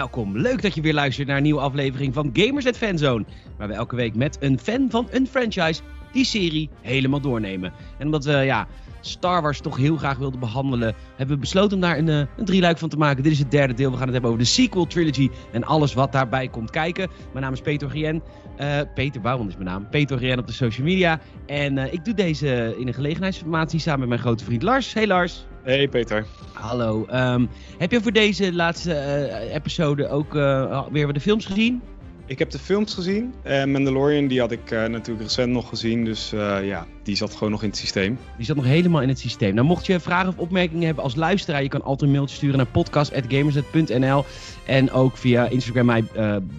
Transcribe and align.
welkom. 0.00 0.38
Leuk 0.38 0.62
dat 0.62 0.74
je 0.74 0.80
weer 0.80 0.94
luistert 0.94 1.28
naar 1.28 1.36
een 1.36 1.42
nieuwe 1.42 1.60
aflevering 1.60 2.14
van 2.14 2.30
Gamers 2.32 2.66
at 2.66 2.76
Fanzone. 2.76 3.24
Waar 3.58 3.68
we 3.68 3.74
elke 3.74 3.96
week 3.96 4.14
met 4.14 4.36
een 4.40 4.58
fan 4.58 4.90
van 4.90 5.08
een 5.10 5.26
franchise 5.26 5.80
die 6.12 6.24
serie 6.24 6.70
helemaal 6.80 7.20
doornemen. 7.20 7.72
En 7.98 8.06
omdat 8.06 8.24
we 8.24 8.32
ja, 8.32 8.66
Star 9.00 9.42
Wars 9.42 9.60
toch 9.60 9.76
heel 9.76 9.96
graag 9.96 10.18
wilden 10.18 10.40
behandelen, 10.40 10.94
hebben 11.16 11.34
we 11.34 11.40
besloten 11.40 11.74
om 11.74 11.80
daar 11.80 11.98
een, 11.98 12.06
uh, 12.06 12.16
een 12.36 12.44
drieluik 12.44 12.78
van 12.78 12.88
te 12.88 12.96
maken. 12.96 13.22
Dit 13.22 13.32
is 13.32 13.38
het 13.38 13.50
derde 13.50 13.74
deel. 13.74 13.90
We 13.90 13.96
gaan 13.96 14.04
het 14.04 14.12
hebben 14.12 14.30
over 14.30 14.42
de 14.42 14.50
sequel 14.50 14.86
trilogy 14.86 15.30
en 15.52 15.64
alles 15.64 15.94
wat 15.94 16.12
daarbij 16.12 16.48
komt 16.48 16.70
kijken. 16.70 17.10
Mijn 17.32 17.44
naam 17.44 17.52
is 17.52 17.60
Peter 17.60 17.90
Gien. 17.90 18.22
Uh, 18.60 18.80
Peter 18.94 19.20
Bouwman 19.20 19.48
is 19.48 19.54
mijn 19.54 19.68
naam. 19.68 19.88
Peter 19.88 20.18
Gien 20.18 20.38
op 20.38 20.46
de 20.46 20.52
social 20.52 20.86
media. 20.86 21.20
En 21.46 21.92
ik 21.92 22.04
doe 22.04 22.14
deze 22.14 22.74
in 22.78 22.86
een 22.86 22.94
gelegenheidsformatie 22.94 23.80
samen 23.80 24.00
met 24.00 24.08
mijn 24.08 24.20
grote 24.20 24.44
vriend 24.44 24.62
Lars. 24.62 24.92
Hey 24.92 25.06
Lars. 25.06 25.46
Hey 25.62 25.88
Peter. 25.88 26.26
Hallo. 26.52 27.06
Um, 27.12 27.48
heb 27.78 27.90
je 27.90 28.00
voor 28.00 28.12
deze 28.12 28.52
laatste 28.52 28.90
uh, 28.90 29.54
episode 29.54 30.08
ook 30.08 30.34
uh, 30.34 30.86
weer 30.90 31.06
wat 31.06 31.14
de 31.14 31.20
films 31.20 31.46
gezien? 31.46 31.82
Ik 32.26 32.38
heb 32.38 32.50
de 32.50 32.58
films 32.58 32.94
gezien. 32.94 33.34
Uh, 33.44 33.64
Mandalorian 33.64 34.26
die 34.26 34.40
had 34.40 34.50
ik 34.50 34.70
natuurlijk 34.70 35.20
recent 35.20 35.52
nog 35.52 35.68
gezien. 35.68 36.04
Dus 36.04 36.30
ja, 36.62 36.86
die 37.02 37.16
zat 37.16 37.34
gewoon 37.34 37.50
nog 37.50 37.62
in 37.62 37.68
het 37.68 37.78
systeem. 37.78 38.18
Die 38.36 38.46
zat 38.46 38.56
nog 38.56 38.64
helemaal 38.64 39.02
in 39.02 39.08
het 39.08 39.18
systeem. 39.18 39.54
Nou, 39.54 39.66
mocht 39.66 39.86
je 39.86 40.00
vragen 40.00 40.28
of 40.28 40.38
opmerkingen 40.38 40.86
hebben 40.86 41.04
als 41.04 41.14
luisteraar, 41.14 41.62
je 41.62 41.68
kan 41.68 41.82
altijd 41.82 42.02
een 42.02 42.16
mailtje 42.16 42.36
sturen 42.36 42.56
naar 42.56 42.66
podcast.gamersnet.nl. 42.66 44.24
En 44.66 44.90
ook 44.90 45.16
via 45.16 45.48
Instagram 45.48 45.86
mij 45.86 46.04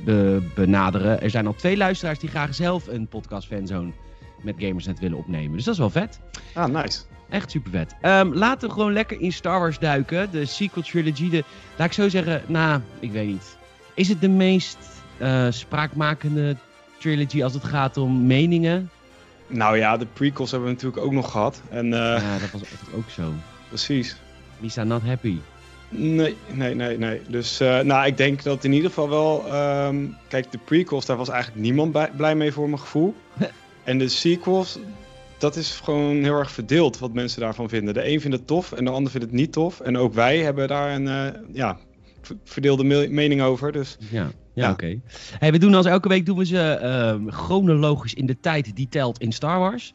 be 0.06 0.42
benaderen. 0.56 1.22
Er 1.22 1.30
zijn 1.30 1.48
al 1.48 1.56
twee 1.56 1.78
luisteraars 1.78 2.20
die 2.20 2.30
graag 2.30 2.56
zelf 2.56 2.88
een 2.88 3.08
podcast 3.08 3.48
fanzone 3.48 3.92
met 4.42 4.56
Gamersnet 4.58 5.00
willen 5.00 5.18
opnemen. 5.18 5.56
Dus 5.56 5.66
dat 5.66 5.74
is 5.74 5.80
wel 5.80 5.90
vet. 5.90 6.20
Ah, 6.54 6.72
nice. 6.72 7.02
Echt 7.32 7.52
super 7.52 7.72
vet. 7.72 7.96
Um, 8.02 8.34
laten 8.34 8.68
we 8.68 8.74
gewoon 8.74 8.94
lekker 8.94 9.22
in 9.22 9.34
Star 9.34 9.60
Wars 9.60 9.80
duiken. 9.80 10.32
De 10.32 10.46
sequel 10.46 10.84
trilogy. 10.84 11.30
De, 11.30 11.44
laat 11.76 11.88
ik 11.88 11.94
zo 11.94 12.10
zeggen, 12.10 12.42
nou, 12.48 12.82
ik 13.00 13.12
weet 13.12 13.28
niet. 13.28 13.58
Is 13.94 14.08
het 14.08 14.22
de 14.22 14.30
meest 14.30 14.78
uh, 15.22 15.48
spraakmakende 15.50 16.56
trilogy 16.98 17.44
als 17.44 17.54
het 17.54 17.64
gaat 17.64 17.98
om 17.98 18.26
meningen? 18.26 18.90
Nou 19.48 19.78
ja, 19.78 19.98
de 19.98 20.06
prequels 20.14 20.52
hebben 20.52 20.70
we 20.70 20.76
natuurlijk 20.76 21.06
ook 21.06 21.12
nog 21.12 21.32
gehad. 21.32 21.62
En, 21.70 21.86
uh, 21.86 21.92
ja, 21.92 22.38
dat 22.40 22.52
was 22.52 22.62
echt 22.62 22.94
ook 22.96 23.10
zo. 23.10 23.34
Precies. 23.68 24.16
Lisa 24.60 24.84
not 24.84 25.02
happy. 25.02 25.38
Nee, 25.90 26.38
nee, 26.52 26.76
nee, 26.76 26.98
nee. 26.98 27.22
Dus 27.28 27.62
uh, 27.62 27.80
nou, 27.80 28.06
ik 28.06 28.18
denk 28.18 28.44
dat 28.44 28.64
in 28.64 28.74
ieder 28.74 28.90
geval 28.90 29.10
wel... 29.10 29.56
Um, 29.86 30.16
kijk, 30.28 30.52
de 30.52 30.58
prequels, 30.58 31.06
daar 31.06 31.18
was 31.18 31.30
eigenlijk 31.30 31.62
niemand 31.62 31.92
bij, 31.92 32.12
blij 32.16 32.36
mee 32.36 32.52
voor 32.52 32.70
mijn 32.70 32.82
gevoel. 32.82 33.16
en 33.84 33.98
de 33.98 34.08
sequels, 34.08 34.80
dat 35.42 35.56
is 35.56 35.80
gewoon 35.84 36.24
heel 36.24 36.38
erg 36.38 36.52
verdeeld 36.52 37.00
wat 37.00 37.14
mensen 37.14 37.42
daarvan 37.42 37.70
vinden. 37.70 37.94
De 37.94 38.08
een 38.08 38.22
vindt 38.22 38.38
het 38.38 38.48
tof 38.48 38.72
en 38.72 38.86
de 38.86 38.92
ander 38.92 39.12
vindt 39.12 39.26
het 39.26 39.36
niet 39.36 39.52
tof. 39.52 39.80
En 39.80 39.98
ook 39.98 40.14
wij 40.14 40.40
hebben 40.40 40.68
daar 40.68 40.96
een 40.96 41.06
uh, 41.06 41.28
ja, 41.54 41.78
verdeelde 42.44 42.84
me 42.84 43.08
mening 43.10 43.42
over. 43.42 43.72
Dus, 43.72 43.98
ja, 44.00 44.22
ja, 44.22 44.32
ja. 44.54 44.72
oké. 44.72 44.84
Okay. 44.84 45.02
Hey, 45.40 45.52
we 45.52 45.58
doen 45.58 45.74
als 45.74 45.86
elke 45.86 46.08
week 46.08 46.26
doen 46.26 46.38
we 46.38 46.46
ze 46.46 46.80
uh, 47.26 47.34
chronologisch 47.34 48.14
in 48.14 48.26
de 48.26 48.40
tijd 48.40 48.76
die 48.76 48.90
telt 48.90 49.20
in 49.20 49.32
Star 49.32 49.60
Wars. 49.60 49.94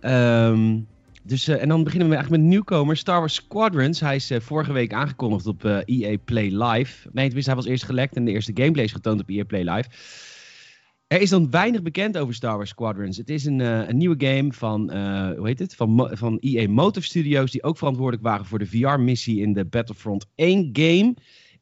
Um, 0.00 0.86
dus, 1.22 1.48
uh, 1.48 1.62
en 1.62 1.68
dan 1.68 1.84
beginnen 1.84 2.08
we 2.08 2.14
eigenlijk 2.14 2.42
met 2.42 2.52
nieuwkomer, 2.52 2.96
Star 2.96 3.18
Wars 3.18 3.34
Squadrons. 3.34 4.00
Hij 4.00 4.16
is 4.16 4.30
uh, 4.30 4.40
vorige 4.40 4.72
week 4.72 4.92
aangekondigd 4.92 5.46
op 5.46 5.64
EA 5.64 6.16
Play 6.24 6.48
Live. 6.50 7.08
Nee, 7.12 7.24
tenminste, 7.24 7.50
hij 7.50 7.60
was 7.60 7.66
eerst 7.70 7.84
gelekt 7.84 8.16
en 8.16 8.24
de 8.24 8.30
eerste 8.30 8.52
gameplay 8.54 8.84
is 8.84 8.92
getoond 8.92 9.20
op 9.20 9.28
EA 9.28 9.44
Play 9.44 9.62
Live. 9.62 9.88
Er 11.12 11.20
is 11.20 11.30
dan 11.30 11.50
weinig 11.50 11.82
bekend 11.82 12.18
over 12.18 12.34
Star 12.34 12.56
Wars 12.56 12.70
Squadrons. 12.70 13.16
Het 13.16 13.30
is 13.30 13.44
een, 13.44 13.58
uh, 13.58 13.88
een 13.88 13.96
nieuwe 13.96 14.26
game 14.26 14.52
van, 14.52 14.96
uh, 14.96 15.30
hoe 15.36 15.46
heet 15.46 15.58
het? 15.58 15.74
Van, 15.74 16.10
van 16.12 16.38
EA 16.38 16.68
Motive 16.68 17.06
Studios, 17.06 17.50
die 17.50 17.62
ook 17.62 17.78
verantwoordelijk 17.78 18.22
waren 18.22 18.46
voor 18.46 18.58
de 18.58 18.66
VR-missie 18.66 19.40
in 19.40 19.52
de 19.52 19.64
Battlefront 19.64 20.26
1 20.34 20.70
game. 20.72 21.14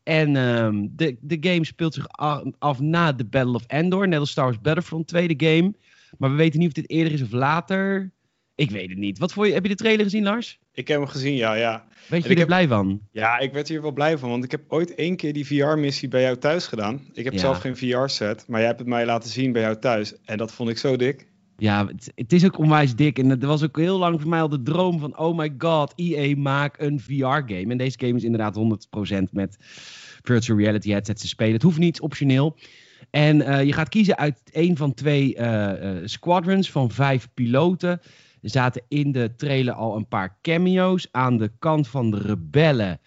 En 0.03 0.37
um, 0.37 0.93
de, 0.97 1.17
de 1.21 1.37
game 1.41 1.65
speelt 1.65 1.95
zich 1.95 2.09
af, 2.59 2.81
na 2.81 3.13
de 3.13 3.25
Battle 3.25 3.55
of 3.55 3.65
Endor, 3.67 4.09
net 4.09 4.19
als 4.19 4.31
Star 4.31 4.45
Wars 4.45 4.61
Battlefront 4.61 5.07
2, 5.07 5.37
de 5.37 5.47
game. 5.47 5.75
Maar 6.19 6.31
we 6.31 6.37
weten 6.37 6.59
niet 6.59 6.69
of 6.69 6.75
dit 6.75 6.91
eerder 6.91 7.13
is 7.13 7.23
of 7.23 7.33
later. 7.33 8.13
Ik 8.55 8.71
weet 8.71 8.89
het 8.89 8.99
niet. 8.99 9.19
Wat 9.19 9.33
voor 9.33 9.47
je, 9.47 9.53
heb 9.53 9.63
je 9.63 9.69
de 9.69 9.75
trailer 9.75 10.05
gezien, 10.05 10.23
Lars? 10.23 10.60
Ik 10.73 10.89
heb 10.89 10.99
hem 10.99 11.09
gezien, 11.09 11.35
ja. 11.35 11.55
ja. 11.55 11.85
Weet 12.09 12.23
je 12.23 12.29
er 12.29 12.39
heb, 12.39 12.47
blij 12.47 12.69
van? 12.69 13.01
Ja, 13.11 13.39
ik 13.39 13.53
werd 13.53 13.69
hier 13.69 13.83
wel 13.83 13.93
blij 13.93 14.19
van. 14.19 14.31
Want 14.31 14.45
ik 14.45 14.51
heb 14.51 14.63
ooit 14.69 14.95
één 14.95 15.17
keer 15.17 15.33
die 15.33 15.47
VR-missie 15.47 16.09
bij 16.09 16.23
jou 16.23 16.37
thuis 16.37 16.67
gedaan. 16.67 17.01
Ik 17.13 17.25
heb 17.25 17.33
ja. 17.33 17.39
zelf 17.39 17.59
geen 17.59 17.77
VR-set, 17.77 18.45
maar 18.49 18.59
jij 18.59 18.69
hebt 18.69 18.81
het 18.81 18.89
mij 18.89 19.07
laten 19.07 19.31
zien 19.31 19.53
bij 19.53 19.63
jou 19.63 19.79
thuis. 19.79 20.15
En 20.25 20.39
dat 20.39 20.53
vond 20.53 20.71
ik 20.71 20.79
zo 20.79 20.97
dik. 20.97 21.29
Ja, 21.57 21.87
het, 21.87 22.13
het 22.15 22.33
is 22.33 22.45
ook 22.45 22.59
onwijs 22.59 22.95
dik. 22.95 23.19
En 23.19 23.29
het 23.29 23.45
was 23.45 23.63
ook 23.63 23.77
heel 23.77 23.99
lang 23.99 24.21
voor 24.21 24.31
mij 24.31 24.41
al 24.41 24.49
de 24.49 24.63
droom 24.63 24.99
van... 24.99 25.19
Oh 25.19 25.37
my 25.37 25.55
god, 25.59 25.93
EA 25.97 26.37
maak 26.37 26.79
een 26.79 27.01
VR-game. 27.01 27.67
En 27.69 27.77
deze 27.77 27.99
game 28.01 28.17
is 28.17 28.25
inderdaad 28.25 28.59
100% 29.19 29.23
met 29.31 29.57
virtual 30.23 30.59
reality 30.59 30.91
headsets 30.91 31.21
te 31.21 31.29
spelen. 31.29 31.53
Het 31.53 31.63
hoeft 31.63 31.79
niet, 31.79 32.01
optioneel. 32.01 32.57
En 33.11 33.37
uh, 33.37 33.65
je 33.65 33.73
gaat 33.73 33.89
kiezen 33.89 34.19
uit 34.19 34.41
een 34.53 34.77
van 34.77 34.95
twee 34.95 35.37
uh, 35.37 35.43
uh, 35.83 35.97
squadrons 36.05 36.71
van 36.71 36.91
vijf 36.91 37.29
piloten... 37.35 38.01
Er 38.43 38.51
zaten 38.51 38.83
in 38.89 39.13
de 39.13 39.35
trailer 39.37 39.75
al 39.75 39.97
een 39.97 40.09
paar 40.09 40.39
cameo's 40.43 41.09
aan 41.11 41.39
de 41.39 41.51
kant 41.59 41.89
van 41.89 42.11
de 42.11 42.19
rebellen. 42.19 43.01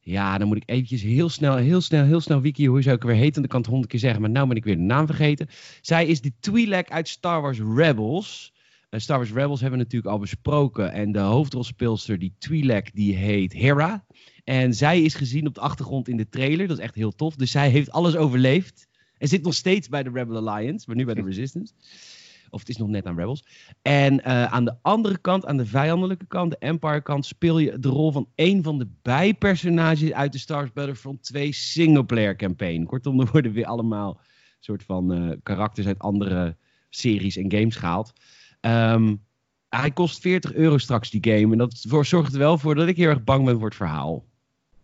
Ja, 0.00 0.38
dan 0.38 0.48
moet 0.48 0.56
ik 0.56 0.70
eventjes 0.70 1.02
heel 1.02 1.28
snel, 1.28 1.56
heel 1.56 1.80
snel, 1.80 2.04
heel 2.04 2.20
snel 2.20 2.40
wiki, 2.40 2.66
hoe 2.66 2.82
zou 2.82 2.96
ik 2.96 3.02
weer 3.02 3.14
heten? 3.14 3.40
Dan 3.40 3.50
kan 3.50 3.60
het 3.60 3.68
honderd 3.68 3.90
keer 3.90 4.00
zeggen, 4.00 4.20
maar 4.20 4.30
nou 4.30 4.48
ben 4.48 4.56
ik 4.56 4.64
weer 4.64 4.76
de 4.76 4.82
naam 4.82 5.06
vergeten. 5.06 5.48
Zij 5.80 6.06
is 6.06 6.20
de 6.20 6.32
Twi'lek 6.40 6.90
uit 6.90 7.08
Star 7.08 7.42
Wars 7.42 7.60
Rebels. 7.76 8.52
Uh, 8.90 9.00
Star 9.00 9.16
Wars 9.16 9.32
Rebels 9.32 9.60
hebben 9.60 9.78
we 9.78 9.84
natuurlijk 9.84 10.12
al 10.12 10.18
besproken. 10.20 10.92
En 10.92 11.12
de 11.12 11.18
hoofdrolspeelster, 11.18 12.18
die 12.18 12.34
Twi'lek, 12.38 12.90
die 12.94 13.16
heet 13.16 13.52
Hera. 13.52 14.04
En 14.44 14.74
zij 14.74 15.02
is 15.02 15.14
gezien 15.14 15.46
op 15.46 15.54
de 15.54 15.60
achtergrond 15.60 16.08
in 16.08 16.16
de 16.16 16.28
trailer. 16.28 16.66
Dat 16.66 16.78
is 16.78 16.84
echt 16.84 16.94
heel 16.94 17.14
tof. 17.14 17.36
Dus 17.36 17.50
zij 17.50 17.70
heeft 17.70 17.90
alles 17.90 18.16
overleefd. 18.16 18.88
En 19.18 19.28
zit 19.28 19.42
nog 19.42 19.54
steeds 19.54 19.88
bij 19.88 20.02
de 20.02 20.10
Rebel 20.10 20.48
Alliance, 20.48 20.84
maar 20.86 20.96
nu 20.96 21.04
bij 21.04 21.14
de 21.14 21.22
Resistance. 21.32 21.72
Of 22.52 22.60
het 22.60 22.68
is 22.68 22.76
nog 22.76 22.88
net 22.88 23.06
aan 23.06 23.16
Rebels. 23.16 23.44
En 23.82 24.14
uh, 24.14 24.44
aan 24.44 24.64
de 24.64 24.76
andere 24.82 25.18
kant, 25.18 25.46
aan 25.46 25.56
de 25.56 25.66
vijandelijke 25.66 26.26
kant, 26.26 26.50
de 26.50 26.56
Empire 26.58 27.02
kant, 27.02 27.26
speel 27.26 27.58
je 27.58 27.78
de 27.78 27.88
rol 27.88 28.12
van 28.12 28.28
een 28.34 28.62
van 28.62 28.78
de 28.78 28.88
bijpersonages 29.02 30.12
uit 30.12 30.32
de 30.32 30.38
Star 30.38 30.58
Wars 30.58 30.72
Battlefront 30.72 31.22
2 31.22 31.52
singleplayer 31.52 32.36
campaign. 32.36 32.84
Kortom, 32.84 33.20
er 33.20 33.28
worden 33.32 33.52
weer 33.52 33.66
allemaal 33.66 34.20
soort 34.60 34.82
van 34.82 35.12
uh, 35.12 35.36
karakters 35.42 35.86
uit 35.86 35.98
andere 35.98 36.56
series 36.90 37.36
en 37.36 37.52
games 37.52 37.76
gehaald. 37.76 38.12
Um, 38.60 39.22
hij 39.68 39.90
kost 39.90 40.20
40 40.20 40.54
euro 40.54 40.78
straks 40.78 41.10
die 41.10 41.32
game. 41.32 41.52
En 41.52 41.58
dat 41.58 41.86
zorgt 42.02 42.32
er 42.32 42.38
wel 42.38 42.58
voor 42.58 42.74
dat 42.74 42.88
ik 42.88 42.96
heel 42.96 43.08
erg 43.08 43.24
bang 43.24 43.44
ben 43.44 43.54
voor 43.54 43.68
het 43.68 43.74
verhaal. 43.74 44.24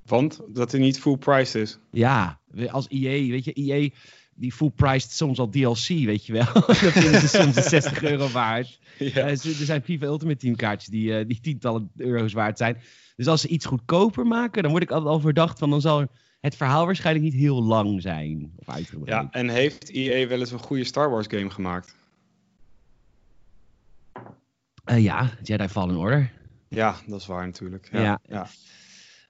Want 0.07 0.41
dat 0.49 0.73
hij 0.73 0.81
niet 0.81 1.01
full 1.01 1.17
price 1.17 1.61
is. 1.61 1.79
Ja, 1.91 2.41
als 2.71 2.89
EA, 2.89 3.31
weet 3.31 3.45
je, 3.45 3.53
EA 3.53 3.89
die 4.39 4.53
full 4.53 4.71
priced 4.71 5.13
soms 5.13 5.39
al 5.39 5.49
DLC, 5.49 5.87
weet 5.87 6.27
je 6.27 6.33
wel. 6.33 6.53
dat 6.67 6.93
vinden 6.93 7.21
ze 7.21 7.29
soms 7.29 7.55
de 7.55 7.63
60 7.63 8.03
euro 8.03 8.29
waard. 8.29 8.79
Ja. 8.99 9.07
Uh, 9.09 9.31
er 9.31 9.39
zijn 9.39 9.83
FIFA 9.83 10.07
Ultimate 10.07 10.39
Team 10.39 10.57
kaartjes 10.57 10.89
die, 10.89 11.11
uh, 11.11 11.25
die 11.27 11.41
tientallen 11.41 11.91
euro's 11.97 12.33
waard 12.33 12.59
zijn. 12.59 12.79
Dus 13.17 13.27
als 13.27 13.41
ze 13.41 13.49
iets 13.49 13.67
goedkoper 13.67 14.27
maken, 14.27 14.63
dan 14.63 14.71
word 14.71 14.83
ik 14.83 14.91
altijd 14.91 15.11
al 15.11 15.21
verdacht 15.21 15.59
van 15.59 15.71
dan 15.71 15.81
zal 15.81 16.07
het 16.41 16.57
verhaal 16.57 16.85
waarschijnlijk 16.87 17.25
niet 17.25 17.35
heel 17.35 17.63
lang 17.63 18.03
zijn. 18.03 18.53
Of 18.57 18.69
uitgebreid. 18.69 19.23
Ja, 19.23 19.29
en 19.31 19.49
heeft 19.49 19.91
EA 19.91 20.27
wel 20.29 20.39
eens 20.39 20.51
een 20.51 20.59
goede 20.59 20.85
Star 20.85 21.11
Wars 21.11 21.27
game 21.27 21.51
gemaakt? 21.51 21.97
Uh, 24.91 25.03
ja, 25.03 25.31
Jedi 25.43 25.69
Fallen 25.69 25.97
Order. 25.97 26.33
Ja, 26.69 26.97
dat 27.07 27.21
is 27.21 27.27
waar 27.27 27.47
natuurlijk. 27.47 27.89
Ja, 27.93 28.03
ja. 28.03 28.21
ja. 28.23 28.49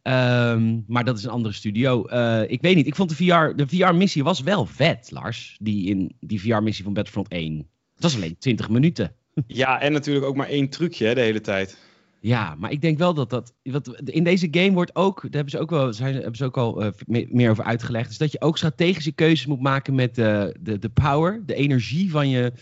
Um, 0.03 0.85
maar 0.87 1.05
dat 1.05 1.19
is 1.19 1.25
een 1.25 1.31
andere 1.31 1.55
studio. 1.55 2.09
Uh, 2.09 2.43
ik 2.47 2.61
weet 2.61 2.77
niet. 2.77 2.87
Ik 2.87 2.95
vond 2.95 3.09
de 3.09 3.15
VR, 3.15 3.57
de 3.57 3.67
VR-missie 3.67 4.25
was 4.25 4.41
wel 4.41 4.67
vet, 4.67 5.11
Lars. 5.11 5.57
Die, 5.61 5.89
in, 5.89 6.13
die 6.21 6.41
VR-missie 6.41 6.85
van 6.85 6.93
Battlefront 6.93 7.29
1. 7.29 7.57
Het 7.95 8.03
was 8.03 8.15
alleen 8.17 8.39
20 8.39 8.69
minuten. 8.69 9.13
Ja, 9.47 9.81
en 9.81 9.93
natuurlijk 9.93 10.27
ook 10.27 10.37
maar 10.37 10.49
één 10.49 10.69
trucje 10.69 11.07
hè, 11.07 11.15
de 11.15 11.21
hele 11.21 11.41
tijd. 11.41 11.79
Ja, 12.21 12.55
maar 12.55 12.71
ik 12.71 12.81
denk 12.81 12.99
wel 12.99 13.15
dat 13.15 13.31
dat. 13.31 13.55
Wat, 13.63 14.01
in 14.05 14.25
deze 14.25 14.49
game 14.51 14.73
wordt 14.73 14.97
ook. 14.97 15.23
Daar 15.23 15.31
hebben 15.31 15.51
ze 15.51 15.59
ook 15.59 15.71
wel 15.71 15.93
zijn, 15.93 16.15
hebben 16.15 16.37
ze 16.37 16.45
ook 16.45 16.57
al 16.57 16.85
uh, 16.85 16.91
meer 17.29 17.51
over 17.51 17.65
uitgelegd. 17.65 18.09
Dus 18.09 18.19
dat 18.19 18.33
je 18.33 18.41
ook 18.41 18.57
strategische 18.57 19.13
keuzes 19.13 19.47
moet 19.47 19.61
maken 19.61 19.95
met 19.95 20.19
uh, 20.19 20.45
de, 20.61 20.79
de 20.79 20.89
power, 20.89 21.43
de 21.47 21.55
energie 21.55 22.11
van 22.11 22.29
je, 22.29 22.53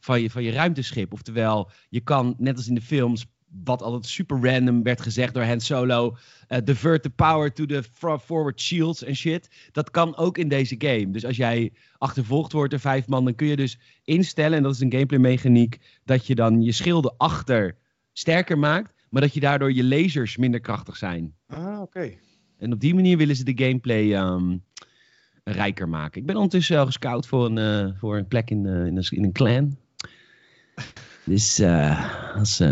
van, 0.00 0.22
je, 0.22 0.30
van 0.30 0.42
je 0.42 0.50
ruimteschip. 0.50 1.12
Oftewel, 1.12 1.70
je 1.88 2.00
kan, 2.00 2.34
net 2.38 2.56
als 2.56 2.68
in 2.68 2.74
de 2.74 2.80
films, 2.80 3.26
wat 3.64 3.82
altijd 3.82 4.06
super 4.06 4.52
random 4.52 4.82
werd 4.82 5.00
gezegd 5.00 5.34
door 5.34 5.42
Han 5.42 5.60
Solo. 5.60 6.16
Uh, 6.48 6.58
divert 6.64 7.02
the 7.02 7.10
power 7.10 7.52
to 7.52 7.66
the 7.66 7.82
forward 8.20 8.60
shields 8.60 9.04
en 9.04 9.16
shit. 9.16 9.68
Dat 9.72 9.90
kan 9.90 10.16
ook 10.16 10.38
in 10.38 10.48
deze 10.48 10.74
game. 10.78 11.10
Dus 11.10 11.24
als 11.24 11.36
jij 11.36 11.72
achtervolgd 11.98 12.52
wordt 12.52 12.70
door 12.70 12.80
vijf 12.80 13.06
man, 13.06 13.24
dan 13.24 13.34
kun 13.34 13.46
je 13.46 13.56
dus 13.56 13.78
instellen, 14.04 14.56
en 14.56 14.62
dat 14.62 14.74
is 14.74 14.80
een 14.80 14.92
gameplay 14.92 15.20
mechaniek, 15.20 16.00
dat 16.04 16.26
je 16.26 16.34
dan 16.34 16.62
je 16.62 16.72
schilden 16.72 17.14
achter 17.16 17.76
sterker 18.12 18.58
maakt, 18.58 18.92
maar 19.10 19.22
dat 19.22 19.34
je 19.34 19.40
daardoor 19.40 19.72
je 19.72 19.84
lasers 19.84 20.36
minder 20.36 20.60
krachtig 20.60 20.96
zijn. 20.96 21.34
Ah, 21.46 21.66
oké. 21.66 21.80
Okay. 21.80 22.18
En 22.58 22.72
op 22.72 22.80
die 22.80 22.94
manier 22.94 23.16
willen 23.16 23.36
ze 23.36 23.44
de 23.44 23.64
gameplay 23.64 24.12
um, 24.12 24.64
rijker 25.44 25.88
maken. 25.88 26.20
Ik 26.20 26.26
ben 26.26 26.36
ondertussen 26.36 26.78
al 26.78 26.86
gescout 26.86 27.26
voor 27.26 27.46
een, 27.46 27.86
uh, 27.88 27.94
voor 27.98 28.16
een 28.16 28.28
plek 28.28 28.50
in, 28.50 28.64
uh, 28.64 28.86
in, 28.86 28.96
een, 28.96 29.06
in 29.10 29.24
een 29.24 29.32
clan. 29.32 29.76
Dus 31.24 31.60
uh, 31.60 32.34
als 32.36 32.62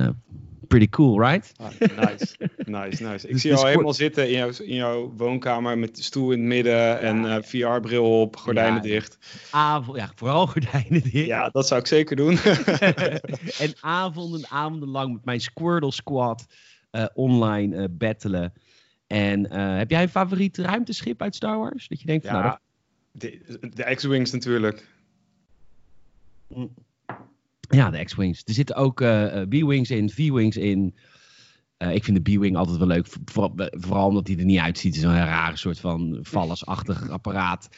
Pretty 0.69 0.89
cool, 0.89 1.21
right? 1.21 1.53
Ah, 1.57 1.71
nice, 1.79 2.37
nice, 2.79 3.03
nice. 3.03 3.27
Ik 3.27 3.33
dus 3.33 3.41
zie 3.41 3.51
je 3.51 3.57
al 3.57 3.67
helemaal 3.67 3.95
zitten 3.95 4.27
in 4.27 4.37
jouw, 4.37 4.51
in 4.59 4.75
jouw 4.75 5.13
woonkamer 5.17 5.79
met 5.79 5.97
de 5.97 6.03
stoel 6.03 6.33
in 6.33 6.39
het 6.39 6.49
midden 6.49 7.01
en 7.01 7.25
uh, 7.25 7.37
VR-bril 7.41 8.21
op, 8.21 8.37
gordijnen 8.37 8.83
dicht. 8.83 9.19
Avond, 9.51 9.97
ja, 9.97 10.11
vooral 10.15 10.47
gordijnen 10.47 11.03
dicht. 11.03 11.27
Ja, 11.27 11.49
dat 11.49 11.67
zou 11.67 11.81
ik 11.81 11.87
zeker 11.87 12.17
doen. 12.17 12.39
en 13.65 13.75
avonden, 13.81 14.49
avonden 14.49 14.89
lang 14.89 15.13
met 15.13 15.25
mijn 15.25 15.41
Squirtle 15.41 15.93
Squad 15.93 16.47
uh, 16.93 17.05
online 17.15 17.77
uh, 17.77 17.85
battelen. 17.91 18.53
En 19.07 19.53
heb 19.53 19.91
jij 19.91 20.03
een 20.03 20.09
favoriet 20.09 20.59
ruimteschip 20.59 21.23
uit 21.23 21.35
Star 21.35 21.59
Wars? 21.59 21.89
Dat 21.89 22.01
je 22.01 22.07
denkt, 22.07 22.25
ja, 22.25 22.31
van, 22.31 22.41
nou, 22.41 22.59
de, 23.13 23.59
de 23.75 23.95
X-Wings 23.95 24.33
natuurlijk. 24.33 24.87
Mm. 26.49 26.75
Ja, 27.69 27.91
de 27.91 28.05
X-Wings. 28.05 28.43
Er 28.45 28.55
zitten 28.55 28.77
ook 28.77 29.01
uh, 29.01 29.43
B-Wings 29.49 29.91
in, 29.91 30.11
V-Wings 30.11 30.57
in. 30.57 30.95
Uh, 31.79 31.95
ik 31.95 32.05
vind 32.05 32.25
de 32.25 32.37
B-Wing 32.37 32.57
altijd 32.57 32.79
wel 32.79 32.87
leuk. 32.87 33.07
Vooral, 33.25 33.55
vooral 33.71 34.09
omdat 34.09 34.27
hij 34.27 34.37
er 34.37 34.45
niet 34.45 34.59
uitziet. 34.59 34.95
Het 34.95 35.05
is 35.05 35.11
een 35.11 35.17
rare 35.17 35.57
soort 35.57 35.81
van 35.81 36.19
vallasachtig 36.23 37.09
apparaat. 37.19 37.69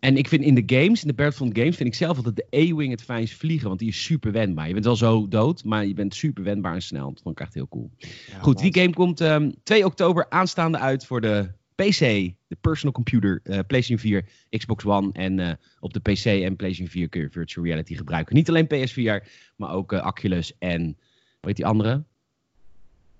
en 0.00 0.16
ik 0.16 0.28
vind 0.28 0.42
in 0.42 0.54
de 0.54 0.62
games, 0.66 1.02
in 1.02 1.08
de 1.08 1.14
Battlefront 1.14 1.58
games, 1.58 1.76
vind 1.76 1.88
ik 1.88 1.94
zelf 1.94 2.16
altijd 2.16 2.36
de 2.36 2.46
A-Wing 2.56 2.90
het 2.90 3.02
fijnst 3.02 3.34
vliegen. 3.34 3.68
Want 3.68 3.80
die 3.80 3.88
is 3.88 4.04
super 4.04 4.32
wendbaar. 4.32 4.66
Je 4.66 4.72
bent 4.72 4.84
wel 4.84 4.96
zo 4.96 5.28
dood, 5.28 5.64
maar 5.64 5.86
je 5.86 5.94
bent 5.94 6.14
super 6.14 6.44
wendbaar 6.44 6.74
en 6.74 6.82
snel. 6.82 7.08
Dat 7.08 7.22
vond 7.22 7.38
ik 7.38 7.44
echt 7.44 7.54
heel 7.54 7.68
cool. 7.68 7.90
Ja, 7.98 8.38
Goed, 8.40 8.58
die 8.58 8.74
game 8.74 8.92
komt 8.92 9.20
um, 9.20 9.28
ehm, 9.28 9.50
2 9.62 9.84
oktober 9.84 10.26
aanstaande 10.28 10.78
uit 10.78 11.06
voor 11.06 11.20
de 11.20 11.50
PC, 11.74 11.98
de 12.46 12.56
personal 12.60 12.92
computer, 12.92 13.40
uh, 13.44 13.58
PlayStation 13.66 13.98
4, 13.98 14.24
Xbox 14.50 14.84
One 14.84 15.10
en 15.12 15.38
uh, 15.38 15.52
op 15.80 15.92
de 15.92 16.00
PC 16.00 16.24
en 16.24 16.56
PlayStation 16.56 16.88
4 16.88 17.08
kun 17.08 17.20
je 17.20 17.28
virtual 17.30 17.66
reality 17.66 17.96
gebruiken. 17.96 18.34
Niet 18.34 18.48
alleen 18.48 18.66
PSVR, 18.66 19.26
maar 19.56 19.70
ook 19.72 19.92
uh, 19.92 20.06
Oculus 20.06 20.52
en, 20.58 20.82
hoe 20.82 20.96
heet 21.40 21.56
die 21.56 21.66
andere? 21.66 22.04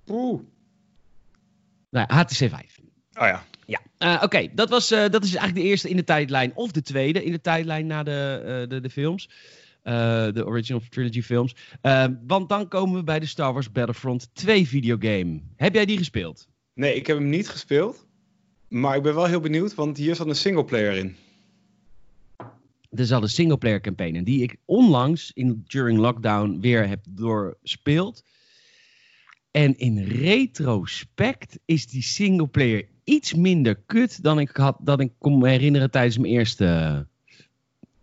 Oeh. 0.08 0.42
Nou, 1.90 2.12
HTC 2.12 2.34
5. 2.34 2.80
Oh 3.14 3.26
ja. 3.26 3.42
Ja, 3.66 4.20
oké. 4.22 4.48
Dat 4.54 4.70
was 4.70 4.88
dat 4.88 5.24
is 5.24 5.34
eigenlijk 5.34 5.54
de 5.54 5.70
eerste 5.70 5.88
in 5.88 5.96
de 5.96 6.04
tijdlijn. 6.04 6.52
Of 6.54 6.72
de 6.72 6.82
tweede 6.82 7.24
in 7.24 7.32
de 7.32 7.40
tijdlijn 7.40 7.86
na 7.86 8.02
de, 8.02 8.64
de, 8.68 8.80
de 8.80 8.90
films. 8.90 9.30
de 9.82 10.42
original 10.44 10.82
trilogy 10.90 11.22
films. 11.22 11.54
want 12.26 12.48
dan 12.48 12.68
komen 12.68 12.96
we 12.96 13.04
bij 13.04 13.20
de 13.20 13.26
Star 13.26 13.52
Wars 13.52 13.72
Battlefront 13.72 14.28
2 14.32 14.68
videogame. 14.68 15.40
Heb 15.56 15.74
jij 15.74 15.84
die 15.84 15.98
gespeeld? 15.98 16.48
Nee, 16.74 16.94
ik 16.94 17.06
heb 17.06 17.16
hem 17.16 17.28
niet 17.28 17.48
gespeeld. 17.48 18.03
Maar 18.74 18.96
ik 18.96 19.02
ben 19.02 19.14
wel 19.14 19.24
heel 19.24 19.40
benieuwd, 19.40 19.74
want 19.74 19.96
hier 19.96 20.14
zat 20.14 20.26
een 20.26 20.36
singleplayer 20.36 20.96
in. 20.96 21.16
Er 22.90 23.06
zat 23.06 23.22
een 23.22 23.28
singleplayer 23.28 23.80
campaign 23.80 24.16
in, 24.16 24.24
die 24.24 24.42
ik 24.42 24.56
onlangs 24.64 25.30
in, 25.34 25.64
during 25.66 25.98
lockdown 25.98 26.58
weer 26.60 26.88
heb 26.88 27.04
doorspeeld. 27.08 28.24
En 29.50 29.78
in 29.78 29.98
retrospect 30.04 31.58
is 31.64 31.86
die 31.86 32.02
singleplayer 32.02 32.86
iets 33.04 33.34
minder 33.34 33.74
kut 33.86 34.22
dan 34.22 34.38
ik, 34.38 34.56
had, 34.56 34.76
dan 34.80 35.00
ik 35.00 35.12
kon 35.18 35.38
me 35.38 35.48
herinneren 35.48 35.90
tijdens 35.90 36.18
mijn 36.18 36.32
eerste, 36.32 37.06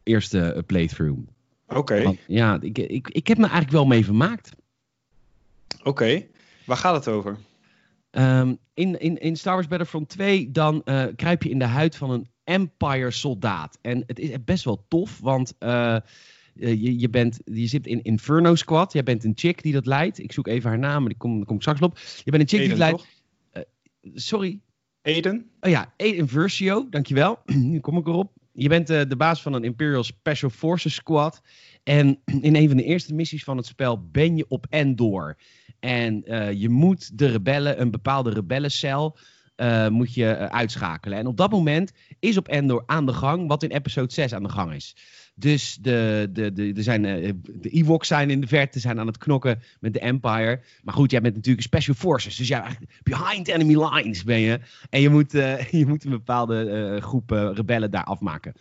eerste 0.04 0.64
playthrough. 0.66 1.22
Oké. 1.68 2.16
Ja, 2.28 2.62
ik, 2.62 2.78
ik, 2.78 3.10
ik 3.10 3.28
heb 3.28 3.38
me 3.38 3.44
eigenlijk 3.44 3.74
wel 3.74 3.86
mee 3.86 4.06
vermaakt. 4.06 4.52
Oké, 5.84 6.26
waar 6.66 6.78
gaat 6.78 6.96
het 6.96 7.08
over? 7.08 7.38
Um, 8.12 8.58
in, 8.74 9.00
in, 9.00 9.18
in 9.18 9.36
Star 9.36 9.54
Wars 9.54 9.68
Battlefront 9.68 10.10
2 10.10 10.52
dan 10.52 10.81
uh, 10.86 11.06
kruip 11.16 11.44
je 11.44 11.50
in 11.50 11.60
de 11.60 11.66
huid 11.66 11.96
van 11.96 12.12
een 12.12 12.28
Empire 12.44 13.12
soldaat. 13.12 13.78
En 13.81 14.04
het 14.08 14.19
is 14.19 14.44
best 14.44 14.63
wel 14.63 14.86
tof, 14.88 15.19
want 15.19 15.54
uh, 15.60 15.98
je, 16.54 17.00
je, 17.00 17.10
bent, 17.10 17.40
je 17.46 17.68
zit 17.68 17.88
in 17.88 18.02
Inferno 18.02 18.56
Squad. 18.56 18.94
Jij 18.94 19.04
bent 19.04 19.24
een 19.24 19.34
chick 19.36 19.62
die 19.62 19.74
dat 19.74 19.86
leidt. 19.86 20.19
Ik 20.19 20.31
zoek 20.31 20.48
even 20.48 20.69
haar 20.69 20.80
naam, 20.80 21.00
maar 21.00 21.10
die 21.10 21.18
kom, 21.18 21.46
kom 21.46 21.56
ik 21.56 21.62
straks 21.62 21.81
op. 21.81 21.98
Je 22.24 22.31
bent 22.31 22.44
een 22.44 22.50
chick 22.50 22.60
die 22.60 22.69
dat 22.69 22.78
leidt. 22.78 23.08
Uh, 23.54 23.63
sorry? 24.13 24.60
Eden? 25.02 25.50
Oh 25.60 25.69
ja, 25.69 25.94
Eden 25.98 26.28
Versio, 26.28 26.88
dankjewel. 26.90 27.40
nu 27.72 27.80
kom 27.80 27.98
ik 27.98 28.08
erop. 28.08 28.31
Je 28.54 28.69
bent 28.69 28.88
de 28.88 29.16
baas 29.18 29.42
van 29.42 29.54
een 29.54 29.63
Imperial 29.63 30.04
Special 30.04 30.50
Forces 30.50 30.94
Squad. 30.94 31.42
En 31.84 32.22
in 32.42 32.56
een 32.56 32.68
van 32.68 32.78
de 32.78 32.84
eerste 32.84 33.13
missies 33.13 33.44
van 33.44 33.58
het 33.58 33.66
spel 33.66 34.10
ben 34.12 34.38
je 34.38 34.46
op 34.48 34.66
Endor. 34.69 35.38
En 35.81 36.24
uh, 36.25 36.51
je 36.51 36.69
moet 36.69 37.18
de 37.18 37.25
rebellen, 37.25 37.81
een 37.81 37.92
bepaalde 37.92 38.30
rebellencel, 38.30 39.18
uh, 39.57 39.88
moet 39.88 40.13
je 40.13 40.38
uh, 40.39 40.45
uitschakelen. 40.45 41.18
En 41.18 41.28
op 41.28 41.38
dat 41.38 41.51
moment 41.51 41.92
is 42.19 42.38
op 42.38 42.48
Endor 42.48 42.83
aan 42.86 43.06
de 43.06 43.13
gang 43.13 43.48
wat 43.48 43.63
in 43.63 43.72
episode 43.72 44.13
6 44.13 44.33
aan 44.33 44.44
de 44.44 44.50
gang 44.50 44.74
is. 44.74 44.95
Dus 45.36 45.78
de, 45.81 46.30
de, 46.31 46.54
de, 46.54 46.72
de, 46.72 46.83
zijn, 46.83 47.01
de 47.44 47.69
Ewoks 47.69 48.07
zijn 48.07 48.30
in 48.30 48.42
de 48.42 48.48
verte, 48.48 48.80
zijn 48.80 49.00
aan 49.00 49.07
het 49.07 49.18
knokken 49.18 49.62
met 49.80 49.94
de 49.94 50.00
Empire. 50.00 50.62
Maar 50.83 50.94
goed, 50.94 51.12
jij 51.12 51.22
bent 51.22 51.36
natuurlijk 51.36 51.66
Special 51.66 51.95
Forces. 51.95 52.36
Dus 52.36 52.48
ja, 52.48 52.68
behind 53.04 53.48
enemy 53.48 53.84
lines 53.84 54.24
ben 54.24 54.39
je. 54.39 54.60
En 54.89 55.01
je 55.01 55.10
moet, 55.10 55.31
je 55.81 55.86
moet 55.88 56.04
een 56.04 56.10
bepaalde 56.10 56.98
groep 57.01 57.30
rebellen 57.31 57.92
daar 57.92 58.04
afmaken. 58.04 58.54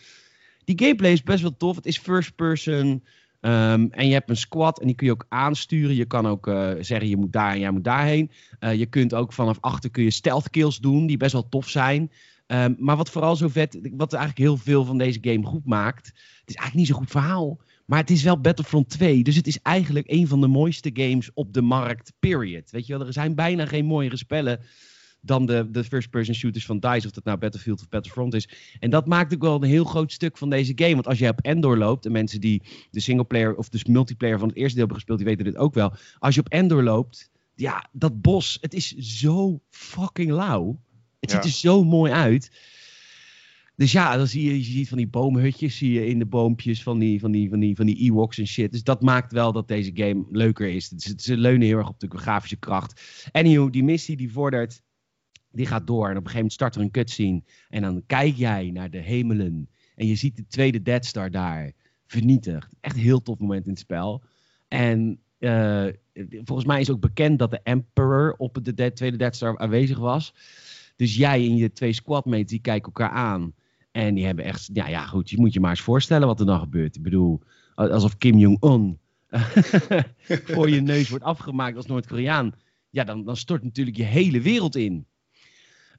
Die 0.65 0.79
gameplay 0.79 1.13
is 1.13 1.23
best 1.23 1.43
wel 1.43 1.57
tof. 1.57 1.77
Het 1.77 1.87
is 1.87 1.99
first 1.99 2.35
person 2.35 3.03
Um, 3.41 3.91
en 3.91 4.07
je 4.07 4.13
hebt 4.13 4.31
een 4.31 4.37
squad 4.37 4.81
en 4.81 4.87
die 4.87 4.97
kun 4.97 5.07
je 5.07 5.13
ook 5.13 5.27
aansturen. 5.29 5.95
Je 5.95 6.05
kan 6.05 6.27
ook 6.27 6.47
uh, 6.47 6.71
zeggen 6.81 7.09
je 7.09 7.17
moet 7.17 7.33
daar 7.33 7.53
en 7.53 7.61
jij 7.61 7.71
moet 7.71 7.85
daarheen. 7.85 8.31
Uh, 8.61 8.75
je 8.75 8.87
kunt 8.87 9.15
ook 9.15 9.33
vanaf 9.33 9.59
achter 9.61 9.91
kun 9.91 10.05
je 10.05 10.11
stealth 10.11 10.51
kills 10.51 10.79
doen 10.79 11.07
die 11.07 11.17
best 11.17 11.33
wel 11.33 11.49
tof 11.49 11.69
zijn. 11.69 12.11
Um, 12.47 12.77
maar 12.79 12.97
wat 12.97 13.11
vooral 13.11 13.37
zo 13.37 13.49
vet, 13.49 13.79
wat 13.93 14.13
eigenlijk 14.13 14.45
heel 14.45 14.57
veel 14.57 14.85
van 14.85 14.99
deze 14.99 15.19
game 15.23 15.47
goed 15.47 15.67
maakt. 15.67 16.07
Het 16.07 16.49
is 16.49 16.55
eigenlijk 16.55 16.75
niet 16.75 16.87
zo'n 16.87 16.97
goed 16.97 17.11
verhaal. 17.11 17.61
Maar 17.87 17.99
het 17.99 18.11
is 18.11 18.23
wel 18.23 18.41
Battlefront 18.41 18.89
2. 18.89 19.23
Dus 19.23 19.37
het 19.37 19.47
is 19.47 19.63
eigenlijk 19.63 20.11
een 20.11 20.29
van 20.29 20.41
de 20.41 20.47
mooiste 20.47 20.91
games 20.93 21.31
op 21.35 21.53
de 21.53 21.63
markt, 21.63 22.13
period. 22.19 22.71
Weet 22.71 22.87
je 22.87 22.99
wel, 22.99 23.07
er 23.07 23.13
zijn 23.13 23.35
bijna 23.35 23.67
geen 23.67 23.85
mooiere 23.85 24.17
spellen 24.17 24.61
dan 25.21 25.47
de, 25.47 25.71
de 25.71 25.85
first-person 25.85 26.35
shooters 26.35 26.67
van 26.67 26.79
DICE, 26.79 27.07
of 27.07 27.13
dat 27.13 27.25
nou 27.25 27.39
Battlefield 27.39 27.81
of 27.81 27.89
Battlefront 27.89 28.35
is. 28.35 28.49
En 28.79 28.91
dat 28.91 29.07
maakt 29.07 29.35
ook 29.35 29.43
wel 29.43 29.55
een 29.55 29.69
heel 29.69 29.85
groot 29.85 30.13
stuk 30.13 30.39
van 30.39 30.51
deze 30.51 30.73
game. 30.75 30.95
Want 30.95 31.07
als 31.07 31.19
jij 31.19 31.29
op 31.29 31.41
Endor 31.41 31.79
loopt, 31.79 32.07
en 32.07 32.13
mensen 32.13 32.41
die 32.41 32.63
de 32.91 33.01
singleplayer 33.01 33.55
of 33.55 33.69
de 33.69 33.91
multiplayer 33.91 34.39
van 34.39 34.49
het 34.49 34.57
eerste 34.57 34.75
deel 34.75 34.87
hebben 34.87 34.97
gespeeld, 34.97 35.19
die 35.19 35.29
weten 35.29 35.45
dit 35.45 35.57
ook 35.57 35.75
wel. 35.75 35.93
Als 36.19 36.35
je 36.35 36.41
op 36.41 36.49
Endor 36.49 36.83
loopt, 36.83 37.31
ja, 37.55 37.89
dat 37.93 38.21
bos, 38.21 38.59
het 38.61 38.75
is 38.75 38.95
zo 38.97 39.61
fucking 39.69 40.31
lauw. 40.31 40.81
Het 41.21 41.31
ziet 41.31 41.45
er 41.45 41.51
zo 41.51 41.85
mooi 41.85 42.13
uit. 42.13 42.51
Dus 43.81 43.93
ja, 43.93 44.17
dan 44.17 44.27
zie 44.27 44.45
je, 44.45 44.57
je 44.57 44.65
ziet 44.65 44.89
van 44.89 44.99
die 44.99 45.09
boomhutjes, 45.09 45.77
zie 45.77 45.93
je 45.93 46.07
in 46.07 46.19
de 46.19 46.27
boompjes 46.27 46.83
van 46.83 46.99
die, 46.99 47.21
van 47.21 47.31
die, 47.31 47.49
van 47.49 47.61
die, 47.61 47.77
van 47.77 47.87
die 47.87 47.97
Ewoks 47.97 48.39
en 48.39 48.47
shit. 48.47 48.73
Dus 48.73 48.83
dat 48.83 49.03
maakt 49.03 49.33
wel 49.33 49.53
dat 49.53 49.69
deze 49.69 49.91
game 49.95 50.25
leuker 50.31 50.69
is. 50.69 50.89
Ze, 50.89 51.37
leunen 51.37 51.67
heel 51.67 51.79
erg 51.79 51.89
op 51.89 52.01
de 52.01 52.09
grafische 52.11 52.57
kracht. 52.57 53.01
Anyhow, 53.33 53.73
die 53.73 53.85
missie 53.85 54.17
die 54.17 54.33
vordert 54.33 54.83
die 55.53 55.67
gaat 55.67 55.87
door 55.87 56.05
en 56.05 56.17
op 56.17 56.25
een 56.25 56.31
gegeven 56.31 56.37
moment 56.37 56.53
start 56.53 56.75
er 56.75 56.81
een 56.81 56.91
cutscene. 56.91 57.43
En 57.69 57.83
dan 57.83 58.03
kijk 58.07 58.35
jij 58.35 58.71
naar 58.71 58.91
de 58.91 58.99
hemelen 58.99 59.69
en 59.95 60.07
je 60.07 60.15
ziet 60.15 60.37
de 60.37 60.47
tweede 60.47 60.83
Dead 60.83 61.05
Star 61.05 61.31
daar 61.31 61.73
vernietigd. 62.07 62.75
Echt 62.81 62.95
een 62.95 63.03
heel 63.03 63.23
tof 63.23 63.39
moment 63.39 63.65
in 63.65 63.71
het 63.71 63.81
spel. 63.81 64.23
En 64.69 65.21
uh, 65.39 65.87
volgens 66.45 66.67
mij 66.67 66.81
is 66.81 66.91
ook 66.91 67.01
bekend 67.01 67.39
dat 67.39 67.51
de 67.51 67.61
Emperor 67.63 68.35
op 68.39 68.59
de 68.63 68.93
tweede 68.93 69.17
Dead 69.17 69.37
Star 69.37 69.59
aanwezig 69.59 69.99
was. 69.99 70.35
Dus 70.97 71.17
jij 71.17 71.47
en 71.47 71.57
je 71.57 71.73
twee 71.73 71.93
squadmates 71.93 72.51
die 72.51 72.61
kijken 72.61 72.93
elkaar 72.93 73.11
aan. 73.11 73.55
En 73.91 74.15
die 74.15 74.27
hebben 74.27 74.45
echt, 74.45 74.71
ja, 74.73 74.89
ja 74.89 75.07
goed, 75.07 75.31
je 75.31 75.39
moet 75.39 75.53
je 75.53 75.61
maar 75.61 75.71
eens 75.71 75.81
voorstellen 75.81 76.27
wat 76.27 76.41
er 76.41 76.47
dan 76.47 76.61
gebeurt. 76.61 76.97
Ik 76.97 77.03
bedoel, 77.03 77.41
alsof 77.75 78.19
Kim 78.19 78.39
Jong-un 78.39 78.99
voor 80.55 80.71
je 80.71 80.81
neus 80.81 81.09
wordt 81.09 81.25
afgemaakt 81.25 81.77
als 81.77 81.87
Noord-Koreaan. 81.87 82.53
Ja, 82.91 83.05
dan, 83.05 83.25
dan 83.25 83.37
stort 83.37 83.63
natuurlijk 83.63 83.97
je 83.97 84.03
hele 84.03 84.41
wereld 84.41 84.77
in. 84.77 85.07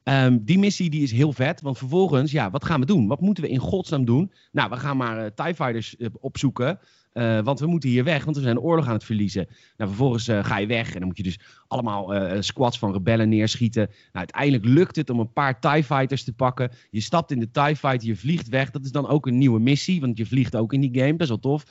Um, 0.04 0.44
die 0.44 0.58
missie 0.58 0.90
die 0.90 1.02
is 1.02 1.12
heel 1.12 1.32
vet, 1.32 1.60
want 1.60 1.78
vervolgens, 1.78 2.32
ja, 2.32 2.50
wat 2.50 2.64
gaan 2.64 2.80
we 2.80 2.86
doen? 2.86 3.06
Wat 3.06 3.20
moeten 3.20 3.44
we 3.44 3.50
in 3.50 3.58
godsnaam 3.58 4.04
doen? 4.04 4.32
Nou, 4.52 4.70
we 4.70 4.76
gaan 4.76 4.96
maar 4.96 5.18
uh, 5.18 5.26
TIE 5.34 5.54
Fighters 5.54 5.94
uh, 5.98 6.08
opzoeken, 6.20 6.78
uh, 7.12 7.40
want 7.40 7.60
we 7.60 7.66
moeten 7.66 7.88
hier 7.88 8.04
weg, 8.04 8.24
want 8.24 8.36
we 8.36 8.42
zijn 8.42 8.54
de 8.54 8.60
oorlog 8.60 8.86
aan 8.86 8.92
het 8.92 9.04
verliezen. 9.04 9.46
Nou, 9.76 9.90
vervolgens 9.90 10.24
ga 10.24 10.58
je 10.58 10.66
weg 10.66 10.92
en 10.92 10.98
dan 10.98 11.08
moet 11.08 11.16
je 11.16 11.22
dus 11.22 11.38
allemaal 11.66 12.14
squads 12.42 12.78
van 12.78 12.92
rebellen 12.92 13.28
neerschieten. 13.28 13.86
Nou, 13.86 13.98
uiteindelijk 14.12 14.64
lukt 14.64 14.96
het 14.96 15.10
om 15.10 15.18
een 15.20 15.32
paar 15.32 15.60
TIE 15.60 15.84
Fighters 15.84 16.24
te 16.24 16.32
pakken. 16.32 16.70
Je 16.90 17.00
stapt 17.00 17.30
in 17.30 17.40
de 17.40 17.50
TIE 17.50 17.76
Fighter, 17.76 18.06
je 18.06 18.16
vliegt 18.16 18.48
weg. 18.48 18.70
Dat 18.70 18.84
is 18.84 18.92
dan 18.92 19.08
ook 19.08 19.26
een 19.26 19.38
nieuwe 19.38 19.60
missie, 19.60 20.00
want 20.00 20.18
je 20.18 20.26
vliegt 20.26 20.56
ook 20.56 20.72
in 20.72 20.80
die 20.80 21.00
game, 21.00 21.16
best 21.16 21.28
wel 21.28 21.38
tof. 21.38 21.64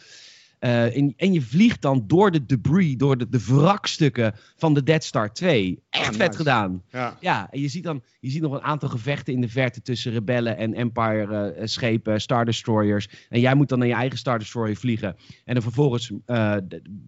Uh, 0.63 0.97
en, 0.97 1.13
en, 1.17 1.33
je 1.33 1.41
vliegt 1.41 1.81
dan 1.81 2.03
door 2.07 2.31
de 2.31 2.45
debris, 2.45 2.97
door 2.97 3.17
de, 3.17 3.29
de 3.29 3.45
wrakstukken 3.45 4.33
van 4.55 4.73
de 4.73 4.83
Dead 4.83 5.03
Star 5.03 5.33
2. 5.33 5.83
Echt 5.89 6.09
ah, 6.09 6.15
vet 6.15 6.35
gedaan. 6.35 6.83
Ja. 6.89 7.17
ja, 7.19 7.51
en 7.51 7.59
je 7.59 7.67
ziet 7.67 7.83
dan 7.83 8.03
je 8.19 8.29
ziet 8.29 8.41
nog 8.41 8.53
een 8.53 8.61
aantal 8.61 8.89
gevechten 8.89 9.33
in 9.33 9.41
de 9.41 9.49
verte 9.49 9.81
tussen 9.81 10.11
rebellen 10.11 10.57
en 10.57 10.73
Empire 10.73 11.55
uh, 11.57 11.65
schepen, 11.65 12.21
Star 12.21 12.45
Destroyers. 12.45 13.09
En 13.29 13.39
jij 13.39 13.55
moet 13.55 13.69
dan 13.69 13.79
naar 13.79 13.87
je 13.87 13.93
eigen 13.93 14.17
Star 14.17 14.39
Destroyer 14.39 14.75
vliegen. 14.75 15.15
En 15.45 15.53
dan 15.53 15.63
vervolgens 15.63 16.11
uh, 16.27 16.55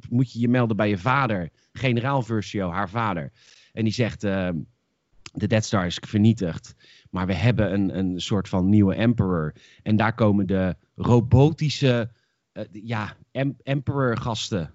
moet 0.10 0.34
je 0.34 0.40
je 0.40 0.48
melden 0.48 0.78
bij 0.78 0.90
je 0.90 0.98
vader, 0.98 1.50
generaal 1.74 2.22
Versio, 2.22 2.70
haar 2.70 2.90
vader. 2.90 3.32
En 3.74 3.84
die 3.84 3.94
zegt, 3.94 4.22
de 4.22 5.48
Dead 5.48 5.64
Star 5.64 5.86
is 5.86 6.00
vernietigd. 6.08 6.76
Maar 7.10 7.28
we 7.28 7.34
hebben 7.34 7.74
een, 7.74 7.98
een 7.98 8.22
soort 8.22 8.50
van 8.50 8.70
nieuwe 8.70 8.96
Emperor. 8.96 9.54
En 9.84 9.96
daar 9.96 10.16
komen 10.16 10.48
de 10.48 10.76
robotische 10.96 12.12
uh, 12.54 12.64
ja, 12.72 13.16
em 13.34 13.56
Emperor 13.64 14.18
gasten. 14.18 14.74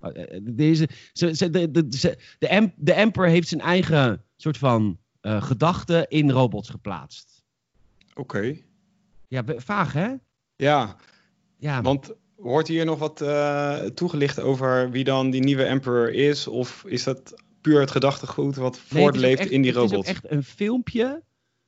Eh, 0.00 0.40
Deze, 0.42 0.88
ze, 1.12 1.34
ze, 1.36 1.50
de, 1.50 1.70
de, 1.70 1.86
ze- 1.90 2.18
de, 2.38 2.46
em- 2.48 2.72
de 2.76 2.92
Emperor 2.92 3.28
heeft 3.28 3.48
zijn 3.48 3.60
eigen 3.60 4.22
soort 4.36 4.58
van 4.58 4.98
eh, 5.20 5.42
gedachten 5.42 6.08
in 6.08 6.30
robots 6.30 6.68
geplaatst. 6.70 7.42
Oké. 8.14 8.56
Ja, 9.28 9.42
vaag 9.56 9.92
hè? 9.92 10.12
Ja, 10.56 10.96
Ja, 11.58 11.82
want 11.82 12.12
wordt 12.36 12.68
hier 12.68 12.84
nog 12.84 12.98
wat 12.98 13.20
eh, 13.20 13.78
toegelicht 13.84 14.40
over 14.40 14.90
wie 14.90 15.04
dan 15.04 15.30
die 15.30 15.42
nieuwe 15.42 15.64
Emperor 15.64 16.12
is? 16.12 16.46
Of 16.46 16.84
is 16.86 17.02
dat 17.04 17.34
puur 17.60 17.80
het 17.80 17.90
gedachtegoed 17.90 18.56
wat 18.56 18.80
Nee, 18.90 19.02
voortleeft 19.02 19.40
echt- 19.40 19.50
in 19.50 19.62
die 19.62 19.78
Het 19.78 19.92
is 19.92 19.98
echt 20.02 20.30
een 20.30 20.44
filmpje. 20.44 21.22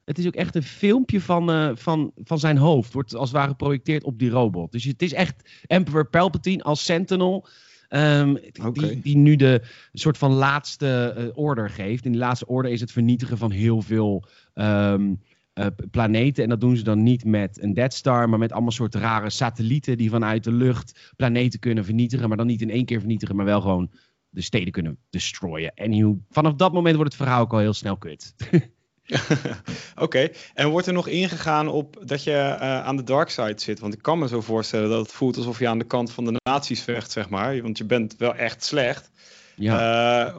Het 0.08 0.18
is 0.18 0.26
ook 0.26 0.34
echt 0.34 0.54
een 0.54 0.62
filmpje 0.62 1.20
van, 1.20 1.50
eh, 1.50 1.70
van, 1.74 2.12
van 2.16 2.38
zijn 2.38 2.56
hoofd. 2.56 2.92
Wordt 2.92 3.14
als 3.14 3.28
het 3.28 3.38
ware 3.38 3.50
geprojecteerd 3.50 4.04
op 4.04 4.18
die 4.18 4.30
robot. 4.30 4.72
Dus 4.72 4.84
het 4.84 5.02
is 5.02 5.12
echt 5.12 5.50
Emperor 5.66 6.08
Palpatine 6.08 6.62
als 6.62 6.84
Sentinel. 6.84 7.46
ehm, 7.88 8.34
die, 8.72 9.00
die 9.00 9.16
nu 9.16 9.36
de 9.36 9.62
soort 9.92 10.18
van 10.18 10.32
laatste 10.32 11.14
eh, 11.16 11.24
order 11.34 11.70
geeft. 11.70 12.04
In 12.04 12.10
die 12.10 12.20
laatste 12.20 12.46
order 12.46 12.70
is 12.70 12.80
het 12.80 12.92
vernietigen 12.92 13.38
van 13.38 13.50
heel 13.50 13.82
veel 13.82 14.24
ehm, 14.54 15.14
eh, 15.52 15.66
planeten. 15.90 16.42
En 16.42 16.48
dat 16.48 16.60
doen 16.60 16.76
ze 16.76 16.82
dan 16.82 17.02
niet 17.02 17.24
met 17.24 17.62
een 17.62 17.74
Death 17.74 17.94
Star, 17.94 18.28
maar 18.28 18.38
met 18.38 18.52
allemaal 18.52 18.70
soort 18.70 18.94
rare 18.94 19.30
satellieten 19.30 19.96
die 19.96 20.10
vanuit 20.10 20.44
de 20.44 20.52
lucht 20.52 21.12
planeten 21.16 21.60
kunnen 21.60 21.84
vernietigen. 21.84 22.28
Maar 22.28 22.36
dan 22.36 22.46
niet 22.46 22.62
in 22.62 22.70
één 22.70 22.84
keer 22.84 22.98
vernietigen, 22.98 23.36
maar 23.36 23.44
wel 23.44 23.60
gewoon 23.60 23.90
de 24.28 24.40
steden 24.40 24.72
kunnen 24.72 24.98
destroyen. 25.10 25.74
En 25.74 26.26
vanaf 26.30 26.54
dat 26.54 26.72
moment 26.72 26.96
wordt 26.96 27.12
het 27.12 27.22
verhaal 27.22 27.40
ook 27.40 27.52
al 27.52 27.58
heel 27.58 27.72
snel 27.72 27.96
kut. 27.96 28.34
Oké, 30.04 30.28
en 30.54 30.68
wordt 30.68 30.86
er 30.86 30.92
nog 30.92 31.08
ingegaan 31.08 31.68
op 31.68 32.02
dat 32.04 32.22
je 32.24 32.32
eh, 32.32 32.84
aan 32.84 32.96
de 32.96 33.04
dark 33.04 33.30
side 33.30 33.60
zit? 33.60 33.80
Want 33.80 33.94
ik 33.94 34.02
kan 34.02 34.18
me 34.18 34.28
zo 34.28 34.40
voorstellen 34.40 34.88
dat 34.90 35.02
het 35.02 35.12
voelt 35.12 35.36
alsof 35.36 35.58
je 35.58 35.68
aan 35.68 35.78
de 35.78 35.84
kant 35.84 36.12
van 36.12 36.24
de 36.24 36.40
nazi's 36.42 36.82
vecht, 36.82 37.10
zeg 37.10 37.28
maar. 37.28 37.62
Want 37.62 37.78
je 37.78 37.84
bent 37.84 38.16
wel 38.16 38.34
echt 38.34 38.64
slecht. 38.64 39.10
Ja. 39.56 40.26
Eh, 40.26 40.36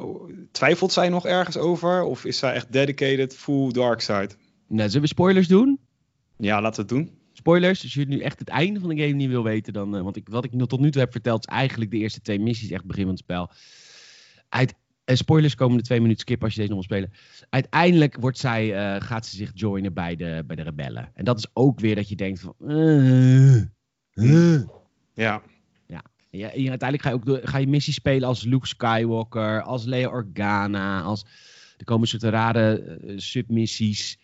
twijfelt 0.51 0.91
zij 0.91 1.09
nog 1.09 1.25
ergens 1.25 1.57
over? 1.57 2.03
Of 2.03 2.25
is 2.25 2.37
zij 2.37 2.53
echt 2.53 2.71
dedicated 2.71 3.35
full 3.35 3.71
dark 3.71 4.01
side? 4.01 4.29
Nou, 4.67 4.87
zullen 4.87 5.01
we 5.01 5.07
spoilers 5.07 5.47
doen? 5.47 5.79
Ja, 6.37 6.61
laten 6.61 6.87
we 6.87 6.95
het 6.95 7.05
doen. 7.05 7.17
Spoilers, 7.33 7.83
als 7.83 7.93
je 7.93 8.05
nu 8.05 8.19
echt 8.19 8.39
het 8.39 8.47
einde 8.49 8.79
van 8.79 8.89
de 8.89 9.01
game 9.01 9.13
niet 9.13 9.29
wil 9.29 9.43
weten, 9.43 9.73
dan. 9.73 9.95
eh, 9.95 10.01
want 10.01 10.15
ik, 10.15 10.29
wat 10.29 10.43
ik 10.43 10.67
tot 10.67 10.79
nu 10.79 10.91
toe 10.91 11.01
heb 11.01 11.11
verteld, 11.11 11.47
is 11.47 11.53
eigenlijk 11.53 11.91
de 11.91 11.97
eerste 11.97 12.21
twee 12.21 12.39
missies, 12.39 12.69
echt 12.69 12.85
begin 12.85 13.03
van 13.03 13.11
het 13.11 13.19
spel. 13.19 13.51
Uit, 14.49 14.73
eh, 15.09 15.15
spoilers 15.15 15.55
komen 15.55 15.77
de 15.77 15.83
twee 15.83 16.01
minuten 16.01 16.21
skip 16.21 16.43
als 16.43 16.53
je 16.53 16.59
deze 16.59 16.73
nog 16.73 16.87
wil 16.87 16.97
spelen. 16.97 17.17
Uiteindelijk 17.49 18.17
wordt 18.19 18.37
zij, 18.37 18.75
eh, 18.75 19.01
gaat 19.01 19.25
ze 19.25 19.35
zich 19.35 19.51
joinen 19.53 19.93
bij 19.93 20.15
de, 20.15 20.43
bij 20.47 20.55
de 20.55 20.61
rebellen. 20.61 21.11
En 21.13 21.25
dat 21.25 21.37
is 21.37 21.47
ook 21.53 21.79
weer 21.79 21.95
dat 21.95 22.09
je 22.09 22.15
denkt 22.15 22.39
van. 22.39 22.53
eh. 24.13 24.61
Ja, 25.13 26.01
Ja, 26.31 26.51
en 26.51 26.69
uiteindelijk 26.69 27.01
ga 27.01 27.09
je 27.09 27.15
ook 27.15 27.49
ga 27.49 27.57
je 27.57 27.67
missies 27.67 27.95
spelen 27.95 28.27
als 28.27 28.43
Luke 28.43 28.67
Skywalker, 28.67 29.61
als 29.61 29.85
Leia 29.85 30.09
Organa, 30.09 31.01
als 31.01 31.25
er 31.77 31.85
komen 31.85 32.07
soort 32.07 32.23
rare 32.23 32.99
submissies. 33.15 34.19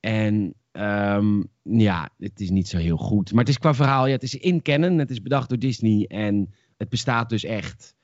En 0.00 0.54
ehm, 0.72 1.42
ja, 1.62 2.08
het 2.18 2.40
is 2.40 2.50
niet 2.50 2.68
zo 2.68 2.78
heel 2.78 2.96
goed. 2.96 3.30
Maar 3.30 3.40
het 3.40 3.48
is 3.48 3.58
qua 3.58 3.74
verhaal, 3.74 4.06
ja, 4.06 4.12
het 4.12 4.22
is 4.22 4.34
in 4.34 4.62
canon, 4.62 4.98
het 4.98 5.10
is 5.10 5.22
bedacht 5.22 5.48
door 5.48 5.58
Disney 5.58 6.06
en 6.06 6.54
het 6.76 6.88
bestaat 6.88 7.28
dus 7.28 7.44
echt. 7.44 7.94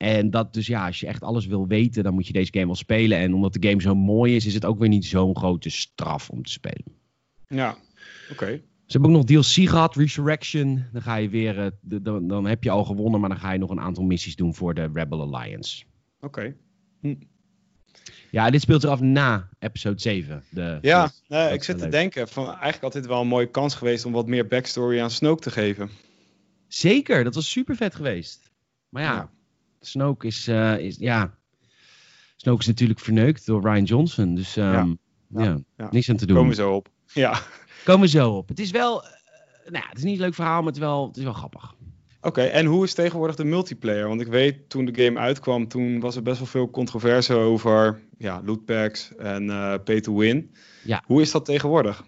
En 0.00 0.30
dat 0.30 0.54
dus 0.54 0.66
ja, 0.66 0.86
als 0.86 1.00
je 1.00 1.06
echt 1.06 1.22
alles 1.22 1.46
wil 1.46 1.66
weten, 1.66 2.02
dan 2.02 2.14
moet 2.14 2.26
je 2.26 2.32
deze 2.32 2.52
game 2.52 2.66
wel 2.66 2.74
spelen. 2.74 3.18
En 3.18 3.34
omdat 3.34 3.52
de 3.52 3.68
game 3.68 3.80
zo 3.82 3.94
mooi 3.94 4.36
is, 4.36 4.46
is 4.46 4.54
het 4.54 4.64
ook 4.64 4.78
weer 4.78 4.88
niet 4.88 5.04
zo'n 5.04 5.36
grote 5.36 5.70
straf 5.70 6.30
om 6.30 6.42
te 6.42 6.52
spelen. 6.52 6.84
ja. 7.48 7.76
Oké. 8.30 8.46
Ze 8.86 8.96
hebben 8.98 9.10
ook 9.10 9.16
nog 9.28 9.42
DLC 9.42 9.68
gehad, 9.68 9.96
Resurrection. 9.96 10.84
Dan 10.92 11.02
ga 11.02 11.16
je 11.16 11.28
weer, 11.28 11.58
eh, 11.58 11.66
de- 11.80 12.02
dan, 12.02 12.26
dan 12.28 12.46
heb 12.46 12.64
je 12.64 12.70
al 12.70 12.84
gewonnen, 12.84 13.20
maar 13.20 13.28
dan 13.28 13.38
ga 13.38 13.52
je 13.52 13.58
nog 13.58 13.70
een 13.70 13.80
aantal 13.80 14.04
missies 14.04 14.36
doen 14.36 14.54
voor 14.54 14.74
de 14.74 14.90
Rebel 14.92 15.34
Alliance. 15.34 15.84
Oké. 16.20 16.54
Ja, 18.30 18.50
dit 18.50 18.60
speelt 18.60 18.80
zich 18.80 18.90
af 18.90 19.00
na 19.00 19.48
episode 19.58 20.00
7. 20.00 20.42
De, 20.50 20.78
Ja, 20.82 21.06
de- 21.06 21.12
nee, 21.28 21.52
ik 21.52 21.62
zit 21.62 21.76
te 21.76 21.82
leuk. 21.82 21.92
denken 21.92 22.28
van 22.28 22.46
eigenlijk 22.46 22.80
had 22.82 22.92
dit 22.92 23.06
wel 23.06 23.20
een 23.20 23.26
mooie 23.26 23.50
kans 23.50 23.74
geweest 23.74 24.04
om 24.04 24.12
wat 24.12 24.26
meer 24.26 24.46
backstory 24.46 25.00
aan 25.00 25.10
Snoke 25.10 25.42
te 25.42 25.50
geven. 25.50 25.90
Zeker, 26.68 27.24
dat 27.24 27.34
was 27.34 27.50
super 27.50 27.76
vet 27.76 27.94
geweest. 27.94 28.50
Maar 28.88 29.02
ja, 29.02 29.14
Ja. 29.14 29.30
Snoke 29.80 30.26
is, 30.26 30.48
eh, 30.48 30.78
is, 30.78 30.96
ja, 30.96 31.34
Snoke 32.36 32.60
is 32.60 32.66
natuurlijk 32.66 33.00
verneukt 33.00 33.46
door 33.46 33.62
Ryan 33.62 33.84
Johnson. 33.84 34.34
Dus 34.34 34.56
ehm, 34.56 34.72
ja, 35.28 35.42
Ja, 35.42 35.58
ja. 35.76 35.88
niks 35.90 36.10
aan 36.10 36.16
te 36.16 36.26
doen. 36.26 36.36
Komen 36.36 36.50
we 36.50 36.62
zo 36.62 36.74
op. 36.74 36.88
Ja. 37.14 37.40
Komen 37.84 38.00
we 38.00 38.08
zo 38.08 38.30
op. 38.30 38.48
Het 38.48 38.58
is 38.58 38.70
wel, 38.70 39.04
eh, 39.04 39.10
nou 39.64 39.84
ja, 39.84 39.88
het 39.88 39.98
is 39.98 40.04
niet 40.04 40.14
een 40.14 40.20
leuk 40.20 40.34
verhaal, 40.34 40.56
maar 40.58 40.66
het 40.66 40.76
is 40.76 40.80
wel, 40.82 41.06
het 41.06 41.16
is 41.16 41.24
wel 41.24 41.32
grappig. 41.32 41.74
Oké, 42.22 42.42
en 42.42 42.66
hoe 42.66 42.84
is 42.84 42.94
tegenwoordig 42.94 43.36
de 43.36 43.44
multiplayer? 43.44 44.08
Want 44.08 44.20
ik 44.20 44.26
weet, 44.26 44.68
toen 44.68 44.84
de 44.84 45.04
game 45.04 45.18
uitkwam, 45.18 45.68
toen 45.68 46.00
was 46.00 46.16
er 46.16 46.22
best 46.22 46.38
wel 46.38 46.46
veel 46.46 46.70
controverse 46.70 47.34
over 47.34 48.00
ja, 48.18 48.42
lootpacks 48.44 49.16
en 49.16 49.50
eh, 49.50 49.74
pay 49.84 50.00
to 50.00 50.16
win. 50.16 50.54
Ja. 50.84 51.02
Hoe 51.06 51.20
is 51.20 51.30
dat 51.30 51.44
tegenwoordig? 51.44 52.04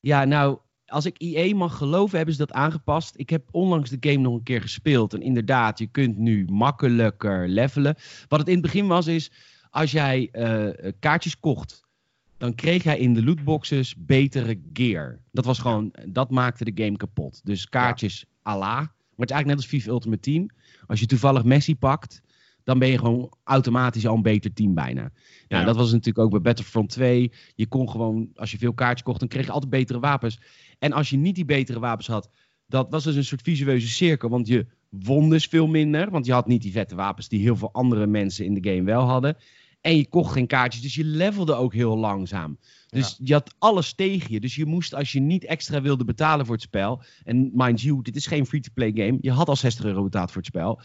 Ja, 0.00 0.24
nou, 0.24 0.58
als 0.90 1.04
ik 1.04 1.18
IE 1.18 1.54
mag 1.54 1.76
geloven, 1.76 2.16
hebben 2.16 2.34
ze 2.34 2.40
dat 2.46 2.52
aangepast. 2.52 3.14
Ik 3.16 3.30
heb 3.30 3.48
onlangs 3.50 3.90
de 3.90 3.96
game 4.10 4.22
nog 4.22 4.34
een 4.34 4.42
keer 4.42 4.60
gespeeld. 4.60 5.14
En 5.14 5.22
inderdaad, 5.22 5.78
je 5.78 5.86
kunt 5.86 6.16
nu 6.16 6.44
makkelijker 6.50 7.48
levelen. 7.48 7.96
Wat 8.28 8.38
het 8.38 8.48
in 8.48 8.54
het 8.54 8.62
begin 8.62 8.86
was, 8.86 9.06
is 9.06 9.30
als 9.70 9.90
jij 9.90 10.28
eh, 10.32 10.92
kaartjes 10.98 11.38
kocht, 11.38 11.88
dan 12.36 12.54
kreeg 12.54 12.82
jij 12.82 12.98
in 12.98 13.14
de 13.14 13.24
lootboxes 13.24 13.94
betere 13.98 14.60
gear. 14.72 15.20
Dat 15.32 15.44
was 15.44 15.58
gewoon, 15.58 15.92
dat 16.08 16.30
maakte 16.30 16.64
de 16.72 16.82
game 16.84 16.96
kapot. 16.96 17.40
Dus 17.44 17.68
kaartjes 17.68 18.24
à 18.46 18.58
la. 18.58 18.74
Maar 18.76 19.28
het 19.28 19.30
is 19.30 19.36
eigenlijk 19.36 19.46
net 19.46 19.56
als 19.56 19.66
FIFA 19.66 19.90
Ultimate 19.90 20.20
Team. 20.20 20.50
Als 20.86 21.00
je 21.00 21.06
toevallig 21.06 21.44
Messi 21.44 21.76
pakt, 21.76 22.20
dan 22.64 22.78
ben 22.78 22.88
je 22.88 22.98
gewoon 22.98 23.32
automatisch 23.44 24.06
al 24.06 24.14
een 24.16 24.22
beter 24.22 24.52
team 24.52 24.74
bijna. 24.74 25.00
Nou, 25.00 25.12
Ja. 25.48 25.64
dat 25.64 25.76
was 25.76 25.90
natuurlijk 25.90 26.18
ook 26.18 26.30
bij 26.30 26.40
Battlefront 26.40 26.88
2. 26.88 27.32
Je 27.54 27.66
kon 27.66 27.90
gewoon, 27.90 28.30
als 28.34 28.50
je 28.50 28.58
veel 28.58 28.74
kaartjes 28.74 29.02
kocht, 29.02 29.20
dan 29.20 29.28
kreeg 29.28 29.46
je 29.46 29.52
altijd 29.52 29.70
betere 29.70 30.00
wapens. 30.00 30.40
En 30.80 30.92
als 30.92 31.10
je 31.10 31.16
niet 31.16 31.34
die 31.34 31.44
betere 31.44 31.78
wapens 31.78 32.06
had, 32.06 32.30
dat 32.66 32.90
was 32.90 33.04
dus 33.04 33.16
een 33.16 33.24
soort 33.24 33.42
visueuze 33.42 33.88
cirkel. 33.88 34.28
Want 34.28 34.46
je 34.46 34.66
won 34.88 35.30
dus 35.30 35.46
veel 35.46 35.66
minder. 35.66 36.10
Want 36.10 36.26
je 36.26 36.32
had 36.32 36.46
niet 36.46 36.62
die 36.62 36.72
vette 36.72 36.94
wapens 36.94 37.28
die 37.28 37.40
heel 37.40 37.56
veel 37.56 37.72
andere 37.72 38.06
mensen 38.06 38.44
in 38.44 38.54
de 38.54 38.70
game 38.70 38.82
wel 38.82 39.02
hadden. 39.02 39.36
En 39.80 39.96
je 39.96 40.08
kocht 40.08 40.32
geen 40.32 40.46
kaartjes, 40.46 40.82
dus 40.82 40.94
je 40.94 41.04
levelde 41.04 41.54
ook 41.54 41.74
heel 41.74 41.96
langzaam. 41.96 42.58
Dus 42.88 43.18
je 43.22 43.32
had 43.32 43.54
alles 43.58 43.94
tegen 43.94 44.32
je. 44.32 44.40
Dus 44.40 44.54
je 44.54 44.66
moest, 44.66 44.94
als 44.94 45.12
je 45.12 45.20
niet 45.20 45.44
extra 45.44 45.80
wilde 45.80 46.04
betalen 46.04 46.46
voor 46.46 46.54
het 46.54 46.64
spel. 46.64 47.02
En 47.24 47.50
mind 47.54 47.80
you, 47.80 48.02
dit 48.02 48.16
is 48.16 48.26
geen 48.26 48.46
free-to-play 48.46 48.92
game. 48.94 49.18
Je 49.20 49.30
had 49.30 49.48
al 49.48 49.56
60 49.56 49.84
euro 49.84 50.02
betaald 50.02 50.30
voor 50.30 50.42
het 50.42 50.50
spel. 50.50 50.80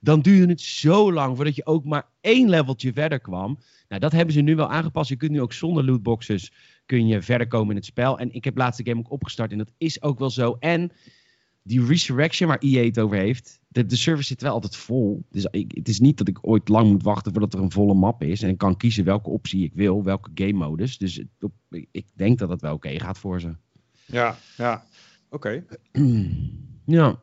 Dan 0.00 0.20
duurde 0.20 0.52
het 0.52 0.60
zo 0.60 1.12
lang 1.12 1.36
voordat 1.36 1.54
je 1.54 1.66
ook 1.66 1.84
maar 1.84 2.08
één 2.20 2.48
leveltje 2.48 2.92
verder 2.92 3.20
kwam. 3.20 3.58
Nou, 3.88 4.00
dat 4.00 4.12
hebben 4.12 4.34
ze 4.34 4.40
nu 4.40 4.56
wel 4.56 4.70
aangepast. 4.70 5.08
Je 5.08 5.16
kunt 5.16 5.30
nu 5.30 5.40
ook 5.40 5.52
zonder 5.52 5.84
lootboxes 5.84 6.52
kun 6.86 7.06
je 7.06 7.22
verder 7.22 7.46
komen 7.46 7.70
in 7.70 7.76
het 7.76 7.84
spel. 7.84 8.18
En 8.18 8.32
ik 8.32 8.44
heb 8.44 8.56
laatst 8.56 8.84
de 8.84 8.90
game 8.90 9.00
ook 9.00 9.10
opgestart 9.10 9.52
en 9.52 9.58
dat 9.58 9.72
is 9.76 10.02
ook 10.02 10.18
wel 10.18 10.30
zo. 10.30 10.56
En 10.60 10.92
die 11.62 11.86
Resurrection 11.86 12.48
waar 12.48 12.58
EA 12.58 12.84
het 12.84 12.98
over 12.98 13.16
heeft, 13.16 13.60
de, 13.68 13.86
de 13.86 13.96
server 13.96 14.24
zit 14.24 14.42
wel 14.42 14.52
altijd 14.52 14.76
vol. 14.76 15.24
Dus 15.30 15.46
ik, 15.50 15.72
het 15.74 15.88
is 15.88 16.00
niet 16.00 16.18
dat 16.18 16.28
ik 16.28 16.38
ooit 16.40 16.68
lang 16.68 16.90
moet 16.90 17.02
wachten 17.02 17.32
voordat 17.32 17.54
er 17.54 17.60
een 17.60 17.70
volle 17.70 17.94
map 17.94 18.22
is. 18.22 18.42
En 18.42 18.48
ik 18.48 18.58
kan 18.58 18.76
kiezen 18.76 19.04
welke 19.04 19.30
optie 19.30 19.64
ik 19.64 19.74
wil, 19.74 20.02
welke 20.02 20.30
game 20.34 20.52
modus. 20.52 20.98
Dus 20.98 21.22
op- 21.40 21.52
ik 21.90 22.06
denk 22.14 22.38
dat 22.38 22.48
dat 22.48 22.60
wel 22.60 22.74
oké 22.74 23.00
gaat 23.00 23.18
voor 23.18 23.40
ze. 23.40 23.56
Ja, 24.06 24.36
ja. 24.56 24.84
Oké. 25.28 25.64
ja. 26.84 27.22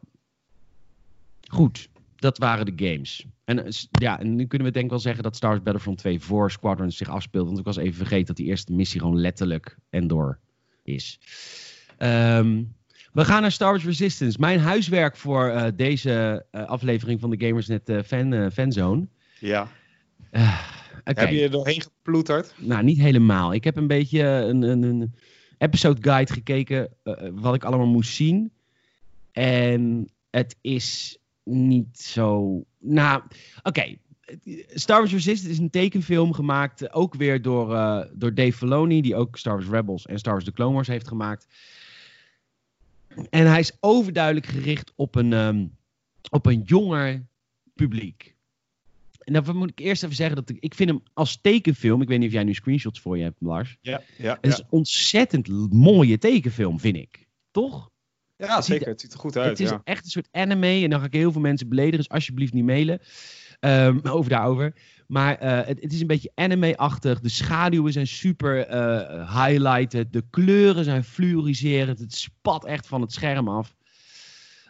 Goed, 1.47 1.89
dat 2.21 2.37
waren 2.37 2.65
de 2.65 2.87
games. 2.87 3.25
En, 3.45 3.65
eh, 3.65 3.71
ja, 3.91 4.19
en 4.19 4.35
nu 4.35 4.45
kunnen 4.45 4.67
we 4.67 4.73
denk 4.73 4.85
ik 4.85 4.91
wel 4.91 4.99
zeggen 4.99 5.23
dat 5.23 5.35
Star 5.35 5.49
Wars 5.49 5.63
Battlefront 5.63 5.97
2 5.97 6.19
voor 6.19 6.51
Squadrons 6.51 6.97
zich 6.97 7.09
afspeelt. 7.09 7.45
Want 7.45 7.59
ik 7.59 7.65
was 7.65 7.77
even 7.77 7.93
vergeten 7.93 8.25
dat 8.25 8.35
die 8.35 8.45
eerste 8.45 8.73
missie 8.73 8.99
gewoon 8.99 9.19
letterlijk 9.19 9.77
Endor 9.89 10.39
is. 10.83 11.19
Ehm, 11.97 12.63
we 13.13 13.25
gaan 13.25 13.41
naar 13.41 13.51
Star 13.51 13.71
Wars 13.71 13.85
Resistance. 13.85 14.39
Mijn 14.39 14.59
huiswerk 14.59 15.17
voor 15.17 15.47
eh, 15.47 15.71
deze 15.75 16.45
eh, 16.51 16.65
aflevering 16.65 17.19
van 17.19 17.29
de 17.29 17.45
Gamersnet 17.45 17.89
eh, 17.89 18.01
fan, 18.05 18.33
eh, 18.33 18.49
Fanzone. 18.53 19.07
Ja. 19.39 19.67
Oké. 21.05 21.19
Heb 21.19 21.29
je 21.29 21.43
er 21.43 21.51
doorheen 21.51 21.81
geploeterd? 21.81 22.53
Nou, 22.57 22.83
niet 22.83 22.99
helemaal. 22.99 23.53
Ik 23.53 23.63
heb 23.63 23.75
een 23.75 23.87
beetje 23.87 24.21
een, 24.23 24.61
een, 24.61 24.83
een 24.83 25.13
episode 25.57 26.01
guide 26.01 26.33
gekeken 26.33 26.89
eh, 27.03 27.13
wat 27.31 27.55
ik 27.55 27.63
allemaal 27.63 27.87
moest 27.87 28.13
zien. 28.13 28.51
En 29.31 30.09
het 30.29 30.55
is 30.61 31.17
niet 31.43 31.99
zo. 31.99 32.63
Nou, 32.79 33.23
oké. 33.63 33.95
Star 34.67 34.97
Wars 34.99 35.11
Resistance 35.11 35.49
is 35.49 35.57
een 35.57 35.69
tekenfilm 35.69 36.33
gemaakt, 36.33 36.81
eh, 36.81 36.97
ook 36.97 37.15
weer 37.15 37.41
door, 37.41 37.75
eh, 37.75 38.05
door 38.13 38.33
Dave 38.33 38.53
Filoni, 38.53 39.01
die 39.01 39.15
ook 39.15 39.37
Star 39.37 39.53
Wars 39.53 39.69
Rebels 39.69 40.05
en 40.05 40.19
Star 40.19 40.33
Wars 40.33 40.45
The 40.45 40.51
Clone 40.51 40.73
Wars 40.73 40.87
heeft 40.87 41.07
gemaakt. 41.07 41.47
En 43.29 43.47
hij 43.47 43.59
is 43.59 43.77
overduidelijk 43.79 44.45
gericht 44.45 44.93
op 44.95 45.15
een, 45.15 45.33
ehm, 45.33 45.65
op 46.29 46.45
een 46.45 46.61
jonger 46.61 47.25
publiek. 47.73 48.35
En 49.19 49.33
dan 49.33 49.57
moet 49.57 49.69
ik 49.69 49.79
eerst 49.79 50.03
even 50.03 50.15
zeggen 50.15 50.35
dat 50.35 50.49
ik, 50.49 50.57
ik 50.59 50.73
vind 50.73 50.89
hem 50.89 51.03
als 51.13 51.41
tekenfilm, 51.41 52.01
ik 52.01 52.07
weet 52.07 52.19
niet 52.19 52.27
of 52.27 52.33
jij 52.33 52.43
nu 52.43 52.53
screenshots 52.53 52.99
voor 52.99 53.17
je 53.17 53.23
hebt, 53.23 53.41
Lars. 53.41 53.77
Ja. 53.81 54.01
ja, 54.17 54.37
Het 54.41 54.51
is 54.53 54.59
een 54.59 54.65
ontzettend 54.69 55.73
mooie 55.73 56.17
tekenfilm, 56.17 56.79
vind 56.79 56.95
ik. 56.95 57.27
Toch? 57.51 57.91
Ja, 58.47 58.61
zeker. 58.61 58.87
Het 58.87 59.01
ziet 59.01 59.13
er 59.13 59.19
goed 59.19 59.37
uit. 59.37 59.49
het 59.49 59.59
is 59.59 59.69
ja. 59.69 59.81
echt 59.83 60.03
een 60.03 60.09
soort 60.09 60.27
anime. 60.31 60.83
En 60.83 60.89
dan 60.89 60.99
ga 60.99 61.05
ik 61.05 61.13
heel 61.13 61.31
veel 61.31 61.41
mensen 61.41 61.69
beledigen. 61.69 61.97
Dus 61.97 62.09
alsjeblieft 62.09 62.53
niet 62.53 62.65
mailen. 62.65 62.99
Ehm, 63.59 63.99
over 64.15 64.29
daarover. 64.29 64.73
Maar 65.07 65.37
eh, 65.37 65.67
het, 65.67 65.81
het 65.81 65.93
is 65.93 66.01
een 66.01 66.07
beetje 66.07 66.31
anime-achtig. 66.35 67.19
De 67.19 67.29
schaduwen 67.29 67.93
zijn 67.93 68.07
super 68.07 68.67
eh, 68.67 69.45
highlighted. 69.45 70.13
De 70.13 70.23
kleuren 70.29 70.83
zijn 70.83 71.03
fluoriserend. 71.03 71.99
Het 71.99 72.13
spat 72.13 72.65
echt 72.65 72.87
van 72.87 73.01
het 73.01 73.11
scherm 73.11 73.47
af. 73.47 73.75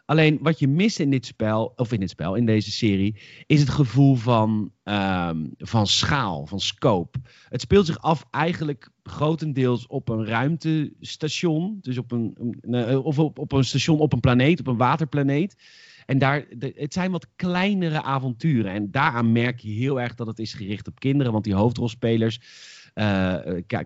Alleen 0.05 0.39
wat 0.41 0.59
je 0.59 0.67
mist 0.67 0.99
in 0.99 1.09
dit 1.09 1.25
spel, 1.25 1.73
of 1.75 1.91
in 1.91 1.99
dit 1.99 2.09
spel, 2.09 2.35
in 2.35 2.45
deze 2.45 2.71
serie, 2.71 3.21
is 3.45 3.59
het 3.59 3.69
gevoel 3.69 4.15
van, 4.15 4.71
ehm, 4.83 5.47
van 5.57 5.87
schaal, 5.87 6.45
van 6.45 6.59
scope. 6.59 7.19
Het 7.49 7.61
speelt 7.61 7.85
zich 7.85 8.01
af 8.01 8.25
eigenlijk 8.31 8.89
grotendeels 9.03 9.87
op 9.87 10.09
een 10.09 10.25
ruimtestation. 10.25 11.77
Dus 11.81 11.97
op 11.97 12.11
een, 12.11 12.57
eh, 12.61 13.05
of 13.05 13.19
op, 13.19 13.39
op 13.39 13.51
een 13.51 13.63
station 13.63 13.99
op 13.99 14.13
een 14.13 14.19
planeet, 14.19 14.59
op 14.59 14.67
een 14.67 14.77
waterplaneet. 14.77 15.55
En 16.05 16.17
daar, 16.17 16.45
het 16.59 16.93
zijn 16.93 17.11
wat 17.11 17.27
kleinere 17.35 18.01
avonturen. 18.01 18.71
En 18.71 18.91
daaraan 18.91 19.31
merk 19.31 19.59
je 19.59 19.71
heel 19.71 20.01
erg 20.01 20.15
dat 20.15 20.27
het 20.27 20.39
is 20.39 20.53
gericht 20.53 20.87
op 20.87 20.99
kinderen. 20.99 21.31
Want 21.31 21.43
die 21.43 21.55
hoofdrolspelers, 21.55 22.39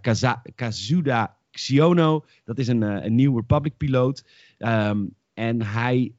Kaza- 0.01 0.41
Kazuda 0.55 1.37
Xiono, 1.51 2.25
dat 2.43 2.57
is 2.57 2.67
een, 2.67 2.81
een 2.81 3.15
New 3.15 3.35
Republic 3.35 3.77
piloot. 3.77 4.25
Ehm, 4.57 5.05
en 5.35 5.61
hij, 5.61 6.13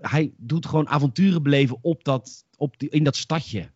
hij 0.00 0.32
doet 0.36 0.66
gewoon 0.66 0.88
avonturen 0.88 1.42
beleven 1.42 1.78
op 1.80 2.04
dat, 2.04 2.44
op 2.56 2.78
die, 2.78 2.88
in 2.88 3.04
dat 3.04 3.16
stadje. 3.16 3.70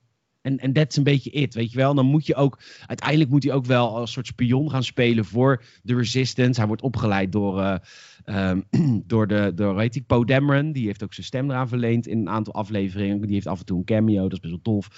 En 0.46 0.72
dat 0.72 0.90
is 0.90 0.96
een 0.96 1.02
beetje 1.02 1.30
it, 1.30 1.54
weet 1.54 1.70
je 1.70 1.76
wel. 1.76 1.94
Dan 1.94 2.06
moet 2.06 2.26
je 2.26 2.34
ook, 2.34 2.58
uiteindelijk 2.86 3.30
moet 3.30 3.42
hij 3.42 3.52
ook 3.52 3.66
wel 3.66 3.96
als 3.96 4.12
soort 4.12 4.26
spion 4.26 4.70
gaan 4.70 4.84
spelen 4.84 5.24
voor 5.24 5.62
de 5.82 5.94
Resistance. 5.94 6.58
Hij 6.60 6.68
wordt 6.68 6.82
opgeleid 6.82 7.32
door, 7.32 7.60
eh, 7.60 7.76
ehm, 8.24 8.60
door, 9.06 9.26
de, 9.26 9.52
door 9.54 9.74
weet 9.74 9.96
ik, 9.96 10.06
Poe. 10.06 10.72
Die 10.72 10.86
heeft 10.86 11.02
ook 11.02 11.14
zijn 11.14 11.26
stem 11.26 11.50
eraan 11.50 11.68
verleend 11.68 12.06
in 12.06 12.18
een 12.18 12.28
aantal 12.28 12.54
afleveringen. 12.54 13.20
Die 13.20 13.34
heeft 13.34 13.46
af 13.46 13.58
en 13.58 13.64
toe 13.64 13.78
een 13.78 13.84
cameo, 13.84 14.22
dat 14.22 14.32
is 14.32 14.40
best 14.40 14.52
wel 14.52 14.62
tof. 14.62 14.88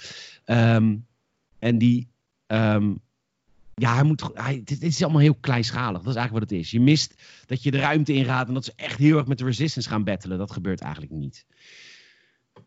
Ehm, 0.45 0.97
en 1.59 1.79
die, 1.79 2.09
ehm, 2.47 2.95
ja, 3.75 3.95
hij 3.95 4.05
moet, 4.05 4.31
hij, 4.35 4.63
dit 4.65 4.83
is 4.83 5.03
allemaal 5.03 5.21
heel 5.21 5.35
kleinschalig. 5.41 6.03
Dat 6.03 6.11
is 6.11 6.17
eigenlijk 6.17 6.45
wat 6.45 6.51
het 6.51 6.61
is. 6.61 6.71
Je 6.71 6.81
mist 6.81 7.23
dat 7.47 7.63
je 7.63 7.71
de 7.71 7.79
ruimte 7.79 8.13
ingaat 8.13 8.49
en 8.49 8.55
dat 8.55 8.65
ze 8.65 8.73
echt 8.77 8.99
heel 8.99 9.19
erg 9.19 9.27
met 9.27 9.39
de 9.39 9.45
Resistance 9.45 9.89
gaan 9.89 10.05
battelen. 10.05 10.39
Dat 10.39 10.53
gebeurt 10.53 10.81
eigenlijk 10.81 11.13
niet. 11.13 11.47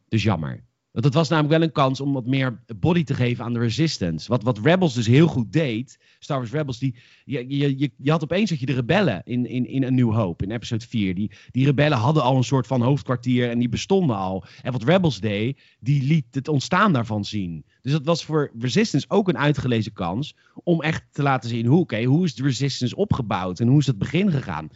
Dus 0.07 0.23
jammer. 0.23 0.63
Want 0.91 1.05
het 1.05 1.13
was 1.13 1.29
namelijk 1.29 1.53
wel 1.53 1.63
een 1.63 1.71
kans 1.71 2.01
om 2.01 2.13
wat 2.13 2.25
meer 2.25 2.63
body 2.75 3.03
te 3.03 3.13
geven 3.13 3.43
aan 3.43 3.53
de 3.53 3.59
Resistance. 3.59 4.27
Wat, 4.27 4.43
wat 4.43 4.59
Rebels 4.59 4.93
dus 4.93 5.07
heel 5.07 5.27
goed 5.27 5.53
deed, 5.53 5.99
Star 6.19 6.37
Wars 6.37 6.51
Rebels, 6.51 6.79
die, 6.79 6.95
je, 7.25 7.57
je, 7.57 7.91
je, 7.97 8.11
had 8.11 8.23
opeens 8.23 8.49
dat 8.49 8.59
je 8.59 8.65
de 8.65 8.73
rebellen 8.73 9.21
in, 9.23 9.45
in, 9.45 9.67
in 9.67 9.83
A 9.83 9.89
New 9.89 10.13
Hope, 10.13 10.43
in 10.43 10.51
episode 10.51 10.87
4. 10.87 11.15
Die, 11.15 11.31
die 11.51 11.65
rebellen 11.65 11.97
hadden 11.97 12.23
al 12.23 12.37
een 12.37 12.43
soort 12.43 12.67
van 12.67 12.81
hoofdkwartier 12.81 13.49
en 13.49 13.59
die 13.59 13.69
bestonden 13.69 14.15
al. 14.15 14.45
En 14.61 14.71
wat 14.71 14.83
Rebels 14.83 15.19
deed, 15.19 15.61
die 15.79 16.03
liet 16.03 16.25
het 16.31 16.47
ontstaan 16.47 16.93
daarvan 16.93 17.25
zien. 17.25 17.65
Dus 17.81 17.91
dat 17.91 18.05
was 18.05 18.25
voor 18.25 18.51
Resistance 18.59 19.09
ook 19.09 19.27
een 19.27 19.37
uitgelezen 19.37 19.93
kans 19.93 20.35
om 20.63 20.81
echt 20.81 21.03
te 21.11 21.21
laten 21.21 21.49
zien 21.49 21.65
hoe, 21.65 21.79
oké, 21.79 22.03
hoe 22.03 22.25
is 22.25 22.35
de 22.35 22.43
Resistance 22.43 22.95
opgebouwd 22.95 23.59
en 23.59 23.67
hoe 23.67 23.79
is 23.79 23.87
het 23.87 23.97
begin 23.97 24.31
gegaan. 24.31 24.69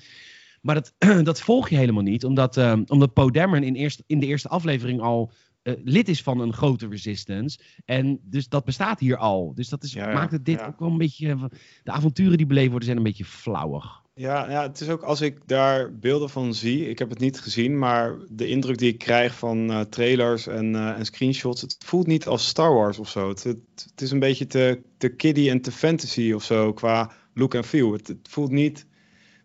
Maar 0.62 0.76
dat, 0.76 0.94
dat 1.26 1.42
volg 1.42 1.70
je 1.70 1.78
helemaal 1.78 2.04
niet, 2.04 2.26
omdat, 2.26 2.58
ehm, 2.58 2.84
omdat 2.88 3.14
Poe 3.14 3.32
Dameron 3.32 3.64
in, 3.64 3.92
in 4.08 4.20
de 4.20 4.26
eerste 4.26 4.50
aflevering 4.50 5.02
al 5.02 5.32
eh, 5.66 5.74
lid 5.84 6.08
is 6.10 6.22
van 6.22 6.40
een 6.40 6.54
grote 6.54 6.88
resistance. 6.88 7.60
En 7.86 8.20
dus 8.24 8.48
dat 8.50 8.66
bestaat 8.66 9.00
hier 9.00 9.18
al. 9.18 9.52
Dus 9.56 9.70
dat 9.70 9.84
is, 9.84 9.94
Ja, 9.94 10.14
maakt 10.14 10.32
het 10.32 10.46
dit 10.46 10.60
ja. 10.60 10.68
ook 10.68 10.80
wel 10.80 10.90
een 10.90 10.98
beetje... 10.98 11.30
eh, 11.30 11.44
De 11.84 11.92
avonturen 11.92 12.38
die 12.38 12.46
beleefd 12.46 12.68
worden 12.70 12.86
zijn 12.86 12.98
een 12.98 13.04
beetje 13.04 13.26
flauwig. 13.26 14.04
Ja, 14.14 14.50
ja, 14.50 14.62
het 14.62 14.80
is 14.82 14.90
ook 14.90 15.02
als 15.02 15.22
ik 15.22 15.38
daar 15.46 15.96
beelden 16.00 16.30
van 16.30 16.54
zie. 16.54 16.90
Ik 16.90 17.00
heb 17.00 17.10
het 17.10 17.20
niet 17.20 17.40
gezien, 17.40 17.78
maar 17.80 18.16
de 18.30 18.48
indruk 18.48 18.78
die 18.78 18.92
ik 18.92 18.98
krijg 18.98 19.38
van 19.38 19.72
eh, 19.72 19.80
trailers 19.82 20.48
en, 20.48 20.76
en 20.96 21.06
screenshots. 21.06 21.62
Het 21.62 21.76
voelt 21.86 22.08
niet 22.08 22.28
als 22.28 22.48
Star 22.48 22.74
Wars 22.74 23.00
of 23.00 23.10
zo. 23.10 23.30
Het, 23.30 23.44
het, 23.44 23.58
het 23.92 24.02
is 24.02 24.12
een 24.12 24.20
beetje 24.20 24.48
te, 24.48 24.82
te 24.98 25.10
kiddie 25.10 25.50
en 25.50 25.62
te 25.62 25.72
fantasy 25.72 26.32
of 26.32 26.44
zo 26.44 26.74
qua 26.74 27.12
look 27.34 27.54
en 27.54 27.64
feel. 27.64 27.92
Het, 27.94 28.08
het 28.08 28.28
voelt 28.30 28.52
niet. 28.52 28.86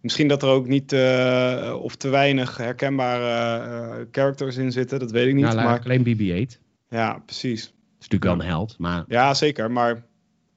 Misschien 0.00 0.28
dat 0.28 0.42
er 0.42 0.48
ook 0.48 0.66
niet 0.66 0.92
eh, 0.92 1.76
of 1.82 1.96
te 1.96 2.08
weinig 2.08 2.56
herkenbare 2.56 3.64
eh, 3.64 4.06
characters 4.10 4.56
in 4.56 4.72
zitten. 4.72 4.98
Dat 4.98 5.10
weet 5.10 5.26
ik 5.28 5.34
niet. 5.34 5.44
Nou, 5.44 5.56
maar 5.56 5.82
alleen 5.84 6.04
BB-8. 6.04 6.46
Dat 6.46 6.58
ja, 6.88 7.18
precies. 7.18 7.62
is 7.62 7.72
natuurlijk 7.94 8.24
wel 8.24 8.32
een 8.32 8.54
held. 8.54 8.78
Maar 8.78 9.04
Ja, 9.08 9.34
zeker. 9.34 9.70
Maar 9.70 10.04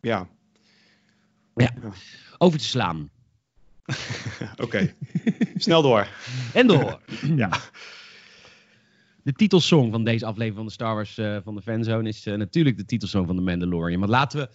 ja, 0.02 0.28
over 2.38 2.60
te 2.60 2.66
slaan. 2.66 3.10
oké. 4.64 4.94
Snel 5.56 5.82
door. 5.82 6.08
En 6.54 6.68
door. 6.68 7.00
Ja. 7.36 7.50
De 9.24 9.34
titelsong 9.34 9.92
van 9.92 10.04
deze 10.04 10.26
aflevering 10.26 10.56
van 10.56 10.66
de 10.66 10.72
Star 10.72 10.94
Wars 10.94 11.18
eh, 11.18 11.38
van 11.44 11.56
de 11.56 11.62
Fanzone 11.62 12.10
is 12.10 12.24
natuurlijk 12.24 12.78
de 12.78 12.86
titelsong 12.86 13.28
van 13.28 13.36
The 13.36 13.42
Mandalorian. 13.42 14.00
Want 14.00 14.12
laten 14.12 14.40
we, 14.40 14.50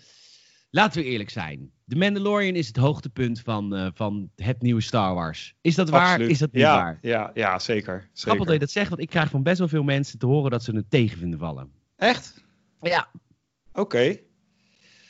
laten 0.70 1.02
we 1.02 1.09
eerlijk 1.09 1.31
zijn. 1.31 1.70
The 1.88 1.96
Mandalorian 1.96 2.54
is 2.54 2.66
het 2.66 2.76
hoogtepunt 2.76 3.40
van, 3.40 3.74
eh, 3.74 3.88
van 3.94 4.31
het 4.37 4.62
nieuwe 4.62 4.81
Star 4.81 5.14
Wars. 5.14 5.54
Is 5.61 5.74
dat 5.74 5.88
waar? 5.88 6.07
Absoluut. 6.07 6.31
Is 6.31 6.38
dat 6.38 6.52
niet 6.52 6.62
ja, 6.62 6.76
waar? 6.76 6.98
Ja, 7.02 7.31
ja, 7.35 7.59
zeker. 7.59 8.09
Grappig 8.14 8.44
dat 8.44 8.54
je 8.54 8.61
dat 8.61 8.70
zegt, 8.70 8.88
want 8.88 9.00
ik 9.00 9.09
krijg 9.09 9.31
van 9.31 9.42
best 9.42 9.59
wel 9.59 9.68
veel 9.68 9.83
mensen 9.83 10.18
te 10.18 10.26
horen 10.26 10.50
dat 10.50 10.64
ze 10.64 10.74
het 10.76 10.90
tegen 10.90 11.18
vinden 11.18 11.38
vallen. 11.38 11.70
Echt? 11.96 12.44
Ja. 12.83 13.09
Oké. 13.72 14.18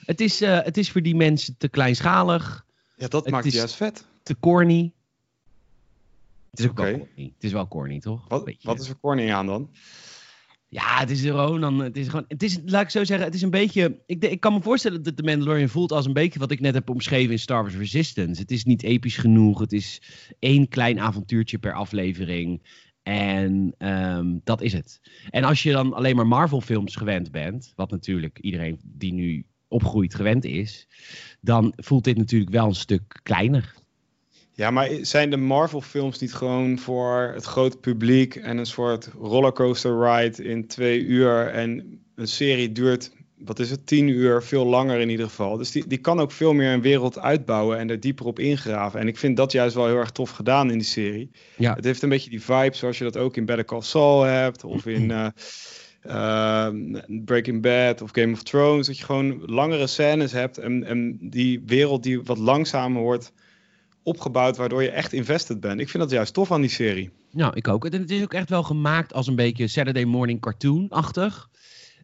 Het 0.05 0.21
is, 0.21 0.40
eh, 0.40 0.62
het 0.62 0.77
is 0.77 0.90
voor 0.90 1.03
die 1.03 1.16
mensen 1.16 1.57
te 1.57 1.68
kleinschalig, 1.68 2.66
Ja, 2.97 3.09
dat 3.09 3.25
Het 3.25 3.33
maakt 3.33 3.44
het 3.44 3.55
juist 3.55 3.75
vet. 3.75 4.07
te 4.23 4.37
corny. 4.40 4.92
Het 6.51 6.59
is 6.61 6.68
ook 6.68 6.77
wel 6.77 6.90
corny. 6.90 7.33
Het 7.35 7.44
is 7.44 7.53
wel 7.53 7.68
corny, 7.68 8.01
toch? 8.01 8.29
Wat, 8.29 8.44
Beetje. 8.44 8.68
wat 8.68 8.81
is 8.81 8.88
er 8.88 8.99
corny 9.01 9.31
aan 9.33 9.47
dan? 9.47 9.71
Ja, 10.70 10.98
het 10.98 11.11
is 11.11 11.20
gewoon 11.20 11.61
dan. 11.61 11.78
Het 11.78 11.96
is 11.96 12.09
gewoon. 12.09 12.24
Het 12.28 12.42
is, 12.42 12.59
laat 12.64 12.83
ik 12.83 12.90
zo 12.90 13.04
zeggen, 13.04 13.26
het 13.26 13.35
is 13.35 13.42
een 13.42 13.50
beetje. 13.50 14.02
Ik, 14.07 14.24
ik 14.24 14.40
kan 14.40 14.52
me 14.52 14.61
voorstellen 14.61 15.02
dat 15.02 15.16
de 15.16 15.22
Mandalorian 15.22 15.68
voelt 15.68 15.92
als 15.92 16.07
een 16.07 16.12
beetje 16.12 16.38
wat 16.38 16.50
ik 16.50 16.61
net 16.61 16.74
heb 16.74 16.90
omschreven 16.90 17.33
in 17.33 17.38
Star 17.38 17.62
Wars 17.62 17.76
Resistance. 17.76 18.40
Het 18.40 18.50
is 18.50 18.64
niet 18.64 18.83
episch 18.83 19.16
genoeg. 19.16 19.59
Het 19.59 19.72
is 19.72 20.02
één 20.38 20.68
klein 20.68 21.00
avontuurtje 21.00 21.59
per 21.59 21.72
aflevering. 21.72 22.62
En 23.02 23.74
ehm, 23.78 24.38
dat 24.44 24.61
is 24.61 24.72
het. 24.72 25.00
En 25.31 25.44
als 25.44 25.62
je 25.62 25.72
dan 25.72 25.92
alleen 25.92 26.16
maar 26.16 26.26
Marvel-films 26.26 26.96
gewend 26.96 27.31
bent, 27.31 27.72
wat 27.76 27.90
natuurlijk 27.90 28.38
iedereen 28.38 28.81
die 28.85 29.12
nu 29.12 29.46
opgroeit 29.68 30.14
gewend 30.14 30.44
is, 30.44 30.88
dan 31.40 31.72
voelt 31.76 32.04
dit 32.04 32.16
natuurlijk 32.16 32.50
wel 32.50 32.66
een 32.66 32.74
stuk 32.74 33.20
kleiner. 33.22 33.74
Ja, 34.59 34.71
maar 34.71 34.88
zijn 35.01 35.31
de 35.31 35.37
Marvel-films 35.37 36.18
niet 36.18 36.35
gewoon 36.35 36.79
voor 36.79 37.31
het 37.35 37.44
grote 37.44 37.77
publiek 37.77 38.37
en 38.37 38.59
een 38.59 38.66
soort 38.66 39.11
rollercoaster 39.21 40.01
ride 40.01 40.44
in 40.44 40.66
twee 40.66 41.01
uur? 41.01 41.47
En 41.47 42.01
een 42.14 42.29
serie 42.29 42.73
duurt, 42.73 43.12
wat 43.37 43.59
is 43.59 43.71
het, 43.71 43.87
tien 43.87 44.09
uur, 44.09 44.42
veel 44.42 44.66
langer 44.66 45.01
in 45.01 45.09
ieder 45.09 45.27
geval. 45.27 45.57
Dus 45.57 45.71
die, 45.71 45.87
die 45.87 45.99
kan 45.99 46.21
ook 46.21 46.33
veel 46.33 46.53
meer 46.53 46.73
een 46.73 46.81
wereld 46.81 47.18
uitbouwen 47.18 47.79
en 47.79 47.90
er 47.90 48.01
dieper 48.01 48.27
op 48.27 48.38
ingraven. 48.38 49.01
En 49.01 49.09
ik 49.09 49.18
vind 49.18 49.37
dat 49.37 49.53
juist 49.53 49.75
wel 49.75 49.87
heel 49.87 49.97
erg 49.97 50.11
tof 50.11 50.31
gedaan 50.31 50.71
in 50.71 50.79
die 50.79 50.87
serie. 50.87 51.31
Ja. 51.57 51.75
Het 51.75 51.85
heeft 51.85 52.03
een 52.03 52.09
beetje 52.09 52.31
die 52.31 52.42
vibe 52.42 52.77
zoals 52.77 52.99
je 52.99 53.05
dat 53.05 53.16
ook 53.16 53.37
in 53.37 53.44
Better 53.44 53.64
Call 53.64 53.83
Saul 53.83 54.23
hebt, 54.23 54.64
of 54.64 54.87
in 54.87 55.11
eh, 55.11 55.27
eh, 56.01 56.75
Breaking 57.07 57.62
Bad 57.62 58.03
of 58.03 58.11
Game 58.12 58.33
of 58.33 58.42
Thrones. 58.42 58.87
Dat 58.87 58.99
je 58.99 59.05
gewoon 59.05 59.42
langere 59.47 59.87
scènes 59.87 60.33
hebt 60.33 60.59
en, 60.59 60.85
en 60.85 61.18
die 61.21 61.62
wereld 61.66 62.03
die 62.03 62.23
wat 62.23 62.38
langzamer 62.38 63.03
wordt 63.03 63.33
opgebouwd, 64.09 64.57
waardoor 64.57 64.83
je 64.83 64.90
echt 64.90 65.12
invested 65.12 65.61
bent. 65.61 65.81
Ik 65.81 65.88
vind 65.88 66.03
dat 66.03 66.12
juist 66.12 66.35
tof 66.35 66.53
aan 66.53 66.61
die 66.61 66.71
serie. 66.71 67.11
Nou, 67.31 67.53
ik 67.55 67.68
ook. 67.68 67.85
En 67.85 68.01
het 68.01 68.11
is 68.11 68.23
ook 68.23 68.35
echt 68.35 68.51
wel 68.51 68.62
gemaakt 68.62 69.12
als 69.12 69.27
een 69.27 69.37
beetje 69.37 69.68
Saturday 69.68 70.05
morning 70.05 70.40
cartoon-achtig. 70.40 71.49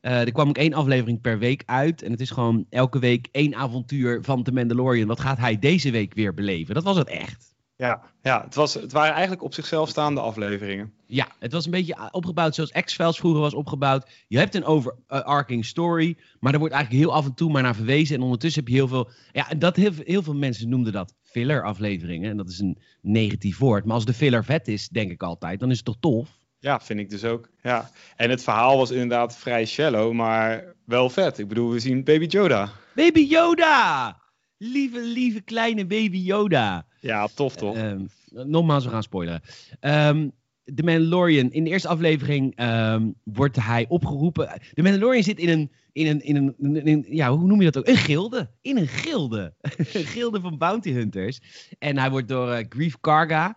Eh, 0.01 0.21
er 0.21 0.33
kwam 0.33 0.49
ook 0.49 0.59
één 0.59 0.73
aflevering 0.73 1.21
per 1.21 1.39
week 1.39 1.63
uit. 1.67 2.03
En 2.03 2.11
het 2.11 2.21
is 2.21 2.31
gewoon 2.31 2.67
elke 2.71 2.99
week 2.99 3.29
één 3.33 3.55
avontuur 3.55 4.19
van 4.23 4.43
The 4.43 4.53
Mandalorian. 4.53 5.07
Wat 5.07 5.21
gaat 5.21 5.39
hij 5.39 5.59
deze 5.59 5.91
week 5.91 6.15
weer 6.15 6.35
beleven? 6.35 6.75
Dat 6.75 6.85
was 6.85 6.97
het 6.97 7.09
echt. 7.09 7.54
Ja, 7.77 8.03
ja 8.23 8.43
het, 8.45 8.55
was, 8.55 8.75
het 8.75 8.93
waren 8.93 9.13
eigenlijk 9.13 9.43
op 9.43 9.55
zichzelf 9.55 9.89
staande 9.89 10.21
afleveringen. 10.21 10.93
Ja, 11.07 11.29
het 11.39 11.53
was 11.53 11.65
een 11.65 11.71
beetje 11.71 12.09
opgebouwd 12.11 12.55
zoals 12.55 12.71
X-Files 12.71 13.17
vroeger 13.17 13.41
was 13.41 13.55
opgebouwd. 13.55 14.11
Je 14.29 14.39
hebt 14.39 14.55
een 14.55 14.65
overarching 14.65 15.65
story, 15.65 16.17
maar 16.41 16.53
er 16.53 16.59
wordt 16.59 16.75
eigenlijk 16.75 17.05
heel 17.05 17.15
af 17.15 17.25
en 17.25 17.35
toe 17.35 17.51
maar 17.51 17.63
naar 17.63 17.75
verwezen. 17.75 18.17
En 18.17 18.23
ondertussen 18.23 18.63
heb 18.63 18.71
je 18.73 18.79
heel 18.79 18.89
veel... 18.89 19.11
Ja, 19.33 19.51
en 19.51 19.59
dat 19.59 19.77
heel, 19.77 19.93
heel 20.05 20.23
veel 20.23 20.35
mensen 20.35 20.69
noemden 20.69 20.93
dat 20.93 21.15
filler 21.23 21.65
afleveringen. 21.65 22.31
En 22.31 22.37
dat 22.37 22.49
is 22.49 22.59
een 22.59 22.79
negatief 23.01 23.59
woord. 23.59 23.85
Maar 23.85 23.95
als 23.95 24.05
de 24.05 24.15
filler 24.15 24.45
vet 24.45 24.69
is, 24.69 24.89
denk 24.89 25.11
ik 25.11 25.23
altijd, 25.23 25.61
dan 25.61 25.71
is 25.71 25.77
het 25.77 25.87
toch 25.87 25.97
tof? 26.01 26.29
Ja, 26.59 26.81
vind 26.81 27.01
ik 27.01 27.11
dus 27.11 27.25
ook. 27.25 27.49
Ja. 27.63 27.91
En 28.17 28.31
het 28.31 28.43
verhaal 28.43 28.77
was 28.77 28.91
inderdaad 28.91 29.37
vrij 29.37 29.67
shallow, 29.67 30.13
maar 30.13 30.75
wel 30.85 31.11
vet. 31.11 31.39
Ik 31.39 31.49
bedoel, 31.49 31.71
we 31.71 31.79
zien 31.79 32.05
Baby 32.05 32.27
Yoda. 32.27 32.71
Baby 32.95 33.21
Yoda! 33.21 34.17
Lieve, 34.73 35.01
lieve 35.01 35.41
kleine 35.41 35.87
Baby 35.87 36.19
Yoda. 36.19 36.87
Ja, 37.01 37.29
tof 37.35 37.57
toch? 37.57 37.77
Ehm, 37.77 38.01
nogmaals, 38.31 38.85
we 38.85 38.91
gaan 38.91 39.03
spoileren. 39.03 39.43
Ehm 39.81 40.29
de 40.65 40.83
Mandalorian, 40.83 41.51
in 41.51 41.65
de 41.65 41.71
eerste 41.71 41.89
aflevering 41.89 42.57
ehm, 42.57 43.11
wordt 43.23 43.57
hij 43.57 43.85
opgeroepen. 43.89 44.61
De 44.75 44.83
Mandalorian 44.83 45.23
zit 45.23 45.39
in 45.39 45.49
een, 45.49 45.71
in 45.93 46.07
een, 46.07 46.21
in 46.21 46.37
een, 46.37 46.77
in 46.77 46.89
een- 46.89 47.07
ja, 47.09 47.31
hoe 47.37 47.47
noem 47.47 47.59
je 47.63 47.71
dat 47.71 47.79
ook? 47.79 47.89
Een 47.89 47.97
gilde. 47.97 48.51
In 48.63 48.77
een 48.77 48.89
gilde. 48.89 49.55
een 49.93 50.05
gilde 50.05 50.41
van 50.41 50.59
bounty 50.59 50.93
hunters. 50.93 51.41
En 51.79 51.99
hij 51.99 52.11
wordt 52.11 52.29
door 52.29 52.53
eh, 52.53 52.65
Grief 52.69 53.01
Karga, 53.01 53.57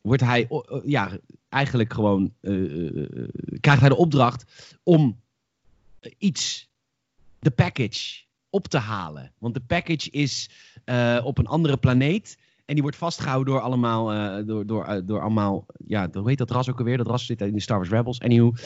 wordt 0.00 0.22
hij 0.22 0.48
ja, 0.84 1.18
eigenlijk 1.48 1.92
gewoon, 1.92 2.32
eh, 2.40 2.86
eh, 2.86 3.28
krijgt 3.60 3.80
hij 3.80 3.88
de 3.90 3.96
opdracht 3.96 4.44
om 4.82 5.20
iets, 6.18 6.68
de 7.38 7.50
package, 7.50 8.24
op 8.50 8.68
te 8.68 8.78
halen. 8.78 9.32
Want 9.38 9.54
de 9.54 9.60
package 9.60 10.10
is 10.10 10.50
eh, 10.84 11.20
op 11.24 11.38
een 11.38 11.46
andere 11.46 11.76
planeet. 11.76 12.36
En 12.68 12.74
die 12.74 12.82
wordt 12.82 12.98
vastgehouden 12.98 13.52
door 13.52 13.62
allemaal, 13.62 14.12
eh, 14.12 14.46
door, 14.46 14.66
door, 14.66 14.84
eh, 14.84 15.00
door 15.04 15.20
allemaal, 15.20 15.66
ja, 15.86 16.08
hoe 16.12 16.28
heet 16.28 16.38
dat 16.38 16.50
ras 16.50 16.70
ook 16.70 16.78
alweer? 16.78 16.96
Dat 16.96 17.06
ras 17.06 17.26
zit 17.26 17.40
in 17.40 17.54
de 17.54 17.60
Star 17.60 17.76
Wars 17.76 17.90
Rebels, 17.90 18.20
anyhow. 18.20 18.56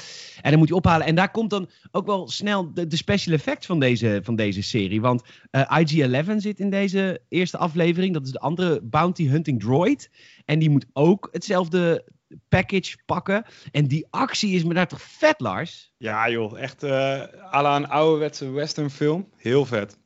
En 0.41 0.51
dan 0.51 0.59
moet 0.59 0.69
je 0.69 0.75
ophalen. 0.75 1.07
En 1.07 1.15
daar 1.15 1.31
komt 1.31 1.51
dan 1.51 1.69
ook 1.91 2.07
wel 2.07 2.29
snel 2.29 2.75
de, 2.75 2.87
de 2.87 2.97
special 2.97 3.35
effects 3.35 3.67
van 3.67 3.81
deze, 3.81 4.21
van 4.23 4.37
deze 4.37 4.63
serie. 4.63 5.01
Want 5.01 5.23
eh, 5.51 5.79
IG-11 5.81 6.37
zit 6.37 6.61
in 6.61 6.71
deze 6.71 7.21
eerste 7.29 7.59
aflevering. 7.59 8.15
Dat 8.15 8.25
is 8.25 8.33
de 8.33 8.41
andere 8.41 8.81
bounty 8.83 9.29
hunting 9.29 9.61
droid. 9.61 10.11
En 10.45 10.59
die 10.59 10.71
moet 10.71 10.87
ook 10.93 11.29
hetzelfde 11.33 12.05
package 12.49 12.97
pakken. 13.07 13.45
En 13.71 13.87
die 13.87 14.07
actie 14.11 14.55
is 14.55 14.65
me 14.65 14.75
daar 14.75 14.89
toch 14.89 15.03
vet, 15.03 15.41
Lars? 15.41 15.93
Ja 15.97 16.31
joh, 16.31 16.59
echt 16.59 16.83
eh 16.83 17.23
à 17.55 17.63
la 17.63 17.77
een 17.77 17.89
ouderwetse 17.89 18.51
western 18.51 18.91
film. 18.91 19.29
Heel 19.37 19.67
vet. 19.67 19.99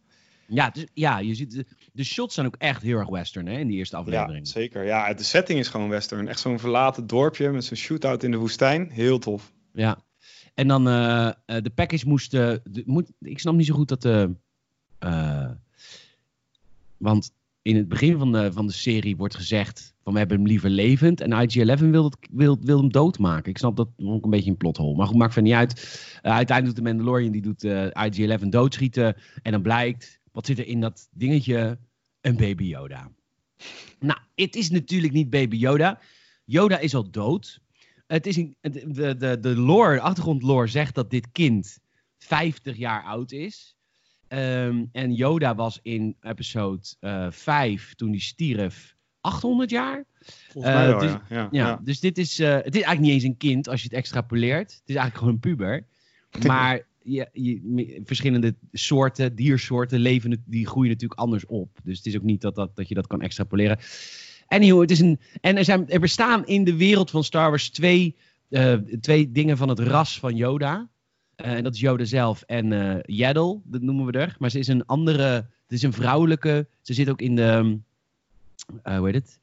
Ja, 0.49 0.71
dus, 0.71 0.87
ja 0.95 1.19
je 1.19 1.35
ziet, 1.35 1.51
de, 1.51 1.67
de 1.93 2.05
shots 2.05 2.35
zijn 2.35 2.47
ook 2.47 2.57
echt 2.59 2.83
heel 2.83 2.99
erg 2.99 3.09
western 3.09 3.47
hè, 3.47 3.59
in 3.59 3.67
die 3.67 3.77
eerste 3.77 3.97
Ja, 3.97 4.03
aflevering. 4.03 4.49
zeker. 4.49 4.85
Ja, 4.85 5.15
de 5.15 5.23
setting 5.23 5.59
is 5.59 5.69
gewoon 5.69 5.89
western. 5.89 6.29
Echt 6.29 6.41
zo'n 6.41 6.59
verlaten 6.59 7.07
dorpje 7.07 7.51
met 7.51 7.65
zo'n 7.65 7.77
shootout 7.77 8.23
in 8.23 8.31
de 8.31 8.37
woestijn. 8.37 8.91
Heel 8.91 9.19
tof. 9.19 9.53
Ja. 9.73 9.99
En 10.55 10.69
dan 10.69 10.89
eh, 10.89 11.27
eh, 11.27 11.33
de 11.63 11.71
package 11.75 12.09
moest, 12.09 12.31
de, 12.31 12.63
moet. 12.85 13.11
Ik 13.21 13.39
snap 13.39 13.55
niet 13.55 13.67
zo 13.67 13.75
goed 13.75 13.89
dat 13.89 14.03
de. 14.03 14.35
eh, 14.99 15.51
want 16.97 17.33
in 17.67 17.77
het 17.77 17.89
begin 17.89 18.19
van 18.19 18.33
de, 18.33 18.53
van 18.53 18.67
de 18.67 18.73
serie 18.73 19.17
wordt 19.17 19.35
gezegd. 19.35 19.95
van 20.03 20.13
we 20.13 20.19
hebben 20.19 20.37
hem 20.37 20.47
liever 20.47 20.71
levend. 20.71 21.21
En 21.21 21.33
IG-11 21.33 21.79
wil, 21.79 22.13
wil, 22.31 22.59
wil 22.61 22.79
hem 22.79 22.93
doodmaken. 22.93 23.51
Ik 23.51 23.59
snap 23.59 23.77
dat 23.77 23.89
ook 23.97 24.25
een 24.25 24.31
beetje 24.31 24.51
een 24.51 24.57
plothol. 24.57 24.95
Maar 24.95 25.07
goed, 25.07 25.17
maakt 25.17 25.33
verder 25.33 25.51
niet 25.51 25.61
uit. 25.61 25.73
Eh, 26.23 26.33
uiteindelijk 26.33 26.77
doet 26.77 26.85
de 26.85 26.93
Mandalorian 26.93 27.33
die 27.33 27.43
doet 27.43 27.65
eh, 27.65 27.87
IG-11 28.07 28.49
doodschieten. 28.49 29.17
En 29.43 29.53
dan 29.53 29.63
blijkt. 29.63 30.21
wat 30.33 30.47
zit 30.47 30.59
er 30.59 30.67
in 30.67 30.81
dat 30.81 31.09
dingetje? 31.11 31.79
Een 32.21 32.37
baby 32.37 32.65
Yoda. 32.65 33.11
Nou, 33.99 34.21
het 34.35 34.57
is 34.57 34.71
natuurlijk 34.71 35.13
niet 35.13 35.31
baby 35.31 35.57
Yoda. 35.57 36.01
Yoda 36.45 36.79
is 36.79 36.95
al 36.95 37.11
dood. 37.11 37.61
Het 38.07 38.27
is 38.27 38.37
een, 38.37 38.57
de, 38.61 38.93
de, 38.93 39.17
de, 39.17 39.41
de 39.41 39.57
lore, 39.57 39.95
de 39.95 40.01
achtergrondlore 40.01 40.67
zegt 40.67 40.95
dat 40.95 41.11
dit 41.11 41.33
kind 41.33 41.79
50 42.19 42.77
jaar 42.77 43.03
oud 43.03 43.33
is. 43.33 43.76
Ehm, 44.29 44.85
en 44.93 45.15
Yoda 45.15 45.55
was 45.55 45.79
in 45.83 46.17
episode 46.21 46.83
eh 47.01 47.27
5, 47.31 47.95
toen 47.95 48.11
hij 48.11 48.19
stierf, 48.19 48.95
800 49.21 49.71
jaar. 49.71 50.05
Volgens 50.49 50.75
mij 50.75 50.85
Eh, 50.85 50.91
wel, 50.91 50.99
dus- 50.99 51.11
ja. 51.11 51.23
Ja, 51.29 51.49
Ja, 51.51 51.67
ja. 51.67 51.81
dus 51.85 52.01
dit 52.01 52.19
is, 52.19 52.39
eh, 52.39 52.55
het 52.55 52.75
is 52.75 52.83
eigenlijk 52.83 53.01
niet 53.01 53.13
eens 53.13 53.23
een 53.23 53.37
kind 53.37 53.69
als 53.69 53.81
je 53.83 53.89
het 53.89 53.97
extrapoleert. 53.97 54.73
Het 54.73 54.83
is 54.87 54.95
eigenlijk 54.95 55.17
gewoon 55.19 55.33
een 55.35 55.41
puber. 55.41 55.87
Maar 56.47 56.87
je, 57.03 58.01
verschillende 58.05 58.55
soorten, 58.73 59.35
diersoorten, 59.35 59.99
leven, 60.01 60.43
die 60.47 60.67
groeien 60.67 60.91
natuurlijk 60.91 61.21
anders 61.21 61.47
op. 61.47 61.79
Dus 61.85 61.97
het 61.97 62.07
is 62.07 62.17
ook 62.17 62.23
niet 62.23 62.41
dat, 62.41 62.55
dat, 62.55 62.77
dat 62.77 62.89
je 62.89 62.95
dat 62.95 63.07
kan 63.07 63.21
extrapoleren. 63.23 63.79
Anyhow, 64.47 64.81
het 64.81 64.91
is 64.91 65.01
een. 65.01 65.21
En 65.41 65.57
er, 65.57 65.65
zijn, 65.65 65.89
er 65.89 66.01
bestaan 66.01 66.47
in 66.47 66.65
de 66.65 66.77
wereld 66.77 67.11
van 67.11 67.25
Star 67.25 67.49
Wars 67.49 67.71
twee, 67.71 68.17
twee 69.01 69.31
dingen 69.33 69.57
van 69.57 69.69
het 69.69 69.79
ras 69.79 70.19
van 70.19 70.37
Yoda. 70.37 70.89
Eh, 71.37 71.53
en 71.53 71.63
dat 71.63 71.75
is 71.75 71.81
Yoda 71.81 72.05
zelf 72.05 72.43
en 72.43 72.73
eh 72.73 72.99
Yaddle, 73.17 73.61
dat 73.65 73.83
noemen 73.83 74.07
we 74.07 74.13
er. 74.13 74.37
Maar 74.39 74.51
ze 74.51 74.59
is 74.59 74.69
een 74.69 74.87
andere. 74.87 75.23
Het 75.63 75.73
is 75.77 75.83
een 75.83 75.93
vrouwelijke. 75.93 76.67
Ze 76.83 76.95
zit 76.95 77.09
ook 77.11 77.21
in 77.21 77.35
de. 77.37 77.43
ehm, 77.43 77.77
eh, 78.83 78.97
hoe 78.99 79.07
heet 79.07 79.15
het? 79.15 79.41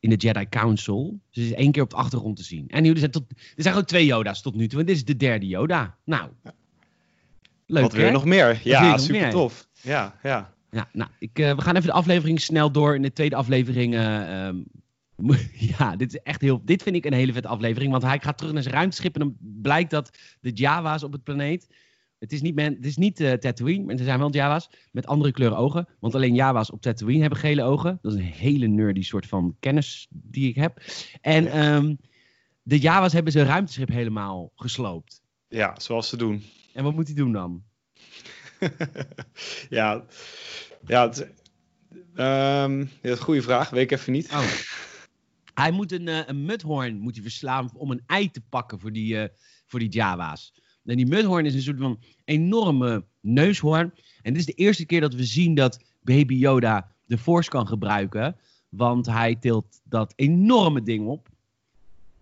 In 0.00 0.10
de 0.10 0.16
Jedi 0.16 0.48
Council. 0.48 1.18
Ze 1.30 1.40
is 1.40 1.52
één 1.52 1.72
keer 1.72 1.82
op 1.82 1.90
de 1.90 1.96
achtergrond 1.96 2.36
te 2.36 2.42
zien. 2.42 2.68
En 2.68 2.82
nu, 2.82 2.90
er, 2.90 2.98
zijn 2.98 3.10
tot, 3.10 3.24
er 3.30 3.36
zijn 3.56 3.72
gewoon 3.74 3.88
twee 3.88 4.06
Yoda's 4.06 4.42
tot 4.42 4.54
nu 4.54 4.68
toe. 4.68 4.80
En 4.80 4.86
dit 4.86 4.96
is 4.96 5.04
de 5.04 5.16
derde 5.16 5.46
Yoda. 5.46 5.96
Nou. 6.04 6.30
Leuk, 7.66 7.82
Wat 7.82 7.92
wil 7.92 8.04
je 8.04 8.10
nog 8.10 8.24
meer? 8.24 8.60
Ja, 8.64 8.90
nog 8.90 9.00
super 9.00 9.20
meer? 9.20 9.30
tof. 9.30 9.68
Ja, 9.80 10.18
ja. 10.22 10.52
Ja, 10.70 10.88
nou, 10.92 11.10
ik, 11.18 11.38
eh, 11.38 11.54
we 11.54 11.62
gaan 11.62 11.76
even 11.76 11.86
de 11.88 11.92
aflevering 11.94 12.40
snel 12.40 12.70
door. 12.72 12.94
In 12.94 13.02
de 13.02 13.12
tweede 13.12 13.36
aflevering. 13.36 13.94
eh, 13.94 14.46
ehm, 14.46 14.56
ja, 15.78 15.96
dit 15.96 16.14
is 16.14 16.20
echt 16.20 16.40
heel. 16.40 16.60
Dit 16.64 16.82
vind 16.82 16.96
ik 16.96 17.04
een 17.04 17.12
hele 17.12 17.32
vette 17.32 17.48
aflevering. 17.48 17.90
Want 17.90 18.02
hij 18.02 18.20
gaat 18.20 18.38
terug 18.38 18.52
naar 18.52 18.62
zijn 18.62 18.74
ruimteschip. 18.74 19.14
En 19.14 19.20
dan 19.20 19.36
blijkt 19.40 19.90
dat 19.90 20.18
de 20.40 20.50
Java's 20.50 21.02
op 21.02 21.12
het 21.12 21.22
planeet. 21.22 21.74
Het 22.18 22.32
is 22.32 22.40
niet, 22.40 22.54
man, 22.54 22.64
het 22.64 22.86
is 22.86 22.96
niet 22.96 23.20
eh, 23.20 23.32
Tatooine, 23.32 23.84
maar 23.84 23.94
er 23.94 24.04
zijn 24.04 24.18
wel 24.18 24.32
Java's 24.32 24.70
met 24.90 25.06
andere 25.06 25.32
kleuren 25.32 25.58
ogen. 25.58 25.88
Want 26.00 26.14
alleen 26.14 26.34
Java's 26.34 26.70
op 26.70 26.80
Tatooine 26.80 27.20
hebben 27.20 27.38
gele 27.38 27.62
ogen. 27.62 27.98
Dat 28.02 28.12
is 28.12 28.18
een 28.18 28.24
hele 28.24 28.66
nerdy 28.66 29.02
soort 29.02 29.26
van 29.26 29.56
kennis 29.60 30.06
die 30.10 30.48
ik 30.48 30.54
heb. 30.54 30.82
En 31.20 31.46
ehm, 31.46 31.94
de 32.62 32.78
Java's 32.78 33.12
hebben 33.12 33.32
zijn 33.32 33.46
ruimteschip 33.46 33.88
helemaal 33.88 34.52
gesloopt. 34.56 35.22
Ja, 35.48 35.74
zoals 35.80 36.08
ze 36.08 36.16
doen. 36.16 36.44
En 36.72 36.84
wat 36.84 36.94
moet 36.94 37.06
hij 37.06 37.16
doen 37.16 37.32
dan? 37.32 37.62
ja, 39.68 40.04
ja, 40.86 41.08
het, 41.08 41.28
ja, 42.14 42.68
dat 42.68 42.86
is 43.02 43.10
een 43.10 43.16
goede 43.16 43.42
vraag. 43.42 43.70
Weet 43.70 43.90
ik 43.90 43.98
even 43.98 44.12
niet. 44.12 44.30
Oh. 44.32 44.44
Hij 45.54 45.70
moet 45.70 45.92
een, 45.92 46.08
eh, 46.08 46.20
een 46.26 46.44
mudhoorn 46.44 46.98
moet 46.98 47.14
hij 47.14 47.22
verslaan 47.22 47.70
om 47.74 47.90
een 47.90 48.02
ei 48.06 48.30
te 48.30 48.40
pakken 48.40 48.80
voor 48.80 48.92
die, 48.92 49.18
eh, 49.18 49.28
voor 49.66 49.78
die 49.78 49.88
Java's. 49.88 50.54
En 50.84 50.96
die 50.96 51.06
mudhoorn 51.06 51.46
is 51.46 51.54
een 51.54 51.62
soort 51.62 51.78
van 51.78 52.00
enorme 52.24 53.04
neushoorn. 53.20 53.92
En 54.22 54.32
dit 54.32 54.36
is 54.36 54.46
de 54.46 54.52
eerste 54.52 54.86
keer 54.86 55.00
dat 55.00 55.14
we 55.14 55.24
zien 55.24 55.54
dat 55.54 55.84
Baby 56.00 56.34
Yoda 56.34 56.92
de 57.06 57.18
Force 57.18 57.50
kan 57.50 57.66
gebruiken. 57.66 58.36
Want 58.68 59.06
hij 59.06 59.36
tilt 59.36 59.80
dat 59.84 60.12
enorme 60.16 60.82
ding 60.82 61.06
op. 61.06 61.28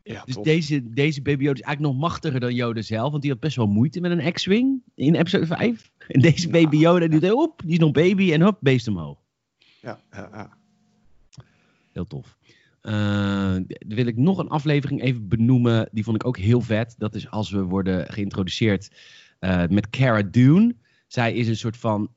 Ja, 0.03 0.23
Dus 0.25 0.37
deze, 0.37 0.91
deze 0.91 1.23
Baby 1.23 1.43
Yoda 1.45 1.59
is 1.59 1.65
eigenlijk 1.65 1.95
nog 1.95 2.03
machtiger 2.03 2.41
dan 2.41 2.55
Yoda 2.55 2.83
zelf. 2.83 3.11
Want 3.11 3.23
die 3.23 3.31
had 3.31 3.41
best 3.41 3.57
wel 3.57 3.67
moeite 3.67 4.01
met 4.01 4.11
een 4.11 4.33
X-Wing 4.33 4.83
in 4.95 5.15
episode 5.15 5.47
5. 5.47 5.91
En 6.09 6.21
deze 6.21 6.49
Baby 6.49 6.77
Yoda, 6.77 7.07
die, 7.09 7.21
doet, 7.21 7.33
op, 7.33 7.63
die 7.65 7.73
is 7.73 7.79
nog 7.79 7.91
baby 7.91 8.33
en 8.33 8.43
hop, 8.43 8.59
beest 8.61 8.89
omhoog. 8.89 9.19
Ja, 9.81 10.01
ja, 10.11 10.29
ja. 10.33 10.59
Heel 11.93 12.07
tof. 12.07 12.39
Eh, 12.81 12.93
dan 13.53 13.67
wil 13.97 14.07
ik 14.07 14.17
nog 14.17 14.39
een 14.39 14.49
aflevering 14.49 15.03
even 15.03 15.29
benoemen. 15.29 15.89
Die 15.93 16.05
vond 16.05 16.17
ik 16.17 16.27
ook 16.27 16.37
heel 16.39 16.61
vet. 16.61 16.95
Dat 16.99 17.15
is 17.15 17.31
als 17.31 17.51
we 17.51 17.63
worden 17.63 18.13
geïntroduceerd 18.13 18.91
eh, 19.39 19.63
met 19.67 19.91
Cara 19.91 20.23
Dune. 20.23 20.77
Zij 21.07 21.35
is 21.35 21.49
een 21.49 21.57
soort 21.57 21.77
van 21.77 22.11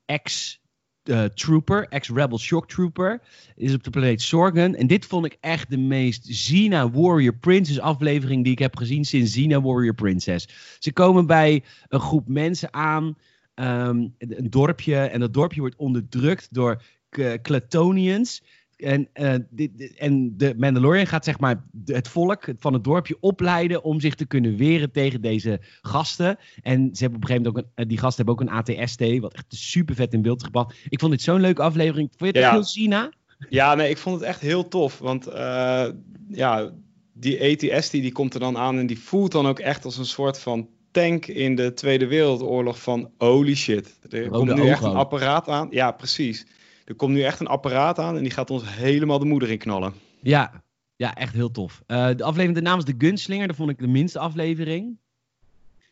ex-trooper, 1.03 1.87
ex-rebel 1.87 2.39
shock 2.39 2.67
trooper. 2.67 3.21
Is 3.55 3.73
op 3.73 3.83
de 3.83 3.89
planeet 3.89 4.21
Sorgan. 4.21 4.75
En 4.75 4.87
dit 4.87 5.05
vond 5.05 5.25
ik 5.25 5.37
echt 5.39 5.69
de 5.69 5.77
meest 5.77 6.27
Xena 6.27 6.89
Warrior 6.91 7.35
Princess 7.35 7.79
aflevering 7.79 8.43
die 8.43 8.51
ik 8.53 8.59
heb 8.59 8.77
gezien 8.77 9.05
sinds 9.05 9.31
Xena 9.31 9.61
Warrior 9.61 9.93
Princess. 9.95 10.47
Ze 10.79 10.93
komen 10.93 11.25
bij 11.25 11.63
een 11.87 11.99
groep 11.99 12.27
mensen 12.27 12.73
aan. 12.73 13.17
ehm, 13.53 14.07
een 14.17 14.49
dorpje. 14.49 14.95
En 14.95 15.19
dat 15.19 15.33
dorpje 15.33 15.59
wordt 15.59 15.75
onderdrukt 15.75 16.47
door 16.53 16.81
K- 17.09 17.39
Clatonians. 17.41 18.43
En, 18.83 19.09
eh, 19.13 19.33
dit, 19.49 19.77
dit- 19.77 19.93
en 19.97 20.37
de 20.37 20.53
Mandalorian 20.57 21.07
gaat 21.07 21.25
zeg 21.25 21.39
maar 21.39 21.63
het 21.85 22.07
volk 22.07 22.45
van 22.59 22.73
het 22.73 22.83
dorpje 22.83 23.17
opleiden 23.19 23.83
om 23.83 23.99
zich 23.99 24.15
te 24.15 24.25
kunnen 24.25 24.55
weren 24.57 24.91
tegen 24.91 25.21
deze 25.21 25.59
gasten. 25.81 26.37
En 26.61 26.89
ze 26.95 27.03
hebben 27.03 27.19
op 27.21 27.29
een 27.29 27.35
gegeven 27.35 27.41
moment 27.43 27.47
ook 27.47 27.57
een, 27.57 27.83
eh, 27.83 27.89
die 27.89 27.97
gasten 27.97 28.25
hebben 28.25 28.45
ook 28.45 28.49
een 28.49 28.75
ATST, 28.75 29.19
wat 29.19 29.33
echt 29.33 29.45
super 29.47 29.95
vet 29.95 30.13
in 30.13 30.21
beeld 30.21 30.43
gebracht. 30.43 30.75
Ik 30.89 30.99
vond 30.99 31.11
dit 31.11 31.21
zo'n 31.21 31.41
leuke 31.41 31.61
aflevering. 31.61 32.09
Vond 32.17 32.19
je 32.33 32.39
het 32.39 32.49
Ja. 32.49 32.51
heel 32.51 32.63
Sina? 32.63 33.11
Ja, 33.49 33.75
nee, 33.75 33.89
ik 33.89 33.97
vond 33.97 34.19
het 34.19 34.29
echt 34.29 34.41
heel 34.41 34.67
tof. 34.67 34.99
Want 34.99 35.27
eh, 35.27 35.85
ja, 36.27 36.71
die 37.13 37.43
ATST 37.43 37.91
die 37.91 38.11
komt 38.11 38.33
er 38.33 38.39
dan 38.39 38.57
aan 38.57 38.77
en 38.77 38.87
die 38.87 38.99
voelt 38.99 39.31
dan 39.31 39.47
ook 39.47 39.59
echt 39.59 39.85
als 39.85 39.97
een 39.97 40.05
soort 40.05 40.39
van 40.39 40.67
tank 40.91 41.25
in 41.25 41.55
de 41.55 41.73
Tweede 41.73 42.07
Wereldoorlog 42.07 42.81
van 42.81 43.09
holy 43.17 43.55
shit. 43.55 43.97
Er 44.09 44.19
Rode 44.25 44.29
komt 44.29 44.45
nu 44.53 44.61
ogen 44.61 44.67
echt 44.71 44.83
een 44.83 44.95
apparaat 44.95 45.47
aan. 45.47 45.67
Ja, 45.71 45.91
precies. 45.91 46.45
Er 46.85 46.95
komt 46.95 47.13
nu 47.13 47.21
echt 47.21 47.39
een 47.39 47.47
apparaat 47.47 47.99
aan 47.99 48.15
en 48.15 48.23
die 48.23 48.31
gaat 48.31 48.49
ons 48.49 48.63
helemaal 48.75 49.19
de 49.19 49.25
moeder 49.25 49.49
in 49.49 49.57
knallen. 49.57 49.93
Ja, 50.21 50.63
ja, 50.95 51.15
echt 51.15 51.33
heel 51.33 51.51
tof. 51.51 51.83
Eh, 51.85 52.07
de 52.15 52.23
aflevering, 52.23 52.55
de 52.55 52.61
naam 52.61 52.77
is 52.77 52.85
De 52.85 52.95
Gunslinger. 52.97 53.47
Dat 53.47 53.55
vond 53.55 53.69
ik 53.69 53.79
de 53.79 53.87
minste 53.87 54.19
aflevering. 54.19 54.97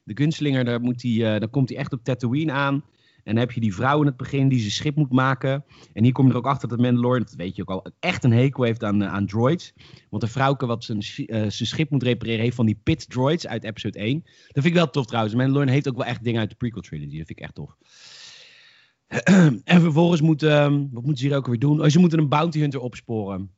De 0.04 0.18
Gunslinger, 0.18 0.66
daar, 0.66 0.82
moet 0.82 1.02
hij, 1.02 1.40
eh, 1.40 1.48
komt 1.52 1.70
hij 1.70 1.78
echt 1.78 1.94
op 1.94 2.04
Tatooine 2.04 2.52
aan. 2.52 2.84
En 3.24 3.34
dan 3.34 3.44
heb 3.44 3.52
je 3.52 3.62
die 3.62 3.76
vrouw 3.76 4.00
in 4.00 4.06
het 4.06 4.18
begin 4.18 4.48
die 4.48 4.60
zijn 4.60 4.72
schip 4.72 4.96
moet 4.96 5.12
maken. 5.12 5.66
En 5.94 6.04
hier 6.04 6.12
kom 6.12 6.26
je 6.26 6.32
er 6.32 6.38
ook 6.38 6.46
achter 6.46 6.68
dat 6.68 6.80
Mandalorian, 6.80 7.24
dat 7.24 7.34
weet 7.34 7.56
je 7.56 7.62
ook 7.62 7.70
al, 7.70 7.92
echt 8.00 8.24
een 8.24 8.32
hekel 8.32 8.64
heeft 8.64 8.84
aan, 8.84 9.02
eh, 9.02 9.14
aan 9.14 9.26
droids. 9.26 9.74
Want 10.10 10.24
de 10.24 10.30
vrouwke 10.30 10.66
wat 10.66 10.84
zijn 10.84 11.52
schip 11.52 11.90
moet 11.90 12.04
repareren 12.04 12.42
heeft 12.42 12.56
van 12.56 12.66
die 12.66 12.80
pit 12.84 13.10
droids 13.10 13.48
uit 13.48 13.64
episode 13.64 14.00
1. 14.00 14.22
Dat 14.24 14.34
vind 14.54 14.66
ik 14.66 14.74
wel 14.74 14.90
tof 14.90 15.06
trouwens. 15.06 15.36
Mandalorian 15.36 15.74
heeft 15.74 15.90
ook 15.90 15.98
wel 15.98 16.06
echt 16.06 16.24
dingen 16.24 16.40
uit 16.40 16.50
de 16.50 16.56
prequel 16.56 16.82
trilogy. 16.82 17.18
Dat 17.18 17.28
vind 17.28 17.40
ik 17.40 17.40
echt 17.40 17.56
tof. 17.56 17.76
en 19.64 19.82
vervolgens 19.82 20.22
moet, 20.22 20.44
ehm, 20.44 20.72
wat 20.92 21.04
moeten 21.04 21.18
ze 21.18 21.26
hier 21.26 21.36
ook 21.36 21.48
weer 21.48 21.60
doen? 21.60 21.82
Oh, 21.82 21.88
ze 21.88 22.00
moeten 22.00 22.20
een 22.20 22.30
bounty 22.30 22.60
hunter 22.60 22.80
opsporen. 22.80 23.52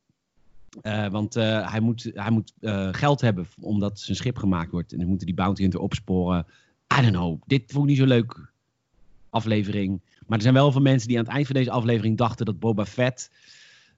Eh, 0.81 1.07
want 1.07 1.35
eh, 1.35 1.71
hij 1.71 1.79
moet, 1.79 2.11
hij 2.13 2.31
moet 2.31 2.53
eh, 2.59 2.89
geld 2.91 3.21
hebben 3.21 3.47
omdat 3.59 3.99
zijn 3.99 4.17
schip 4.17 4.37
gemaakt 4.37 4.71
wordt. 4.71 4.91
En 4.91 4.97
dan 4.97 5.07
moeten 5.07 5.25
die 5.25 5.35
bounty 5.35 5.61
hunter 5.61 5.79
opsporen. 5.79 6.45
I 6.99 7.01
don't 7.01 7.15
know. 7.15 7.41
Dit 7.45 7.71
vond 7.71 7.83
ik 7.83 7.89
niet 7.89 7.99
zo 7.99 8.05
leuk 8.05 8.51
aflevering. 9.29 10.01
Maar 10.27 10.37
er 10.37 10.43
zijn 10.43 10.53
wel 10.53 10.71
veel 10.71 10.81
mensen 10.81 11.07
die 11.07 11.17
aan 11.17 11.23
het 11.23 11.33
eind 11.33 11.45
van 11.45 11.55
deze 11.55 11.71
aflevering 11.71 12.17
dachten 12.17 12.45
dat 12.45 12.59
Boba 12.59 12.85
Fett 12.85 13.31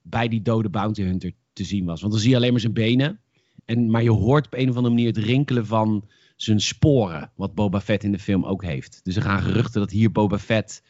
bij 0.02 0.28
die 0.28 0.42
dode 0.42 0.68
bounty 0.68 1.02
hunter 1.02 1.32
te 1.52 1.64
zien 1.64 1.84
was. 1.84 2.00
Want 2.00 2.12
dan 2.12 2.22
zie 2.22 2.30
je 2.30 2.36
alleen 2.36 2.52
maar 2.52 2.60
zijn 2.60 2.72
benen. 2.72 3.20
En, 3.64 3.90
maar 3.90 4.02
je 4.02 4.10
hoort 4.10 4.46
op 4.46 4.54
een 4.54 4.68
of 4.68 4.76
andere 4.76 4.94
manier 4.94 5.08
het 5.08 5.24
rinkelen 5.24 5.66
van 5.66 6.08
zijn 6.36 6.60
sporen. 6.60 7.30
Wat 7.34 7.54
Boba 7.54 7.80
Fett 7.80 8.04
in 8.04 8.12
de 8.12 8.18
film 8.18 8.44
ook 8.44 8.62
heeft. 8.64 9.00
Dus 9.02 9.16
er 9.16 9.22
gaan 9.22 9.42
geruchten 9.42 9.80
dat 9.80 9.90
hier 9.90 10.12
Boba 10.12 10.38
Fett 10.38 10.82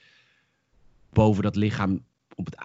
boven 1.17 1.43
dat 1.43 1.57
lichaam 1.57 2.05
op 2.35 2.47
het 2.47 2.57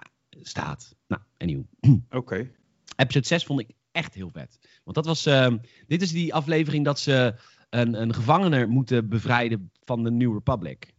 staat. 0.42 0.96
Nou, 1.06 1.22
anyway. 1.38 1.66
Oké. 2.10 2.50
Episode 2.96 3.26
6 3.26 3.44
vond 3.44 3.60
ik 3.60 3.70
echt 3.92 4.14
heel 4.14 4.30
vet. 4.32 4.58
Want 4.84 4.96
dat 4.96 5.06
was. 5.06 5.26
ehm, 5.26 5.58
dit 5.86 6.02
is 6.02 6.10
die 6.12 6.34
aflevering 6.34 6.84
dat 6.84 7.00
ze 7.00 7.34
een, 7.70 8.00
een 8.02 8.14
gevangene 8.14 8.66
moeten 8.66 9.08
bevrijden 9.08 9.70
van 9.84 10.04
de 10.04 10.10
New 10.10 10.32
Republic. 10.32 10.92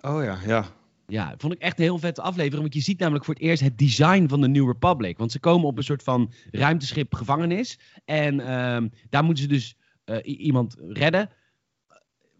Oh 0.00 0.22
ja, 0.24 0.38
ja. 0.46 0.64
Ja, 1.06 1.34
vond 1.38 1.52
ik 1.52 1.60
echt 1.60 1.78
een 1.78 1.84
heel 1.84 1.98
vette 1.98 2.22
aflevering. 2.22 2.60
Want 2.62 2.74
je 2.74 2.80
ziet 2.80 2.98
namelijk 2.98 3.24
voor 3.24 3.34
het 3.34 3.42
eerst 3.42 3.62
het 3.62 3.78
design 3.78 4.28
van 4.28 4.40
de 4.40 4.48
New 4.48 4.66
Republic. 4.66 5.18
Want 5.18 5.32
ze 5.32 5.40
komen 5.40 5.66
op 5.66 5.76
een 5.76 5.84
soort 5.84 6.02
van 6.02 6.32
ruimteschip 6.50 7.14
gevangenis. 7.14 7.78
En 8.04 8.40
ehm, 8.40 8.88
daar 9.08 9.24
moeten 9.24 9.42
ze 9.42 9.48
dus 9.48 9.76
eh, 10.04 10.40
iemand 10.40 10.76
redden. 10.78 11.30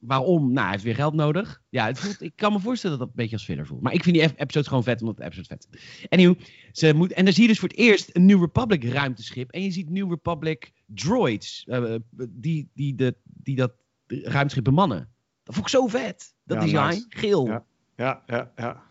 Waarom? 0.01 0.45
Nou, 0.53 0.61
hij 0.63 0.71
heeft 0.71 0.85
weer 0.85 0.95
geld 0.95 1.15
nodig. 1.15 1.63
Ja, 1.69 1.87
het 1.87 1.99
voelt, 1.99 2.23
ik 2.23 2.33
kan 2.37 2.53
me 2.53 2.59
voorstellen 2.61 2.99
dat 2.99 3.07
dat 3.07 3.17
een 3.17 3.23
beetje 3.23 3.37
als 3.37 3.45
filler 3.45 3.67
voelt. 3.67 3.83
Maar 3.83 3.93
ik 3.93 4.03
vind 4.03 4.17
die 4.17 4.25
ep- 4.25 4.41
episodes 4.41 4.69
gewoon 4.69 4.83
vet, 4.83 5.01
omdat 5.01 5.17
de 5.17 5.25
episode 5.25 5.47
vet 5.47 5.69
is. 6.11 6.35
Ze 6.73 6.95
moet, 6.95 7.13
en 7.13 7.25
dan 7.25 7.33
zie 7.35 7.43
je 7.43 7.49
dus 7.49 7.59
voor 7.59 7.69
het 7.69 7.79
eerst 7.79 8.11
een 8.17 8.27
New 8.27 8.41
Republic 8.41 8.85
ruimteschip. 8.85 9.51
En 9.51 9.63
je 9.63 9.71
ziet 9.71 9.91
New 9.91 10.11
Republic 10.11 10.73
droids 10.87 11.65
eh, 11.69 11.95
die, 12.29 12.69
die, 12.75 12.95
de, 12.95 13.17
die 13.25 13.57
dat 13.57 13.73
ruimteschip 14.07 14.65
bemannen. 14.65 15.09
Dat 15.43 15.55
vond 15.55 15.67
ik 15.67 15.73
zo 15.73 15.87
vet. 15.87 16.35
Dat 16.45 16.57
Ja, 16.57 16.63
design, 16.65 16.87
nice. 16.87 17.07
geel. 17.09 17.47
Ja. 17.47 17.65
Ja, 17.97 18.23
ja, 18.27 18.53
ja. 18.57 18.83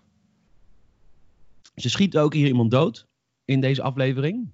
Ze 1.76 1.89
schiet 1.89 2.17
ook 2.17 2.34
hier 2.34 2.48
iemand 2.48 2.72
dood 2.72 3.08
in 3.45 3.62
deze 3.62 3.82
aflevering. 3.82 4.50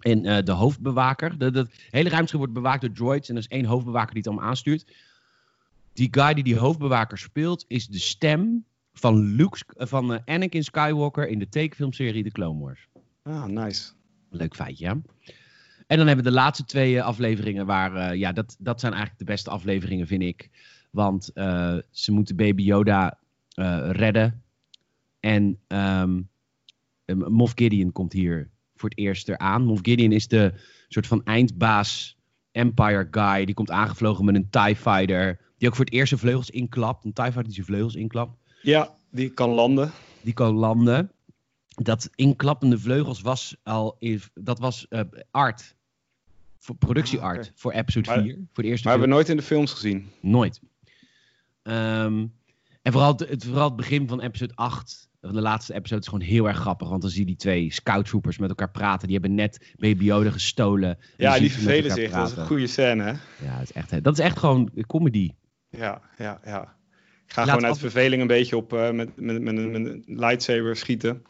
En 0.00 0.24
eh, 0.26 0.44
de 0.44 0.52
hoofdbewaker. 0.52 1.38
De, 1.38 1.50
de, 1.50 1.58
het 1.58 1.86
hele 1.90 2.08
ruimteschip 2.08 2.38
wordt 2.38 2.52
bewaakt 2.52 2.80
door 2.80 2.92
droids. 2.92 3.28
En 3.28 3.34
er 3.34 3.40
is 3.40 3.48
één 3.48 3.64
hoofdbewaker 3.64 4.08
die 4.14 4.18
het 4.22 4.26
allemaal 4.26 4.48
aanstuurt. 4.48 4.94
Die 5.92 6.08
guy 6.10 6.34
die 6.34 6.44
die 6.44 6.56
hoofdbewaker 6.56 7.18
speelt, 7.18 7.64
is 7.68 7.86
de 7.86 7.98
stem 7.98 8.64
van, 8.92 9.18
Luke, 9.18 9.58
eh, 9.76 9.86
van 9.86 10.14
eh, 10.14 10.34
Anakin 10.34 10.64
Skywalker 10.64 11.28
in 11.28 11.38
de 11.38 11.48
tekenfilmserie 11.48 12.24
The 12.24 12.30
Clone 12.30 12.60
Wars. 12.60 12.88
Ah, 13.22 13.44
nice. 13.44 13.92
Leuk 14.30 14.54
feitje, 14.54 14.84
ja. 14.84 14.92
En 15.86 15.98
dan 15.98 16.06
hebben 16.06 16.24
we 16.24 16.30
de 16.30 16.36
laatste 16.36 16.64
twee 16.64 16.98
eh, 16.98 17.04
afleveringen 17.04 17.66
waar, 17.66 18.16
ja, 18.16 18.32
dat, 18.32 18.56
dat 18.58 18.80
zijn 18.80 18.92
eigenlijk 18.92 19.24
de 19.26 19.32
beste 19.32 19.50
afleveringen, 19.50 20.06
vind 20.06 20.22
ik. 20.22 20.50
Want 20.90 21.30
ze 21.90 22.12
moeten 22.12 22.36
Baby 22.36 22.62
Yoda 22.62 23.18
redden. 23.90 24.42
En 25.20 25.58
ehm, 25.66 26.20
eh, 27.04 27.16
Moff 27.16 27.52
Gideon 27.56 27.92
komt 27.92 28.12
hier 28.12 28.50
voor 28.74 28.88
het 28.88 28.98
eerst 28.98 29.28
eraan. 29.28 29.64
Moff 29.64 29.80
Gideon 29.82 30.12
is 30.12 30.28
de 30.28 30.52
soort 30.88 31.06
van 31.06 31.24
eindbaas 31.24 32.16
Empire 32.52 33.08
guy. 33.10 33.44
Die 33.44 33.54
komt 33.54 33.70
aangevlogen 33.70 34.24
met 34.24 34.34
een 34.34 34.50
TIE 34.50 34.76
Fighter. 34.76 35.40
Die 35.62 35.70
ook 35.70 35.76
voor 35.76 35.86
het 35.86 35.94
eerst 35.94 36.08
zijn 36.08 36.20
vleugels 36.20 36.50
inklapt. 36.50 37.04
Een 37.04 37.12
TIE 37.12 37.42
die 37.42 37.52
zijn 37.52 37.66
vleugels 37.66 37.94
inklapt 37.94 38.36
Ja, 38.62 38.94
die 39.10 39.30
kan 39.30 39.50
landen. 39.50 39.90
die 40.20 40.32
kan 40.32 40.54
landen. 40.54 41.10
Dat 41.68 42.10
inklappende 42.14 42.78
vleugels 42.78 43.20
was 43.20 43.56
al 43.62 43.98
dat 44.34 44.58
was 44.58 44.86
eh, 44.88 45.00
art. 45.30 45.74
Voor 46.58 46.74
productieart 46.76 47.46
Ah, 47.46 47.52
voor 47.54 47.72
episode 47.72 48.08
Maar- 48.10 48.22
4. 48.22 48.38
Voor 48.52 48.62
de 48.62 48.68
eerste 48.68 48.88
Maar 48.88 48.92
hebben 48.98 49.10
we 49.10 49.14
nooit 49.14 49.28
in 49.28 49.36
de 49.36 49.42
films 49.42 49.72
gezien. 49.72 50.10
Nooit. 50.20 50.60
Ehm, 51.62 52.26
en 52.82 52.92
vooral 52.92 53.14
het, 53.16 53.44
vooral 53.44 53.66
het 53.66 53.76
begin 53.76 54.08
van 54.08 54.20
episode 54.20 54.54
8. 54.54 55.08
De 55.20 55.32
laatste 55.40 55.74
episode 55.74 56.00
is 56.00 56.06
gewoon 56.08 56.24
heel 56.24 56.48
erg 56.48 56.56
grappig. 56.58 56.88
Want 56.88 57.02
dan 57.02 57.10
zie 57.10 57.20
je 57.20 57.26
die 57.26 57.36
twee 57.36 57.72
scout 57.72 58.06
troopers 58.06 58.38
met 58.38 58.48
elkaar 58.48 58.70
praten. 58.70 59.08
Die 59.08 59.16
hebben 59.18 59.34
net 59.36 59.72
Baby 59.76 60.04
Yoda 60.04 60.30
gestolen. 60.30 60.88
En 60.90 60.98
Ja, 61.16 61.38
die 61.38 61.52
vervelen 61.52 61.90
zich. 61.90 62.10
Dat 62.12 62.30
is 62.30 62.36
een 62.36 62.46
goede 62.46 62.66
scène, 62.66 63.02
hè? 63.02 63.10
Ja, 63.46 63.58
het 63.58 63.62
is 63.68 63.72
echt, 63.72 64.04
dat 64.04 64.18
is 64.18 64.24
echt 64.24 64.38
gewoon 64.38 64.70
comedy. 64.86 65.30
Ja, 65.76 66.02
ja, 66.18 66.40
ja. 66.44 66.76
Ik 67.26 67.32
ga 67.38 67.40
Laat 67.40 67.48
gewoon 67.50 67.64
uit 67.64 67.74
af- 67.74 67.80
verveling 67.80 68.20
een 68.22 68.26
beetje 68.28 68.56
op 68.56 68.72
eh, 68.72 68.90
met, 68.90 69.16
met, 69.20 69.42
met, 69.42 69.56
een- 69.56 69.70
met 69.70 69.86
een 69.86 70.02
lightsaber 70.06 70.76
schieten. 70.76 71.22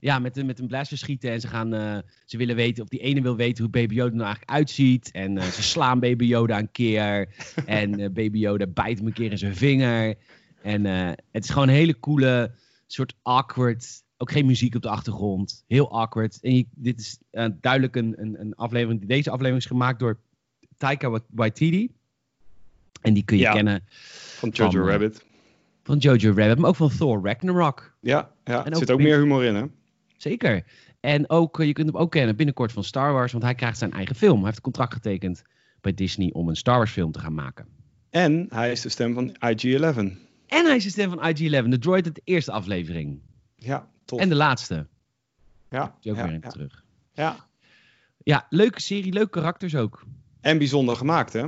Ja, 0.00 0.18
met, 0.18 0.36
een- 0.36 0.46
met 0.46 0.58
een 0.58 0.66
blaster 0.66 0.98
schieten. 0.98 1.30
En 1.30 1.40
ze, 1.40 1.48
gaan, 1.48 1.74
eh, 1.74 1.98
ze 2.24 2.36
willen 2.36 2.56
weten, 2.56 2.82
of 2.82 2.88
die 2.88 3.00
ene 3.00 3.22
wil 3.22 3.36
weten 3.36 3.62
hoe 3.62 3.72
Baby 3.72 3.94
Yoda 3.94 4.10
er 4.10 4.14
nou 4.16 4.26
eigenlijk 4.26 4.50
uitziet. 4.58 5.10
En 5.10 5.38
eh, 5.38 5.44
ze 5.44 5.62
slaan 5.62 6.00
Baby 6.06 6.24
Yoda 6.24 6.58
een 6.58 6.70
keer. 6.70 7.28
En 7.66 7.90
Baby 8.12 8.38
Yoda 8.38 8.66
bijt 8.66 8.98
hem 8.98 9.06
een 9.06 9.12
keer 9.12 9.30
in 9.30 9.38
zijn 9.38 9.56
vinger. 9.56 10.14
En 10.62 10.84
het 11.30 11.44
is 11.44 11.50
gewoon 11.50 11.68
een 11.68 11.74
hele 11.74 11.98
coole, 11.98 12.54
soort 12.86 13.14
awkward. 13.22 14.02
Ook 14.16 14.30
geen 14.32 14.46
muziek 14.46 14.74
op 14.74 14.82
de 14.82 14.88
achtergrond. 14.88 15.64
Heel 15.66 15.90
awkward. 15.90 16.38
En 16.40 16.56
je- 16.56 16.66
dit 16.74 17.00
is 17.00 17.18
duidelijk 17.60 17.96
een, 17.96 18.14
een, 18.20 18.40
een 18.40 18.54
aflevering. 18.54 19.06
Deze 19.08 19.30
aflevering 19.30 19.62
is 19.62 19.66
gemaakt 19.70 19.98
door 19.98 20.20
Taika 20.76 21.10
Wa- 21.10 21.24
Waititi. 21.30 21.94
En 23.02 23.14
die 23.14 23.24
kun 23.24 23.36
je 23.36 23.42
Ja. 23.42 23.52
kennen 23.52 23.84
Van 24.38 24.48
Jojo 24.48 24.70
Van, 24.70 24.80
eh, 24.80 24.86
Rabbit. 24.88 25.24
van 25.82 25.98
Jojo 25.98 26.32
Rabbit. 26.34 26.58
Maar 26.58 26.68
ook 26.68 26.76
van 26.76 26.90
Thor 26.96 27.20
Ragnarok. 27.24 27.96
Ja, 28.00 28.30
ja. 28.44 28.66
er 28.66 28.76
zit 28.76 28.90
ook 28.90 29.00
meer 29.00 29.18
humor 29.18 29.44
in, 29.44 29.54
hè? 29.54 29.64
Zeker. 30.16 30.64
En 31.00 31.30
ook, 31.30 31.60
eh, 31.60 31.66
je 31.66 31.72
kunt 31.72 31.86
hem 31.86 31.96
ook 31.96 32.10
kennen 32.10 32.36
binnenkort 32.36 32.72
van 32.72 32.84
Star 32.84 33.12
Wars, 33.12 33.32
want 33.32 33.44
hij 33.44 33.54
krijgt 33.54 33.78
zijn 33.78 33.92
eigen 33.92 34.16
film. 34.16 34.34
Hij 34.36 34.44
heeft 34.44 34.56
een 34.56 34.62
contract 34.62 34.92
getekend 34.94 35.42
bij 35.80 35.94
Disney 35.94 36.30
om 36.32 36.48
een 36.48 36.56
Star 36.56 36.76
Wars 36.76 36.90
film 36.92 37.12
te 37.12 37.18
gaan 37.18 37.34
maken. 37.34 37.66
En 38.10 38.46
hij 38.50 38.70
is 38.72 38.80
de 38.80 38.88
stem 38.88 39.14
van 39.14 39.28
IG-11. 39.40 39.96
En 40.46 40.64
hij 40.64 40.76
is 40.76 40.84
de 40.84 40.90
stem 40.90 41.10
van 41.10 41.28
IG-11, 41.28 41.68
de 41.68 41.78
droid 41.78 42.04
uit 42.04 42.14
de 42.14 42.20
eerste 42.24 42.52
aflevering. 42.52 43.20
Ja, 43.56 43.88
tof. 44.04 44.20
En 44.20 44.28
de 44.28 44.34
laatste. 44.34 44.86
ja, 45.70 45.82
ook 45.82 45.90
ja, 46.00 46.14
weer 46.28 46.38
ja. 46.42 46.48
terug. 46.48 46.84
ja. 47.12 47.36
Ja, 48.24 48.46
leuke 48.48 48.80
serie, 48.80 49.12
leuke 49.12 49.30
karakters 49.30 49.76
ook. 49.76 50.04
En 50.40 50.58
bijzonder 50.58 50.96
gemaakt, 50.96 51.32
hè? 51.32 51.46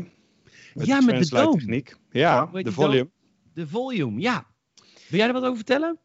Ja, 0.75 1.01
met 1.01 1.29
de 1.29 1.35
doom. 1.37 1.59
techniek. 1.59 1.97
Ja, 2.11 2.47
de 2.53 2.73
volume. 2.73 3.11
De 3.55 3.67
volume, 3.69 4.21
ja. 4.21 4.47
Wil 5.09 5.19
jij 5.19 5.27
er 5.27 5.33
wat 5.33 5.43
over 5.43 5.57
vertellen? 5.57 5.99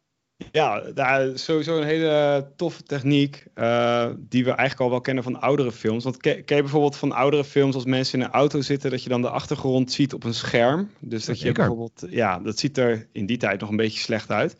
Ja, 0.52 0.80
daar 0.80 1.38
sowieso 1.38 1.78
een 1.78 1.86
hele 1.86 2.52
toffe 2.56 2.82
techniek. 2.82 3.46
eh, 3.54 4.10
die 4.18 4.44
we 4.44 4.50
eigenlijk 4.50 4.80
al 4.80 4.90
wel 4.90 5.00
kennen 5.00 5.24
van 5.24 5.40
oudere 5.40 5.72
films. 5.72 6.04
Want 6.04 6.16
ke- 6.16 6.42
ken 6.42 6.56
je 6.56 6.62
bijvoorbeeld 6.62 6.96
van 6.96 7.12
oudere 7.12 7.44
films 7.44 7.74
als 7.74 7.84
mensen 7.84 8.18
in 8.18 8.24
een 8.24 8.30
auto 8.30 8.60
zitten, 8.60 8.90
dat 8.90 9.02
je 9.02 9.08
dan 9.08 9.22
de 9.22 9.30
achtergrond 9.30 9.92
ziet 9.92 10.14
op 10.14 10.24
een 10.24 10.34
scherm. 10.34 10.90
Dus 11.00 11.24
dat 11.24 11.40
je 11.40 11.52
bijvoorbeeld, 11.52 12.06
ja, 12.10 12.38
dat 12.38 12.58
ziet 12.58 12.78
er 12.78 13.08
in 13.12 13.26
die 13.26 13.36
tijd 13.36 13.60
nog 13.60 13.70
een 13.70 13.76
beetje 13.76 14.00
slecht 14.00 14.30
uit. 14.30 14.56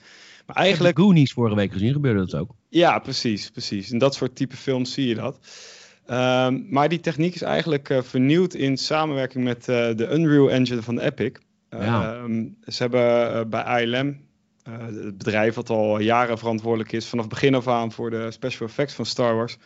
Maar 0.47 0.57
Eigenlijk... 0.57 0.99
Goonies 0.99 1.33
vorige 1.33 1.55
week 1.57 1.73
gezien, 1.73 1.93
gebeurde 1.93 2.19
dat 2.27 2.35
ook. 2.41 2.55
ja, 2.69 2.99
precies, 2.99 3.51
precies. 3.51 3.91
In 3.91 3.99
dat 3.99 4.15
soort 4.15 4.35
type 4.37 4.57
films 4.57 4.93
zie 4.93 5.07
je 5.07 5.15
dat. 5.15 5.39
Ehm, 6.11 6.61
maar 6.69 6.89
die 6.89 7.01
techniek 7.01 7.35
is 7.35 7.43
eigenlijk 7.43 7.91
eh, 7.91 8.03
vernieuwd 8.03 8.55
in 8.55 8.77
samenwerking 8.77 9.45
met 9.45 9.69
eh, 9.69 9.97
de 9.97 10.09
Unreal 10.13 10.51
Engine 10.51 10.83
van 10.83 10.99
Epic. 10.99 11.33
Ja. 11.69 12.15
Ehm, 12.15 12.47
ze 12.67 12.83
hebben 12.83 13.35
eh, 13.35 13.45
bij 13.47 13.85
ILM, 13.85 14.21
het 14.71 15.19
bedrijf 15.19 15.55
wat 15.55 15.71
al 15.71 15.99
jaren 15.99 16.39
verantwoordelijk 16.39 16.93
is 16.93 17.07
vanaf 17.07 17.29
begin 17.29 17.55
af 17.55 17.69
aan 17.69 17.93
voor 17.93 18.11
de 18.11 18.31
special 18.31 18.69
effects 18.69 18.95
van 18.95 19.07
Star 19.07 19.35
Wars, 19.37 19.57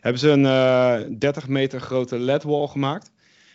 hebben 0.00 0.20
ze 0.20 0.28
een 0.28 0.46
eh 0.46 1.18
30 1.18 1.48
meter 1.48 1.80
grote 1.80 2.18
LED-wall 2.18 2.66
gemaakt. 2.66 3.10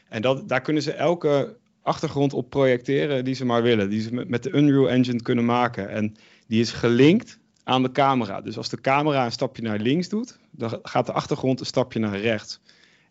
En 0.09 0.21
dat, 0.21 0.49
daar 0.49 0.61
kunnen 0.61 0.83
ze 0.83 0.91
elke 0.91 1.57
achtergrond 1.81 2.33
op 2.33 2.49
projecteren 2.49 3.25
die 3.25 3.35
ze 3.35 3.45
maar 3.45 3.63
willen. 3.63 3.89
Die 3.89 4.01
ze 4.01 4.25
met 4.27 4.43
de 4.43 4.51
Unreal 4.51 4.89
Engine 4.89 5.21
kunnen 5.21 5.45
maken. 5.45 5.89
En 5.89 6.15
die 6.47 6.61
is 6.61 6.71
gelinkt 6.71 7.39
aan 7.65 7.83
de 7.83 7.91
camera. 7.91 8.41
Dus 8.41 8.57
als 8.57 8.69
de 8.69 8.81
camera 8.81 9.25
een 9.25 9.31
stapje 9.31 9.61
naar 9.61 9.79
links 9.79 10.09
doet, 10.09 10.37
dan 10.51 10.79
gaat 10.83 11.05
de 11.05 11.11
achtergrond 11.11 11.59
een 11.59 11.65
stapje 11.65 11.99
naar 11.99 12.19
rechts. 12.19 12.59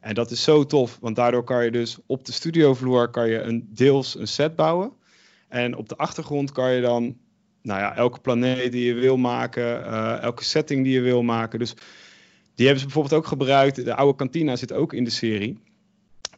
En 0.00 0.14
dat 0.14 0.30
is 0.30 0.42
zo 0.42 0.66
tof, 0.66 0.98
want 1.00 1.16
daardoor 1.16 1.44
kan 1.44 1.64
je 1.64 1.70
dus 1.70 1.98
op 2.06 2.24
de 2.24 2.32
studiovloer 2.32 3.08
kan 3.08 3.28
je 3.28 3.40
een, 3.40 3.68
deels 3.70 4.18
een 4.18 4.28
set 4.28 4.56
bouwen. 4.56 4.92
En 5.48 5.76
op 5.76 5.88
de 5.88 5.96
achtergrond 5.96 6.52
kan 6.52 6.72
je 6.72 6.80
dan 6.80 7.16
nou 7.62 7.80
ja, 7.80 7.96
elke 7.96 8.20
planeet 8.20 8.72
die 8.72 8.84
je 8.84 8.94
wil 8.94 9.16
maken, 9.16 9.84
eh, 9.86 10.22
elke 10.22 10.44
setting 10.44 10.84
die 10.84 10.92
je 10.92 11.00
wil 11.00 11.22
maken. 11.22 11.58
Dus 11.58 11.74
die 12.54 12.64
hebben 12.66 12.78
ze 12.78 12.84
bijvoorbeeld 12.84 13.14
ook 13.22 13.26
gebruikt. 13.26 13.84
De 13.84 13.94
oude 13.94 14.16
kantina 14.16 14.56
zit 14.56 14.72
ook 14.72 14.92
in 14.92 15.04
de 15.04 15.10
serie. 15.10 15.58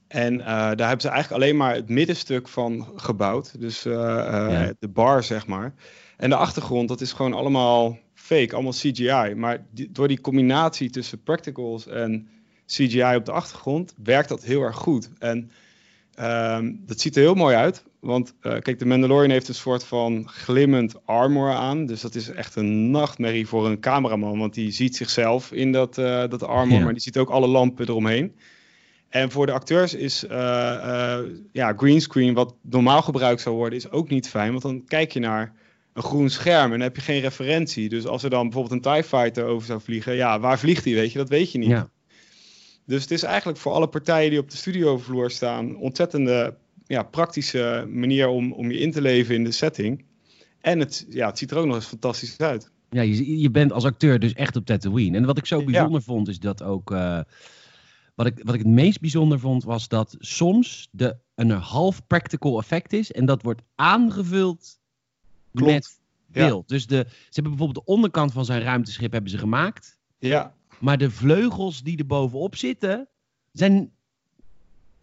En 0.09 0.41
eh, 0.41 0.47
daar 0.47 0.89
hebben 0.89 1.01
ze 1.01 1.09
eigenlijk 1.09 1.43
alleen 1.43 1.57
maar 1.57 1.75
het 1.75 1.89
middenstuk 1.89 2.49
van 2.49 2.89
gebouwd. 2.97 3.61
Dus 3.61 3.85
eh, 3.85 3.93
Ja. 3.93 4.73
de 4.79 4.89
bar, 4.89 5.23
zeg 5.23 5.47
maar. 5.47 5.75
En 6.17 6.31
de 6.31 6.37
achtergrond, 6.37 6.89
dat 6.89 7.01
is 7.01 7.13
gewoon 7.13 7.33
allemaal 7.33 7.99
fake, 8.27 8.55
allemaal 8.55 8.73
CGI. 8.73 9.35
Maar 9.37 9.65
die- 9.71 9.89
door 9.93 10.09
die 10.09 10.21
combinatie 10.21 10.91
tussen 10.91 11.23
practicals 11.23 11.87
en 11.87 12.29
CGI 12.67 13.15
op 13.17 13.25
de 13.25 13.33
achtergrond, 13.33 13.95
werkt 14.03 14.29
dat 14.29 14.45
heel 14.45 14.63
erg 14.63 14.77
goed. 14.77 15.11
En 15.19 15.51
ehm, 16.15 16.73
dat 16.87 17.01
ziet 17.01 17.17
er 17.17 17.23
heel 17.23 17.35
mooi 17.35 17.55
uit. 17.57 17.85
Want 18.01 18.35
eh, 18.41 18.59
kijk, 18.61 18.79
de 18.79 18.87
Mandalorian 18.87 19.31
heeft 19.31 19.49
een 19.49 19.55
soort 19.55 19.85
van 19.85 20.29
glimmend 20.29 20.95
armor 21.07 21.53
aan. 21.53 21.87
Dus 21.87 22.01
dat 22.01 22.15
is 22.15 22.29
echt 22.31 22.57
een 22.57 22.91
nachtmerrie 22.91 23.47
voor 23.47 23.67
een 23.67 23.81
cameraman. 23.81 24.39
Want 24.39 24.55
die 24.55 24.71
ziet 24.71 24.97
zichzelf 24.97 25.53
in 25.53 25.73
dat, 25.73 25.99
eh, 25.99 26.29
dat 26.29 26.43
armor, 26.43 26.79
Ja. 26.79 26.85
maar 26.85 26.93
die 26.93 27.03
ziet 27.03 27.17
ook 27.19 27.31
alle 27.31 27.47
lampen 27.47 27.89
eromheen. 27.89 28.33
En 29.09 29.31
voor 29.31 29.47
de 29.47 29.53
acteurs 29.53 29.95
is 29.95 30.25
eh, 30.27 31.19
ja, 31.53 31.73
greenscreen, 31.77 32.35
wat 32.35 32.55
normaal 32.63 33.03
gebruikt 33.03 33.41
zou 33.41 33.57
worden, 33.57 33.79
is 33.79 33.91
ook 33.91 34.09
niet 34.09 34.29
fijn. 34.29 34.51
Want 34.51 34.63
dan 34.63 34.85
kijk 34.85 35.13
je 35.13 35.21
naar 35.21 35.53
een 35.97 36.03
groen 36.03 36.31
scherm 36.31 36.65
en 36.65 36.71
dan 36.71 36.81
heb 36.81 36.97
je 36.97 37.03
geen 37.03 37.21
referentie. 37.21 37.89
Dus 37.89 38.07
als 38.07 38.23
er 38.23 38.31
dan 38.31 38.43
bijvoorbeeld 38.43 38.75
een 38.75 38.93
TIE 38.93 39.03
Fighter 39.03 39.45
over 39.45 39.67
zou 39.67 39.81
vliegen, 39.81 40.15
ja, 40.15 40.41
waar 40.41 40.59
vliegt 40.59 40.85
hij, 40.85 40.95
weet 40.95 41.13
je, 41.13 41.19
dat 41.19 41.29
weet 41.29 41.53
je 41.53 41.59
niet. 41.59 41.69
Ja. 41.69 41.91
Dus 42.85 43.03
het 43.03 43.11
is 43.11 43.23
eigenlijk 43.23 43.59
voor 43.59 43.73
alle 43.73 43.89
partijen 43.89 44.31
die 44.31 44.39
op 44.39 44.51
de 44.51 44.57
studiovloer 44.57 45.31
staan, 45.31 45.77
ontzettende 45.77 46.57
ja, 46.87 47.03
praktische 47.03 47.87
manier 47.89 48.29
om, 48.29 48.53
om 48.53 48.71
je 48.71 48.79
in 48.79 48.93
te 48.93 49.01
leven 49.01 49.35
in 49.35 49.45
de 49.45 49.53
setting. 49.53 50.05
En 50.61 50.79
het, 50.79 51.07
ja, 51.09 51.27
het 51.27 51.39
ziet 51.39 51.51
er 51.51 51.57
ook 51.57 51.67
nog 51.67 51.75
eens 51.75 51.87
fantastisch 51.87 52.39
uit. 52.39 52.71
Ja, 52.91 53.03
je, 53.03 53.39
je 53.39 53.51
bent 53.51 53.73
als 53.73 53.85
acteur 53.85 54.19
dus 54.19 54.33
echt 54.33 54.57
op 54.57 54.67
Tatooine. 54.67 55.17
En 55.17 55.25
wat 55.25 55.39
ik 55.39 55.47
zo 55.47 55.65
bijzonder 55.65 56.03
vond, 56.03 56.29
is 56.29 56.39
dat 56.39 56.63
ook... 56.63 56.91
eh, 56.91 57.21
wat, 58.15 58.27
ik, 58.27 58.41
wat 58.43 58.55
ik 58.55 58.61
het 58.61 58.69
meest 58.69 59.01
bijzonder 59.01 59.41
vond, 59.41 59.65
was 59.65 59.89
dat 59.89 60.17
soms 60.19 60.89
de, 60.91 61.17
een 61.35 61.51
half 61.51 62.07
practical 62.07 62.59
effect 62.59 62.93
is. 62.93 63.13
En 63.13 63.27
dat 63.27 63.43
wordt 63.43 63.63
aangevuld 63.75 64.79
Klopt. 65.57 65.73
met 65.73 65.99
Ja. 66.33 66.47
beeld. 66.47 66.69
Dus 66.69 66.87
de, 66.87 67.05
ze 67.09 67.15
hebben 67.31 67.53
bijvoorbeeld 67.57 67.87
de 67.87 67.93
onderkant 67.93 68.33
van 68.33 68.45
zijn 68.45 68.63
ruimteschip 68.63 69.13
hebben 69.13 69.31
ze 69.31 69.39
gemaakt. 69.39 69.99
Ja, 70.19 70.55
Maar 70.79 70.99
de 70.99 71.11
vleugels 71.11 71.83
die 71.83 71.99
er 71.99 72.07
bovenop 72.07 72.57
zitten, 72.57 73.09
zijn 73.53 73.91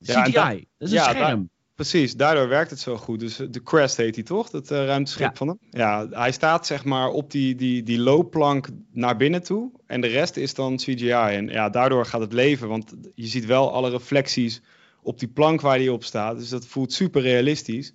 CGI. 0.04 0.32
Ja, 0.32 0.50
dat 0.78 0.90
is 0.90 0.92
een 0.92 1.00
scherm. 1.00 1.50
precies. 1.76 2.16
Daardoor 2.16 2.48
werkt 2.48 2.70
het 2.70 2.80
zo 2.80 2.98
goed. 2.98 3.20
Dus 3.20 3.40
eh, 3.40 3.48
de 3.52 3.62
Crest 3.64 3.98
heet 3.98 4.16
hij 4.16 4.24
toch, 4.24 4.50
dat 4.50 4.72
eh, 4.72 4.86
ruimteschip 4.86 5.22
Ja. 5.30 5.36
van 5.36 5.48
hem? 5.48 5.58
Ja, 5.70 6.08
hij 6.10 6.32
staat 6.32 6.66
zeg 6.68 6.84
maar 6.84 7.10
op 7.10 7.32
die, 7.32 7.56
die, 7.56 7.84
die 7.84 8.00
loopplank 8.00 8.68
naar 8.92 9.18
binnen 9.18 9.44
toe. 9.44 9.72
En 9.86 10.02
de 10.02 10.08
rest 10.08 10.38
is 10.38 10.54
dan 10.54 10.78
CGI. 10.78 11.10
En 11.12 11.48
ja, 11.48 11.70
daardoor 11.70 12.06
gaat 12.06 12.22
het 12.22 12.34
leven. 12.34 12.68
Want 12.68 12.94
je 13.16 13.28
ziet 13.28 13.46
wel 13.46 13.74
alle 13.74 13.90
reflecties 13.90 14.62
op 15.02 15.20
die 15.20 15.28
plank 15.28 15.62
waar 15.62 15.78
hij 15.78 15.90
op 15.90 16.04
staat. 16.04 16.38
Dus 16.38 16.50
dat 16.50 16.66
voelt 16.68 16.94
super 16.94 17.22
realistisch. 17.22 17.94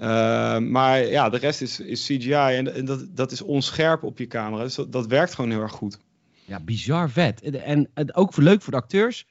Eh, 0.00 0.58
maar 0.58 1.06
ja, 1.06 1.28
de 1.28 1.36
rest 1.36 1.60
is, 1.60 1.80
is 1.80 2.04
CGI 2.04 2.32
en, 2.32 2.74
en 2.74 2.84
dat, 2.84 3.16
dat 3.16 3.32
is 3.32 3.42
onscherp 3.42 4.02
op 4.02 4.18
je 4.18 4.26
camera. 4.26 4.62
Dus 4.62 4.78
dat, 4.88 5.06
werkt 5.06 5.34
gewoon 5.34 5.50
heel 5.50 5.60
erg 5.60 5.72
goed. 5.72 5.98
Ja, 6.46 6.60
bizar 6.60 7.10
vet. 7.10 7.40
En, 7.40 7.88
en 7.94 8.14
ook 8.14 8.36
leuk 8.36 8.62
voor 8.62 8.72
de 8.72 8.78
acteurs. 8.78 9.26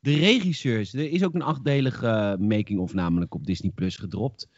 De 0.00 0.14
regisseurs. 0.14 0.94
Er 0.94 1.10
is 1.10 1.24
ook 1.24 1.34
een 1.34 1.42
achtdelige 1.42 2.06
eh, 2.06 2.36
making-of 2.48 2.94
namelijk 2.94 3.34
op 3.34 3.46
Disney 3.46 3.70
Plus 3.70 3.96
gedropt. 3.96 4.48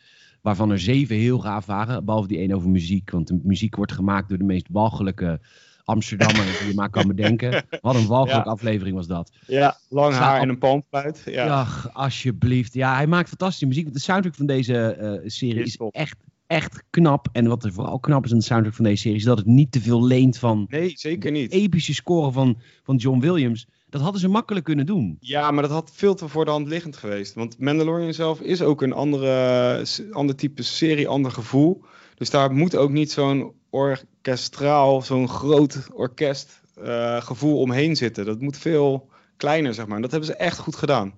Waarvan 0.43 0.71
er 0.71 0.79
zeven 0.79 1.17
heel 1.17 1.39
gaaf 1.39 1.67
waren. 1.67 2.05
Behalve 2.05 2.29
die 2.29 2.39
één 2.39 2.53
over 2.53 2.71
muziek. 2.71 3.11
Want 3.11 3.27
de 3.27 3.41
muziek 3.43 3.77
wordt 3.77 3.93
gemaakt 3.93 4.29
door 4.29 4.39
de 4.39 4.45
meest 4.45 4.69
walgelijke 4.71 5.41
Amsterdammers 5.85 6.59
die 6.59 6.69
je 6.69 6.75
maar 6.75 6.91
kan 6.91 7.07
bedenken. 7.07 7.65
Wat 7.81 7.95
een 7.95 8.07
walgelijke 8.07 8.49
Ja. 8.49 8.53
aflevering 8.55 8.97
was 8.97 9.07
dat. 9.07 9.31
Ja, 9.47 9.79
lang 9.89 10.15
haar 10.15 10.41
en 10.41 10.49
een 10.49 10.59
palmfluit. 10.59 11.23
Ja, 11.27 11.47
Ach, 11.61 11.91
alsjeblieft. 11.93 12.75
Ja, 12.75 12.95
hij 12.95 13.07
maakt 13.07 13.29
fantastische 13.29 13.67
muziek. 13.67 13.93
De 13.93 14.01
soundtrack 14.01 14.35
van 14.35 14.47
deze 14.47 14.77
eh, 14.87 15.21
serie 15.31 15.63
Is 15.65 15.79
echt, 15.91 16.17
echt 16.47 16.83
knap. 16.91 17.29
En 17.33 17.47
wat 17.49 17.65
er 17.65 17.73
vooral 17.73 17.99
knap 18.01 18.25
is 18.25 18.33
aan 18.33 18.39
de 18.39 18.45
soundtrack 18.45 18.75
van 18.75 18.85
deze 18.85 19.01
serie... 19.03 19.17
is 19.19 19.25
dat 19.25 19.39
het 19.39 19.47
niet 19.47 19.73
te 19.73 19.81
veel 19.81 20.05
leent 20.07 20.39
van 20.39 20.67
Nee, 20.69 20.93
zeker 20.95 21.31
niet. 21.31 21.53
epische 21.53 21.95
score 21.95 22.33
van, 22.33 22.59
van 22.83 22.97
John 22.97 23.21
Williams. 23.21 23.67
Dat 23.91 24.03
hadden 24.03 24.21
ze 24.21 24.29
makkelijk 24.29 24.65
kunnen 24.65 24.87
doen. 24.87 25.17
Ja, 25.21 25.51
maar 25.51 25.63
dat 25.63 25.73
had 25.73 25.91
veel 25.95 26.15
te 26.15 26.29
voor 26.29 26.45
de 26.45 26.51
hand 26.51 26.69
liggend 26.69 26.97
geweest. 26.97 27.35
Want 27.35 27.59
Mandalorian 27.59 28.15
zelf 28.15 28.41
is 28.41 28.63
ook 28.63 28.83
een 28.83 28.93
andere, 28.93 29.85
ander 30.13 30.37
type 30.37 30.63
serie, 30.63 31.09
ander 31.09 31.31
gevoel. 31.31 31.85
Dus 32.15 32.31
daar 32.31 32.53
moet 32.53 32.77
ook 32.77 32.91
niet 32.91 33.13
zo'n 33.13 33.53
orkestraal, 33.75 35.03
zo'n 35.03 35.29
groot 35.29 35.89
orkest 35.93 36.63
eh, 36.83 37.31
omheen 37.41 37.97
zitten. 37.97 38.25
Dat 38.25 38.41
moet 38.41 38.57
veel 38.59 39.09
kleiner, 39.37 39.75
zeg 39.75 39.87
maar. 39.87 40.01
Dat 40.01 40.11
hebben 40.11 40.29
ze 40.29 40.37
echt 40.37 40.59
goed 40.59 40.77
gedaan. 40.77 41.15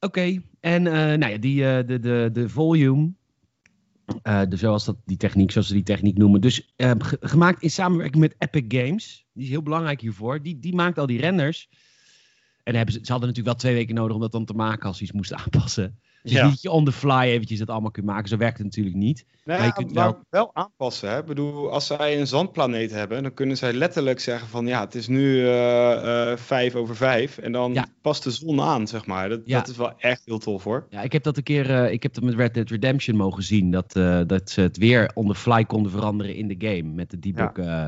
Oké, 0.00 0.42
en 0.60 0.86
eh, 0.86 0.92
nou 0.92 1.28
ja, 1.32 1.38
die, 1.38 1.66
eh, 1.68 1.86
de, 1.86 1.98
de, 1.98 2.28
de 2.32 2.48
volume, 2.48 3.12
eh, 4.22 4.42
de, 4.48 4.56
zoals 4.56 4.84
dat, 4.84 4.96
die 5.04 5.16
techniek, 5.16 5.50
zoals 5.50 5.66
ze 5.66 5.74
die 5.74 5.82
techniek 5.82 6.16
noemen. 6.16 6.40
Dus 6.40 6.74
ge- 6.76 7.16
gemaakt 7.20 7.62
in 7.62 7.70
samenwerking 7.70 8.22
met 8.22 8.34
Epic 8.38 8.80
Games. 8.80 9.26
Die 9.32 9.44
is 9.44 9.50
heel 9.50 9.62
belangrijk 9.62 10.00
hiervoor. 10.00 10.42
Die, 10.42 10.58
die 10.58 10.74
maakt 10.74 10.98
al 10.98 11.06
die 11.06 11.20
renders. 11.20 11.68
En 12.62 12.74
hebben 12.74 12.94
ze, 12.94 13.00
ze 13.02 13.10
hadden 13.12 13.28
natuurlijk 13.28 13.56
wel 13.56 13.70
twee 13.70 13.74
weken 13.74 13.94
nodig 13.94 14.14
om 14.14 14.20
dat 14.20 14.32
dan 14.32 14.44
te 14.44 14.54
maken 14.54 14.86
als 14.86 14.96
ze 14.96 15.02
iets 15.02 15.12
moesten 15.12 15.38
aanpassen. 15.38 16.00
Dus 16.26 16.34
Ja. 16.34 16.42
niet 16.44 16.52
dat 16.52 16.62
je 16.62 16.70
on 16.70 16.84
the 16.84 16.92
fly 16.92 17.20
eventjes 17.22 17.58
dat 17.58 17.70
allemaal 17.70 17.90
kunt 17.90 18.06
maken. 18.06 18.28
Zo 18.28 18.36
werkt 18.36 18.56
het 18.56 18.66
natuurlijk 18.66 18.96
niet. 18.96 19.24
Nou, 19.44 19.58
Maar 19.58 19.68
je 19.68 19.74
kunt 19.74 19.92
wel- 19.92 20.18
wel 20.30 20.50
aanpassen. 20.54 21.10
Hè? 21.10 21.18
Ik 21.18 21.24
bedoel, 21.24 21.70
als 21.72 21.86
zij 21.86 22.20
een 22.20 22.26
zandplaneet 22.26 22.90
hebben, 22.90 23.22
dan 23.22 23.34
kunnen 23.34 23.56
zij 23.56 23.72
letterlijk 23.72 24.20
zeggen 24.20 24.48
van 24.48 24.66
ja, 24.66 24.80
het 24.80 24.94
is 24.94 25.06
nu 25.08 25.46
eh, 25.46 26.30
eh, 26.32 26.38
vijf 26.38 26.74
over 26.74 26.96
vijf. 26.96 27.38
En 27.38 27.52
dan 27.52 27.72
Ja. 27.72 27.86
past 28.02 28.22
de 28.22 28.30
zon 28.30 28.60
aan, 28.60 28.86
zeg 28.86 29.06
maar. 29.06 29.28
Dat, 29.28 29.40
Ja. 29.44 29.58
dat 29.58 29.68
is 29.68 29.76
wel 29.76 29.92
echt 29.98 30.22
heel 30.24 30.38
tof 30.38 30.64
hoor. 30.64 30.86
Ja, 30.90 31.02
ik 31.02 31.12
heb 31.12 31.22
dat 31.22 31.36
een 31.36 31.42
keer, 31.42 31.70
eh, 31.84 31.92
ik 31.92 32.02
heb 32.02 32.14
dat 32.14 32.24
met 32.24 32.34
Red 32.34 32.54
Dead 32.54 32.70
Redemption 32.70 33.16
mogen 33.16 33.42
zien. 33.42 33.70
Dat, 33.70 33.96
eh, 33.96 34.20
dat 34.26 34.50
ze 34.50 34.60
het 34.60 34.76
weer 34.76 35.10
on 35.14 35.26
the 35.28 35.34
fly 35.34 35.64
konden 35.64 35.92
veranderen 35.92 36.34
in 36.34 36.48
de 36.48 36.56
game. 36.68 36.82
Met 36.92 37.10
de 37.10 37.18
debug. 37.18 37.52
eh. 37.52 37.86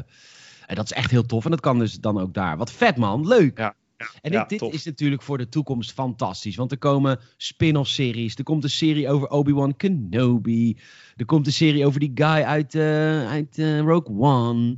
en 0.66 0.74
dat 0.74 0.84
is 0.84 0.92
echt 0.92 1.10
heel 1.10 1.26
tof. 1.26 1.44
En 1.44 1.50
dat 1.50 1.60
kan 1.60 1.78
dus 1.78 1.94
dan 2.00 2.20
ook 2.20 2.34
daar. 2.34 2.56
Wat 2.56 2.72
vet 2.72 2.96
man, 2.96 3.26
leuk. 3.28 3.58
Ja, 3.58 3.74
En 4.20 4.32
ja, 4.32 4.44
dit, 4.44 4.58
tof. 4.58 4.72
is 4.72 4.84
natuurlijk 4.84 5.22
voor 5.22 5.38
de 5.38 5.48
toekomst 5.48 5.92
fantastisch. 5.92 6.56
Want 6.56 6.70
er 6.70 6.78
komen 6.78 7.20
spin-off 7.36 7.90
series. 7.90 8.34
Er 8.34 8.44
komt 8.44 8.64
een 8.64 8.70
serie 8.70 9.08
over 9.08 9.28
Obi-Wan 9.28 9.76
Kenobi. 9.76 10.78
Er 11.16 11.24
komt 11.24 11.46
een 11.46 11.52
serie 11.52 11.86
over 11.86 12.00
die 12.00 12.10
guy 12.14 12.42
uit, 12.42 12.74
eh, 12.74 13.28
uit 13.28 13.58
eh, 13.58 13.80
Rogue 13.80 14.16
One. 14.18 14.76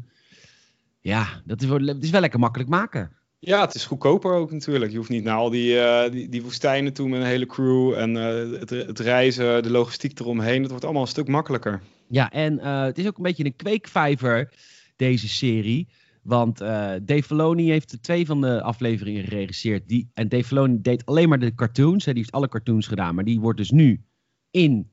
Ja, 1.01 1.43
dat 1.45 1.63
is, 1.63 1.69
wel- 1.69 1.87
het 1.87 2.03
is 2.05 2.11
wel 2.11 2.21
lekker 2.21 2.39
makkelijk 2.39 2.71
maken. 2.71 3.13
Ja, 3.39 3.61
het 3.61 3.75
is 3.75 3.85
goedkoper 3.85 4.33
ook 4.33 4.53
natuurlijk. 4.53 4.91
Je 4.91 4.97
hoeft 4.97 5.09
niet 5.09 5.25
naar 5.25 5.37
al 5.37 5.51
die, 5.51 5.81
eh, 5.81 6.13
die, 6.13 6.29
die 6.29 6.43
woestijnen 6.43 6.93
toe 6.93 7.09
met 7.09 7.21
een 7.21 7.27
hele 7.27 7.47
crew. 7.47 7.93
En 7.93 8.15
het, 8.15 8.71
het 8.71 8.99
reizen, 8.99 9.63
de 9.63 9.71
logistiek 9.71 10.19
eromheen. 10.21 10.61
Dat 10.61 10.71
wordt 10.71 10.85
allemaal 10.85 11.03
een 11.03 11.09
stuk 11.09 11.29
makkelijker. 11.29 11.81
Ja, 12.09 12.31
en 12.31 12.59
het 12.59 12.99
is 12.99 13.07
ook 13.07 13.17
een 13.17 13.23
beetje 13.23 13.45
een 13.45 13.57
kweekvijver, 13.57 14.53
deze 14.97 15.29
serie. 15.29 15.89
Want 16.23 16.61
eh 16.61 16.93
Dave 17.03 17.23
Filoni 17.23 17.71
heeft 17.71 18.03
twee 18.03 18.27
van 18.27 18.41
de 18.41 18.63
afleveringen 18.63 19.25
geregisseerd. 19.25 19.89
Die, 19.89 20.11
en 20.15 20.29
Dave 20.29 20.45
Filoni 20.45 20.81
deed 20.81 21.07
alleen 21.07 21.29
maar 21.29 21.39
de 21.39 21.55
cartoons. 21.55 22.05
Hè, 22.05 22.13
die 22.13 22.21
heeft 22.21 22.35
alle 22.35 22.49
cartoons 22.49 22.87
gedaan. 22.87 23.15
Maar 23.15 23.25
die 23.25 23.41
wordt 23.41 23.59
dus 23.59 23.71
nu 23.71 24.05
in 24.51 24.91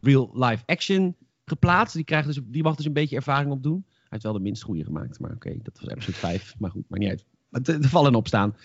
real 0.00 0.30
live 0.32 0.62
action 0.66 1.16
geplaatst. 1.44 1.94
Die, 1.94 2.04
krijgt 2.04 2.26
dus, 2.26 2.40
die 2.44 2.62
mag 2.62 2.76
dus 2.76 2.86
een 2.86 2.92
beetje 2.92 3.16
ervaring 3.16 3.52
opdoen. 3.52 3.84
Hij 3.86 4.06
heeft 4.08 4.22
wel 4.22 4.32
de 4.32 4.40
minst 4.40 4.62
goede 4.62 4.84
gemaakt. 4.84 5.20
Maar 5.20 5.32
oké, 5.32 5.56
dat 5.62 5.80
was 5.80 5.90
episode 5.90 6.16
5. 6.16 6.54
Maar 6.58 6.70
goed, 6.70 6.84
maakt 6.88 7.02
niet 7.02 7.10
uit. 7.10 7.24
Maar 7.48 7.60
Er 7.64 7.88
vallen 7.88 8.14
op 8.14 8.26
staan. 8.26 8.56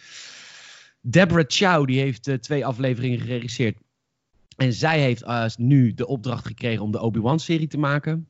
Deborah 1.01 1.45
Chow, 1.47 1.87
die 1.87 1.99
heeft 1.99 2.27
eh, 2.27 2.35
twee 2.35 2.65
afleveringen 2.65 3.19
geregisseerd. 3.19 3.77
En 4.57 4.73
zij 4.73 4.99
heeft 4.99 5.23
eh, 5.23 5.45
nu 5.57 5.93
de 5.93 6.07
opdracht 6.07 6.47
gekregen 6.47 6.83
om 6.83 6.91
de 6.91 7.01
Obi-Wan-serie 7.01 7.67
te 7.67 7.77
maken. 7.77 8.27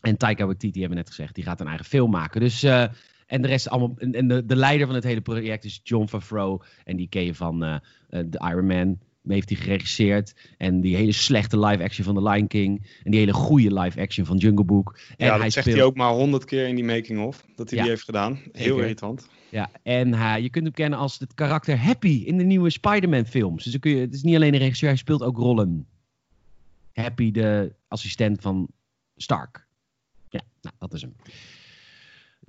En 0.00 0.16
Taika 0.16 0.44
Waititi 0.44 0.80
hebben 0.80 0.98
we 0.98 1.02
net 1.04 1.14
gezegd, 1.14 1.34
die 1.34 1.44
gaat 1.44 1.60
een 1.60 1.66
eigen 1.66 1.86
film 1.86 2.10
maken. 2.10 2.40
Dus, 2.40 2.62
eh, 2.62 2.84
en 3.26 3.42
de 3.42 3.48
rest 3.48 3.68
allemaal. 3.68 3.94
En, 3.98 4.12
en 4.12 4.28
de, 4.28 4.46
de 4.46 4.56
leider 4.56 4.86
van 4.86 4.94
het 4.94 5.04
hele 5.04 5.20
project 5.20 5.64
is 5.64 5.80
John 5.82 6.06
Favreau. 6.06 6.62
En 6.84 6.96
die 6.96 7.08
ken 7.08 7.24
je 7.24 7.34
van 7.34 7.62
eh, 7.64 7.76
The 8.08 8.48
Iron 8.50 8.66
Man. 8.66 8.98
Heeft 9.26 9.48
hij 9.48 9.58
geregisseerd. 9.58 10.34
En 10.56 10.80
die 10.80 10.96
hele 10.96 11.12
slechte 11.12 11.58
live-action 11.58 12.04
van 12.04 12.14
The 12.14 12.22
Lion 12.22 12.46
King. 12.46 12.86
En 13.04 13.10
die 13.10 13.20
hele 13.20 13.32
goede 13.32 13.80
live-action 13.80 14.26
van 14.26 14.36
Jungle 14.36 14.64
Book. 14.64 14.98
En 15.16 15.26
ja, 15.26 15.38
hij 15.38 15.50
zegt 15.50 15.66
speelt... 15.66 15.76
hij 15.76 15.86
ook 15.86 15.96
maar 15.96 16.10
honderd 16.12 16.44
keer 16.44 16.68
in 16.68 16.74
die 16.74 16.84
making-of. 16.84 17.44
Dat 17.56 17.68
hij 17.70 17.78
Ja. 17.78 17.84
die 17.84 17.92
heeft 17.92 18.04
gedaan. 18.04 18.32
Heel 18.34 18.50
Zeker. 18.52 18.80
irritant. 18.80 19.28
Ja, 19.50 19.70
en 19.82 20.14
hij, 20.14 20.42
je 20.42 20.50
kunt 20.50 20.64
hem 20.64 20.74
kennen 20.74 20.98
als 20.98 21.18
het 21.18 21.34
karakter 21.34 21.78
Happy 21.78 22.22
in 22.26 22.38
de 22.38 22.44
nieuwe 22.44 22.70
Spider-Man 22.70 23.26
films. 23.26 23.62
Dus 23.62 23.72
dan 23.72 23.80
kun 23.80 23.90
je, 23.90 24.00
het 24.00 24.14
is 24.14 24.22
niet 24.22 24.34
alleen 24.34 24.52
een 24.52 24.58
regisseur, 24.60 24.88
hij 24.88 24.98
speelt 24.98 25.22
ook 25.22 25.36
rollen. 25.36 25.86
Happy, 26.92 27.30
de 27.30 27.72
assistent 27.88 28.40
van 28.40 28.68
Stark. 29.16 29.66
Ja, 30.30 30.40
nou, 30.60 30.74
dat 30.78 30.92
is 30.92 31.00
hem. 31.00 31.14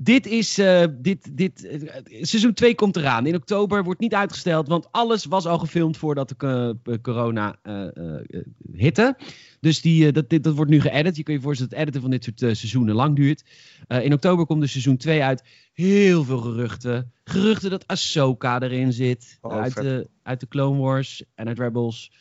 Dit 0.04 0.26
is, 0.26 0.58
eh, 0.58 0.84
dit, 0.92 1.38
dit, 1.38 1.66
eh, 1.66 1.80
seizoen 2.22 2.54
2 2.54 2.76
komt 2.76 2.96
eraan. 2.96 3.26
In 3.26 3.36
oktober 3.36 3.84
wordt 3.84 4.00
niet 4.00 4.14
uitgesteld, 4.14 4.68
want 4.68 4.92
alles 4.92 5.26
was 5.26 5.46
al 5.46 5.58
gefilmd 5.58 5.98
voordat 5.98 6.30
de 6.30 7.00
corona 7.02 7.60
eh, 7.62 7.88
eh, 7.98 8.22
hitte. 8.74 9.18
Dus 9.60 9.82
die, 9.82 10.12
dat, 10.12 10.30
dit, 10.30 10.44
dat 10.44 10.56
wordt 10.56 10.72
nu 10.72 10.82
geëdit. 10.82 11.16
Je 11.16 11.24
kunt 11.24 11.38
je 11.38 11.44
voorstellen 11.44 11.72
dat 11.72 11.80
het 11.80 11.88
editen 11.88 12.10
van 12.10 12.20
dit 12.20 12.24
soort 12.24 12.58
seizoenen 12.58 12.96
lang 12.96 13.16
duurt. 13.16 13.44
In 13.88 14.14
oktober 14.14 14.46
komt 14.46 14.62
dus 14.62 14.72
seizoen 14.72 14.98
2 14.98 15.24
uit. 15.24 15.44
Heel 15.74 16.24
veel 16.24 16.40
geruchten. 16.40 17.12
Geruchten 17.24 17.70
dat 17.70 17.88
Ahsoka 17.88 18.62
erin 18.62 18.94
zit. 18.94 19.38
Oh, 19.42 19.52
uit, 19.52 19.74
de, 19.74 20.10
uit 20.24 20.40
de 20.40 20.48
Clone 20.48 20.80
Wars 20.80 21.24
en 21.36 21.48
uit 21.48 21.60
Rebels. 21.60 22.12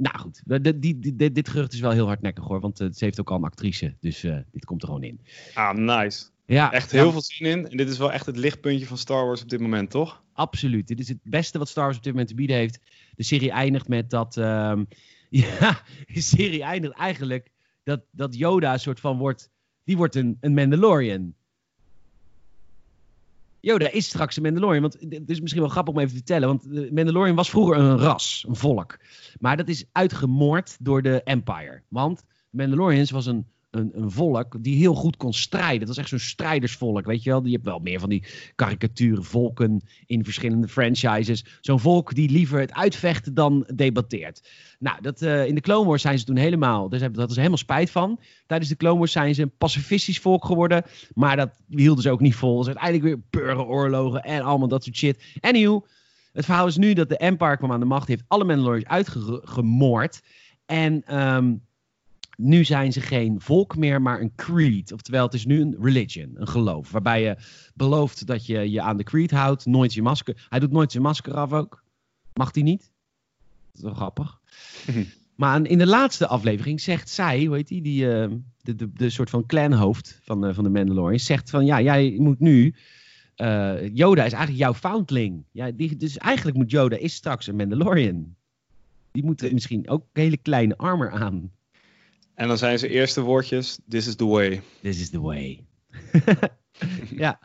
Nou 0.00 0.18
goed, 0.18 0.42
die, 0.62 0.98
die, 0.98 1.16
dit, 1.16 1.34
dit 1.34 1.48
gerucht 1.48 1.72
is 1.72 1.80
wel 1.80 1.90
heel 1.90 2.06
hardnekkig 2.06 2.44
hoor. 2.44 2.60
Want 2.60 2.80
eh, 2.80 2.88
ze 2.92 3.04
heeft 3.04 3.20
ook 3.20 3.30
al 3.30 3.36
een 3.36 3.44
actrice. 3.44 3.96
Dus 4.00 4.24
eh, 4.24 4.36
dit 4.52 4.64
komt 4.64 4.82
er 4.82 4.88
gewoon 4.88 5.02
in. 5.02 5.20
Ah, 5.54 5.76
nice. 5.76 6.26
Ja, 6.46 6.72
Echt 6.72 6.90
ja, 6.90 6.98
heel 6.98 7.12
veel 7.12 7.22
zin 7.22 7.46
in. 7.46 7.68
En 7.68 7.76
dit 7.76 7.88
is 7.88 7.98
wel 7.98 8.12
echt 8.12 8.26
het 8.26 8.36
lichtpuntje 8.36 8.86
van 8.86 8.98
Star 8.98 9.26
Wars 9.26 9.42
op 9.42 9.48
dit 9.48 9.60
moment, 9.60 9.90
toch? 9.90 10.22
Absoluut. 10.32 10.86
Dit 10.86 11.00
is 11.00 11.08
het 11.08 11.18
beste 11.22 11.58
wat 11.58 11.68
Star 11.68 11.84
Wars 11.84 11.96
op 11.96 12.02
dit 12.02 12.12
moment 12.12 12.30
te 12.30 12.36
bieden 12.36 12.56
heeft. 12.56 12.78
De 13.14 13.22
serie 13.22 13.50
eindigt 13.50 13.88
met 13.88 14.10
dat. 14.10 14.36
ehm, 14.36 14.84
ja, 15.30 15.82
de 16.12 16.20
serie 16.20 16.62
eindigt 16.62 16.94
eigenlijk. 16.94 17.50
Dat, 17.82 18.00
dat 18.10 18.36
Yoda 18.36 18.72
een 18.72 18.80
soort 18.80 19.00
van 19.00 19.18
wordt. 19.18 19.50
Die 19.84 19.96
wordt 19.96 20.14
een, 20.14 20.36
een 20.40 20.54
Mandalorian. 20.54 21.34
Yoda 23.60 23.90
is 23.90 24.06
straks 24.06 24.36
een 24.36 24.42
Mandalorian. 24.42 24.82
Want 24.82 24.96
het 25.00 25.30
is 25.30 25.40
misschien 25.40 25.62
wel 25.62 25.70
grappig 25.70 25.94
om 25.94 26.00
even 26.00 26.12
te 26.12 26.16
vertellen. 26.16 26.48
Want 26.48 26.72
de 26.72 26.88
Mandalorian 26.92 27.36
was 27.36 27.50
vroeger 27.50 27.76
een 27.76 27.98
ras, 27.98 28.44
een 28.48 28.56
volk. 28.56 28.98
Maar 29.40 29.56
dat 29.56 29.68
is 29.68 29.84
uitgemoord 29.92 30.76
door 30.80 31.02
de 31.02 31.22
Empire. 31.22 31.82
Want 31.88 32.24
Mandalorians 32.50 33.10
was 33.10 33.26
een 33.26 33.46
een, 33.70 33.90
een 33.92 34.10
volk 34.10 34.56
die 34.60 34.76
heel 34.76 34.94
goed 34.94 35.16
kon 35.16 35.32
strijden. 35.32 35.78
Dat 35.78 35.88
was 35.88 35.96
echt 35.96 36.08
zo'n 36.08 36.18
strijdersvolk, 36.18 37.06
weet 37.06 37.22
je 37.22 37.30
wel. 37.30 37.44
Je 37.44 37.52
hebt 37.52 37.64
wel 37.64 37.78
meer 37.78 38.00
van 38.00 38.08
die 38.08 38.24
karikaturen 38.54 39.24
volken 39.24 39.80
in 40.06 40.24
verschillende 40.24 40.68
franchises. 40.68 41.44
Zo'n 41.60 41.80
volk 41.80 42.14
die 42.14 42.30
liever 42.30 42.60
het 42.60 42.72
uitvechten 42.72 43.34
dan 43.34 43.68
debatteert. 43.74 44.48
Nou, 44.78 45.00
dat, 45.00 45.22
uh, 45.22 45.46
in 45.46 45.54
de 45.54 45.60
Clone 45.60 45.88
Wars 45.88 46.02
zijn 46.02 46.18
ze 46.18 46.24
toen 46.24 46.36
helemaal, 46.36 46.88
dus 46.88 47.02
dat 47.12 47.30
is 47.30 47.36
helemaal 47.36 47.56
spijt 47.56 47.90
van. 47.90 48.20
Tijdens 48.46 48.70
de 48.70 48.76
Clone 48.76 48.98
Wars 48.98 49.12
zijn 49.12 49.34
ze 49.34 49.42
een 49.42 49.56
pacifistisch 49.58 50.18
volk 50.18 50.44
geworden, 50.44 50.82
maar 51.14 51.36
dat 51.36 51.50
hielden 51.68 52.02
ze 52.02 52.10
ook 52.10 52.20
niet 52.20 52.34
vol. 52.34 52.56
Dus 52.56 52.66
uiteindelijk 52.66 53.04
weer 53.04 53.42
burgeroorlogen 53.42 54.22
en 54.22 54.42
allemaal 54.42 54.68
dat 54.68 54.84
soort 54.84 54.96
shit. 54.96 55.24
Anyhow, 55.40 55.84
het 56.32 56.44
verhaal 56.44 56.66
is 56.66 56.76
nu 56.76 56.92
dat 56.92 57.08
de 57.08 57.16
Empire 57.16 57.56
kwam 57.56 57.72
aan 57.72 57.80
de 57.80 57.86
macht, 57.86 58.08
heeft 58.08 58.24
alle 58.28 58.44
Mandalorians 58.44 58.88
uitgemoord. 58.88 60.22
En 60.66 61.16
um, 61.18 61.66
nu 62.40 62.64
zijn 62.64 62.92
ze 62.92 63.00
geen 63.00 63.40
volk 63.40 63.76
meer, 63.76 64.02
maar 64.02 64.20
een 64.20 64.34
creed. 64.34 64.92
Oftewel, 64.92 65.24
het 65.24 65.34
is 65.34 65.46
nu 65.46 65.60
een 65.60 65.76
religion, 65.80 66.30
een 66.34 66.48
geloof. 66.48 66.90
Waarbij 66.90 67.22
je 67.22 67.36
belooft 67.74 68.26
dat 68.26 68.46
je 68.46 68.70
je 68.70 68.82
aan 68.82 68.96
de 68.96 69.02
creed 69.02 69.30
houdt. 69.30 69.66
Nooit 69.66 69.94
je 69.94 70.02
masker. 70.02 70.46
Hij 70.48 70.58
doet 70.58 70.70
nooit 70.70 70.90
zijn 70.90 71.02
masker 71.02 71.34
af 71.34 71.52
ook. 71.52 71.84
Mag 72.34 72.54
hij 72.54 72.62
niet? 72.62 72.92
Dat 73.66 73.74
is 73.74 73.82
wel 73.82 73.94
grappig. 73.94 74.40
maar 75.34 75.66
in 75.66 75.78
de 75.78 75.86
laatste 75.86 76.26
aflevering 76.26 76.80
zegt 76.80 77.10
zij, 77.10 77.44
hoe 77.44 77.56
heet 77.56 77.68
die, 77.68 77.82
die 77.82 78.04
uh, 78.04 78.26
de, 78.60 78.74
de, 78.74 78.92
de 78.92 79.10
soort 79.10 79.30
van 79.30 79.46
clanhoofd 79.46 80.20
van, 80.22 80.46
uh, 80.46 80.54
van 80.54 80.64
de 80.64 80.70
Mandalorian, 80.70 81.18
zegt 81.18 81.50
van 81.50 81.66
ja, 81.66 81.80
jij 81.80 82.16
moet 82.18 82.40
nu. 82.40 82.74
Uh, 83.36 83.94
Yoda 83.94 84.24
is 84.24 84.32
eigenlijk 84.32 84.62
jouw 84.62 84.74
foundling. 84.74 85.44
Ja, 85.52 85.70
die, 85.70 85.96
dus 85.96 86.18
eigenlijk 86.18 86.56
moet 86.56 86.70
Yoda 86.70 86.96
is 86.96 87.14
straks 87.14 87.46
een 87.46 87.56
Mandalorian. 87.56 88.36
Die 89.10 89.24
moet 89.24 89.52
misschien 89.52 89.88
ook 89.88 90.04
hele 90.12 90.36
kleine 90.36 90.76
armor 90.76 91.10
aan. 91.10 91.50
En 92.38 92.48
dan 92.48 92.58
zijn 92.58 92.78
zijn 92.78 92.90
eerste 92.90 93.20
woordjes: 93.20 93.78
This 93.88 94.06
is 94.06 94.16
the 94.16 94.26
way. 94.26 94.62
This 94.82 95.00
is 95.00 95.10
the 95.10 95.20
way. 95.20 95.64
ja. 97.24 97.38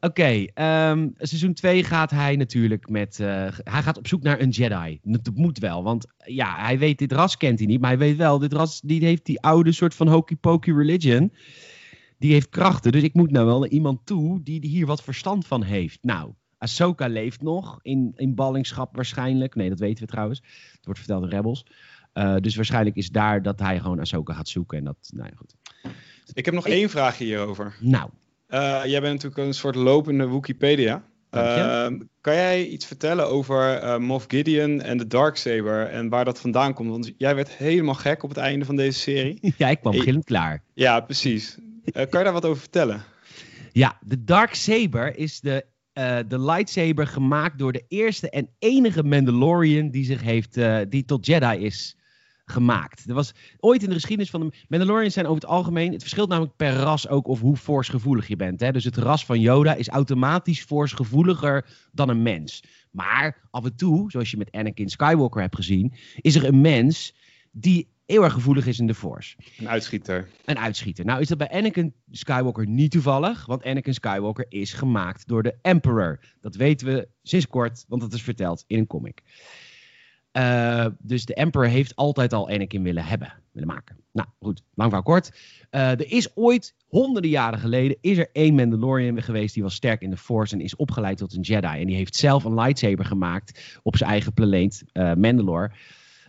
Oké, 0.00 0.20
okay, 0.20 0.90
um, 0.90 1.14
seizoen 1.18 1.54
2 1.54 1.84
gaat 1.84 2.10
hij 2.10 2.36
natuurlijk 2.36 2.88
met. 2.88 3.18
Uh, 3.18 3.26
hij 3.64 3.82
gaat 3.82 3.98
op 3.98 4.06
zoek 4.06 4.22
naar 4.22 4.40
een 4.40 4.48
Jedi. 4.48 4.98
Dat 5.02 5.34
moet 5.34 5.58
wel, 5.58 5.82
want 5.82 6.06
ja, 6.24 6.56
hij 6.56 6.78
weet 6.78 6.98
dit 6.98 7.12
ras 7.12 7.36
kent 7.36 7.58
hij 7.58 7.68
niet, 7.68 7.80
maar 7.80 7.90
hij 7.90 7.98
weet 7.98 8.16
wel, 8.16 8.38
dit 8.38 8.52
ras 8.52 8.80
die 8.80 9.04
heeft 9.04 9.26
die 9.26 9.40
oude 9.40 9.72
soort 9.72 9.94
van 9.94 10.08
hokey 10.08 10.36
pokey 10.36 10.74
religion. 10.74 11.32
Die 12.18 12.32
heeft 12.32 12.48
krachten, 12.48 12.92
dus 12.92 13.02
ik 13.02 13.14
moet 13.14 13.30
nou 13.30 13.46
wel 13.46 13.60
naar 13.60 13.68
iemand 13.68 14.06
toe 14.06 14.42
die 14.42 14.66
hier 14.66 14.86
wat 14.86 15.02
verstand 15.02 15.46
van 15.46 15.62
heeft. 15.62 15.98
Nou, 16.02 16.32
Ahsoka 16.58 17.06
leeft 17.06 17.42
nog 17.42 17.78
in, 17.82 18.12
in 18.16 18.34
ballingschap 18.34 18.96
waarschijnlijk. 18.96 19.54
Nee, 19.54 19.68
dat 19.68 19.78
weten 19.78 20.04
we 20.04 20.10
trouwens. 20.10 20.42
Het 20.72 20.84
wordt 20.84 21.00
verteld 21.00 21.22
in 21.22 21.28
Rebels. 21.28 21.66
Uh, 22.14 22.36
dus 22.36 22.56
waarschijnlijk 22.56 22.96
is 22.96 23.10
daar 23.10 23.42
dat 23.42 23.60
hij 23.60 23.80
gewoon 23.80 24.00
Ahsoka 24.00 24.34
gaat 24.34 24.48
zoeken. 24.48 24.78
En 24.78 24.84
dat, 24.84 24.96
nou 25.14 25.28
ja, 25.30 25.36
goed. 25.36 25.54
Ik 26.32 26.44
heb 26.44 26.54
nog 26.54 26.66
ik... 26.66 26.72
één 26.72 26.90
vraag 26.90 27.18
hierover. 27.18 27.76
Nou. 27.80 28.10
Uh, 28.48 28.80
jij 28.84 29.00
bent 29.00 29.12
natuurlijk 29.12 29.46
een 29.46 29.54
soort 29.54 29.74
lopende 29.74 30.28
Wikipedia. 30.28 31.04
Uh, 31.30 31.86
kan 32.20 32.34
jij 32.34 32.66
iets 32.66 32.86
vertellen 32.86 33.28
over 33.28 33.82
uh, 33.82 33.96
Moff 33.96 34.24
Gideon 34.28 34.80
en 34.80 34.98
de 34.98 35.06
Darksaber 35.06 35.86
en 35.86 36.08
waar 36.08 36.24
dat 36.24 36.40
vandaan 36.40 36.74
komt? 36.74 36.90
Want 36.90 37.12
jij 37.16 37.34
werd 37.34 37.48
helemaal 37.48 37.94
gek 37.94 38.22
op 38.22 38.28
het 38.28 38.38
einde 38.38 38.64
van 38.64 38.76
deze 38.76 38.98
serie. 38.98 39.38
ja, 39.58 39.68
ik 39.68 39.80
kwam 39.80 39.92
gillend 39.92 40.24
klaar. 40.24 40.62
Ja, 40.74 41.00
precies. 41.00 41.58
kan 41.92 42.18
je 42.18 42.24
daar 42.24 42.32
wat 42.32 42.44
over 42.44 42.60
vertellen? 42.60 43.02
Ja, 43.72 43.98
de 44.00 44.24
Darksaber 44.24 45.16
is 45.16 45.40
de 45.40 45.66
de 46.28 46.40
lightsaber 46.40 47.06
gemaakt 47.06 47.58
door 47.58 47.72
de 47.72 47.84
eerste 47.88 48.30
en 48.30 48.48
enige 48.58 49.02
Mandalorian 49.02 49.90
die 49.90 50.04
zich 50.04 50.22
heeft, 50.22 50.58
die 50.88 51.04
tot 51.04 51.26
Jedi 51.26 51.64
is 51.64 51.96
gemaakt. 52.44 53.08
Er 53.08 53.14
was 53.14 53.32
ooit 53.58 53.82
in 53.82 53.88
de 53.88 53.94
geschiedenis 53.94 54.30
van 54.30 54.40
de 54.40 54.56
Mandalorians 54.68 55.14
zijn 55.14 55.26
over 55.26 55.40
het 55.40 55.50
algemeen, 55.50 55.92
het 55.92 56.00
verschilt 56.00 56.28
namelijk 56.28 56.56
per 56.56 56.72
ras 56.72 57.08
ook 57.08 57.26
of 57.26 57.40
hoe 57.40 57.56
force-gevoelig 57.56 58.28
je 58.28 58.36
bent. 58.36 58.60
Hè? 58.60 58.72
Dus 58.72 58.84
het 58.84 58.96
ras 58.96 59.24
van 59.26 59.40
Yoda 59.40 59.74
is 59.74 59.88
automatisch 59.88 60.62
force-gevoeliger 60.62 61.66
dan 61.92 62.08
een 62.08 62.22
mens. 62.22 62.64
Maar 62.90 63.48
af 63.50 63.64
en 63.64 63.76
toe, 63.76 64.10
zoals 64.10 64.30
je 64.30 64.36
met 64.36 64.52
Anakin 64.52 64.88
Skywalker 64.88 65.40
hebt 65.40 65.56
gezien, 65.56 65.94
is 66.16 66.34
er 66.34 66.44
een 66.44 66.60
mens 66.60 67.14
die 67.50 67.92
heel 68.06 68.24
erg 68.24 68.32
gevoelig 68.32 68.66
is 68.66 68.78
in 68.78 68.86
de 68.86 68.94
Force. 68.94 69.36
Een 69.58 69.68
uitschieter. 69.68 70.28
Een 70.44 70.58
uitschieter. 70.58 71.04
Nou 71.04 71.20
is 71.20 71.28
dat 71.28 71.38
bij 71.38 71.50
Anakin 71.50 71.94
Skywalker 72.10 72.66
niet 72.66 72.90
toevallig, 72.90 73.46
want 73.46 73.64
Anakin 73.64 73.94
Skywalker 73.94 74.46
is 74.48 74.72
gemaakt 74.72 75.28
door 75.28 75.42
de 75.42 75.58
Emperor. 75.62 76.20
Dat 76.40 76.54
weten 76.54 76.86
we 76.86 77.08
sinds 77.22 77.46
kort, 77.46 77.84
want 77.88 78.00
dat 78.00 78.12
is 78.12 78.22
verteld 78.22 78.64
in 78.66 78.78
een 78.78 78.86
comic. 78.86 79.22
Uh, 80.36 80.86
dus 80.98 81.24
de 81.24 81.34
Emperor 81.34 81.66
heeft 81.66 81.96
altijd 81.96 82.32
al 82.32 82.48
Anakin 82.48 82.82
willen 82.82 83.04
hebben, 83.04 83.32
willen 83.52 83.68
maken. 83.68 83.96
Nou 84.12 84.28
goed, 84.40 84.62
lang 84.74 84.90
verhaal 84.90 85.02
kort. 85.02 85.30
Uh, 85.70 85.90
er 85.90 86.12
is 86.12 86.36
ooit, 86.36 86.74
honderden 86.86 87.30
jaren 87.30 87.58
geleden, 87.58 87.96
is 88.00 88.18
er 88.18 88.28
één 88.32 88.54
Mandalorian 88.54 89.22
geweest 89.22 89.54
die 89.54 89.62
was 89.62 89.74
sterk 89.74 90.00
in 90.00 90.10
de 90.10 90.16
Force 90.16 90.54
en 90.54 90.60
is 90.60 90.76
opgeleid 90.76 91.18
tot 91.18 91.34
een 91.34 91.42
Jedi. 91.42 91.80
En 91.80 91.86
die 91.86 91.96
heeft 91.96 92.16
zelf 92.16 92.44
een 92.44 92.54
lightsaber 92.54 93.04
gemaakt 93.04 93.78
op 93.82 93.96
zijn 93.96 94.10
eigen 94.10 94.32
planeet, 94.32 94.84
uh, 94.92 95.14
Mandalore. 95.14 95.70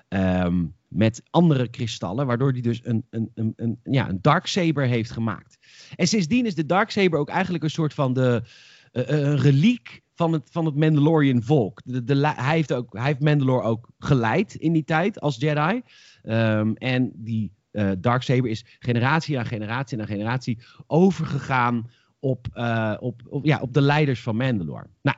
Um, 0.10 0.74
met 0.88 1.22
andere 1.30 1.68
kristallen, 1.68 2.26
waardoor 2.26 2.52
hij 2.52 2.62
dus 2.62 2.82
een, 2.84 3.06
een, 3.10 3.32
een, 3.36 3.54
een, 3.56 3.80
ja, 3.84 4.10
een 4.10 4.22
Darksaber 4.22 4.86
heeft 4.86 5.12
gemaakt. 5.12 5.58
En 5.96 6.08
sindsdien 6.08 6.46
is 6.46 6.56
de 6.56 6.66
Darksaber 6.66 7.20
ook 7.20 7.30
eigenlijk 7.30 7.64
een 7.64 7.70
soort 7.70 7.94
van 7.94 8.14
de, 8.14 8.44
een 8.92 9.38
reliek 9.38 10.02
van 10.16 10.34
het, 10.34 10.50
van 10.52 10.66
het 10.66 10.76
Mandalorian 10.76 11.44
volk. 11.44 11.82
De, 11.86 12.34
hij, 12.36 12.56
heeft 12.56 12.74
ook, 12.74 12.94
hij 12.94 13.06
heeft 13.06 13.20
Mandalore 13.20 13.64
ook 13.64 13.90
geleid 14.00 14.56
in 14.56 14.74
die 14.74 14.84
tijd 14.84 15.20
als 15.20 15.36
Jedi. 15.38 15.82
Um, 16.24 16.76
en 16.76 17.12
die 17.16 17.52
uh, 17.72 17.92
Darksaber 17.98 18.50
is 18.50 18.66
generatie 18.80 19.36
na 19.36 19.44
generatie 19.44 19.98
na 19.98 20.06
generatie 20.06 20.60
overgegaan 20.88 21.90
op, 22.20 22.48
uh, 22.56 22.94
op, 23.00 23.22
op, 23.30 23.46
ja, 23.46 23.60
op 23.62 23.74
de 23.74 23.82
leiders 23.82 24.22
van 24.22 24.36
Mandalore. 24.36 24.88
Nou, 25.02 25.18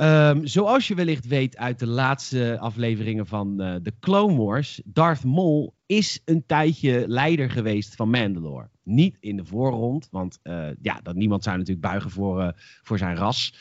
Um, 0.00 0.46
zoals 0.46 0.88
je 0.88 0.94
wellicht 0.94 1.26
weet 1.26 1.56
uit 1.56 1.78
de 1.78 1.86
laatste 1.86 2.58
afleveringen 2.60 3.26
van 3.26 3.62
uh, 3.62 3.74
de 3.82 3.92
Clone 4.00 4.36
Wars, 4.36 4.80
Darth 4.84 5.24
Maul 5.24 5.74
is 5.88 6.22
een 6.24 6.46
tijdje 6.46 7.04
leider 7.06 7.50
geweest 7.50 7.94
van 7.94 8.10
Mandalore. 8.10 8.68
Niet 8.82 9.16
in 9.20 9.36
de 9.36 9.44
voorgrond, 9.44 10.08
want 10.10 10.38
uh, 10.42 10.68
ja, 10.82 11.00
dat, 11.02 11.14
niemand 11.14 11.42
zou 11.42 11.56
natuurlijk 11.56 11.86
buigen 11.86 12.10
voor, 12.10 12.40
uh, 12.40 12.48
voor 12.82 12.98
zijn 12.98 13.16
ras. 13.16 13.54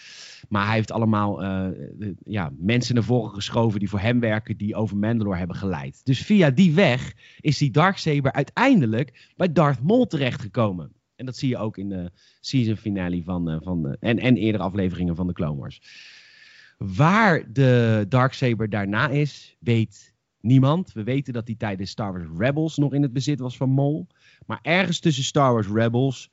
Maar 0.49 0.65
hij 0.65 0.75
heeft 0.75 0.91
allemaal 0.91 1.43
ja, 2.23 2.51
mensen 2.57 2.95
naar 2.95 3.03
voren 3.03 3.33
geschoven 3.33 3.79
die 3.79 3.89
voor 3.89 3.99
hem 3.99 4.19
werken, 4.19 4.57
die 4.57 4.75
over 4.75 4.97
Mandalore 4.97 5.37
hebben 5.37 5.55
geleid. 5.55 6.01
Dus 6.05 6.21
via 6.21 6.49
die 6.49 6.73
weg 6.73 7.13
is 7.39 7.57
die 7.57 7.71
Darksaber 7.71 8.31
uiteindelijk 8.31 9.31
bij 9.35 9.51
Darth 9.51 9.83
Maul 9.83 10.05
terechtgekomen. 10.05 10.91
En 11.15 11.25
dat 11.25 11.37
zie 11.37 11.49
je 11.49 11.57
ook 11.57 11.77
in 11.77 11.89
de 11.89 12.11
season 12.39 12.75
finale 12.75 13.23
van, 13.23 13.61
van 13.63 13.97
en, 13.99 14.19
en 14.19 14.37
eerdere 14.37 14.63
afleveringen 14.63 15.15
van 15.15 15.27
de 15.27 15.33
Clone 15.33 15.59
Wars. 15.59 15.81
Waar 16.77 17.53
de 17.53 18.05
Darksaber 18.09 18.69
daarna 18.69 19.09
is, 19.09 19.55
weet 19.59 20.15
niemand. 20.41 20.93
We 20.93 21.03
weten 21.03 21.33
dat 21.33 21.47
hij 21.47 21.55
tijdens 21.55 21.89
Star 21.89 22.11
Wars 22.11 22.37
Rebels 22.37 22.77
nog 22.77 22.93
in 22.93 23.01
het 23.01 23.13
bezit 23.13 23.39
was 23.39 23.57
van 23.57 23.69
Mol. 23.69 24.07
Maar 24.45 24.59
ergens 24.61 24.99
tussen 24.99 25.23
Star 25.23 25.53
Wars 25.53 25.67
Rebels 25.67 26.29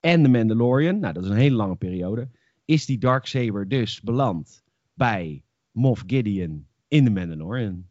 en 0.00 0.22
The 0.22 0.28
Mandalorian, 0.28 0.98
nou 0.98 1.12
dat 1.12 1.24
is 1.24 1.30
een 1.30 1.36
hele 1.36 1.56
lange 1.56 1.76
periode, 1.76 2.28
is 2.64 2.86
die 2.86 2.98
Darksaber 2.98 3.68
dus 3.68 4.00
beland 4.00 4.62
bij 4.94 5.42
Moff 5.70 6.02
Gideon 6.06 6.66
in 6.88 7.04
The 7.04 7.10
Mandalorian. 7.10 7.86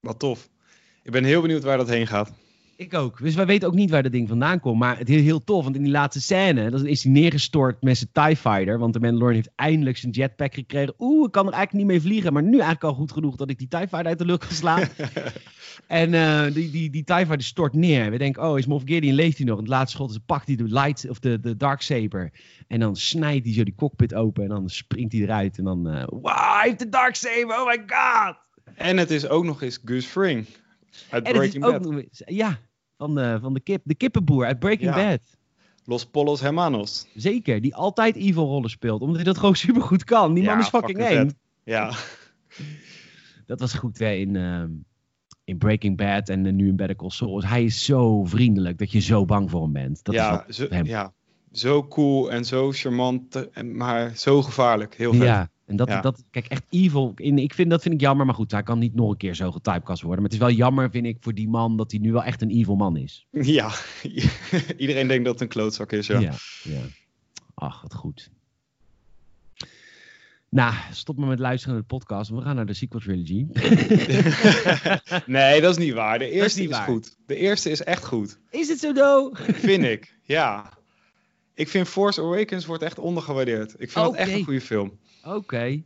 Wat 0.00 0.18
tof. 0.18 0.50
Ik 1.02 1.12
ben 1.12 1.24
heel 1.24 1.40
benieuwd 1.40 1.62
waar 1.62 1.76
dat 1.76 1.88
heen 1.88 2.06
gaat. 2.06 2.32
Ik 2.84 2.94
ook. 2.94 3.18
Dus 3.22 3.34
wij 3.34 3.46
weten 3.46 3.68
ook 3.68 3.74
niet 3.74 3.90
waar 3.90 4.02
dat 4.02 4.12
ding 4.12 4.28
vandaan 4.28 4.60
komt. 4.60 4.78
Maar 4.78 4.98
het 4.98 5.10
is 5.10 5.22
heel 5.22 5.44
tof, 5.44 5.64
want 5.64 5.76
in 5.76 5.82
die 5.82 5.92
laatste 5.92 6.20
scène 6.20 6.70
dan 6.70 6.86
is 6.86 7.02
hij 7.02 7.12
neergestort 7.12 7.82
met 7.82 7.96
zijn 7.96 8.10
TIE 8.12 8.36
Fighter. 8.36 8.78
Want 8.78 8.92
de 8.92 9.00
Mandalorian 9.00 9.34
heeft 9.34 9.52
eindelijk 9.56 9.96
zijn 9.96 10.12
jetpack 10.12 10.54
gekregen. 10.54 10.94
Oeh, 10.98 11.26
ik 11.26 11.32
kan 11.32 11.46
er 11.46 11.52
eigenlijk 11.52 11.84
niet 11.84 11.92
mee 11.92 12.00
vliegen. 12.00 12.32
Maar 12.32 12.42
nu 12.42 12.50
eigenlijk 12.50 12.84
al 12.84 12.94
goed 12.94 13.12
genoeg 13.12 13.36
dat 13.36 13.50
ik 13.50 13.58
die 13.58 13.68
TIE 13.68 13.78
Fighter 13.78 14.06
uit 14.06 14.18
de 14.18 14.24
lucht 14.24 14.44
ga 14.44 14.54
slaan. 14.54 14.88
en 15.86 16.12
uh, 16.12 16.44
die, 16.54 16.70
die, 16.70 16.90
die 16.90 17.04
TIE 17.04 17.14
Fighter 17.14 17.42
stort 17.42 17.74
neer. 17.74 18.10
We 18.10 18.18
denken, 18.18 18.42
oh, 18.42 18.58
is 18.58 18.66
Moff 18.66 18.84
Gideon, 18.86 19.14
leeft 19.14 19.36
hij 19.36 19.46
nog? 19.46 19.56
En 19.56 19.62
het 19.62 19.72
laatste 19.72 19.96
schot 19.96 20.10
is, 20.10 20.18
pakt 20.26 20.46
hij 20.46 20.56
de 20.56 20.64
light, 20.64 21.08
of 21.08 21.18
de, 21.18 21.40
de 21.40 21.56
Dark 21.56 21.80
Saber. 21.80 22.32
En 22.68 22.80
dan 22.80 22.96
snijdt 22.96 23.44
hij 23.44 23.54
zo 23.54 23.64
die 23.64 23.74
cockpit 23.74 24.14
open. 24.14 24.42
En 24.42 24.48
dan 24.48 24.68
springt 24.68 25.12
hij 25.12 25.22
eruit. 25.22 25.58
En 25.58 25.64
dan, 25.64 25.94
uh, 25.94 26.04
wow, 26.06 26.26
hij 26.26 26.62
heeft 26.64 26.78
de 26.78 26.88
Dark 26.88 27.14
Saber, 27.14 27.60
oh 27.60 27.66
my 27.66 27.82
god. 27.86 28.36
En 28.74 28.96
het 28.96 29.10
is 29.10 29.28
ook 29.28 29.44
nog 29.44 29.62
eens 29.62 29.80
Gus 29.84 30.06
Fring. 30.06 30.46
Uit 31.10 31.22
Breaking 31.22 31.62
Bad. 31.62 32.06
ja, 32.26 32.58
van 32.96 33.14
de, 33.14 33.38
van 33.40 33.54
de 33.54 33.60
kip. 33.60 33.82
De 33.84 33.94
kippenboer 33.94 34.46
uit 34.46 34.58
Breaking 34.58 34.94
Bad. 34.94 35.20
Los 35.84 36.06
Polos 36.06 36.40
Hermanos. 36.40 37.06
Zeker, 37.14 37.60
die 37.60 37.74
altijd 37.74 38.16
evil 38.16 38.46
rollen 38.46 38.70
speelt. 38.70 39.00
Omdat 39.00 39.16
hij 39.16 39.24
dat 39.24 39.38
gewoon 39.38 39.56
supergoed 39.66 40.04
kan. 40.04 40.34
Die 40.34 40.44
man 40.44 40.58
is 40.58 40.68
fucking 40.68 40.98
eng. 40.98 41.30
Ja. 41.64 41.92
Dat 43.46 43.60
was 43.60 43.74
goed 43.74 43.98
hè, 43.98 44.12
in, 44.12 44.34
uh, 44.34 44.64
in 45.44 45.58
Breaking 45.58 45.96
Bad 45.96 46.28
en 46.28 46.56
nu 46.56 46.68
in 46.68 46.76
Better 46.76 46.96
Call 46.96 47.10
Saul. 47.10 47.42
Hij 47.42 47.64
is 47.64 47.84
zo 47.84 48.24
vriendelijk 48.24 48.78
dat 48.78 48.92
je 48.92 49.00
zo 49.00 49.24
bang 49.24 49.50
voor 49.50 49.62
hem 49.62 49.72
bent. 49.72 50.04
Dat 50.04 50.14
ja, 50.14 50.44
is 50.46 50.58
hem. 50.58 50.86
ja, 50.86 51.12
zo 51.52 51.86
cool 51.88 52.30
en 52.30 52.44
zo 52.44 52.72
charmant, 52.72 53.34
eh, 53.34 53.64
maar 53.64 54.16
zo 54.16 54.42
gevaarlijk. 54.42 54.94
Heel 54.94 55.12
vet. 55.12 55.22
Ja, 55.22 55.50
en 55.66 55.76
dat, 55.76 55.88
Ja. 55.88 56.00
dat 56.00 56.24
kijk, 56.30 56.46
echt 56.46 56.64
evil. 56.70 57.12
In, 57.16 57.38
ik 57.38 57.54
vind, 57.54 57.70
dat 57.70 57.82
vind 57.82 57.94
ik 57.94 58.00
jammer, 58.00 58.26
maar 58.26 58.34
goed, 58.34 58.50
hij 58.50 58.62
kan 58.62 58.78
niet 58.78 58.94
nog 58.94 59.10
een 59.10 59.16
keer 59.16 59.34
zo 59.34 59.50
getypecast 59.52 60.02
worden. 60.02 60.22
Maar 60.22 60.30
het 60.30 60.40
is 60.40 60.46
wel 60.46 60.56
jammer, 60.56 60.90
vind 60.90 61.06
ik, 61.06 61.16
voor 61.20 61.34
die 61.34 61.48
man, 61.48 61.76
dat 61.76 61.90
hij 61.90 62.00
nu 62.00 62.12
wel 62.12 62.24
echt 62.24 62.42
een 62.42 62.50
evil 62.50 62.76
man 62.76 62.96
is. 62.96 63.26
Ja, 63.56 63.70
iedereen 64.76 65.08
denkt 65.08 65.24
dat 65.24 65.32
het 65.32 65.42
een 65.42 65.48
klootzak 65.48 65.92
is. 65.92 66.06
Ja. 66.06 66.20
ja. 66.20 66.32
ja. 66.62 66.80
Ach, 67.54 67.82
wat 67.82 67.94
goed. 67.94 68.30
Nou, 70.48 70.74
stop 70.90 71.16
maar 71.16 71.28
met 71.28 71.38
luisteren 71.38 71.74
naar 71.74 71.82
de 71.88 71.94
podcast. 71.94 72.30
We 72.30 72.40
gaan 72.40 72.56
naar 72.56 72.66
de 72.66 72.74
sequel 72.74 73.00
trilogy. 73.00 73.46
nee, 75.26 75.60
dat 75.60 75.78
is 75.78 75.84
niet 75.84 75.94
waar. 75.94 76.18
De 76.18 76.30
eerste 76.30 76.62
is, 76.62 76.68
waar. 76.68 76.84
goed. 76.86 77.16
De 77.26 77.36
eerste 77.36 77.70
is 77.70 77.82
echt 77.82 78.04
goed. 78.04 78.38
is 78.50 78.68
het 78.68 78.78
zo, 78.78 78.92
do? 78.92 79.30
Vind 79.34 79.84
ik. 79.84 80.16
Ja. 80.22 80.72
Ik 81.54 81.68
vind 81.68 81.88
Force 81.88 82.20
Awakens 82.20 82.66
wordt 82.66 82.82
echt 82.82 82.98
ondergewaardeerd. 82.98 83.74
Ik 83.78 83.90
vind 83.90 84.06
het 84.06 84.14
echt 84.14 84.32
een 84.32 84.44
goede 84.44 84.60
film. 84.60 84.98
Oké. 85.24 85.82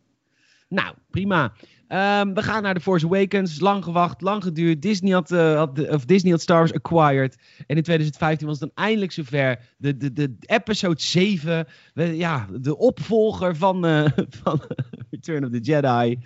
Nou, 0.68 0.95
prima. 1.11 1.53
Ehm, 1.89 2.32
we 2.34 2.43
gaan 2.43 2.62
naar 2.62 2.74
The 2.74 2.80
Force 2.80 3.07
Awakens. 3.07 3.61
Lang 3.61 3.84
gewacht, 3.84 4.20
lang 4.20 4.43
geduurd. 4.43 4.82
Disney 4.82 5.12
had, 5.12 5.30
eh, 5.32 5.55
had, 5.57 5.89
of 5.89 6.05
Disney 6.05 6.30
had 6.32 6.41
Star 6.41 6.57
Wars 6.59 6.72
acquired. 6.72 7.36
En 7.66 7.76
in 7.76 7.82
2015 7.82 8.47
was 8.47 8.61
het 8.61 8.72
dan 8.74 8.84
eindelijk 8.84 9.12
zover. 9.12 9.74
De, 9.76 9.97
de, 9.97 10.12
de 10.12 10.36
episode 10.41 11.01
7. 11.01 11.66
we- 11.95 12.03
ja, 12.16 12.47
de 12.61 12.76
opvolger 12.78 13.57
van, 13.57 13.86
eh, 13.86 14.05
van 14.43 14.61
Return 15.11 15.45
of 15.45 15.51
the 15.51 15.61
Jedi. 15.61 16.18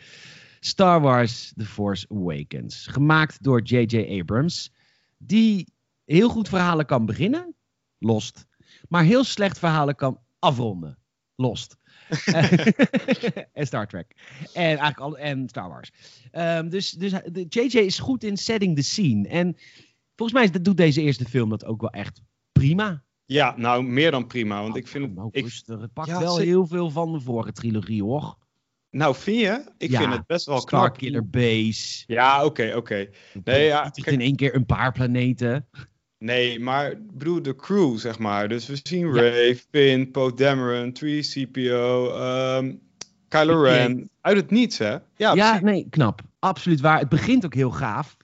Star 0.60 1.00
Wars 1.00 1.52
The 1.56 1.64
Force 1.64 2.06
Awakens. 2.08 2.86
Gemaakt 2.86 3.42
door 3.42 3.62
J.J. 3.62 4.20
Abrams. 4.20 4.72
Die 5.18 5.72
heel 6.04 6.28
goed 6.28 6.48
verhalen 6.48 6.86
kan 6.86 7.06
beginnen. 7.06 7.54
Lost. 7.98 8.46
Maar 8.88 9.02
heel 9.04 9.24
slecht 9.24 9.58
verhalen 9.58 9.94
kan 9.94 10.20
afronden. 10.38 10.98
Lost. 11.36 11.76
en 13.52 13.66
Star 13.66 13.86
Trek. 13.88 14.14
En 14.52 14.62
eigenlijk 14.62 14.98
al, 15.00 15.18
en 15.18 15.48
Star 15.48 15.68
Wars. 15.68 15.90
Ehm, 16.30 16.68
dus 16.68 16.90
dus 16.90 17.12
de, 17.12 17.46
JJ 17.48 17.78
is 17.78 17.98
goed 17.98 18.24
in 18.24 18.36
setting 18.36 18.76
the 18.76 18.82
scene. 18.82 19.28
En 19.28 19.56
volgens 20.16 20.38
mij 20.38 20.48
is, 20.48 20.62
doet 20.62 20.76
deze 20.76 21.00
eerste 21.02 21.24
film 21.24 21.48
dat 21.50 21.64
ook 21.64 21.80
wel 21.80 21.90
echt 21.90 22.20
prima. 22.52 23.02
Ja, 23.24 23.54
nou, 23.56 23.82
meer 23.82 24.10
dan 24.10 24.26
prima. 24.26 24.62
Want 24.62 24.76
ik 24.76 24.88
vind 24.88 25.04
het... 25.04 25.14
Nou, 25.14 25.28
Ik, 25.32 25.42
rustig. 25.42 25.80
Het 25.80 25.92
pakt 25.92 26.08
Ja, 26.08 26.18
wel 26.18 26.34
ze- 26.34 26.42
heel 26.42 26.66
veel 26.66 26.90
van 26.90 27.12
de 27.12 27.20
vorige 27.20 27.52
trilogie, 27.52 28.02
hoor. 28.02 28.36
nou, 28.90 29.14
vind 29.14 29.38
je? 29.40 29.72
Ik 29.78 29.90
Ja, 29.90 29.98
vind 30.00 30.12
het 30.12 30.26
best 30.26 30.46
wel 30.46 30.64
knap. 30.64 30.80
Starkiller 30.80 31.28
Base. 31.28 32.04
Ja, 32.06 32.44
oké, 32.44 32.72
oké. 32.76 33.08
Nee, 33.44 33.64
ja, 33.64 33.88
kijk- 33.88 34.06
in 34.06 34.20
één 34.20 34.36
keer 34.36 34.54
een 34.54 34.66
paar 34.66 34.92
planeten. 34.92 35.68
Nee, 36.22 36.60
maar 36.60 36.90
ik 36.90 37.18
bedoel 37.18 37.42
de 37.42 37.56
crew, 37.56 37.98
zeg 37.98 38.18
maar. 38.18 38.48
Dus 38.48 38.66
we 38.66 38.80
zien 38.82 39.14
Ja. 39.14 39.20
Ray, 39.20 39.56
Finn, 39.70 40.10
Poe 40.10 40.34
Dameron, 40.34 40.92
3CPO, 40.92 42.12
ehm 42.14 42.72
Kylo 43.28 43.62
BB-8. 43.62 43.66
Ren. 43.66 44.10
Uit 44.20 44.36
het 44.36 44.50
niets, 44.50 44.78
hè? 44.78 44.96
Ja, 45.16 45.34
Ja, 45.34 45.60
nee, 45.62 45.86
knap. 45.90 46.20
Absoluut 46.38 46.80
waar. 46.80 46.98
Het 46.98 47.08
begint 47.08 47.44
ook 47.44 47.54
heel 47.54 47.70
gaaf. 47.70 48.16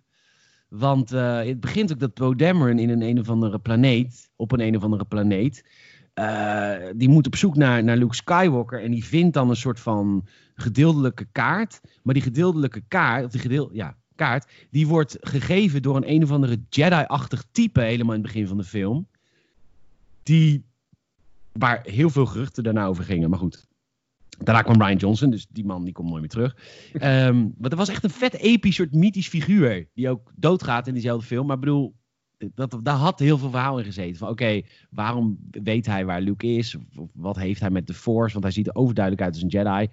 Want 0.69 1.13
eh, 1.13 1.45
het 1.45 1.61
begint 1.61 1.93
ook 1.93 2.01
dat 2.01 2.15
Poe 2.15 2.37
Dameron 2.37 2.79
in 2.79 2.89
een 2.89 3.03
een 3.03 3.19
of 3.19 3.29
andere 3.29 3.59
planeet, 3.59 4.31
op 4.37 4.53
een 4.53 4.61
een 4.61 4.77
of 4.77 4.83
andere 4.83 5.05
planeet, 5.05 5.65
eh, 6.15 6.75
die 6.97 7.09
moet 7.09 7.27
op 7.27 7.37
zoek 7.37 7.57
naar, 7.57 7.85
naar 7.85 7.97
Luke 7.97 8.15
Skywalker 8.15 8.83
en 8.83 8.91
die 8.91 9.05
vindt 9.05 9.35
dan 9.35 9.51
een 9.51 9.57
soort 9.57 9.81
van 9.81 10.27
gedeeltelijke 10.55 11.27
kaart. 11.33 11.81
Maar 12.03 12.15
die 12.15 12.23
gedeeltelijke 12.23 12.83
kaart, 12.89 13.25
of 13.25 13.31
die 13.31 13.41
gedeel, 13.41 13.71
ja, 13.73 13.97
kaart, 14.19 14.51
die 14.71 14.87
wordt 14.87 15.17
gegeven 15.21 15.83
door 15.83 15.97
een 15.97 16.11
een 16.11 16.23
of 16.23 16.31
andere 16.31 16.61
Jedi-achtig 16.69 17.45
type 17.51 17.81
helemaal 17.81 18.15
in 18.15 18.23
het 18.23 18.33
begin 18.33 18.47
van 18.47 18.57
de 18.57 18.65
film. 18.65 19.07
Die, 20.23 20.65
waar 21.53 21.81
heel 21.83 22.11
veel 22.11 22.27
geruchten 22.27 22.63
daarna 22.63 22.87
over 22.87 23.05
gingen, 23.05 23.31
maar 23.31 23.39
goed. 23.39 23.67
Daarna 24.39 24.63
kwam 24.63 24.83
Ryan 24.83 24.97
Johnson, 24.97 25.31
dus 25.31 25.47
die 25.51 25.65
man 25.65 25.85
die 25.85 25.93
komt 25.93 26.09
nooit 26.09 26.21
meer 26.21 26.31
terug. 26.31 26.57
Ehm 26.93 27.41
maar 27.59 27.71
dat 27.71 27.79
was 27.79 27.89
echt 27.89 28.05
een 28.05 28.11
vet 28.11 28.35
episch 28.35 28.75
soort 28.75 28.95
mythisch 28.95 29.29
figuur. 29.29 29.89
Die 29.95 30.09
ook 30.09 30.33
doodgaat 30.37 30.87
in 30.87 30.93
diezelfde 30.93 31.27
film. 31.27 31.47
Maar 31.47 31.57
ik 31.57 31.61
bedoel, 31.61 31.95
dat, 32.55 32.79
daar 32.83 32.97
had 32.97 33.19
heel 33.19 33.39
veel 33.39 33.51
verhaal 33.51 33.79
in 33.79 33.85
gezeten. 33.85 34.17
Van 34.17 34.29
oké, 34.29 34.63
waarom 34.91 35.39
weet 35.51 35.87
hij 35.87 36.05
waar 36.05 36.21
Luke 36.21 36.47
is? 36.47 36.77
Wat 37.13 37.37
heeft 37.37 37.61
hij 37.61 37.71
met 37.71 37.87
de 37.87 37.95
Force? 37.95 38.33
Want 38.33 38.45
hij 38.45 38.53
ziet 38.53 38.67
er 38.67 38.75
overduidelijk 38.75 39.25
uit 39.25 39.35
als 39.35 39.43
een 39.43 39.49
Jedi. 39.49 39.89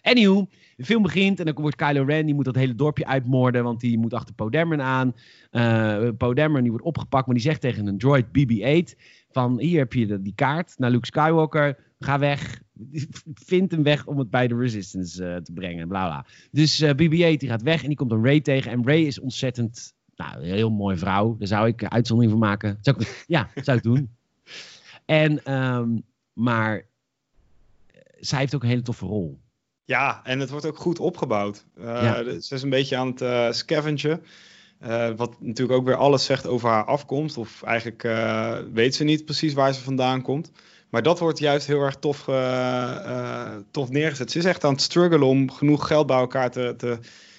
Anywho, 0.00 0.48
de 0.82 0.88
film 0.88 1.02
begint 1.02 1.38
en 1.38 1.44
dan 1.44 1.54
wordt 1.54 1.76
Kylo 1.76 2.04
Ren, 2.04 2.26
die 2.26 2.34
moet 2.34 2.44
dat 2.44 2.54
hele 2.54 2.74
dorpje 2.74 3.06
uitmoorden, 3.06 3.64
want 3.64 3.80
die 3.80 3.98
moet 3.98 4.14
achter 4.14 4.34
Poe 4.34 4.50
Dameron 4.50 4.84
aan. 4.84 5.14
Eh 5.50 6.08
Poe 6.16 6.34
Dameron 6.34 6.62
die 6.62 6.70
wordt 6.70 6.86
opgepakt, 6.86 7.26
maar 7.26 7.34
die 7.34 7.44
zegt 7.44 7.60
tegen 7.60 7.86
een 7.86 7.98
droid 7.98 8.26
BB-8 8.26 8.96
van 9.30 9.58
hier 9.60 9.78
heb 9.78 9.92
je 9.92 10.06
de- 10.06 10.22
die 10.22 10.34
kaart 10.34 10.74
naar 10.78 10.90
Luke 10.90 11.06
Skywalker, 11.06 11.78
ga 11.98 12.18
weg, 12.18 12.62
vind 13.34 13.72
een 13.72 13.82
weg 13.82 14.06
om 14.06 14.18
het 14.18 14.30
bij 14.30 14.48
de 14.48 14.56
Resistance 14.56 15.26
eh, 15.26 15.36
te 15.36 15.52
brengen, 15.52 15.88
bla 15.88 16.06
bla. 16.06 16.26
Dus 16.50 16.80
eh, 16.80 16.90
BB-8 16.90 17.38
die 17.38 17.48
gaat 17.48 17.62
weg 17.62 17.82
en 17.82 17.88
die 17.88 17.96
komt 17.96 18.12
een 18.12 18.24
Ray 18.24 18.40
tegen 18.40 18.70
en 18.70 18.84
Ray 18.86 19.00
is 19.02 19.20
ontzettend, 19.20 19.94
nou, 20.16 20.36
een 20.36 20.44
heel 20.54 20.70
mooie 20.70 20.96
vrouw, 20.96 21.36
daar 21.38 21.48
zou 21.48 21.66
ik 21.68 21.84
uitzondering 21.84 22.32
van 22.32 22.48
maken. 22.48 22.78
Zou 22.80 23.00
ik, 23.00 23.24
ja, 23.36 23.48
zou 23.54 23.76
ik 23.76 23.82
doen. 23.82 24.10
En, 25.04 25.44
ehm, 25.44 25.88
maar 26.32 26.86
zij 28.20 28.38
heeft 28.38 28.54
ook 28.54 28.62
een 28.62 28.68
hele 28.68 28.82
toffe 28.82 29.06
rol. 29.06 29.40
Ja, 29.84 30.20
en 30.24 30.40
het 30.40 30.50
wordt 30.50 30.66
ook 30.66 30.76
goed 30.78 30.98
opgebouwd. 30.98 31.64
Eh, 31.78 31.84
Ja. 31.84 32.22
de- 32.22 32.42
Ze 32.42 32.54
is 32.54 32.62
een 32.62 32.70
beetje 32.70 32.96
aan 32.96 33.06
het 33.06 33.20
eh 33.20 33.50
scavengen. 33.50 34.22
Eh, 34.78 35.08
wat 35.16 35.36
natuurlijk 35.40 35.78
ook 35.78 35.86
weer 35.86 35.96
alles 35.96 36.24
zegt 36.24 36.46
over 36.46 36.68
haar 36.68 36.84
afkomst. 36.84 37.36
Of 37.36 37.62
eigenlijk 37.62 38.04
eh, 38.04 38.56
weet 38.72 38.94
ze 38.94 39.04
niet 39.04 39.24
precies 39.24 39.52
waar 39.52 39.74
ze 39.74 39.80
vandaan 39.82 40.22
komt. 40.22 40.50
Maar 40.90 41.02
dat 41.02 41.18
wordt 41.18 41.38
juist 41.38 41.66
heel 41.66 41.80
erg 41.80 41.96
tof, 41.96 42.28
eh, 42.28 42.90
eh, 42.90 43.52
tof 43.70 43.90
neergezet. 43.90 44.30
Ze 44.30 44.38
is 44.38 44.44
echt 44.44 44.64
aan 44.64 44.72
het 44.72 44.82
struggelen 44.82 45.26
om 45.28 45.50
genoeg 45.50 45.86
geld 45.86 46.06
bij 46.06 46.16
elkaar 46.16 46.50
te, 46.50 46.74
te, 46.76 46.98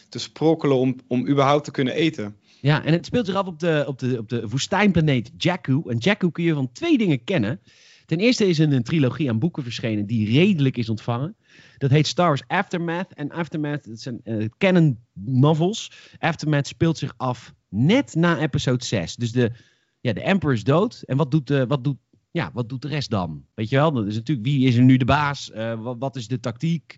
te 0.10 0.20
sprokkelen 0.20 0.78
om, 0.78 0.96
om 1.08 1.28
überhaupt 1.28 1.64
te 1.64 1.72
kunnen 1.72 1.94
eten. 1.94 2.36
Ja, 2.62 2.84
en 2.86 2.94
het 2.94 3.06
speelt 3.06 3.26
zich 3.26 3.36
af 3.36 3.48
op 3.48 3.60
de, 3.60 3.84
op 3.88 4.00
de, 4.00 4.18
op 4.20 4.30
de 4.30 4.48
woestijnplaneet 4.50 5.32
Jakku. 5.38 5.82
En 5.88 5.98
Jakku 6.00 6.32
kun 6.32 6.44
je 6.44 6.54
van 6.54 6.72
twee 6.72 6.98
dingen 6.98 7.24
kennen. 7.24 7.60
Ten 8.06 8.20
eerste 8.20 8.48
is 8.48 8.60
er 8.60 8.74
een 8.74 8.84
trilogie 8.84 9.30
aan 9.30 9.40
boeken 9.40 9.64
verschenen 9.64 10.06
die 10.06 10.32
redelijk 10.32 10.78
is 10.78 10.90
ontvangen. 10.90 11.36
Dat 11.78 11.90
heet 11.90 12.08
Star 12.08 12.28
Wars 12.28 12.44
Aftermath. 12.48 13.14
En 13.14 13.32
Aftermath, 13.32 13.88
dat 13.88 14.00
zijn 14.00 14.20
eh, 14.24 14.46
canon 14.58 15.00
novels. 15.14 15.92
Aftermath 16.20 16.68
speelt 16.68 16.98
zich 16.98 17.14
af 17.18 17.54
net 17.70 18.16
na 18.16 18.40
episode 18.40 18.86
6. 18.86 19.16
Dus 19.16 19.32
de, 19.32 19.52
ja, 20.00 20.14
de 20.14 20.22
Emperor 20.22 20.54
is 20.54 20.64
dood. 20.64 21.02
En 21.06 21.18
wat 21.18 21.32
doet, 21.32 21.48
de, 21.48 21.68
wat, 21.68 21.84
doet, 21.84 21.98
ja, 22.32 22.52
wat 22.54 22.70
doet 22.70 22.82
de 22.82 22.88
rest 22.88 23.10
dan? 23.10 23.46
Weet 23.54 23.70
je 23.70 23.76
wel, 23.76 23.92
dat 23.92 24.06
is 24.08 24.16
natuurlijk 24.16 24.48
wie 24.48 24.68
is 24.68 24.76
er 24.76 24.84
nu 24.84 24.98
de 24.98 25.06
baas? 25.06 25.52
Eh, 25.52 25.82
wat, 25.82 25.96
wat 26.00 26.16
is 26.16 26.28
de 26.28 26.40
tactiek? 26.40 26.98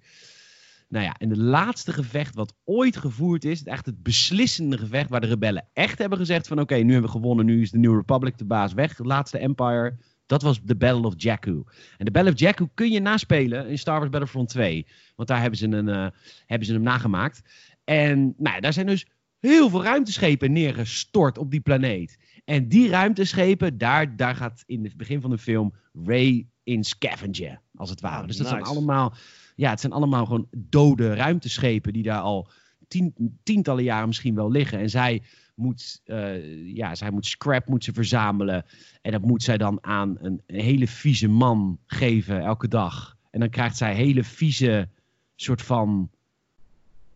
Nou 0.89 1.05
ja, 1.05 1.15
en 1.17 1.29
de 1.29 1.37
laatste 1.37 1.93
gevecht 1.93 2.35
wat 2.35 2.53
ooit 2.63 2.97
gevoerd 2.97 3.45
is, 3.45 3.63
echt 3.63 3.85
het 3.85 4.03
beslissende 4.03 4.77
gevecht 4.77 5.09
waar 5.09 5.21
de 5.21 5.27
rebellen 5.27 5.67
echt 5.73 5.97
hebben 5.97 6.17
gezegd 6.17 6.47
van 6.47 6.59
oké, 6.59 6.75
nu 6.75 6.91
hebben 6.91 7.11
we 7.11 7.17
gewonnen, 7.17 7.45
nu 7.45 7.61
is 7.61 7.71
de 7.71 7.77
New 7.77 7.95
Republic 7.95 8.37
de 8.37 8.45
baas 8.45 8.73
weg, 8.73 8.97
het 8.97 9.05
laatste 9.05 9.37
empire, 9.37 9.97
dat 10.25 10.41
was 10.41 10.61
de 10.63 10.75
Battle 10.75 11.05
of 11.05 11.13
Jakku. 11.17 11.63
En 11.97 12.05
de 12.05 12.11
Battle 12.11 12.31
of 12.31 12.39
Jakku 12.39 12.67
kun 12.73 12.91
je 12.91 12.99
naspelen 12.99 13.67
in 13.67 13.77
Star 13.77 13.97
Wars 13.97 14.09
Battlefront 14.09 14.49
2, 14.49 14.87
want 15.15 15.27
daar 15.27 15.41
hebben 15.41 15.59
ze, 15.59 15.67
een, 15.67 15.89
eh, 15.89 16.07
hebben 16.45 16.67
ze 16.67 16.73
hem 16.73 16.81
nagemaakt. 16.81 17.41
En 17.83 18.33
nou, 18.37 18.61
daar 18.61 18.73
zijn 18.73 18.85
dus 18.85 19.05
heel 19.39 19.69
veel 19.69 19.83
ruimteschepen 19.83 20.51
neergestort 20.51 21.37
op 21.37 21.51
die 21.51 21.59
planeet. 21.59 22.17
En 22.45 22.67
die 22.67 22.89
ruimteschepen, 22.89 23.77
daar, 23.77 24.15
daar 24.15 24.35
gaat 24.35 24.63
in 24.65 24.83
het 24.83 24.97
begin 24.97 25.21
van 25.21 25.29
de 25.29 25.37
film 25.37 25.73
Ray 26.03 26.47
in 26.63 26.83
scavenger, 26.83 27.61
als 27.75 27.89
het 27.89 28.01
ware. 28.01 28.21
Ah, 28.21 28.27
dus 28.27 28.37
dat 28.37 28.47
zijn 28.47 28.63
allemaal, 28.63 29.13
ja, 29.55 29.69
het 29.69 29.79
zijn 29.79 29.93
allemaal 29.93 30.25
gewoon 30.25 30.47
dode 30.57 31.13
ruimteschepen 31.13 31.93
die 31.93 32.03
daar 32.03 32.19
al 32.19 32.49
tien, 32.87 33.39
tientallen 33.43 33.83
jaren 33.83 34.07
misschien 34.07 34.35
wel 34.35 34.51
liggen. 34.51 34.79
En 34.79 34.89
zij 34.89 35.21
moet, 35.55 36.01
eh, 36.03 36.75
ja, 36.75 36.95
zij 36.95 37.11
moet 37.11 37.25
scrap 37.25 37.67
moet 37.67 37.83
ze 37.83 37.93
verzamelen. 37.93 38.65
En 39.01 39.11
dat 39.11 39.21
moet 39.21 39.43
zij 39.43 39.57
dan 39.57 39.83
aan 39.83 40.17
een, 40.19 40.41
een 40.47 40.59
hele 40.59 40.87
vieze 40.87 41.27
man 41.27 41.79
geven 41.85 42.41
elke 42.41 42.67
dag. 42.67 43.17
En 43.31 43.39
dan 43.39 43.49
krijgt 43.49 43.77
zij 43.77 43.95
hele 43.95 44.23
vieze 44.23 44.89
soort 45.35 45.61
van 45.61 46.09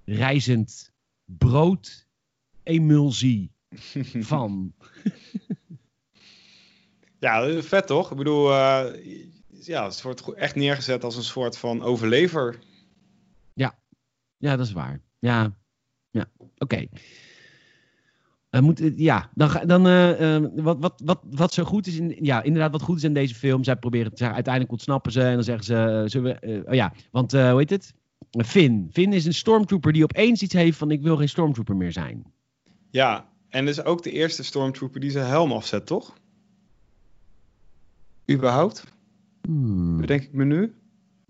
reizend 0.06 0.92
brood 1.26 2.08
emulsie 2.64 3.52
van. 4.32 4.74
Ja, 7.20 7.62
vet 7.62 7.88
toch? 7.88 8.12
Ik 8.12 8.18
bedoel, 8.18 8.54
eh, 8.54 8.86
ja, 9.50 9.86
het 9.86 10.02
wordt 10.02 10.34
echt 10.34 10.56
neergezet 10.56 11.04
als 11.04 11.16
een 11.16 11.24
soort 11.24 11.58
van 11.58 11.82
overlever. 11.82 12.60
Ja, 14.40 14.56
dat 14.56 14.66
is 14.66 14.72
waar. 14.72 15.02
Ja, 15.20 15.58
ja. 16.12 16.30
oké. 16.58 16.88
Eh, 18.50 18.62
moet, 18.62 18.80
eh, 18.80 18.98
ja, 18.98 19.30
dan, 19.36 19.50
dan 19.66 19.88
eh, 19.88 20.38
wat, 20.56 20.78
wat, 20.80 21.02
wat, 21.06 21.20
wat 21.32 21.54
zo 21.54 21.64
goed 21.64 21.88
is, 21.88 21.98
in, 21.98 22.16
ja, 22.20 22.42
inderdaad, 22.44 22.72
wat 22.72 22.82
goed 22.82 22.98
is 22.98 23.04
in 23.04 23.14
deze 23.14 23.36
film. 23.36 23.64
Zij 23.64 23.76
proberen, 23.76 24.12
uiteindelijk 24.18 24.72
ontsnappen 24.72 25.12
ze 25.12 25.22
en 25.22 25.34
dan 25.34 25.44
zeggen 25.44 25.66
ze, 25.66 26.04
zullen 26.06 26.40
we, 26.42 26.64
oh 26.68 26.74
ja, 26.74 26.94
want 27.12 27.32
hoe 27.32 27.58
heet 27.58 27.70
het? 27.70 27.94
Finn. 28.46 28.90
Finn 28.92 29.14
is 29.14 29.26
een 29.26 29.34
stormtrooper 29.34 29.94
die 29.94 30.04
opeens 30.04 30.42
iets 30.42 30.54
heeft 30.54 30.78
van, 30.78 30.92
ik 30.92 31.02
wil 31.02 31.18
geen 31.18 31.30
stormtrooper 31.30 31.76
meer 31.76 31.92
zijn. 31.92 32.24
Ja, 32.90 33.30
en 33.50 33.66
dus 33.66 33.84
ook 33.84 34.04
de 34.04 34.12
eerste 34.12 34.44
stormtrooper 34.44 35.00
die 35.00 35.12
zijn 35.12 35.28
helm 35.28 35.52
afzet, 35.52 35.86
toch? 35.86 36.14
Überhaupt? 38.32 38.84
Hmm. 39.42 39.98
Bedenk 39.98 40.22
ik 40.22 40.34
me 40.34 40.46
nu? 40.46 40.74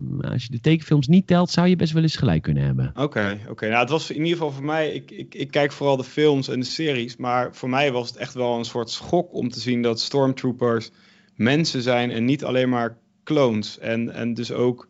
Maar 0.00 0.30
Als 0.30 0.42
je 0.42 0.50
de 0.50 0.60
tekenfilms 0.60 1.06
niet 1.06 1.26
telt, 1.26 1.50
zou 1.50 1.68
je 1.68 1.76
best 1.76 1.92
wel 1.92 2.02
eens 2.02 2.16
gelijk 2.16 2.42
kunnen 2.42 2.62
hebben. 2.62 2.92
Oké, 2.96 3.40
oké. 3.48 3.68
Nou, 3.68 3.80
het 3.80 3.90
was 3.90 4.10
in 4.10 4.16
ieder 4.16 4.32
geval 4.32 4.50
voor 4.50 4.64
mij. 4.64 4.90
Ik, 4.90 5.10
ik, 5.10 5.34
ik 5.34 5.50
kijk 5.50 5.72
vooral 5.72 5.96
de 5.96 6.04
films 6.04 6.48
en 6.48 6.60
de 6.60 6.66
series. 6.66 7.16
Maar 7.16 7.54
voor 7.54 7.68
mij 7.68 7.92
was 7.92 8.08
het 8.08 8.16
echt 8.16 8.34
wel 8.34 8.58
een 8.58 8.64
soort 8.64 8.90
schok 8.90 9.34
om 9.34 9.50
te 9.50 9.60
zien 9.60 9.82
dat 9.82 10.00
stormtroopers 10.00 10.90
mensen 11.34 11.82
zijn 11.82 12.10
en 12.10 12.24
niet 12.24 12.44
alleen 12.44 12.68
maar 12.68 12.98
clones. 13.24 13.78
En, 13.78 14.14
en 14.14 14.34
dus 14.34 14.52
ook 14.52 14.88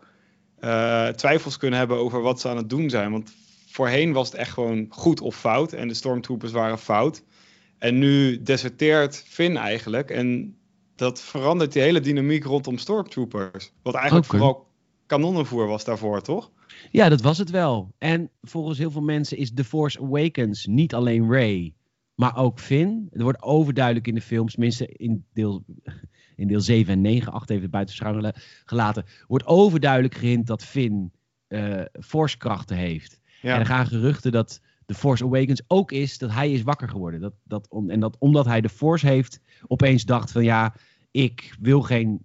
eh, 0.61 1.09
twijfels 1.09 1.57
kunnen 1.57 1.79
hebben 1.79 1.97
over 1.97 2.21
wat 2.21 2.41
ze 2.41 2.49
aan 2.49 2.57
het 2.57 2.71
doen 2.71 2.91
zijn. 2.91 3.11
Want 3.11 3.33
voorheen 3.67 4.13
was 4.13 4.27
het 4.31 4.37
echt 4.37 4.53
gewoon 4.53 4.87
goed 4.89 5.21
of 5.21 5.37
fout. 5.37 5.73
En 5.73 5.89
de 5.89 5.95
stormtroopers 5.95 6.53
waren 6.53 6.79
fout. 6.79 7.23
En 7.79 7.99
nu 7.99 8.43
deserteert 8.43 9.25
Finn 9.27 9.57
eigenlijk. 9.57 10.11
En 10.11 10.57
dat 10.97 11.21
verandert 11.21 11.73
die 11.73 11.83
hele 11.83 12.01
dynamiek 12.01 12.45
rondom 12.45 12.79
stormtroopers. 12.79 13.73
Wat 13.83 13.95
eigenlijk 13.95 14.27
vooral 14.27 14.69
kanonnenvoer 15.11 15.67
was 15.67 15.85
daarvoor, 15.85 16.23
toch? 16.23 16.51
Ja, 16.91 17.09
dat 17.09 17.21
was 17.21 17.39
het 17.39 17.51
wel. 17.51 17.95
En 17.99 18.31
volgens 18.43 18.79
heel 18.79 18.91
veel 18.91 19.03
mensen 19.03 19.37
is 19.37 19.55
The 19.55 19.65
Force 19.65 20.01
Awakens 20.01 20.67
niet 20.67 20.95
alleen 20.95 21.31
Rey, 21.31 21.75
maar 22.15 22.37
ook 22.37 22.59
Finn. 22.59 23.09
Er 23.13 23.23
wordt 23.23 23.43
overduidelijk 23.43 24.07
in 24.07 24.15
de 24.15 24.21
films, 24.21 24.53
tenminste 24.53 24.87
in 24.87 25.25
deel, 25.33 25.65
in 26.37 26.49
deel 26.49 26.61
7 26.61 26.93
en 26.93 27.01
9, 27.01 27.33
8 27.33 27.51
even 27.51 27.71
buiten 27.71 27.95
gela- 27.95 28.35
gelaten, 28.65 29.05
wordt 29.27 29.47
overduidelijk 29.47 30.15
gehint 30.15 30.47
dat 30.47 30.65
Finn 30.65 31.13
Force-krachten 32.01 32.77
heeft. 32.77 33.21
Ja. 33.43 33.55
En 33.55 33.61
er 33.61 33.67
gaan 33.67 33.87
geruchten 33.87 34.33
dat 34.33 34.61
The 34.87 34.95
Force 34.95 35.25
Awakens 35.25 35.63
ook 35.67 35.93
is 35.93 36.19
dat 36.19 36.31
hij 36.31 36.53
is 36.53 36.63
wakker 36.63 36.89
geworden. 36.89 37.21
Dat, 37.21 37.35
dat, 37.45 37.69
om, 37.69 37.91
en 37.91 38.01
dat 38.01 38.17
omdat 38.19 38.47
hij 38.47 38.61
de 38.61 38.69
Force 38.69 39.07
heeft, 39.07 39.41
opeens 39.67 40.05
dacht 40.05 40.33
van 40.33 40.45
ja, 40.45 40.75
ik 41.11 41.55
wil 41.61 41.83
geen 41.83 42.25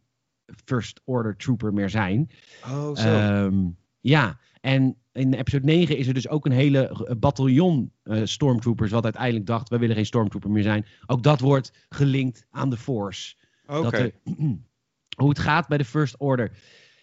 First 0.65 1.01
Order 1.03 1.35
Trooper 1.35 1.73
meer 1.73 1.89
zijn. 1.89 2.29
Oh, 2.63 2.95
zo. 2.95 3.07
Ehm, 3.07 3.69
ja, 3.99 4.39
en 4.61 4.97
in 5.11 5.33
episode 5.33 5.65
9 5.65 5.97
is 5.97 6.07
er 6.07 6.13
dus 6.13 6.29
ook 6.29 6.45
een 6.45 6.51
hele 6.51 6.87
eh, 6.87 7.15
bataljon 7.17 7.91
eh, 8.03 8.21
stormtroopers, 8.23 8.91
wat 8.91 9.03
uiteindelijk 9.03 9.45
dacht, 9.45 9.69
wij 9.69 9.79
willen 9.79 9.95
geen 9.95 10.05
stormtrooper 10.05 10.51
meer 10.51 10.63
zijn. 10.63 10.85
Ook 11.05 11.23
dat 11.23 11.39
wordt 11.39 11.71
gelinkt 11.89 12.45
aan 12.49 12.69
de 12.69 12.77
Force. 12.77 13.35
Oké. 13.65 14.11
Hoe 15.17 15.29
het 15.29 15.39
gaat 15.39 15.67
bij 15.67 15.77
de 15.77 15.85
First 15.85 16.15
Order. 16.17 16.51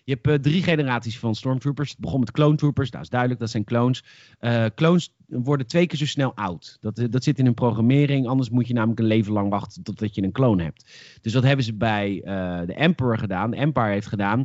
Je 0.04 0.12
hebt 0.12 0.26
eh, 0.26 0.34
drie 0.34 0.62
generaties 0.62 1.18
van 1.18 1.34
stormtroopers. 1.34 1.90
Het 1.90 1.98
begon 1.98 2.20
met 2.20 2.30
clone 2.30 2.56
troopers, 2.56 2.90
dat 2.90 3.00
is 3.00 3.08
duidelijk, 3.08 3.40
dat 3.40 3.50
zijn 3.50 3.64
clones. 3.64 4.04
Eh, 4.38 4.64
clones 4.74 5.14
worden 5.26 5.66
twee 5.66 5.86
keer 5.86 5.98
zo 5.98 6.06
snel 6.06 6.34
oud. 6.34 6.76
Dat, 6.80 6.98
eh, 6.98 7.06
dat 7.10 7.24
zit 7.24 7.38
in 7.38 7.44
hun 7.44 7.54
programmering, 7.54 8.26
anders 8.26 8.50
moet 8.50 8.66
je 8.66 8.74
namelijk 8.74 9.00
een 9.00 9.06
leven 9.06 9.32
lang 9.32 9.50
wachten 9.50 9.82
totdat 9.82 10.14
je 10.14 10.22
een 10.22 10.32
clone 10.32 10.62
hebt. 10.62 10.92
Dus 11.20 11.32
dat 11.32 11.42
hebben 11.42 11.64
ze 11.64 11.74
bij 11.74 12.22
eh, 12.24 12.66
de 12.66 12.74
Emperor 12.74 13.18
gedaan, 13.18 13.50
de 13.50 13.56
Empire 13.56 13.88
heeft 13.88 14.06
gedaan. 14.06 14.44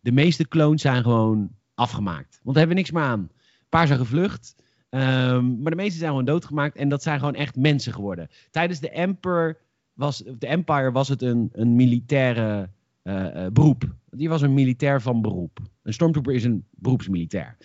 De 0.00 0.12
meeste 0.12 0.48
clones 0.48 0.82
zijn 0.82 1.02
gewoon 1.02 1.50
afgemaakt, 1.74 2.40
want 2.42 2.56
daar 2.56 2.66
hebben 2.66 2.76
we 2.76 2.82
niks 2.82 2.90
meer 2.90 3.02
aan. 3.02 3.20
Een 3.20 3.68
paar 3.68 3.86
zijn 3.86 3.98
gevlucht, 3.98 4.56
ehm, 4.90 5.60
maar 5.60 5.70
de 5.70 5.76
meeste 5.76 5.98
zijn 5.98 6.10
gewoon 6.10 6.24
doodgemaakt 6.24 6.76
en 6.76 6.88
dat 6.88 7.02
zijn 7.02 7.18
gewoon 7.18 7.34
echt 7.34 7.56
mensen 7.56 7.92
geworden. 7.92 8.28
Tijdens 8.50 8.80
de 8.80 8.90
Emperor 8.90 9.58
was, 9.92 10.22
de 10.38 10.46
Empire 10.46 10.92
was 10.92 11.08
het 11.08 11.22
een, 11.22 11.48
een 11.52 11.76
militaire 11.76 12.70
beroep. 13.52 13.94
Die 14.10 14.28
was 14.28 14.42
een 14.42 14.54
militair 14.54 15.02
van 15.02 15.22
beroep. 15.22 15.58
Een 15.82 15.92
stormtrooper 15.92 16.34
is 16.34 16.44
een 16.44 16.64
beroepsmilitair. 16.70 17.56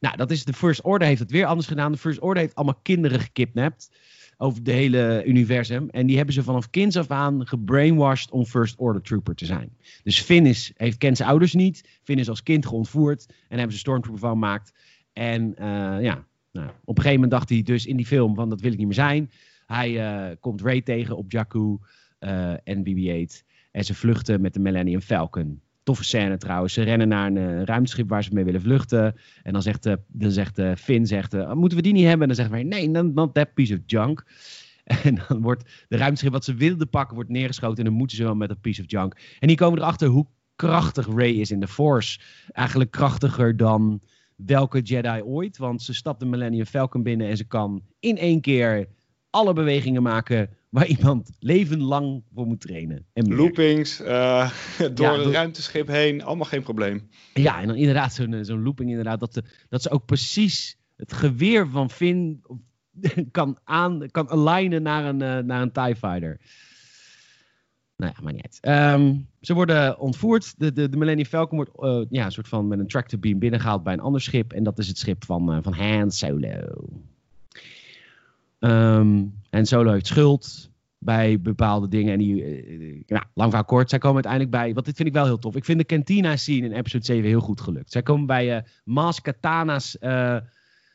Nou, 0.00 0.16
dat 0.16 0.30
is 0.30 0.44
de 0.44 0.52
First 0.52 0.82
Order 0.82 1.08
heeft 1.08 1.20
het 1.20 1.30
weer 1.30 1.46
anders 1.46 1.66
gedaan. 1.66 1.92
De 1.92 1.98
First 1.98 2.20
Order 2.20 2.42
heeft 2.42 2.54
allemaal 2.54 2.80
kinderen 2.82 3.20
gekidnapt 3.20 3.90
over 4.36 4.58
het 4.58 4.66
hele 4.66 5.22
universum. 5.26 5.88
En 5.90 6.06
die 6.06 6.16
hebben 6.16 6.34
ze 6.34 6.42
vanaf 6.42 6.70
kinds 6.70 6.96
af 6.96 7.10
aan 7.10 7.46
gebrainwashed 7.46 8.30
om 8.30 8.44
First 8.44 8.78
Order 8.78 9.02
Trooper 9.02 9.34
te 9.34 9.46
zijn. 9.46 9.76
Dus 10.02 10.20
Finn 10.20 10.46
is, 10.46 10.72
heeft, 10.76 10.98
kent 10.98 11.16
zijn 11.16 11.28
ouders 11.28 11.54
niet. 11.54 12.00
Finn 12.02 12.18
is 12.18 12.28
als 12.28 12.42
kind 12.42 12.66
geontvoerd. 12.66 13.26
En 13.48 13.56
hebben 13.56 13.72
ze 13.72 13.78
Stormtrooper 13.78 14.20
van 14.20 14.30
gemaakt. 14.30 14.72
En 15.12 15.54
eh, 15.56 16.02
ja, 16.02 16.24
nou, 16.52 16.68
op 16.84 16.96
een 16.96 17.02
gegeven 17.02 17.12
moment 17.12 17.30
dacht 17.30 17.48
hij 17.48 17.62
dus 17.62 17.86
in 17.86 17.96
die 17.96 18.06
film 18.06 18.34
van 18.34 18.48
dat 18.48 18.60
wil 18.60 18.72
ik 18.72 18.78
niet 18.78 18.86
meer 18.86 18.94
zijn. 18.94 19.30
Hij 19.66 20.00
eh, 20.00 20.36
komt 20.40 20.60
Ray 20.60 20.82
tegen 20.82 21.16
op 21.16 21.32
Jakku 21.32 21.78
eh, 22.18 22.68
en 22.68 22.82
BB-8. 22.82 23.46
En 23.70 23.84
ze 23.84 23.94
vluchten 23.94 24.40
met 24.40 24.54
de 24.54 24.60
Millennium 24.60 25.00
Falcon. 25.00 25.60
Toffe 25.82 26.04
scène 26.04 26.36
trouwens. 26.36 26.72
Ze 26.72 26.82
rennen 26.82 27.08
naar 27.08 27.26
een 27.26 27.36
eh, 27.36 27.62
ruimteschip 27.62 28.08
waar 28.08 28.24
ze 28.24 28.30
mee 28.32 28.44
willen 28.44 28.60
vluchten. 28.60 29.14
En 29.42 29.52
dan 29.52 29.62
zegt, 29.62 29.86
eh, 29.86 29.94
dan 30.06 30.30
zegt 30.30 30.58
eh, 30.58 30.74
Finn, 30.74 31.06
zegt, 31.06 31.34
eh, 31.34 31.52
moeten 31.52 31.78
we 31.78 31.84
die 31.84 31.92
niet 31.92 32.04
hebben? 32.04 32.20
En 32.20 32.26
dan 32.26 32.36
zeggen 32.36 32.54
wij, 32.54 32.64
nee, 32.64 32.88
not, 32.88 33.14
not 33.14 33.34
that 33.34 33.54
piece 33.54 33.74
of 33.74 33.80
junk. 33.86 34.24
En 35.04 35.20
dan 35.28 35.42
wordt 35.42 35.70
de 35.88 35.96
ruimteschip 35.96 36.32
wat 36.32 36.44
ze 36.44 36.54
wilden 36.54 36.88
pakken, 36.88 37.14
wordt 37.14 37.30
neergeschoten. 37.30 37.78
En 37.78 37.84
dan 37.84 37.92
moeten 37.92 38.16
ze 38.16 38.22
wel 38.22 38.34
met 38.34 38.48
dat 38.48 38.60
piece 38.60 38.82
of 38.82 38.90
junk. 38.90 39.20
En 39.38 39.48
die 39.48 39.56
komen 39.56 39.78
erachter 39.78 40.08
hoe 40.08 40.26
krachtig 40.56 41.06
Ray 41.06 41.30
is 41.30 41.50
in 41.50 41.60
de 41.60 41.68
Force. 41.68 42.18
Eigenlijk 42.52 42.90
krachtiger 42.90 43.56
dan 43.56 44.00
welke 44.36 44.80
Jedi 44.80 45.22
ooit. 45.22 45.56
Want 45.56 45.82
ze 45.82 45.94
stapt 45.94 46.20
de 46.20 46.26
Millennium 46.26 46.66
Falcon 46.66 47.02
binnen 47.02 47.28
en 47.28 47.36
ze 47.36 47.44
kan 47.44 47.82
in 48.00 48.18
één 48.18 48.40
keer 48.40 48.88
alle 49.30 49.52
bewegingen 49.52 50.02
maken 50.02 50.48
waar 50.68 50.86
iemand 50.96 51.30
leven 51.38 51.82
lang 51.82 52.22
voor 52.34 52.46
moet 52.46 52.60
trainen. 52.60 53.06
En 53.12 53.28
meer. 53.28 53.36
Loopings, 53.36 54.00
eh, 54.00 54.50
door 54.78 55.06
Ja, 55.06 55.14
een 55.14 55.22
door- 55.22 55.32
ruimteschip 55.32 55.86
heen, 55.86 56.22
allemaal 56.22 56.46
geen 56.46 56.62
probleem. 56.62 57.08
Ja, 57.34 57.60
en 57.60 57.66
dan 57.66 57.76
inderdaad 57.76 58.14
zo'n 58.14 58.34
eh, 58.34 58.40
zo'n 58.42 58.62
looping 58.62 58.88
inderdaad. 58.90 59.20
Dat, 59.20 59.34
ze, 59.34 59.42
dat 59.68 59.82
ze 59.82 59.90
ook 59.90 60.04
precies 60.06 60.76
het 60.96 61.12
geweer 61.12 61.68
van 61.68 61.90
Finn 61.90 62.42
kan, 63.30 63.58
aan, 63.64 64.08
kan 64.10 64.28
alignen 64.30 64.82
naar 64.82 65.04
een, 65.04 65.22
eh, 65.22 65.38
naar 65.38 65.62
een 65.62 65.72
TIE 65.72 65.96
Fighter. 65.96 66.40
Nou 67.96 68.12
ja, 68.16 68.22
maar 68.22 68.32
niet 68.32 68.42
uit. 68.42 68.58
Ehm, 68.60 69.16
ze 69.40 69.54
worden 69.54 69.98
ontvoerd. 69.98 70.54
De, 70.58 70.72
de, 70.72 70.88
de 70.88 70.96
Millennium 70.96 71.26
Falcon 71.26 71.56
wordt 71.56 72.06
ja, 72.10 72.24
een 72.24 72.32
soort 72.32 72.48
van 72.48 72.68
met 72.68 72.78
een 72.78 72.86
tractor 72.86 73.18
beam 73.18 73.38
binnengehaald 73.38 73.82
bij 73.82 73.92
een 73.92 74.00
ander 74.00 74.20
schip. 74.20 74.52
En 74.52 74.62
dat 74.62 74.78
is 74.78 74.88
het 74.88 74.98
schip 74.98 75.24
van, 75.24 75.62
van 75.62 75.72
Han 75.72 76.10
Solo. 76.10 76.88
Ehm, 78.58 79.24
en 79.50 79.66
Solo 79.66 79.92
heeft 79.92 80.06
schuld 80.06 80.70
bij 80.98 81.40
bepaalde 81.40 81.88
dingen. 81.88 82.12
En 82.12 82.18
die, 82.18 82.44
eh, 82.44 83.02
nou, 83.06 83.24
lang 83.34 83.48
verhaal 83.48 83.64
kort, 83.64 83.90
zij 83.90 83.98
komen 83.98 84.14
uiteindelijk 84.24 84.52
bij, 84.52 84.74
want 84.74 84.86
dit 84.86 84.96
vind 84.96 85.08
ik 85.08 85.14
wel 85.14 85.24
heel 85.24 85.38
tof. 85.38 85.56
Ik 85.56 85.64
vind 85.64 85.78
de 85.78 85.84
cantina 85.84 86.36
scene 86.36 86.66
in 86.66 86.72
episode 86.72 87.04
7 87.04 87.28
heel 87.28 87.40
goed 87.40 87.60
gelukt. 87.60 87.92
Zij 87.92 88.02
komen 88.02 88.26
bij 88.26 88.56
eh 88.56 88.62
Mas 88.84 89.20
Katana's 89.20 89.98
eh, 89.98 90.36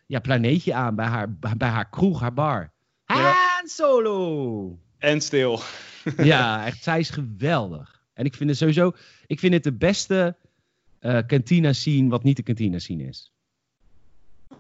ja, 0.06 0.20
planeetje 0.20 0.74
aan, 0.74 0.96
bij 0.96 1.06
haar, 1.06 1.34
bij 1.58 1.70
haar 1.70 1.90
kroeg, 1.90 2.20
haar 2.20 2.34
bar. 2.34 2.72
Ja. 3.06 3.34
Han 3.58 3.68
Solo! 3.68 4.80
En 4.98 5.22
stil. 5.22 5.60
ja, 6.18 6.66
echt, 6.66 6.84
zij 6.84 7.00
is 7.00 7.10
geweldig. 7.10 8.02
En 8.14 8.26
ik 8.26 8.36
vind 8.36 8.50
het 8.50 8.60
sowieso, 8.60 8.92
ik 9.26 9.40
vind 9.40 9.54
het 9.54 9.64
de 9.64 9.74
beste 9.74 10.38
eh 11.00 11.18
cantina 11.28 11.74
scene 11.74 12.10
wat 12.10 12.24
niet 12.24 12.38
de 12.38 12.44
cantina 12.44 12.80
scene 12.80 13.04
is. 13.04 13.34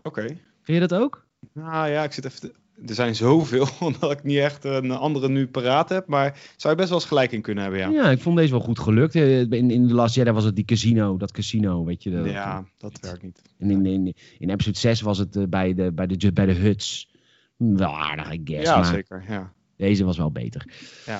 Oké. 0.04 0.22
Vind 0.26 0.40
je 0.64 0.80
dat 0.80 0.94
ook? 0.94 1.26
Nou 1.54 1.90
ja, 1.90 2.04
ik 2.04 2.12
zit 2.12 2.26
even. 2.26 2.40
te- 2.40 2.54
Er 2.88 2.94
zijn 2.96 3.16
zoveel, 3.16 3.68
omdat 3.80 4.12
ik 4.12 4.24
niet 4.24 4.38
echt 4.38 4.64
een 4.64 4.92
andere 4.92 5.30
nu 5.30 5.48
paraat 5.48 5.90
heb. 5.90 6.08
Maar 6.08 6.40
zou 6.58 6.74
je 6.74 6.80
best 6.80 6.90
wel 6.90 7.00
eens 7.00 7.08
gelijk 7.08 7.32
in 7.32 7.42
kunnen 7.42 7.64
hebben, 7.64 7.82
ja. 7.82 7.90
Ja, 7.90 8.10
ik 8.10 8.22
vond 8.22 8.38
deze 8.38 8.52
wel 8.52 8.60
goed 8.60 8.80
gelukt. 8.80 9.16
Eh, 9.16 9.40
In, 9.42 9.72
in 9.72 9.88
The 9.88 9.94
Last 9.94 10.16
Jedi 10.16 10.32
was 10.32 10.44
het 10.44 10.56
die 10.56 10.66
casino, 10.66 11.18
dat 11.18 11.32
casino, 11.32 11.86
weet 11.86 12.04
je. 12.04 12.12
dat- 12.12 12.26
Ja, 12.30 12.66
dat 12.78 13.00
werkt 13.02 13.24
niet. 13.24 13.42
En 13.60 13.72
in, 13.72 13.86
in, 13.86 14.14
in 14.40 14.50
episode 14.50 14.78
6 14.78 15.02
was 15.02 15.18
het 15.18 15.36
eh, 15.36 15.44
bij, 15.50 15.74
de, 15.74 15.92
bij, 15.92 16.08
de, 16.08 16.32
bij 16.34 16.46
de 16.46 16.54
huts. 16.54 17.10
Hm, 17.58 17.76
Wel 17.76 17.98
aardig, 18.00 18.34
I 18.34 18.42
guess. 18.44 18.64
Ja, 18.70 18.76
maar 18.76 18.86
zeker. 18.86 19.24
Ja. 19.30 19.54
deze 19.78 20.04
was 20.06 20.18
wel 20.18 20.32
beter. 20.32 20.66
Ja. 21.06 21.20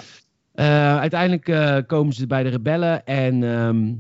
Eh, 0.54 1.00
uiteindelijk 1.00 1.48
eh, 1.50 1.78
komen 1.88 2.14
ze 2.14 2.28
bij 2.28 2.44
de 2.44 2.50
rebellen 2.50 3.06
en 3.06 3.44
ehm, 3.44 3.94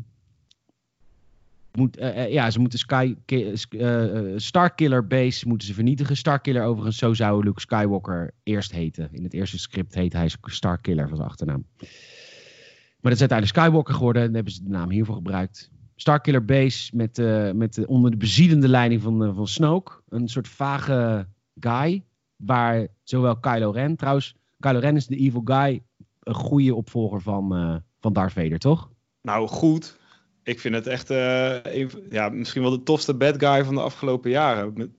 moet, 1.77 1.97
eh, 1.97 2.23
eh, 2.23 2.31
ja, 2.31 2.51
ze 2.51 2.59
moeten 2.59 2.79
Sky, 2.79 3.15
eh, 3.25 4.09
Starkiller 4.35 5.07
Base 5.07 5.47
moeten 5.47 5.67
ze 5.67 5.73
vernietigen. 5.73 6.17
Starkiller 6.17 6.63
overigens, 6.63 6.97
zo 6.97 7.13
zou 7.13 7.43
Luke 7.43 7.59
Skywalker 7.59 8.33
eerst 8.43 8.71
heten. 8.71 9.09
In 9.11 9.23
het 9.23 9.33
eerste 9.33 9.59
script 9.59 9.93
heet 9.93 10.13
hij 10.13 10.31
Starkiller 10.41 11.07
van 11.07 11.17
zijn 11.17 11.29
achternaam. 11.29 11.65
Maar 11.77 13.11
dat 13.11 13.21
is 13.21 13.29
uiteindelijk 13.29 13.59
Skywalker 13.59 13.93
geworden 13.93 14.23
en 14.23 14.33
hebben 14.33 14.53
ze 14.53 14.63
de 14.63 14.69
naam 14.69 14.89
hiervoor 14.89 15.15
gebruikt. 15.15 15.71
Starkiller 15.95 16.45
Base 16.45 16.95
met, 16.95 17.17
met 17.55 17.73
de, 17.73 17.87
onder 17.87 18.11
de 18.11 18.17
bezielende 18.17 18.67
leiding 18.67 19.01
van, 19.01 19.35
van 19.35 19.47
Snoke. 19.47 20.01
Een 20.09 20.27
soort 20.27 20.47
vage 20.47 21.27
guy. 21.59 22.03
Waar 22.35 22.87
zowel 23.03 23.37
Kylo 23.37 23.71
Ren, 23.71 23.95
trouwens, 23.95 24.35
Kylo 24.59 24.79
Ren 24.79 24.95
is 24.95 25.07
de 25.07 25.15
evil 25.15 25.41
guy. 25.43 25.83
Een 26.19 26.33
goede 26.33 26.75
opvolger 26.75 27.21
van, 27.21 27.81
van 27.99 28.13
Darth 28.13 28.33
Vader, 28.33 28.59
toch? 28.59 28.89
Nou, 29.21 29.47
goed. 29.47 30.01
Ik 30.43 30.59
vind 30.59 30.75
het 30.75 30.87
echt 30.87 31.09
eh, 31.09 31.55
een 31.63 31.89
ja, 32.09 32.29
misschien 32.29 32.61
wel 32.61 32.71
de 32.71 32.83
tofste 32.83 33.13
bad 33.13 33.35
guy 33.37 33.63
van 33.63 33.75
de 33.75 33.81
afgelopen 33.81 34.29
jaren. 34.29 34.67
Ik 34.77 34.89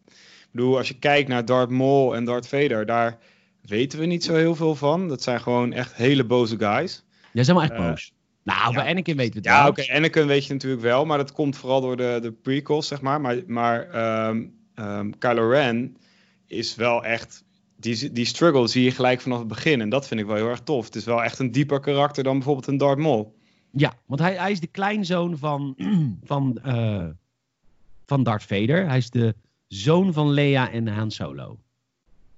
bedoel, 0.51 0.77
als 0.77 0.89
je 0.89 0.99
kijkt 0.99 1.29
naar 1.29 1.45
Darth 1.45 1.71
Maul 1.71 2.17
en 2.17 2.25
Darth 2.25 2.49
Vader, 2.49 2.87
daar 2.87 3.19
weten 3.61 3.99
we 3.99 4.07
niet 4.07 4.25
zo 4.25 4.35
heel 4.35 4.55
veel 4.55 4.75
van. 4.75 5.09
Dat 5.09 5.23
zijn 5.23 5.41
gewoon 5.41 5.73
echt 5.73 5.95
hele 5.95 6.25
boze 6.25 6.59
guys. 6.59 7.05
Jij 7.33 7.45
zijn 7.45 7.57
wel 7.57 7.67
echt 7.67 7.75
Eh, 7.75 7.89
boos. 7.89 8.13
Nou, 8.43 8.73
ja. 8.73 8.83
bij 8.83 8.91
Anakin 8.91 9.17
weten 9.17 9.33
we 9.33 9.49
het 9.49 9.59
Ja, 9.59 9.69
oké, 9.69 9.93
Anakin 9.93 10.27
weet 10.27 10.47
je 10.47 10.53
natuurlijk 10.53 10.83
wel, 10.83 11.05
maar 11.05 11.19
dat 11.19 11.33
komt 11.33 11.57
vooral 11.57 11.81
door 11.81 11.97
de, 11.97 12.19
de 12.23 12.33
prequels, 12.33 12.87
zeg 12.87 13.01
maar. 13.01 13.21
Maar, 13.21 13.43
maar 13.47 13.91
ehm, 13.91 14.45
ehm, 14.75 15.11
Kylo 15.19 15.49
Ren 15.49 15.97
is 16.47 16.75
wel 16.75 17.05
echt... 17.05 17.45
Die, 17.77 18.13
die 18.13 18.25
struggle 18.25 18.67
zie 18.67 18.85
je 18.85 18.91
gelijk 18.91 19.21
vanaf 19.21 19.39
het 19.39 19.49
begin. 19.49 19.81
En 19.81 19.89
dat 19.89 20.07
vind 20.07 20.21
ik 20.21 20.27
wel 20.27 20.37
heel 20.37 20.49
erg 20.49 20.61
tof. 20.61 20.85
Het 20.85 20.95
is 20.95 21.05
wel 21.05 21.23
echt 21.23 21.39
een 21.39 21.53
dieper 21.53 21.81
karakter 21.81 22.25
dan 22.25 22.35
bijvoorbeeld 22.35 22.67
een 22.67 22.77
Darth 22.77 22.99
Maul. 22.99 23.35
Ja, 23.77 23.93
want 24.07 24.21
hij, 24.21 24.35
hij 24.35 24.51
is 24.51 24.61
de 24.61 24.67
kleinzoon 24.67 25.39
van, 25.39 25.77
van, 26.25 26.59
eh, 26.63 27.09
van 28.05 28.23
Darth 28.23 28.43
Vader. 28.43 28.87
Hij 28.87 28.97
is 28.97 29.11
de 29.11 29.35
zoon 29.67 30.13
van 30.13 30.31
Leia 30.31 30.71
en 30.71 30.89
Han 30.89 31.11
Solo. 31.11 31.59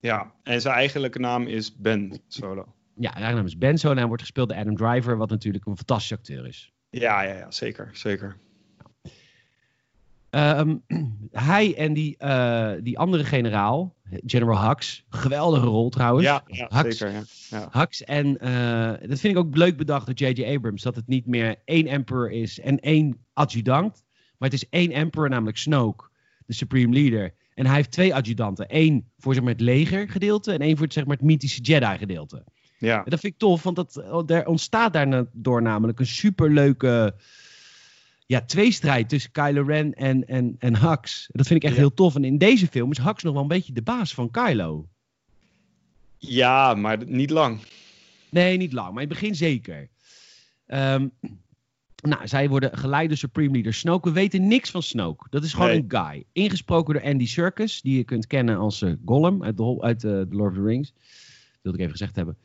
Ja, 0.00 0.32
en 0.42 0.60
zijn 0.60 0.74
eigenlijke 0.74 1.18
naam 1.18 1.46
is 1.46 1.76
Ben 1.76 2.20
Solo. 2.28 2.74
Ja, 2.94 3.12
zijn 3.18 3.34
naam 3.34 3.46
is 3.46 3.58
Ben 3.58 3.78
Solo 3.78 3.92
en 3.92 3.98
hij 3.98 4.06
wordt 4.06 4.22
gespeeld 4.22 4.48
door 4.48 4.58
Adam 4.58 4.76
Driver, 4.76 5.16
wat 5.16 5.30
natuurlijk 5.30 5.66
een 5.66 5.76
fantastische 5.76 6.14
acteur 6.14 6.46
is. 6.46 6.72
Ja, 6.90 7.22
ja, 7.22 7.34
ja 7.34 7.50
zeker, 7.50 7.90
zeker. 7.92 8.36
Ehm, 10.30 10.76
hij 11.52 11.76
en 11.76 11.92
die, 11.92 12.16
eh, 12.16 12.72
die 12.82 12.98
andere 12.98 13.24
generaal, 13.24 13.94
General 14.26 14.68
Hux, 14.68 15.04
geweldige 15.08 15.66
rol 15.66 15.88
trouwens. 15.88 16.26
Ja, 16.26 16.42
ja 16.46 16.68
Hux, 16.70 16.98
zeker. 16.98 17.14
Ja. 17.14 17.22
Ja. 17.50 17.68
Hux 17.80 18.04
en 18.04 18.38
eh, 18.38 19.08
dat 19.08 19.20
vind 19.20 19.36
ik 19.36 19.36
ook 19.36 19.56
leuk 19.56 19.76
bedacht 19.76 20.06
door 20.06 20.14
J.J. 20.14 20.54
Abrams, 20.54 20.82
dat 20.82 20.96
het 20.96 21.06
niet 21.06 21.26
meer 21.26 21.56
één 21.64 21.86
emperor 21.86 22.30
is 22.30 22.60
en 22.60 22.80
één 22.80 23.18
adjudant, 23.32 24.04
maar 24.38 24.50
het 24.50 24.62
is 24.62 24.68
één 24.68 24.90
emperor, 24.90 25.28
namelijk 25.28 25.58
Snoke, 25.58 26.08
de 26.46 26.54
supreme 26.54 26.94
leader. 26.94 27.34
En 27.54 27.66
hij 27.66 27.74
heeft 27.74 27.90
twee 27.90 28.14
adjudanten. 28.14 28.66
Eén 28.68 29.10
voor 29.18 29.34
zeg 29.34 29.42
maar, 29.42 29.52
het 29.52 29.60
legergedeelte 29.60 30.52
en 30.52 30.60
één 30.60 30.76
voor 30.76 30.84
het, 30.84 30.92
zeg 30.92 31.06
maar, 31.06 31.16
het 31.16 31.24
mythische 31.24 31.60
Jedi-gedeelte. 31.60 32.44
ja. 32.78 33.04
En 33.04 33.10
dat 33.10 33.20
vind 33.20 33.32
ik 33.32 33.38
tof, 33.38 33.62
want 33.62 33.76
dat, 33.76 33.96
er 34.30 34.46
ontstaat 34.46 34.92
daardoor 34.92 35.62
namelijk 35.62 35.98
een 35.98 36.06
superleuke 36.06 37.14
ja, 38.26 38.40
tweestrijd 38.40 39.08
tussen 39.08 39.30
Kylo 39.32 39.62
Ren 39.62 39.94
en, 39.94 40.26
en, 40.26 40.56
en 40.58 40.76
Hux. 40.76 41.28
Dat 41.32 41.46
vind 41.46 41.58
ik 41.62 41.64
echt 41.64 41.74
Ja. 41.74 41.80
heel 41.80 41.94
tof. 41.94 42.14
En 42.14 42.24
in 42.24 42.38
deze 42.38 42.66
film 42.66 42.90
is 42.90 42.98
Hux 42.98 43.22
nog 43.22 43.32
wel 43.32 43.42
een 43.42 43.48
beetje 43.48 43.72
de 43.72 43.82
baas 43.82 44.14
van 44.14 44.30
Kylo. 44.30 44.88
ja, 46.18 46.74
maar 46.74 47.06
niet 47.06 47.30
lang. 47.30 47.60
Nee, 48.30 48.56
niet 48.56 48.72
lang, 48.72 48.92
maar 48.94 49.02
in 49.02 49.08
het 49.08 49.18
begin 49.18 49.34
zeker. 49.34 49.88
Ehm, 50.66 51.08
nou, 52.02 52.26
zij 52.28 52.48
worden 52.48 52.78
geleid 52.78 53.08
door 53.08 53.16
Supreme 53.18 53.52
Leader 53.52 53.74
Snoke. 53.74 54.08
We 54.08 54.14
weten 54.14 54.46
niks 54.46 54.70
van 54.70 54.82
Snoke. 54.82 55.26
Dat 55.30 55.44
is 55.44 55.52
gewoon 55.52 55.68
Nee. 55.68 55.84
een 55.88 55.90
guy. 56.10 56.24
Ingesproken 56.32 56.94
door 56.94 57.02
Andy 57.02 57.26
Serkis, 57.26 57.82
die 57.82 57.96
je 57.96 58.04
kunt 58.04 58.26
kennen 58.26 58.56
als 58.58 58.82
eh, 58.82 58.92
Gollum 59.04 59.44
uit, 59.44 59.56
de, 59.56 59.76
uit 59.80 60.04
eh, 60.04 60.10
The 60.10 60.26
Lord 60.30 60.50
of 60.50 60.56
the 60.56 60.62
Rings. 60.64 60.92
Dat 60.92 61.02
wilde 61.62 61.78
ik 61.78 61.84
even 61.84 61.96
gezegd 61.96 62.16
hebben. 62.16 62.36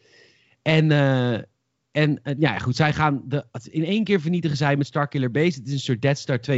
En, 0.61 0.91
eh, 0.91 1.39
en 1.91 2.23
eh, 2.23 2.35
ja, 2.39 2.57
goed, 2.57 2.75
zij 2.75 2.93
gaan 2.93 3.21
de, 3.25 3.45
in 3.69 3.85
één 3.85 4.03
keer 4.03 4.21
vernietigen 4.21 4.57
zij 4.57 4.77
met 4.77 4.87
Starkiller 4.87 5.31
Base. 5.31 5.59
Het 5.59 5.67
is 5.67 5.73
een 5.73 5.79
soort 5.79 6.01
Death 6.01 6.17
Star 6.17 6.39
2.3.0. 6.51 6.55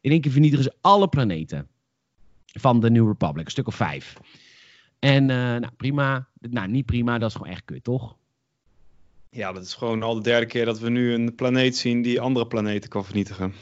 In 0.00 0.10
één 0.10 0.20
keer 0.20 0.32
vernietigen 0.32 0.64
ze 0.64 0.74
alle 0.80 1.08
planeten 1.08 1.68
van 2.46 2.80
de 2.80 2.90
New 2.90 3.06
Republic. 3.06 3.44
Een 3.44 3.50
stuk 3.50 3.66
of 3.66 3.74
vijf. 3.74 4.16
En 4.98 5.30
eh, 5.30 5.36
nou, 5.36 5.70
prima. 5.76 6.28
Nou, 6.40 6.68
niet 6.68 6.86
prima. 6.86 7.18
Dat 7.18 7.28
is 7.28 7.36
gewoon 7.36 7.52
echt 7.52 7.64
kut, 7.64 7.84
toch? 7.84 8.16
Ja, 9.30 9.52
dat 9.52 9.62
is 9.62 9.74
gewoon 9.74 10.02
al 10.02 10.14
de 10.14 10.22
derde 10.22 10.46
keer 10.46 10.64
dat 10.64 10.78
we 10.78 10.90
nu 10.90 11.12
een 11.12 11.34
planeet 11.34 11.76
zien 11.76 12.02
die 12.02 12.20
andere 12.20 12.46
planeten 12.46 12.90
kan 12.90 13.04
vernietigen. 13.04 13.52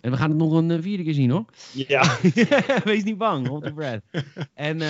En 0.00 0.10
we 0.10 0.16
gaan 0.16 0.28
het 0.28 0.38
nog 0.38 0.52
een 0.52 0.70
eh, 0.70 0.82
vierde 0.82 1.02
keer 1.02 1.14
zien, 1.14 1.30
hoor. 1.30 1.44
Ja. 1.72 2.18
Wees 2.84 3.04
niet 3.04 3.18
bang, 3.18 3.46
hold 3.46 3.62
your 3.62 3.74
breath. 3.74 4.02
en, 4.54 4.80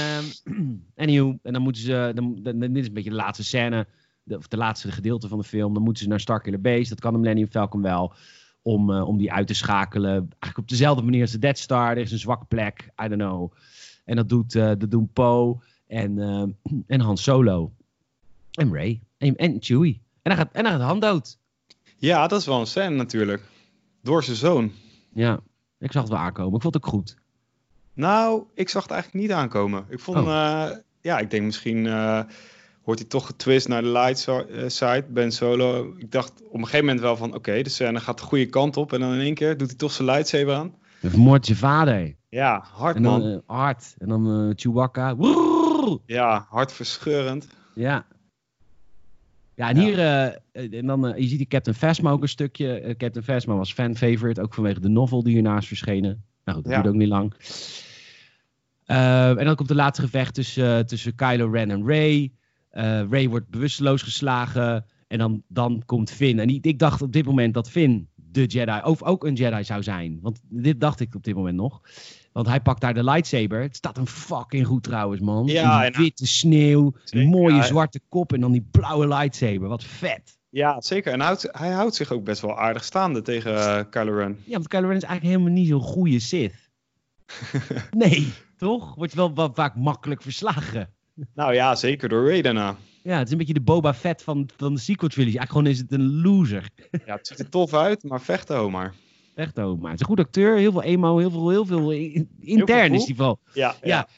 anywho, 0.97 1.39
en 1.43 1.53
dan 1.53 1.63
moeten 1.63 1.83
ze, 1.83 2.13
dan, 2.15 2.39
dan- 2.43 2.59
dit 2.59 2.77
is 2.77 2.87
een 2.87 2.93
beetje 2.93 3.11
de 3.11 3.17
laatste 3.17 3.45
scène, 3.45 3.87
de, 4.23 4.37
of 4.37 4.49
de 4.49 4.57
laatste 4.57 4.93
gedeelte 4.93 5.29
van 5.29 5.39
de 5.39 5.45
film. 5.45 5.75
Dan 5.75 5.83
moeten 5.83 6.03
ze 6.03 6.09
naar 6.09 6.21
Starkiller 6.21 6.61
Base, 6.61 6.89
dat 6.89 7.01
kan 7.01 7.13
de 7.13 7.19
Millennium 7.19 7.49
Falcon 7.51 7.83
wel, 7.83 8.15
om, 8.63 8.91
eh, 8.93 9.09
om 9.09 9.19
die 9.19 9.33
uit 9.33 9.47
te 9.47 9.55
schakelen. 9.55 10.13
Eigenlijk 10.15 10.59
op 10.59 10.69
dezelfde 10.69 11.03
manier 11.03 11.21
als 11.23 11.31
de 11.31 11.39
Death 11.39 11.59
Star, 11.59 11.91
er 11.91 11.97
is 11.99 12.13
een 12.13 12.19
zwakke 12.19 12.45
plek, 12.45 12.89
I 13.05 13.09
don't 13.09 13.21
know. 13.21 13.53
En 14.05 14.17
dat, 14.17 14.29
doet, 14.29 14.55
eh, 14.55 14.65
dat 14.79 14.91
doen 14.91 15.11
Poe 15.13 15.57
en, 15.87 16.19
ehm, 16.19 16.51
en 16.87 17.01
Han 17.01 17.17
Solo. 17.17 17.73
En 18.53 18.73
Ray. 18.75 19.01
En, 19.19 19.37
en 19.37 19.57
Chewie. 19.61 20.01
En 20.23 20.37
dan 20.37 20.37
gaat, 20.37 20.53
en 20.53 20.63
dan 20.63 20.73
gaat 20.73 20.81
Han 20.83 21.01
dood. 21.01 21.39
ja, 21.97 22.27
dat 22.27 22.41
is 22.41 22.47
wel 22.47 22.61
een 22.61 22.67
scène 22.67 22.97
natuurlijk. 22.97 23.43
Door 24.03 24.25
zijn 24.25 24.37
zoon. 24.37 24.73
Ja, 25.13 25.41
ik 25.79 25.93
zag 25.93 26.03
het 26.03 26.11
wel 26.13 26.21
aankomen. 26.21 26.55
Ik 26.55 26.63
vond 26.63 26.75
het 26.75 26.85
ook 26.85 26.91
goed. 26.91 27.17
Nou, 27.95 28.43
ik 28.55 28.69
zag 28.69 28.83
het 28.83 28.93
eigenlijk 28.93 29.23
niet 29.25 29.33
aankomen. 29.33 29.85
Ik 29.89 30.01
vond, 30.01 30.19
Oh. 30.19 30.27
eh, 30.27 30.77
ja, 31.01 31.19
ik 31.19 31.31
denk 31.31 31.45
misschien 31.45 31.87
eh, 31.87 32.23
wordt 32.85 33.01
hij 33.01 33.09
toch 33.09 33.27
getwist 33.27 33.69
naar 33.69 33.83
de 33.83 33.89
light 33.89 34.29
eh, 34.29 34.69
side, 34.69 35.05
Ben 35.09 35.33
Solo. 35.33 35.95
Ik 35.99 36.11
dacht 36.13 36.43
op 36.49 36.55
een 36.55 36.65
gegeven 36.65 36.85
moment 36.87 37.01
wel 37.03 37.17
van, 37.17 37.35
oké, 37.35 37.63
de 37.63 37.69
scène 37.69 38.01
gaat 38.01 38.19
de 38.19 38.25
goede 38.25 38.47
kant 38.47 38.77
op. 38.77 38.93
En 38.93 39.01
dan 39.01 39.13
in 39.15 39.21
één 39.21 39.35
keer 39.35 39.57
doet 39.57 39.69
hij 39.69 39.77
toch 39.77 39.93
zijn 39.93 40.09
lightsaber 40.09 40.55
aan. 40.55 40.75
Je 41.01 41.11
vermoordt 41.11 41.47
je 41.47 41.57
vader. 41.57 42.15
Ja, 42.29 42.65
hard 42.73 42.97
En 42.97 43.03
dan 43.03 43.21
man. 43.21 43.43
hard. 43.47 43.95
En 43.99 44.09
dan 44.09 44.27
eh, 44.49 44.53
Chewbacca. 44.57 45.17
Woerrrr. 45.17 45.99
Ja, 46.07 46.47
hartverscheurend. 46.51 47.49
Ja. 47.75 48.07
Ja, 49.55 49.69
en 49.69 49.77
Ja. 49.77 49.83
hier, 49.83 49.99
en 50.81 50.87
dan, 50.87 51.15
je 51.17 51.27
ziet 51.27 51.39
die 51.39 51.47
Captain 51.47 51.77
Phasma 51.77 52.11
ook 52.11 52.23
een 52.23 52.29
stukje. 52.29 52.95
Captain 52.99 53.25
Phasma 53.25 53.55
was 53.55 53.73
fan-favorite, 53.73 54.43
ook 54.43 54.55
vanwege 54.55 54.81
de 54.81 54.89
novel 54.89 55.23
die 55.23 55.33
hiernaast 55.33 55.69
verschenen. 55.69 56.25
Nou 56.45 56.57
goed, 56.57 56.65
dat 56.67 56.73
Ja. 56.77 56.83
duurt 56.83 56.95
ook 56.95 57.01
niet 57.01 57.09
lang. 57.09 57.35
En 58.85 59.45
dan 59.45 59.55
komt 59.57 59.69
de 59.69 59.75
laatste 59.75 60.03
gevecht 60.03 60.35
tussen, 60.35 60.87
tussen 60.87 61.15
Kylo 61.15 61.51
Ren 61.51 61.71
en 61.71 61.87
Rey. 61.87 62.33
Eh 62.73 63.03
Rey 63.11 63.29
wordt 63.29 63.49
bewusteloos 63.49 64.03
geslagen. 64.03 64.85
En 65.09 65.19
dan, 65.19 65.43
dan 65.49 65.83
komt 65.87 66.11
Finn. 66.11 66.39
En 66.39 66.49
ik, 66.49 66.65
ik 66.65 66.79
dacht 66.79 67.03
op 67.03 67.13
dit 67.13 67.25
moment 67.25 67.55
dat 67.55 67.71
Finn 67.71 68.09
de 68.15 68.47
Jedi, 68.47 68.81
of 68.85 69.03
ook 69.03 69.25
een 69.25 69.35
Jedi 69.35 69.65
zou 69.65 69.83
zijn. 69.83 70.19
Want 70.23 70.41
dit 70.49 70.81
dacht 70.81 71.01
ik 71.01 71.15
op 71.15 71.25
dit 71.25 71.35
moment 71.35 71.57
nog. 71.57 71.81
Want 72.33 72.47
hij 72.47 72.61
pakt 72.61 72.81
daar 72.81 72.95
de 72.95 73.05
lightsaber. 73.05 73.61
Het 73.61 73.77
staat 73.77 73.97
hem 73.97 74.07
fucking 74.07 74.67
goed 74.67 74.83
trouwens, 74.83 75.21
man. 75.21 75.47
Ja, 75.47 75.85
en- 75.85 76.01
witte 76.01 76.27
sneeuw, 76.27 76.93
mooie 77.13 77.55
ja. 77.55 77.63
zwarte 77.63 78.01
kop 78.09 78.33
en 78.33 78.41
dan 78.41 78.53
die 78.53 78.69
blauwe 78.71 79.09
lightsaber. 79.09 79.69
Wat 79.69 79.85
vet. 79.85 80.39
Ja, 80.49 80.81
zeker. 80.81 81.13
En 81.13 81.19
hij 81.19 81.27
houdt, 81.27 81.49
hij 81.51 81.71
houdt 81.71 81.95
zich 81.95 82.13
ook 82.13 82.25
best 82.25 82.41
wel 82.41 82.59
aardig 82.59 82.85
staande 82.85 83.23
tegen 83.23 83.79
eh, 83.79 83.85
Kylo 83.91 84.17
Ren. 84.17 84.39
Ja, 84.45 84.53
want 84.53 84.69
Kylo 84.69 84.87
Ren 84.87 84.97
is 84.97 85.03
eigenlijk 85.03 85.35
helemaal 85.35 85.59
niet 85.59 85.69
zo'n 85.69 85.81
goede 85.81 86.19
Sith. 86.19 86.71
nee, 87.91 88.33
toch? 88.57 88.95
Wordt 88.95 89.15
wel, 89.15 89.35
wel 89.35 89.51
vaak 89.55 89.77
makkelijk 89.77 90.23
verslagen. 90.23 90.91
Nou 91.35 91.55
ja, 91.55 91.75
zeker 91.75 92.09
door 92.09 92.27
Rey 92.29 92.43
daarna. 92.43 92.77
Ja, 93.03 93.17
het 93.19 93.27
is 93.27 93.33
een 93.33 93.39
beetje 93.39 93.55
de 93.55 93.61
Boba 93.61 93.95
Fett 93.95 94.23
van, 94.23 94.49
van 94.57 94.75
de 94.75 94.81
sequel 94.81 95.09
trilogy. 95.09 95.37
Eigenlijk 95.37 95.51
gewoon 95.51 95.67
is 95.67 95.79
het 95.79 95.93
een 95.93 96.21
loser. 96.23 96.69
Ja, 97.07 97.15
het 97.17 97.27
ziet 97.27 97.39
er 97.39 97.49
tof 97.49 97.75
uit, 97.75 98.03
maar 98.03 98.21
vechten. 98.21 98.93
Echt 99.35 99.59
ook, 99.61 99.81
maar 99.81 99.91
het 99.91 100.01
is 100.01 100.07
een 100.07 100.13
goed 100.17 100.25
acteur. 100.27 100.57
Heel 100.57 100.73
veel 100.73 100.83
emo, 100.83 101.19
heel 101.19 101.31
veel, 101.31 101.51
heel 101.51 101.67
veel 101.67 101.91
in- 101.93 102.29
intern 102.41 102.95
is 102.95 103.05
die 103.05 103.17
wel. 103.17 103.39
Ja, 103.53 103.75
Ja. 103.83 104.09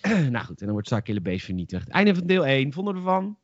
nou 0.30 0.44
goed, 0.44 0.58
en 0.58 0.64
dan 0.64 0.70
wordt 0.72 0.86
Starkiller 0.86 1.22
Base 1.22 1.44
vernietigd. 1.44 1.88
Einde 1.88 2.14
van 2.14 2.26
deel 2.26 2.46
1, 2.46 2.72
vonden 2.72 2.94
we 2.94 3.00
ervan? 3.00 3.36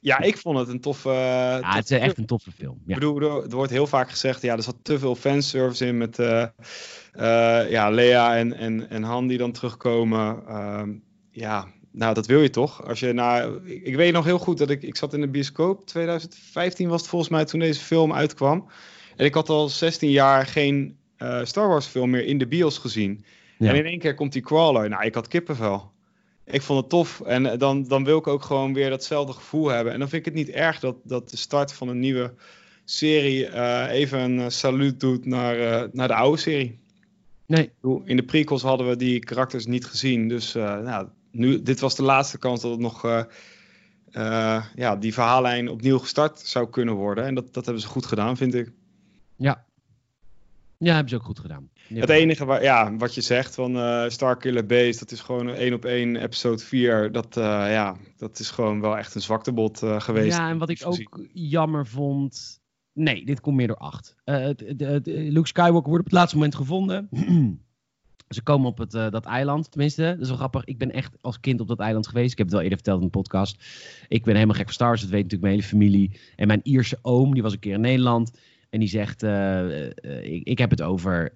ja, 0.00 0.20
ik 0.20 0.36
vond 0.36 0.58
het 0.58 0.68
een 0.68 0.80
toffe... 0.80 1.08
Ja, 1.10 1.74
het 1.74 1.90
is 1.90 1.98
echt 1.98 2.18
een 2.18 2.26
toffe 2.26 2.50
film. 2.52 2.74
Ik 2.74 2.82
Ja. 2.86 2.94
bedoel, 2.94 3.20
er, 3.42 3.48
wordt 3.50 3.70
heel 3.72 3.86
vaak 3.86 4.10
gezegd, 4.10 4.42
ja, 4.42 4.56
er 4.56 4.62
zat 4.62 4.76
te 4.82 4.98
veel 4.98 5.14
fanservice 5.14 5.86
in 5.86 5.96
met 5.96 6.18
eh, 6.18 6.42
eh, 7.12 7.70
ja, 7.70 7.90
Lea 7.90 8.36
en, 8.36 8.52
en, 8.56 8.90
en 8.90 9.02
Han 9.02 9.26
die 9.26 9.38
dan 9.38 9.52
terugkomen. 9.52 10.42
Ja, 11.38 11.68
nou, 11.90 12.14
dat 12.14 12.26
wil 12.26 12.42
je 12.42 12.50
toch? 12.50 12.86
Als 12.86 13.00
je 13.00 13.12
naar, 13.12 13.48
ik, 13.64 13.82
ik 13.82 13.96
weet 13.96 14.12
nog 14.12 14.24
heel 14.24 14.38
goed 14.38 14.58
dat 14.58 14.70
ik, 14.70 14.82
ik 14.82 14.96
zat 14.96 15.14
in 15.14 15.20
de 15.20 15.28
bioscoop, 15.28 15.86
2015 15.86 16.88
was 16.88 17.00
het 17.00 17.10
volgens 17.10 17.30
mij 17.30 17.44
toen 17.44 17.60
deze 17.60 17.80
film 17.80 18.12
uitkwam. 18.12 18.66
En 19.16 19.24
ik 19.24 19.34
had 19.34 19.48
al 19.48 19.68
16 19.68 20.10
jaar 20.10 20.46
geen 20.46 20.96
eh, 21.16 21.44
Star 21.44 21.68
Wars 21.68 21.86
film 21.86 22.10
meer 22.10 22.24
in 22.24 22.38
de 22.38 22.46
bios 22.46 22.78
gezien. 22.78 23.24
Ja. 23.58 23.68
En 23.68 23.76
in 23.76 23.84
één 23.84 23.98
keer 23.98 24.14
komt 24.14 24.32
die 24.32 24.42
crawler. 24.42 24.88
Nou, 24.88 25.04
ik 25.04 25.14
had 25.14 25.28
kippenvel. 25.28 25.90
Ik 26.44 26.62
vond 26.62 26.80
het 26.80 26.88
tof. 26.88 27.20
En 27.20 27.46
eh, 27.46 27.58
dan, 27.58 27.84
dan 27.84 28.04
wil 28.04 28.18
ik 28.18 28.26
ook 28.26 28.42
gewoon 28.42 28.74
weer 28.74 28.90
datzelfde 28.90 29.32
gevoel 29.32 29.68
hebben. 29.68 29.92
En 29.92 29.98
dan 29.98 30.08
vind 30.08 30.26
ik 30.26 30.32
het 30.34 30.46
niet 30.46 30.54
erg 30.54 30.80
dat, 30.80 30.96
dat 31.02 31.30
de 31.30 31.36
start 31.36 31.72
van 31.72 31.88
een 31.88 31.98
nieuwe 31.98 32.34
serie 32.84 33.46
eh, 33.46 34.00
even 34.00 34.18
een 34.18 34.52
saluut 34.52 35.00
doet 35.00 35.26
naar, 35.26 35.88
naar 35.92 36.08
de 36.08 36.14
oude 36.14 36.38
serie. 36.38 36.78
Nee, 37.46 37.70
In 38.04 38.16
de 38.16 38.22
prequels 38.22 38.62
hadden 38.62 38.88
we 38.88 38.96
die 38.96 39.18
karakters 39.18 39.66
niet 39.66 39.86
gezien. 39.86 40.28
Dus 40.28 40.52
nou, 40.52 41.06
nu, 41.30 41.62
dit 41.62 41.80
was 41.80 41.96
de 41.96 42.02
laatste 42.02 42.38
kans 42.38 42.60
dat 42.60 42.70
het 42.70 42.80
nog 42.80 43.04
eh, 43.04 43.22
eh, 44.10 44.64
ja, 44.74 44.96
die 44.96 45.12
verhaallijn 45.12 45.68
opnieuw 45.68 45.98
gestart 45.98 46.38
zou 46.40 46.70
kunnen 46.70 46.94
worden. 46.94 47.24
En 47.24 47.34
dat, 47.34 47.54
dat 47.54 47.64
hebben 47.64 47.82
ze 47.82 47.88
goed 47.88 48.06
gedaan, 48.06 48.36
vind 48.36 48.54
ik. 48.54 48.72
ja. 49.36 49.66
Ja, 50.80 50.92
hebben 50.92 51.08
ze 51.08 51.16
ook 51.16 51.22
goed 51.22 51.38
gedaan. 51.38 51.70
Ja. 51.88 52.00
Het 52.00 52.08
enige 52.10 52.44
waar, 52.44 52.62
ja, 52.62 52.96
wat 52.96 53.14
je 53.14 53.20
zegt 53.20 53.54
van 53.54 53.76
eh 53.76 54.08
Starkiller 54.08 54.66
Base, 54.66 54.98
dat 54.98 55.10
is 55.10 55.20
gewoon 55.20 55.46
een 55.46 55.54
één 55.54 55.74
op 55.74 55.84
één 55.84 56.16
episode 56.16 56.58
4. 56.62 57.12
Dat, 57.12 57.34
ja, 57.34 57.96
dat 58.16 58.38
is 58.38 58.50
gewoon 58.50 58.80
wel 58.80 58.96
echt 58.98 59.14
een 59.14 59.20
zwaktebod 59.20 59.78
geweest. 59.78 60.36
Ja, 60.36 60.48
en 60.50 60.58
wat 60.58 60.68
ik 60.68 60.80
ook 60.86 61.26
jammer 61.32 61.86
vond. 61.86 62.60
Nee, 62.92 63.24
dit 63.24 63.40
komt 63.40 63.56
meer 63.56 63.66
door 63.66 63.76
acht. 63.76 64.14
Eh, 64.24 64.38
het- 64.38 64.60
het- 64.60 64.80
het- 64.80 65.06
Luke 65.06 65.46
Skywalker 65.46 65.88
wordt 65.88 65.98
op 66.04 66.10
het 66.10 66.12
laatste 66.12 66.36
moment 66.36 66.54
gevonden. 66.54 67.08
Ze 68.28 68.42
komen 68.42 68.66
op 68.66 68.78
het, 68.78 68.94
eh, 68.94 69.10
dat 69.10 69.24
eiland, 69.24 69.70
tenminste. 69.70 70.02
Dat 70.02 70.20
is 70.20 70.28
wel 70.28 70.36
grappig. 70.36 70.64
Ik 70.64 70.78
ben 70.78 70.90
echt 70.90 71.16
als 71.20 71.40
kind 71.40 71.60
op 71.60 71.68
dat 71.68 71.80
eiland 71.80 72.06
geweest. 72.06 72.32
Ik 72.32 72.38
heb 72.38 72.46
het 72.46 72.54
wel 72.54 72.62
eerder 72.64 72.78
verteld 72.78 73.00
in 73.00 73.06
de 73.06 73.18
podcast. 73.18 73.64
Ik 74.08 74.24
ben 74.24 74.34
helemaal 74.34 74.54
gek 74.56 74.64
van 74.64 74.74
Star 74.74 74.88
Wars. 74.88 75.00
Dat 75.00 75.10
weet 75.10 75.22
natuurlijk 75.22 75.50
mijn 75.50 75.54
hele 75.54 75.68
familie. 75.68 76.20
En 76.36 76.46
mijn 76.46 76.60
Ierse 76.62 76.98
oom, 77.02 77.34
die 77.34 77.42
was 77.42 77.52
een 77.52 77.58
keer 77.58 77.74
in 77.74 77.80
Nederland. 77.80 78.30
En 78.70 78.80
die 78.80 78.88
zegt, 78.88 79.22
eh, 79.22 79.86
eh, 79.86 80.32
ik, 80.34 80.42
ik 80.44 80.58
heb 80.58 80.70
het 80.70 80.82
over... 80.82 81.32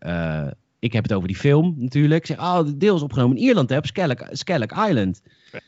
ik 0.79 0.93
heb 0.93 1.03
het 1.03 1.13
over 1.13 1.29
die 1.29 1.37
film 1.37 1.75
natuurlijk. 1.79 2.21
Ik 2.21 2.27
zeg, 2.27 2.39
oh, 2.39 2.65
de 2.65 2.77
deel 2.77 2.97
is 2.97 3.03
opgenomen 3.03 3.37
in 3.37 3.43
Ierland, 3.43 3.71
hè, 3.71 3.77
op 3.77 3.87
Skellig, 3.87 4.29
Skellig 4.31 4.89
Island. 4.89 5.23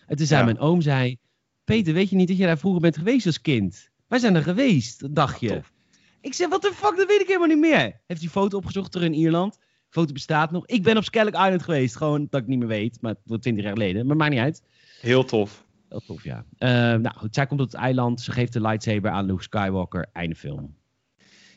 En 0.06 0.16
toen 0.16 0.26
zei 0.26 0.38
Ja. 0.40 0.44
mijn 0.44 0.58
oom, 0.58 0.80
zei... 0.80 1.16
Peter, 1.64 1.94
weet 1.94 2.10
je 2.10 2.16
niet 2.16 2.28
dat 2.28 2.36
je 2.36 2.44
daar 2.44 2.58
vroeger 2.58 2.80
bent 2.80 2.96
geweest 2.96 3.26
als 3.26 3.40
kind? 3.40 3.90
Wij 4.08 4.18
zijn 4.18 4.34
er 4.34 4.42
geweest, 4.42 5.00
dat 5.00 5.14
dacht 5.14 5.40
je. 5.40 5.48
Tof. 5.48 5.72
Ik 6.20 6.34
zeg, 6.34 6.48
wat 6.48 6.62
de 6.62 6.72
fuck, 6.74 6.96
dat 6.96 7.06
weet 7.06 7.20
ik 7.20 7.26
helemaal 7.26 7.48
niet 7.48 7.58
meer. 7.58 8.00
Heeft 8.06 8.20
die 8.20 8.30
foto 8.30 8.56
opgezocht 8.56 8.92
terug 8.92 9.06
in 9.06 9.14
Ierland. 9.14 9.58
Foto 9.94 10.12
bestaat 10.12 10.50
nog. 10.50 10.66
Ik 10.66 10.82
ben 10.82 10.96
op 10.96 11.04
Skellig 11.04 11.34
Island 11.34 11.62
geweest. 11.62 11.96
Gewoon 11.96 12.26
dat 12.30 12.40
ik 12.40 12.46
niet 12.46 12.58
meer 12.58 12.68
weet. 12.68 12.98
Maar 13.00 13.14
wordt 13.24 13.42
20 13.42 13.64
jaar 13.64 13.72
geleden. 13.72 14.06
Maar 14.06 14.16
maakt 14.16 14.30
niet 14.30 14.40
uit. 14.40 14.62
Heel 15.00 15.24
tof. 15.24 15.64
Heel 15.88 16.00
tof, 16.06 16.24
ja. 16.24 16.44
Eh, 16.58 16.68
nou 16.70 17.14
goed, 17.16 17.34
zij 17.34 17.46
komt 17.46 17.60
op 17.60 17.66
het 17.66 17.76
eiland. 17.76 18.20
Ze 18.20 18.32
geeft 18.32 18.52
de 18.52 18.60
lightsaber 18.60 19.10
aan 19.10 19.24
Luke 19.26 19.42
Skywalker. 19.42 20.06
Einde 20.12 20.34
film. 20.34 20.74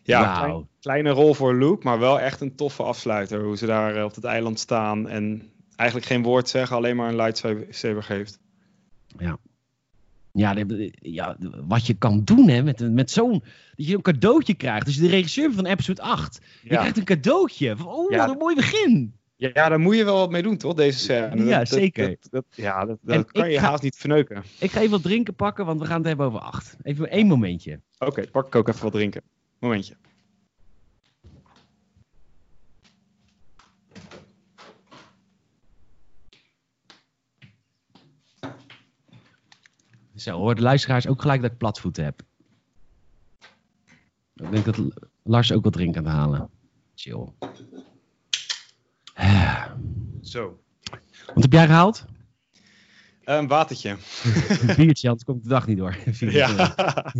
Ja, 0.03 0.37
klein- 0.39 0.67
kleine 0.79 1.09
rol 1.09 1.33
voor 1.33 1.55
Luke, 1.55 1.83
maar 1.83 1.99
wel 1.99 2.19
echt 2.19 2.41
een 2.41 2.55
toffe 2.55 2.83
afsluiter. 2.83 3.43
Hoe 3.43 3.57
ze 3.57 3.65
daar 3.65 3.95
eh, 3.95 4.03
op 4.03 4.15
het 4.15 4.23
eiland 4.23 4.59
staan 4.59 5.07
en 5.07 5.51
eigenlijk 5.75 6.09
geen 6.09 6.23
woord 6.23 6.49
zeggen, 6.49 6.75
alleen 6.75 6.95
maar 6.95 7.09
een 7.09 7.15
lightsaber 7.15 8.03
geeft. 8.03 8.39
Ja, 9.17 9.37
de- 10.37 10.93
ja, 11.01 11.37
wat 11.67 11.87
je 11.87 11.93
kan 11.93 12.23
doen 12.23 12.47
hè, 12.49 12.63
met, 12.63 12.91
met 12.91 13.11
zo'n... 13.11 13.43
Dat 13.75 13.87
je 13.87 13.95
een 13.95 14.01
cadeautje 14.01 14.53
krijgt. 14.53 14.85
Dus 14.85 14.97
de 14.97 15.07
regisseur 15.07 15.53
van 15.53 15.65
episode 15.65 16.01
8. 16.01 16.39
Je 16.61 16.69
Ja. 16.69 16.77
krijgt 16.77 16.97
een 16.97 17.03
cadeautje. 17.03 17.75
Oh, 17.85 18.11
Ja. 18.11 18.17
wat 18.17 18.29
een 18.29 18.37
mooi 18.37 18.55
begin. 18.55 19.13
Ja, 19.35 19.49
ja, 19.53 19.69
daar 19.69 19.79
moet 19.79 19.95
je 19.95 20.03
wel 20.03 20.17
wat 20.17 20.31
mee 20.31 20.41
doen, 20.41 20.57
toch, 20.57 20.73
deze 20.73 20.99
scène? 20.99 21.43
Ja, 21.45 21.57
Dat- 21.57 21.67
zeker. 21.67 22.07
dat- 22.07 22.27
dat- 22.31 22.45
ja, 22.55 22.85
dat, 23.01 23.31
kan 23.31 23.49
je 23.51 23.59
ga- 23.59 23.69
haast 23.69 23.83
niet 23.83 23.95
verneuken. 23.95 24.43
Ik 24.59 24.71
ga 24.71 24.79
even 24.79 24.91
wat 24.91 25.03
drinken 25.03 25.35
pakken, 25.35 25.65
want 25.65 25.79
we 25.79 25.85
gaan 25.85 25.97
het 25.97 26.07
hebben 26.07 26.25
over 26.25 26.39
8. 26.39 26.75
Even 26.81 27.09
één 27.11 27.27
momentje. 27.27 27.79
Oké, 27.99 28.27
pak 28.31 28.47
ik 28.47 28.55
ook 28.55 28.67
even 28.67 28.83
wat 28.83 28.91
drinken. 28.93 29.21
Momentje. 29.59 29.93
Zo, 40.17 40.37
hoor 40.37 40.55
de 40.55 40.61
luisteraars 40.61 41.07
ook 41.07 41.21
gelijk 41.21 41.41
dat 41.41 41.51
ik 41.51 41.57
platvoeten 41.57 42.03
heb. 42.03 42.21
Ik 44.35 44.51
denk 44.51 44.65
dat 44.65 44.81
Lars 45.23 45.51
ook 45.51 45.63
wat 45.63 45.73
drinken 45.73 46.01
aan 46.01 46.07
het 46.07 46.15
halen. 46.15 46.49
Chill. 46.95 47.27
Zo. 50.21 50.61
Wat 51.33 51.43
heb 51.43 51.53
jij 51.53 51.65
gehaald? 51.65 52.05
Een 53.23 53.47
watertje. 53.47 53.97
Een 54.67 54.75
biertje, 54.75 55.07
anders 55.07 55.25
kom 55.25 55.35
ik 55.37 55.43
de 55.43 55.49
dag 55.49 55.67
niet 55.67 55.77
door. 55.77 55.97
Ja. 56.19 56.73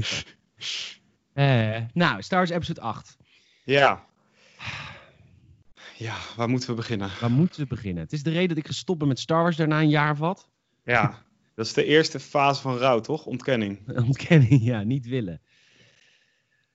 Eh, 1.33 1.81
nou, 1.93 2.21
Star 2.21 2.37
Wars 2.37 2.49
Episode 2.49 2.81
8. 2.81 3.17
ja. 3.63 4.05
Ja, 5.97 6.15
waar 6.35 6.49
moeten 6.49 6.69
we 6.69 6.75
beginnen? 6.75 7.09
Waar 7.19 7.31
moeten 7.31 7.59
we 7.61 7.67
beginnen? 7.67 8.03
Het 8.03 8.13
is 8.13 8.23
de 8.23 8.29
reden 8.29 8.47
dat 8.47 8.57
ik 8.57 8.67
gestopt 8.67 8.99
ben 8.99 9.07
met 9.07 9.19
Star 9.19 9.41
Wars 9.41 9.55
daarna 9.55 9.79
een 9.79 9.89
jaar 9.89 10.11
of 10.11 10.17
wat. 10.17 10.49
Ja, 10.83 11.25
dat 11.57 11.65
is 11.65 11.73
de 11.73 11.85
eerste 11.85 12.19
fase 12.19 12.61
van 12.61 12.77
rouw, 12.77 12.99
toch? 12.99 13.25
Ontkenning. 13.25 13.79
Ontkenning, 14.07 14.63
ja, 14.63 14.83
niet 14.83 15.07
willen. 15.07 15.41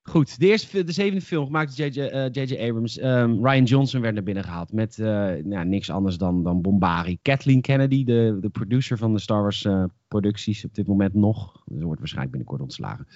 Goed, 0.02 0.38
de, 0.38 0.46
eerste, 0.46 0.84
de 0.84 0.92
zevende 0.92 1.20
film 1.20 1.44
gemaakt 1.44 1.76
door 1.76 1.86
J.J. 1.86 2.54
eh. 2.54 2.68
Abrams. 2.68 2.98
Ehm, 2.98 3.46
Ryan 3.46 3.64
Johnson 3.64 4.00
werd 4.00 4.14
naar 4.14 4.22
binnen 4.22 4.44
gehaald 4.44 4.72
met 4.72 4.98
eh, 4.98 5.06
nou, 5.44 5.64
niks 5.64 5.90
anders 5.90 6.18
dan, 6.18 6.42
dan 6.42 6.60
Bombari. 6.60 7.18
Kathleen 7.22 7.60
Kennedy, 7.60 8.04
de, 8.04 8.38
de 8.40 8.48
producer 8.48 8.98
van 8.98 9.12
de 9.12 9.18
Star 9.18 9.42
Wars 9.42 9.64
eh, 9.64 9.84
producties 10.08 10.64
op 10.64 10.74
dit 10.74 10.86
moment 10.86 11.14
nog. 11.14 11.62
Ze 11.78 11.84
wordt 11.84 11.98
waarschijnlijk 11.98 12.36
binnenkort 12.36 12.62
ontslagen. 12.62 13.06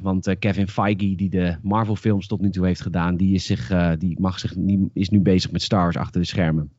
Want 0.00 0.38
Kevin 0.38 0.68
Feige, 0.68 1.14
die 1.14 1.30
de 1.30 1.56
Marvel 1.62 1.96
films 1.96 2.26
tot 2.26 2.40
nu 2.40 2.50
toe 2.50 2.66
heeft 2.66 2.80
gedaan, 2.80 3.16
die 3.16 3.34
is, 3.34 3.46
zich, 3.46 3.96
die 3.98 4.20
mag 4.20 4.38
zich, 4.38 4.54
die 4.56 4.90
is 4.92 5.08
nu 5.08 5.20
bezig 5.20 5.50
met 5.50 5.62
Star 5.62 5.82
Wars 5.82 5.96
achter 5.96 6.20
de 6.20 6.26
schermen. 6.26 6.72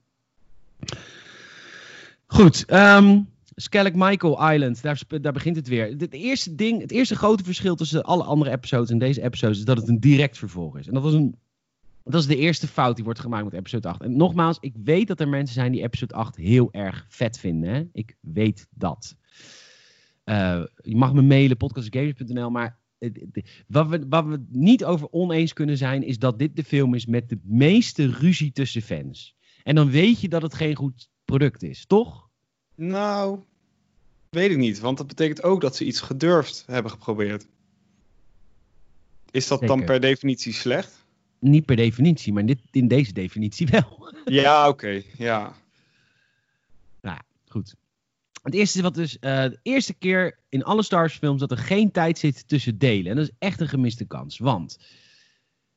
Goed, 2.33 2.65
ehm 2.65 3.21
Skellig 3.55 3.93
Michael 3.93 4.51
Island, 4.51 4.81
daar, 4.81 5.01
daar 5.21 5.33
begint 5.33 5.55
het 5.55 5.67
weer. 5.67 5.87
Het, 5.97 6.13
eerste 6.13 6.55
ding, 6.55 6.81
het 6.81 6.91
eerste 6.91 7.15
grote 7.15 7.43
verschil 7.43 7.75
tussen 7.75 8.03
alle 8.03 8.23
andere 8.23 8.51
episodes 8.51 8.89
en 8.89 8.97
deze 8.97 9.21
episodes 9.23 9.57
is 9.57 9.65
dat 9.65 9.77
het 9.77 9.87
een 9.87 9.99
direct 9.99 10.37
vervolg 10.37 10.77
is. 10.77 10.87
En 10.87 10.93
dat 10.93 11.03
was 11.03 11.13
een 11.13 11.37
dat 12.03 12.21
is 12.21 12.27
de 12.27 12.37
eerste 12.37 12.67
fout 12.67 12.95
die 12.95 13.03
wordt 13.03 13.19
gemaakt 13.19 13.43
met 13.43 13.53
episode 13.53 13.87
8. 13.87 14.01
En 14.01 14.17
nogmaals, 14.17 14.57
ik 14.59 14.73
weet 14.83 15.07
dat 15.07 15.19
er 15.19 15.27
mensen 15.27 15.53
zijn 15.53 15.71
die 15.71 15.83
episode 15.83 16.13
8 16.13 16.35
heel 16.35 16.71
erg 16.71 17.05
vet 17.09 17.39
vinden. 17.39 17.73
Hè? 17.73 17.83
Ik 17.91 18.15
weet 18.19 18.67
dat. 18.71 19.15
Eh, 20.23 20.63
je 20.75 20.95
mag 20.95 21.13
me 21.13 21.21
mailen, 21.21 21.57
podcastgamers.nl, 21.57 22.49
maar 22.49 22.79
wat 23.67 23.87
we, 23.87 24.05
wat 24.09 24.25
we 24.25 24.45
niet 24.49 24.85
over 24.85 25.07
oneens 25.11 25.53
kunnen 25.53 25.77
zijn, 25.77 26.03
is 26.03 26.19
dat 26.19 26.39
dit 26.39 26.55
de 26.55 26.63
film 26.63 26.93
is 26.93 27.05
met 27.05 27.29
de 27.29 27.39
meeste 27.43 28.07
ruzie 28.07 28.51
tussen 28.51 28.81
fans. 28.81 29.35
En 29.63 29.75
dan 29.75 29.89
weet 29.89 30.21
je 30.21 30.29
dat 30.29 30.41
het 30.41 30.53
geen 30.53 30.75
goed 30.75 31.09
product 31.25 31.63
is, 31.63 31.85
toch? 31.85 32.22
Nou, 32.75 33.39
weet 34.29 34.51
ik 34.51 34.57
niet. 34.57 34.79
Want 34.79 34.97
dat 34.97 35.07
betekent 35.07 35.43
ook 35.43 35.61
dat 35.61 35.75
ze 35.75 35.85
iets 35.85 35.99
gedurfd 35.99 36.63
hebben 36.67 36.91
geprobeerd. 36.91 37.45
Is 39.31 39.47
dat 39.47 39.61
dan 39.61 39.85
per 39.85 39.99
definitie 39.99 40.53
slecht? 40.53 41.05
Niet 41.39 41.65
per 41.65 41.75
definitie, 41.75 42.33
maar 42.33 42.41
in, 42.41 42.47
dit, 42.47 42.59
in 42.71 42.87
deze 42.87 43.13
definitie 43.13 43.67
wel. 43.67 44.01
Ja, 44.25 44.67
oké. 44.67 45.01
Ja. 45.17 45.55
Nou 47.01 47.19
goed. 47.47 47.75
Het 48.43 48.53
eerste 48.53 48.77
is 48.77 48.83
wat 48.83 48.93
dus, 48.93 49.19
eh, 49.19 49.43
de 49.43 49.59
eerste 49.61 49.93
keer 49.93 50.39
in 50.49 50.63
alle 50.63 50.83
Star 50.83 50.99
Wars 50.99 51.17
films 51.17 51.39
dat 51.39 51.51
er 51.51 51.57
geen 51.57 51.91
tijd 51.91 52.17
zit 52.17 52.47
tussen 52.47 52.77
delen. 52.77 53.11
En 53.11 53.15
dat 53.15 53.25
is 53.25 53.35
echt 53.39 53.61
een 53.61 53.67
gemiste 53.67 54.05
kans. 54.05 54.37
Want 54.37 54.79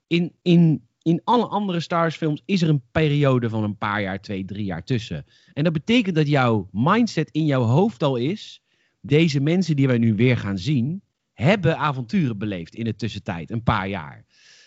in, 0.06 0.32
in, 0.42 0.86
in 1.06 1.20
alle 1.24 1.46
andere 1.46 1.80
Star 1.80 2.00
Wars 2.00 2.16
films 2.16 2.42
is 2.44 2.62
er 2.62 2.68
een 2.68 2.82
periode 2.92 3.48
van 3.48 3.64
een 3.64 3.78
paar 3.78 4.02
jaar, 4.02 4.20
twee, 4.20 4.44
drie 4.44 4.64
jaar 4.64 4.84
tussen. 4.84 5.24
En 5.52 5.64
dat 5.64 5.72
betekent 5.72 6.14
dat 6.14 6.28
jouw 6.28 6.68
mindset 6.72 7.30
in 7.30 7.44
jouw 7.44 7.62
hoofd 7.62 8.02
al 8.02 8.16
is. 8.16 8.62
Deze 9.00 9.40
mensen 9.40 9.76
die 9.76 9.86
wij 9.86 9.98
nu 9.98 10.14
weer 10.14 10.36
gaan 10.36 10.58
zien, 10.58 11.02
hebben 11.32 11.78
avonturen 11.78 12.38
beleefd 12.38 12.74
in 12.74 12.84
de 12.84 12.96
tussentijd, 12.96 13.50
een 13.50 13.62
paar 13.62 13.88
jaar. 13.88 14.24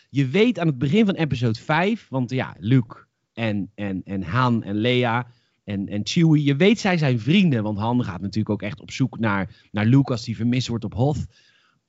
Je 0.10 0.28
weet 0.28 0.60
aan 0.60 0.68
het 0.68 0.78
begin 0.78 1.06
van 1.06 1.16
episode 1.16 1.60
5, 1.60 2.08
want 2.10 2.30
ja, 2.30 2.56
Luke 2.60 3.06
en, 3.34 3.72
en, 3.76 4.02
en 4.04 4.24
Han 4.24 4.64
en 4.64 4.76
Leia 4.76 5.28
en, 5.64 5.88
en 5.88 6.02
Chewie, 6.04 6.44
je 6.44 6.56
weet 6.56 6.80
zij 6.80 6.98
zijn 6.98 7.20
vrienden, 7.20 7.64
want 7.64 7.78
Han 7.78 8.04
gaat 8.04 8.22
natuurlijk 8.22 8.50
ook 8.50 8.62
echt 8.62 8.82
op 8.82 8.92
zoek 8.92 9.20
naar, 9.20 9.68
naar 9.72 9.86
Luke 9.86 10.12
als 10.12 10.24
die 10.24 10.36
vermist 10.36 10.68
wordt 10.68 10.86
op 10.86 10.94
Hoth. 10.94 11.26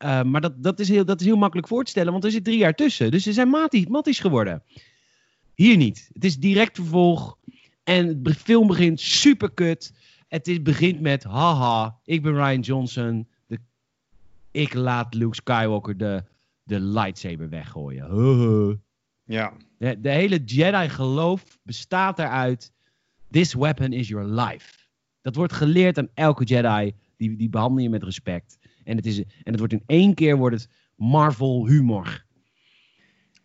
Eh, 0.01 0.23
maar 0.23 0.41
dat, 0.41 0.63
dat, 0.63 0.81
is 0.81 0.89
heel, 0.89 1.05
dat 1.05 1.21
is 1.21 1.27
heel 1.27 1.37
makkelijk 1.37 1.69
voor 1.69 1.85
te 1.85 1.91
stellen, 1.91 2.13
want 2.13 2.25
er 2.25 2.31
zit 2.31 2.45
drie 2.45 2.59
jaar 2.59 2.75
tussen. 2.75 3.11
Dus 3.11 3.23
ze 3.23 3.33
zijn 3.33 3.49
matties 3.89 4.19
geworden. 4.21 4.63
Hier 5.55 5.77
niet. 5.77 6.11
Het 6.13 6.25
is 6.25 6.39
direct 6.39 6.77
vervolg. 6.77 7.39
En 7.85 8.23
be- 8.23 8.35
film 8.35 8.67
begint 8.67 9.01
super 9.01 9.51
kut. 9.51 9.93
Het 10.29 10.49
is, 10.49 10.63
begint 10.63 11.01
met, 11.01 11.25
haha, 11.25 11.99
ik 12.05 12.23
ben 12.23 12.35
Ryan 12.35 12.61
Johnson. 12.61 13.29
De, 13.47 13.59
ik 14.51 14.75
laat 14.75 15.15
Luke 15.15 15.35
Skywalker 15.35 15.97
de, 15.97 16.25
de 16.63 16.81
lightsaber 16.81 17.49
weggooien. 17.49 18.11
Huh. 18.11 18.75
Ja. 19.25 19.53
De, 19.79 20.01
de 20.01 20.11
hele 20.11 20.45
Jedi-geloof 20.45 21.59
bestaat 21.63 22.19
eruit. 22.19 22.73
This 23.31 23.55
weapon 23.55 23.93
is 23.93 24.09
your 24.09 24.27
life. 24.27 24.87
Dat 25.21 25.37
wordt 25.37 25.53
geleerd 25.53 25.99
aan 25.99 26.09
elke 26.15 26.45
Jedi. 26.45 26.93
Die, 27.17 27.37
die 27.37 27.49
behandel 27.49 27.83
je 27.83 27.91
met 27.91 28.03
respect. 28.03 28.59
En 28.91 28.97
het, 28.97 29.07
is, 29.07 29.19
en 29.19 29.27
het 29.45 29.59
wordt 29.59 29.73
in 29.73 29.83
één 29.87 30.15
keer 30.15 30.37
wordt 30.37 30.57
het 30.57 30.69
Marvel 30.97 31.67
humor. 31.67 32.25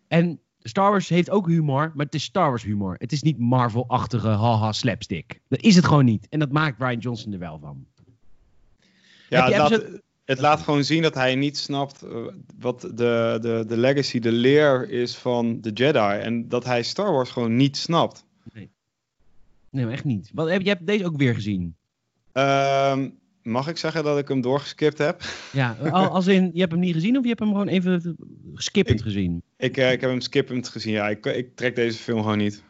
En 0.08 0.40
Star 0.60 0.92
Wars 0.92 1.10
heeft 1.10 1.30
ook 1.30 1.48
humor, 1.48 1.92
maar 1.96 2.06
het 2.06 2.16
is 2.16 2.24
Star 2.24 2.50
Wars 2.50 2.64
humor. 2.64 2.96
Het 2.98 3.12
is 3.12 3.22
niet 3.22 3.38
Marvel-achtige 3.38 4.28
haha 4.28 4.72
slapstick. 4.72 5.42
Dat 5.48 5.62
is 5.62 5.76
het 5.76 5.86
gewoon 5.86 6.06
niet. 6.06 6.28
En 6.30 6.40
dat 6.40 6.52
maakt 6.52 6.82
Ryan 6.82 6.98
Johnson 6.98 7.34
er 7.34 7.40
wel 7.40 7.60
van. 7.60 7.86
Ja, 9.30 9.46
het 9.46 9.58
laat, 9.58 10.02
het 10.26 10.40
laat 10.40 10.62
gewoon 10.62 10.84
zien 10.84 11.02
dat 11.02 11.14
hij 11.14 11.36
niet 11.36 11.58
snapt 11.58 12.02
eh, 12.02 12.28
wat 12.60 12.82
de, 12.82 13.38
de, 13.42 13.64
de 13.68 13.78
legacy, 13.78 14.20
de 14.20 14.32
leer 14.32 14.90
is 14.90 15.16
van 15.16 15.62
de 15.62 15.72
Jedi. 15.72 16.20
En 16.20 16.50
dat 16.50 16.64
hij 16.64 16.84
Star 16.84 17.12
Wars 17.12 17.30
gewoon 17.30 17.56
niet 17.56 17.78
snapt. 17.78 18.26
Nee, 19.70 19.84
maar 19.84 19.94
echt 19.94 20.04
niet. 20.04 20.32
Wat, 20.34 20.50
heb, 20.50 20.62
je 20.62 20.70
hebt 20.70 20.88
deze 20.88 21.06
ook 21.06 21.18
weer 21.18 21.34
gezien. 21.34 21.76
Ehm, 22.32 23.10
mag 23.46 23.68
ik 23.68 23.78
zeggen 23.78 24.04
dat 24.04 24.18
ik 24.18 24.28
hem 24.28 24.42
doorgeskipt 24.42 24.98
heb? 24.98 25.22
Ja, 25.52 25.78
al- 25.92 26.10
als 26.10 26.28
in, 26.28 26.50
je 26.54 26.60
hebt 26.60 26.72
hem 26.72 26.82
niet 26.82 26.94
gezien 26.94 27.18
of 27.18 27.22
je 27.24 27.28
hebt 27.28 27.40
hem 27.40 27.50
gewoon 27.50 27.68
even 27.68 28.16
skippend 28.54 29.00
Ik- 29.00 29.06
gezien? 29.06 29.44
Ik, 29.58 29.78
eh, 29.78 29.92
ik 29.92 30.02
heb 30.02 30.10
hem 30.10 30.22
skippend 30.22 30.68
gezien. 30.68 30.94
Ja, 30.94 31.10
ik, 31.10 31.26
ik 31.26 31.56
trek 31.56 31.76
deze 31.76 31.98
film 31.98 32.22
gewoon 32.22 32.38
niet. 32.38 32.64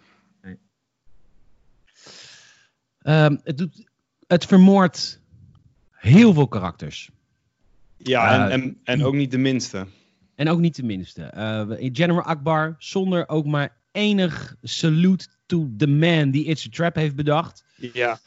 Ehm, 3.02 3.36
het, 3.44 3.58
doet, 3.58 3.88
het 4.28 4.46
vermoordt 4.46 5.22
heel 5.92 6.34
veel 6.34 6.48
karakters. 6.48 7.10
Ja, 7.98 8.48
Eh, 8.48 8.54
en, 8.54 8.62
en, 8.62 8.78
en 8.84 9.04
ook 9.04 9.14
niet 9.14 9.32
de 9.32 9.38
minste. 9.38 9.86
En 10.36 10.50
ook 10.50 10.60
niet 10.60 10.76
de 10.76 10.84
minste. 10.84 11.24
Eh, 11.24 11.64
General 11.94 12.22
Akbar, 12.24 12.76
zonder 12.78 13.30
ook 13.30 13.46
maar 13.46 13.78
enig 13.92 14.56
salute 14.62 15.28
to 15.46 15.70
the 15.78 15.88
man 15.88 16.32
die 16.32 16.46
It's 16.46 16.66
a 16.66 16.70
Trap 16.70 16.96
heeft 16.96 17.16
bedacht. 17.16 17.64
Ja. 17.94 18.20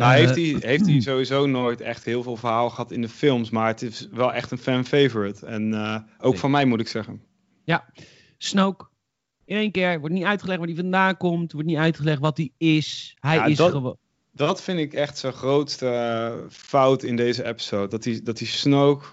Nou, 0.00 0.12
Eh, 0.12 0.18
heeft, 0.18 0.34
hij, 0.34 0.70
heeft 0.70 0.86
hij 0.86 1.00
sowieso 1.10 1.46
nooit 1.46 1.80
echt 1.80 2.04
heel 2.04 2.22
veel 2.22 2.36
verhaal 2.36 2.70
gehad 2.70 2.90
in 2.90 3.00
de 3.00 3.08
films. 3.08 3.50
Maar 3.50 3.66
het 3.66 3.82
is 3.82 4.08
wel 4.12 4.32
echt 4.32 4.50
een 4.50 4.58
fan 4.58 4.84
favorite. 4.84 5.46
En 5.46 5.74
eh, 5.74 5.96
ook 6.18 6.36
van 6.38 6.50
mij 6.50 6.64
moet 6.64 6.80
ik 6.80 6.88
zeggen. 6.88 7.22
Snoke, 8.38 8.86
in 9.44 9.56
één 9.56 9.70
keer, 9.70 9.98
wordt 10.00 10.14
niet 10.14 10.24
uitgelegd 10.24 10.58
waar 10.58 10.68
hij 10.68 10.76
vandaan 10.76 11.16
komt. 11.16 11.52
Wordt 11.52 11.66
niet 11.68 11.76
uitgelegd 11.76 12.20
wat 12.20 12.36
hij 12.36 12.52
is. 12.58 13.16
Hij 13.20 13.34
Ja, 13.36 13.44
is 13.44 13.56
dat- 13.56 13.70
gewoon... 13.70 13.96
dat 14.32 14.62
vind 14.62 14.78
ik 14.78 14.92
echt 14.94 15.18
zijn 15.18 15.32
grootste 15.32 15.86
uh, 15.86 16.46
fout 16.50 17.02
in 17.02 17.16
deze 17.16 17.44
episode. 17.44 17.88
Dat 17.88 18.04
hij, 18.04 18.20
dat 18.24 18.38
hij 18.38 18.48
Snoke 18.48 19.06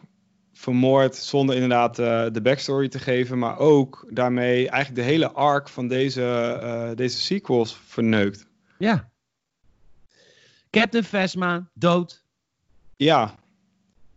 vermoord 0.53 1.15
zonder 1.15 1.55
inderdaad 1.55 1.99
uh, 1.99 2.25
de 2.31 2.41
backstory 2.41 2.87
te 2.87 2.99
geven. 2.99 3.37
Maar 3.39 3.57
ook 3.57 4.07
daarmee 4.09 4.69
eigenlijk 4.69 4.95
de 4.95 5.11
hele 5.11 5.31
arc 5.31 5.69
van 5.69 5.87
deze, 5.87 6.21
uh, 6.63 6.89
deze 6.95 7.17
sequels 7.17 7.79
verneukt. 7.85 8.45
Ja. 8.77 9.09
Captain 10.79 11.03
Phasma, 11.03 11.69
dood. 11.73 12.23
Ja. 12.95 13.35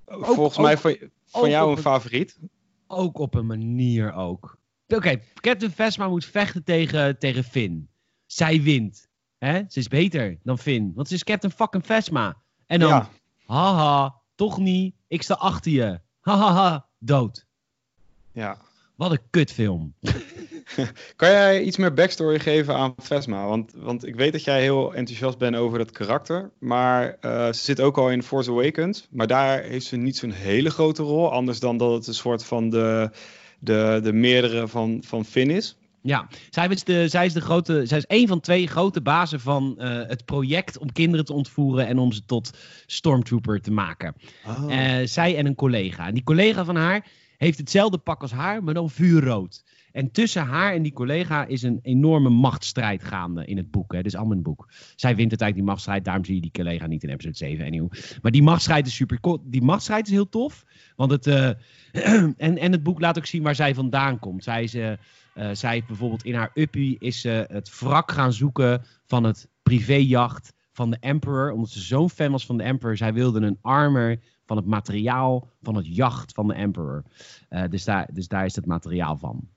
Ook, 0.04 0.24
Volgens 0.24 0.58
mij 0.58 0.78
van, 0.78 0.96
van 1.24 1.50
jou 1.50 1.70
een, 1.70 1.76
een 1.76 1.82
favoriet. 1.82 2.38
Ook 2.86 3.18
op 3.18 3.34
een 3.34 3.46
manier 3.46 4.12
ook. 4.12 4.58
Oké, 4.88 5.20
Captain 5.34 5.72
Phasma 5.72 6.08
moet 6.08 6.24
vechten 6.24 6.64
tegen, 6.64 7.18
tegen 7.18 7.44
Finn. 7.44 7.88
Zij 8.26 8.62
wint. 8.62 9.08
Hè? 9.38 9.62
Ze 9.68 9.78
is 9.78 9.88
beter 9.88 10.38
dan 10.42 10.58
Finn. 10.58 10.92
Want 10.94 11.08
ze 11.08 11.14
is 11.14 11.24
Captain 11.24 11.52
fucking 11.52 11.84
Phasma. 11.84 12.36
En 12.66 12.80
dan, 12.80 12.88
ja. 12.88 13.08
haha, 13.46 14.14
toch 14.34 14.58
niet. 14.58 14.94
Ik 15.08 15.22
sta 15.22 15.34
achter 15.34 15.72
je. 15.72 16.00
Hahaha, 16.20 16.86
dood. 16.98 17.46
Ja. 18.32 18.58
Wat 18.96 19.10
een 19.10 19.22
kutfilm. 19.30 19.94
kan 21.16 21.30
jij 21.30 21.62
iets 21.62 21.76
meer 21.76 21.94
backstory 21.94 22.38
geven 22.38 22.74
aan 22.74 22.94
Phasma? 23.02 23.46
Want, 23.46 23.72
want 23.76 24.06
ik 24.06 24.14
weet 24.14 24.32
dat 24.32 24.44
jij 24.44 24.60
heel 24.60 24.94
enthousiast 24.94 25.38
bent 25.38 25.56
over 25.56 25.78
dat 25.78 25.90
karakter. 25.90 26.50
Maar 26.58 27.16
uh, 27.20 27.46
ze 27.46 27.60
zit 27.60 27.80
ook 27.80 27.98
al 27.98 28.10
in 28.10 28.22
Force 28.22 28.50
Awakens. 28.50 29.06
Maar 29.10 29.26
daar 29.26 29.62
heeft 29.62 29.86
ze 29.86 29.96
niet 29.96 30.16
zo'n 30.16 30.30
hele 30.30 30.70
grote 30.70 31.02
rol. 31.02 31.32
Anders 31.32 31.60
dan 31.60 31.76
dat 31.76 31.92
het 31.92 32.06
een 32.06 32.14
soort 32.14 32.44
van 32.44 32.70
de, 32.70 33.10
de, 33.58 34.00
de 34.02 34.12
meerdere 34.12 34.68
van, 34.68 35.02
van 35.06 35.24
Finn 35.24 35.50
is. 35.50 35.76
Ja, 36.02 36.28
zij 36.50 36.68
is, 36.68 36.84
de, 36.84 37.08
zij 37.08 37.26
is 37.26 37.32
de 37.32 37.40
grote, 37.40 37.86
zij 37.86 37.98
is 37.98 38.04
een 38.06 38.28
van 38.28 38.40
twee 38.40 38.66
grote 38.66 39.00
bazen 39.00 39.40
van 39.40 39.74
uh, 39.78 39.84
het 40.06 40.24
project 40.24 40.78
om 40.78 40.92
kinderen 40.92 41.24
te 41.24 41.32
ontvoeren 41.32 41.86
en 41.86 41.98
om 41.98 42.12
ze 42.12 42.24
tot 42.24 42.50
stormtrooper 42.86 43.60
te 43.60 43.70
maken. 43.70 44.14
Oh. 44.46 44.64
Uh, 44.68 45.06
zij 45.06 45.36
en 45.36 45.46
een 45.46 45.54
collega. 45.54 46.06
En 46.06 46.14
die 46.14 46.22
collega 46.22 46.64
van 46.64 46.76
haar 46.76 47.06
heeft 47.36 47.58
hetzelfde 47.58 47.98
pak 47.98 48.22
als 48.22 48.32
haar, 48.32 48.64
maar 48.64 48.74
dan 48.74 48.90
vuurrood. 48.90 49.62
En 49.92 50.10
tussen 50.10 50.42
haar 50.46 50.74
en 50.74 50.82
die 50.82 50.92
collega 50.92 51.44
is 51.44 51.62
een 51.62 51.78
enorme 51.82 52.28
machtsstrijd 52.28 53.04
gaande 53.04 53.44
in 53.44 53.56
het 53.56 53.70
boek. 53.70 53.92
Hè. 53.92 54.02
Dit 54.02 54.14
is 54.14 54.18
een 54.18 54.42
boek. 54.42 54.68
Zij 54.96 55.16
wint 55.16 55.30
uiteindelijk 55.30 55.54
die 55.54 55.64
machtsstrijd, 55.64 56.04
daarom 56.04 56.24
zie 56.24 56.34
je 56.34 56.40
die 56.40 56.50
collega 56.50 56.86
niet 56.86 57.02
in 57.02 57.08
episode 57.08 57.36
7. 57.36 57.66
Anyway. 57.66 57.88
Maar 58.22 58.30
die 58.30 58.42
machtsstrijd 58.42 58.86
is 58.86 58.94
super 58.94 59.38
Die 59.42 59.62
machtsstrijd 59.62 60.06
is 60.06 60.12
heel 60.12 60.28
tof. 60.28 60.64
Want 60.96 61.10
het, 61.10 61.26
uh, 61.26 61.48
en, 62.36 62.58
en 62.58 62.72
het 62.72 62.82
boek 62.82 63.00
laat 63.00 63.18
ook 63.18 63.26
zien 63.26 63.42
waar 63.42 63.54
zij 63.54 63.74
vandaan 63.74 64.18
komt. 64.18 64.44
Zij 64.44 64.62
is, 64.62 64.74
uh, 64.74 64.90
uh, 64.90 64.96
zij 65.52 65.72
heeft 65.72 65.86
bijvoorbeeld 65.86 66.24
in 66.24 66.34
haar 66.34 66.50
uppie 66.54 66.96
is 66.98 67.20
ze 67.20 67.46
het 67.48 67.78
wrak 67.78 68.10
gaan 68.12 68.32
zoeken 68.32 68.82
van 69.06 69.24
het 69.24 69.48
privéjacht 69.62 70.52
van 70.72 70.90
de 70.90 70.96
Emperor. 71.00 71.52
Omdat 71.52 71.70
ze 71.70 71.80
zo'n 71.80 72.10
fan 72.10 72.30
was 72.30 72.46
van 72.46 72.56
de 72.56 72.62
Emperor. 72.62 72.96
Zij 72.96 73.12
wilde 73.12 73.40
een 73.40 73.58
armor 73.60 74.16
van 74.46 74.56
het 74.56 74.66
materiaal 74.66 75.48
van 75.62 75.74
het 75.74 75.96
jacht 75.96 76.32
van 76.32 76.48
de 76.48 76.54
Emperor. 76.54 77.02
dus, 77.68 77.84
daar, 77.84 78.08
dus 78.12 78.28
daar 78.28 78.44
is 78.44 78.56
het 78.56 78.66
materiaal 78.66 79.16
van. 79.16 79.48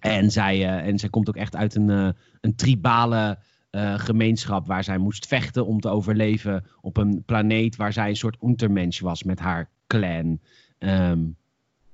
En 0.00 0.30
zij, 0.30 0.58
uh, 0.58 0.86
en 0.86 0.98
zij 0.98 1.08
komt 1.08 1.28
ook 1.28 1.36
echt 1.36 1.56
uit 1.56 1.74
een, 1.74 1.88
uh, 1.88 2.08
een 2.40 2.54
tribale 2.54 3.38
uh, 3.70 3.98
gemeenschap 3.98 4.66
waar 4.66 4.84
zij 4.84 4.98
moest 4.98 5.26
vechten 5.26 5.66
om 5.66 5.80
te 5.80 5.88
overleven 5.88 6.64
op 6.80 6.96
een 6.96 7.22
planeet 7.26 7.76
waar 7.76 7.92
zij 7.92 8.08
een 8.08 8.16
soort 8.16 8.42
untermensch 8.42 9.00
was 9.00 9.22
met 9.22 9.38
haar 9.38 9.70
clan. 9.86 10.40
Um, 10.78 11.36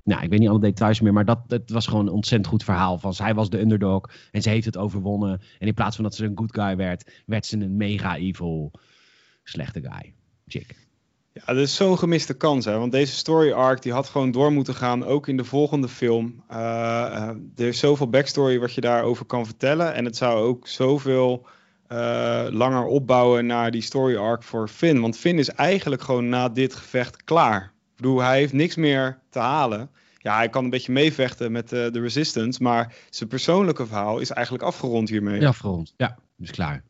nou, 0.03 0.23
ik 0.23 0.29
weet 0.29 0.39
niet 0.39 0.49
alle 0.49 0.59
details 0.59 1.01
meer, 1.01 1.13
maar 1.13 1.25
dat, 1.25 1.49
dat 1.49 1.69
was 1.69 1.87
gewoon 1.87 2.07
een 2.07 2.13
ontzettend 2.13 2.49
goed 2.49 2.63
verhaal. 2.63 2.97
Van 2.97 3.13
zij 3.13 3.33
was 3.33 3.49
de 3.49 3.59
underdog 3.59 4.09
en 4.31 4.41
ze 4.41 4.49
heeft 4.49 4.65
het 4.65 4.77
overwonnen. 4.77 5.41
En 5.59 5.67
in 5.67 5.73
plaats 5.73 5.95
van 5.95 6.03
dat 6.03 6.15
ze 6.15 6.25
een 6.25 6.37
good 6.37 6.53
guy 6.53 6.75
werd, 6.75 7.23
werd 7.25 7.45
ze 7.45 7.57
een 7.57 7.77
mega 7.77 8.15
evil 8.15 8.71
slechte 9.43 9.81
guy. 9.81 10.13
Chick. 10.47 10.86
Ja, 11.45 11.53
dat 11.53 11.63
is 11.63 11.75
zo'n 11.75 11.97
gemiste 11.97 12.33
kans, 12.33 12.65
hè? 12.65 12.77
want 12.77 12.91
deze 12.91 13.15
story 13.15 13.51
arc 13.51 13.81
die 13.81 13.91
had 13.91 14.07
gewoon 14.07 14.31
door 14.31 14.51
moeten 14.51 14.75
gaan, 14.75 15.05
ook 15.05 15.27
in 15.27 15.37
de 15.37 15.43
volgende 15.43 15.87
film. 15.87 16.43
Uh, 16.51 16.57
uh, 16.57 17.29
er 17.55 17.67
is 17.67 17.79
zoveel 17.79 18.09
backstory 18.09 18.59
wat 18.59 18.73
je 18.73 18.81
daarover 18.81 19.25
kan 19.25 19.45
vertellen 19.45 19.93
en 19.93 20.05
het 20.05 20.17
zou 20.17 20.47
ook 20.47 20.67
zoveel 20.67 21.45
uh, 21.91 22.45
langer 22.49 22.85
opbouwen 22.85 23.45
naar 23.45 23.71
die 23.71 23.81
story 23.81 24.15
arc 24.15 24.43
voor 24.43 24.67
Finn. 24.67 25.01
Want 25.01 25.17
Finn 25.17 25.39
is 25.39 25.49
eigenlijk 25.49 26.01
gewoon 26.01 26.29
na 26.29 26.49
dit 26.49 26.75
gevecht 26.75 27.23
klaar. 27.23 27.61
Ik 27.63 27.95
bedoel, 27.95 28.21
hij 28.21 28.37
heeft 28.37 28.53
niks 28.53 28.75
meer 28.75 29.19
te 29.29 29.39
halen. 29.39 29.89
Ja, 30.17 30.35
hij 30.35 30.49
kan 30.49 30.63
een 30.63 30.69
beetje 30.69 30.91
meevechten 30.91 31.51
met 31.51 31.69
de 31.69 31.99
Resistance, 31.99 32.63
maar 32.63 32.95
zijn 33.09 33.29
persoonlijke 33.29 33.85
verhaal 33.85 34.19
is 34.19 34.29
eigenlijk 34.29 34.65
afgerond 34.65 35.09
hiermee. 35.09 35.39
Ja, 35.41 35.47
afgerond. 35.47 35.93
Ja, 35.97 36.17
is 36.39 36.51
klaar. 36.51 36.83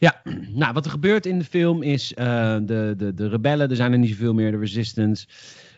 Ja, 0.00 0.22
nou 0.48 0.72
wat 0.72 0.84
er 0.84 0.90
gebeurt 0.90 1.26
in 1.26 1.38
de 1.38 1.44
film 1.44 1.82
is 1.82 2.12
uh, 2.12 2.56
de, 2.62 2.94
de, 2.96 3.14
de 3.14 3.28
rebellen, 3.28 3.70
er 3.70 3.76
zijn 3.76 3.92
er 3.92 3.98
niet 3.98 4.10
zoveel 4.10 4.34
meer, 4.34 4.50
de 4.50 4.58
resistance. 4.58 5.26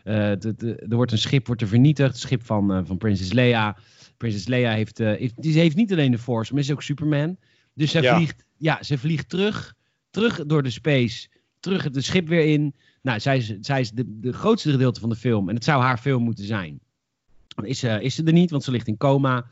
Uh, 0.04 0.14
de, 0.38 0.54
de, 0.56 0.76
er 0.88 0.96
wordt 0.96 1.12
een 1.12 1.18
schip 1.18 1.46
wordt 1.46 1.62
er 1.62 1.68
vernietigd, 1.68 2.08
het 2.08 2.20
schip 2.20 2.44
van, 2.44 2.76
uh, 2.76 2.80
van 2.84 2.98
Princess 2.98 3.32
Leia. 3.32 3.76
Princess 4.16 4.46
Leia 4.46 4.72
heeft, 4.72 4.98
heeft, 4.98 5.42
die 5.42 5.58
heeft 5.58 5.76
niet 5.76 5.92
alleen 5.92 6.10
de 6.10 6.18
Force, 6.18 6.52
maar 6.52 6.62
is 6.62 6.72
ook 6.72 6.82
Superman. 6.82 7.36
Dus 7.74 7.90
zij 7.90 8.02
ja. 8.02 8.16
vliegt, 8.16 8.44
ja, 8.56 8.82
ze 8.82 8.98
vliegt 8.98 9.28
terug, 9.28 9.74
terug 10.10 10.46
door 10.46 10.62
de 10.62 10.70
space, 10.70 11.28
terug 11.60 11.82
het 11.82 12.04
schip 12.04 12.28
weer 12.28 12.44
in. 12.44 12.74
Nou, 13.00 13.20
zij 13.20 13.36
is, 13.36 13.56
zij 13.60 13.80
is 13.80 13.90
de, 13.90 14.04
de 14.20 14.32
grootste 14.32 14.70
gedeelte 14.70 15.00
van 15.00 15.08
de 15.08 15.16
film 15.16 15.48
en 15.48 15.54
het 15.54 15.64
zou 15.64 15.82
haar 15.82 15.98
film 15.98 16.22
moeten 16.22 16.44
zijn. 16.44 16.80
Is, 17.62 17.82
is 17.82 18.14
ze 18.14 18.24
er 18.24 18.32
niet, 18.32 18.50
want 18.50 18.64
ze 18.64 18.70
ligt 18.70 18.88
in 18.88 18.96
coma. 18.96 19.46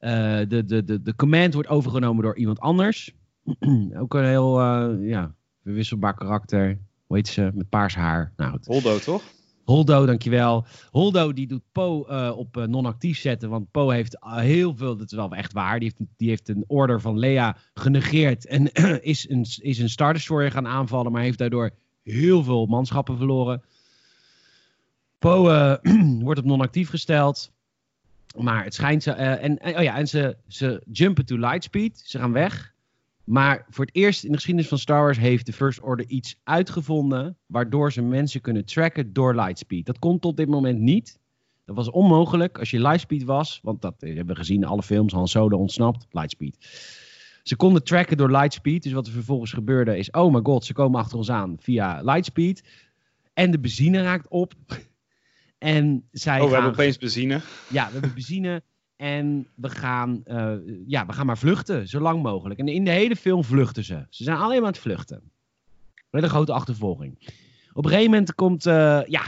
de, 0.00 0.62
de, 0.66 0.84
de, 0.84 1.02
de 1.02 1.14
command 1.16 1.54
wordt 1.54 1.68
overgenomen 1.68 2.22
door 2.22 2.36
iemand 2.36 2.60
anders. 2.60 3.16
ook 4.00 4.14
een 4.14 4.24
heel 4.24 4.60
uh, 4.60 5.08
ja, 5.08 5.34
verwisselbaar 5.62 6.14
karakter. 6.14 6.78
Hoe 7.06 7.16
heet 7.16 7.28
ze? 7.28 7.50
Met 7.54 7.68
paars 7.68 7.94
haar. 7.94 8.32
Nou, 8.36 8.58
Holdo, 8.64 8.98
toch? 8.98 9.22
Holdo, 9.64 10.06
dankjewel. 10.06 10.66
Holdo 10.90 11.32
die 11.32 11.46
doet 11.46 11.62
Po 11.72 12.06
uh, 12.10 12.32
op 12.36 12.56
uh, 12.56 12.64
non-actief 12.64 13.18
zetten. 13.18 13.50
Want 13.50 13.70
Po 13.70 13.90
heeft 13.90 14.16
heel 14.20 14.76
veel, 14.76 14.96
dat 14.96 15.06
is 15.10 15.16
wel 15.16 15.30
echt 15.30 15.52
waar. 15.52 15.78
Die 15.78 15.92
heeft, 15.96 16.10
die 16.16 16.28
heeft 16.28 16.48
een 16.48 16.64
order 16.66 17.00
van 17.00 17.18
Lea 17.18 17.56
genegeerd. 17.74 18.46
En 18.46 18.72
is 19.02 19.28
een, 19.28 19.46
is 19.60 19.78
een 19.78 19.88
Star 19.88 20.12
Destroyer 20.12 20.50
gaan 20.50 20.66
aanvallen. 20.66 21.12
Maar 21.12 21.22
heeft 21.22 21.38
daardoor 21.38 21.70
heel 22.02 22.44
veel 22.44 22.66
manschappen 22.66 23.16
verloren. 23.16 23.62
Po 25.18 25.42
wordt 26.24 26.40
op 26.40 26.46
non-actief 26.46 26.88
gesteld. 26.88 27.50
Maar 28.36 28.64
het 28.64 28.74
schijnt 28.74 29.02
ze. 29.02 29.10
en, 29.12 29.76
oh 29.76 29.82
ja, 29.82 29.96
en 29.96 30.08
ze, 30.08 30.36
ze 30.46 30.82
jumpen 30.92 31.26
to 31.26 31.36
lightspeed. 31.36 32.02
Ze 32.04 32.18
gaan 32.18 32.32
weg. 32.32 32.76
Maar 33.28 33.66
voor 33.70 33.84
het 33.84 33.94
eerst 33.94 34.24
in 34.24 34.28
de 34.30 34.36
geschiedenis 34.36 34.68
van 34.68 34.78
Star 34.78 35.02
Wars 35.02 35.18
heeft 35.18 35.46
de 35.46 35.52
First 35.52 35.80
Order 35.80 36.06
iets 36.06 36.40
uitgevonden. 36.44 37.36
waardoor 37.46 37.92
ze 37.92 38.02
mensen 38.02 38.40
kunnen 38.40 38.64
tracken 38.64 39.12
door 39.12 39.34
lightspeed. 39.34 39.86
Dat 39.86 39.98
kon 39.98 40.18
tot 40.18 40.36
dit 40.36 40.48
moment 40.48 40.78
niet. 40.78 41.18
Dat 41.64 41.76
was 41.76 41.90
onmogelijk 41.90 42.58
als 42.58 42.70
je 42.70 42.80
lightspeed 42.80 43.24
was. 43.24 43.60
Want 43.62 43.82
dat 43.82 43.94
hebben 43.98 44.26
we 44.26 44.34
gezien 44.34 44.62
in 44.62 44.68
alle 44.68 44.82
films. 44.82 45.12
Han 45.12 45.28
Solo 45.28 45.58
ontsnapt, 45.58 46.06
lightspeed. 46.10 46.56
Ze 47.42 47.56
konden 47.56 47.84
tracken 47.84 48.16
door 48.16 48.30
lightspeed. 48.30 48.82
Dus 48.82 48.92
wat 48.92 49.06
er 49.06 49.12
vervolgens 49.12 49.52
gebeurde 49.52 49.98
is: 49.98 50.10
oh 50.10 50.32
my 50.32 50.40
god, 50.42 50.64
ze 50.64 50.72
komen 50.72 51.00
achter 51.00 51.18
ons 51.18 51.30
aan 51.30 51.56
via 51.58 52.02
lightspeed. 52.02 52.62
En 53.32 53.50
de 53.50 53.58
benzine 53.58 54.02
raakt 54.02 54.28
op. 54.28 54.54
en 55.58 56.08
zij 56.12 56.40
oh, 56.40 56.46
we 56.46 56.52
hebben 56.52 56.70
opeens 56.70 56.98
benzine. 56.98 57.40
Ja, 57.68 57.86
we 57.86 57.92
hebben 57.92 58.14
benzine. 58.14 58.62
En 58.98 59.46
we 59.54 59.68
gaan, 59.68 60.22
uh, 60.26 60.54
ja, 60.86 61.06
we 61.06 61.12
gaan 61.12 61.26
maar 61.26 61.38
vluchten, 61.38 61.88
zo 61.88 62.00
lang 62.00 62.22
mogelijk. 62.22 62.60
En 62.60 62.68
in 62.68 62.84
de 62.84 62.90
hele 62.90 63.16
film 63.16 63.44
vluchten 63.44 63.84
ze. 63.84 64.06
Ze 64.10 64.24
zijn 64.24 64.36
alleen 64.36 64.56
maar 64.56 64.66
aan 64.66 64.72
het 64.72 64.78
vluchten. 64.78 65.22
Met 66.10 66.22
een 66.22 66.28
grote 66.28 66.52
achtervolging. 66.52 67.32
Op 67.72 67.84
een 67.84 67.90
gegeven 67.90 68.10
moment 68.10 68.34
komt, 68.34 68.66
uh, 68.66 69.00
ja, 69.06 69.22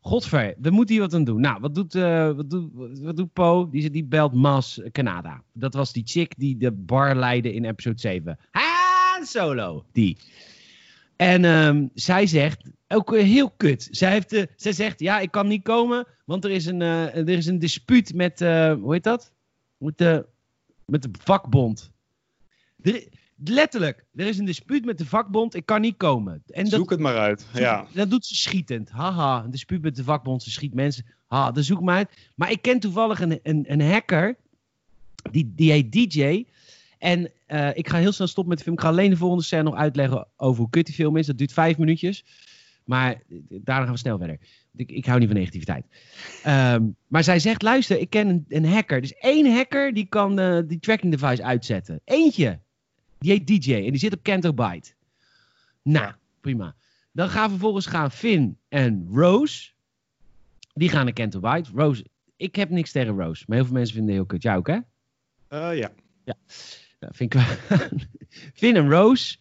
godver, 0.00 0.54
we 0.58 0.70
moeten 0.70 0.94
hier 0.94 1.04
wat 1.04 1.14
aan 1.14 1.24
doen. 1.24 1.40
Nou, 1.40 1.60
wat 1.60 1.74
doet, 1.74 1.94
uh, 1.94 2.32
wat 2.32 2.50
doet, 2.50 2.70
wat 3.00 3.16
doet 3.16 3.32
Po? 3.32 3.68
Die, 3.70 3.90
die 3.90 4.04
belt 4.04 4.34
Mas 4.34 4.80
Canada. 4.92 5.42
Dat 5.52 5.74
was 5.74 5.92
die 5.92 6.06
chick 6.06 6.34
die 6.36 6.56
de 6.56 6.72
bar 6.72 7.16
leidde 7.16 7.52
in 7.54 7.64
episode 7.64 8.00
7. 8.00 8.38
Ha, 8.50 9.24
solo, 9.24 9.84
die. 9.92 10.16
En 11.16 11.44
um, 11.44 11.90
zij 11.94 12.26
zegt, 12.26 12.70
ook 12.94 13.16
heel 13.16 13.50
kut. 13.50 13.88
Zij, 13.90 14.10
heeft, 14.10 14.32
uh, 14.32 14.42
zij 14.56 14.72
zegt, 14.72 15.00
ja, 15.00 15.18
ik 15.18 15.30
kan 15.30 15.46
niet 15.46 15.62
komen, 15.62 16.06
want 16.24 16.44
er 16.44 16.50
is 16.50 16.66
een, 16.66 16.80
uh, 16.80 17.16
er 17.16 17.28
is 17.28 17.46
een 17.46 17.58
dispuut 17.58 18.14
met, 18.14 18.40
uh, 18.40 18.72
hoe 18.72 18.92
heet 18.92 19.04
dat? 19.04 19.32
Met 19.76 19.98
de, 19.98 20.26
met 20.86 21.02
de 21.02 21.08
vakbond. 21.24 21.90
Er, 22.82 23.08
letterlijk, 23.44 24.04
er 24.14 24.26
is 24.26 24.38
een 24.38 24.44
dispuut 24.44 24.84
met 24.84 24.98
de 24.98 25.06
vakbond, 25.06 25.54
ik 25.54 25.66
kan 25.66 25.80
niet 25.80 25.96
komen. 25.96 26.42
En 26.46 26.66
zoek 26.66 26.90
het 26.90 27.00
maar 27.00 27.18
uit, 27.18 27.46
ja. 27.54 27.86
Dat 27.92 28.10
doet 28.10 28.26
ze 28.26 28.34
schietend. 28.34 28.90
Haha, 28.90 29.44
een 29.44 29.50
dispuut 29.50 29.82
met 29.82 29.96
de 29.96 30.04
vakbond, 30.04 30.42
ze 30.42 30.50
schiet 30.50 30.74
mensen. 30.74 31.06
Ha, 31.26 31.50
dat 31.50 31.64
zoek 31.64 31.80
maar 31.80 31.96
uit. 31.96 32.30
Maar 32.34 32.50
ik 32.50 32.62
ken 32.62 32.80
toevallig 32.80 33.20
een, 33.20 33.40
een, 33.42 33.64
een 33.66 33.80
hacker, 33.80 34.36
die, 35.30 35.52
die 35.56 35.70
heet 35.70 35.92
DJ... 35.92 36.46
En 36.98 37.30
ik 37.74 37.88
ga 37.88 37.98
heel 37.98 38.12
snel 38.12 38.26
stoppen 38.26 38.48
met 38.48 38.58
de 38.58 38.64
film. 38.64 38.76
Ik 38.76 38.82
ga 38.82 38.88
alleen 38.88 39.10
de 39.10 39.16
volgende 39.16 39.44
scène 39.44 39.62
nog 39.62 39.74
uitleggen 39.74 40.26
over 40.36 40.60
hoe 40.60 40.70
kut 40.70 40.86
die 40.86 40.94
film 40.94 41.16
is. 41.16 41.26
Dat 41.26 41.38
duurt 41.38 41.52
vijf 41.52 41.78
minuutjes. 41.78 42.24
Maar 42.84 43.22
daarna 43.48 43.84
gaan 43.84 43.92
we 43.92 43.98
snel 43.98 44.18
verder. 44.18 44.38
Ik, 44.76 44.90
ik 44.90 45.06
hou 45.06 45.18
niet 45.18 45.28
van 45.28 45.36
negativiteit. 45.36 45.84
Um, 46.46 46.96
maar 47.06 47.24
zij 47.24 47.38
zegt, 47.38 47.62
luister, 47.62 47.98
ik 47.98 48.10
ken 48.10 48.28
een, 48.28 48.44
een 48.48 48.66
hacker. 48.66 49.00
Dus 49.00 49.14
één 49.14 49.54
hacker 49.54 49.94
die 49.94 50.06
kan 50.06 50.40
uh, 50.40 50.58
die 50.66 50.78
tracking 50.78 51.16
device 51.16 51.44
uitzetten. 51.44 52.00
Eentje. 52.04 52.58
Die 53.18 53.30
heet 53.30 53.46
DJ 53.46 53.74
en 53.74 53.90
die 53.90 53.98
zit 53.98 54.12
op 54.12 54.22
Canto 54.22 54.52
Bite. 54.52 54.92
Nou, 55.82 56.12
prima. 56.40 56.74
Dan 57.12 57.28
gaan 57.28 57.50
vervolgens 57.50 57.86
gaan 57.86 58.10
Finn 58.10 58.58
en 58.68 59.08
Rose. 59.10 59.70
Die 60.74 60.88
gaan 60.88 61.04
naar 61.04 61.14
Canto 61.14 61.40
Bite. 61.40 61.70
Rose, 61.74 62.04
ik 62.36 62.56
heb 62.56 62.70
niks 62.70 62.92
tegen 62.92 63.18
Rose. 63.18 63.44
Maar 63.46 63.56
heel 63.56 63.66
veel 63.66 63.74
mensen 63.74 63.94
vinden 63.94 64.14
het 64.14 64.22
heel 64.22 64.32
kut. 64.32 64.42
Jij 64.42 64.56
ook, 64.56 64.66
hè? 64.66 64.78
Eh, 65.48 65.78
ja. 65.78 65.92
Ja, 66.24 66.34
vind 67.10 67.34
ik. 67.34 67.40
Finn 68.60 68.76
en 68.76 68.90
Rose, 68.90 69.36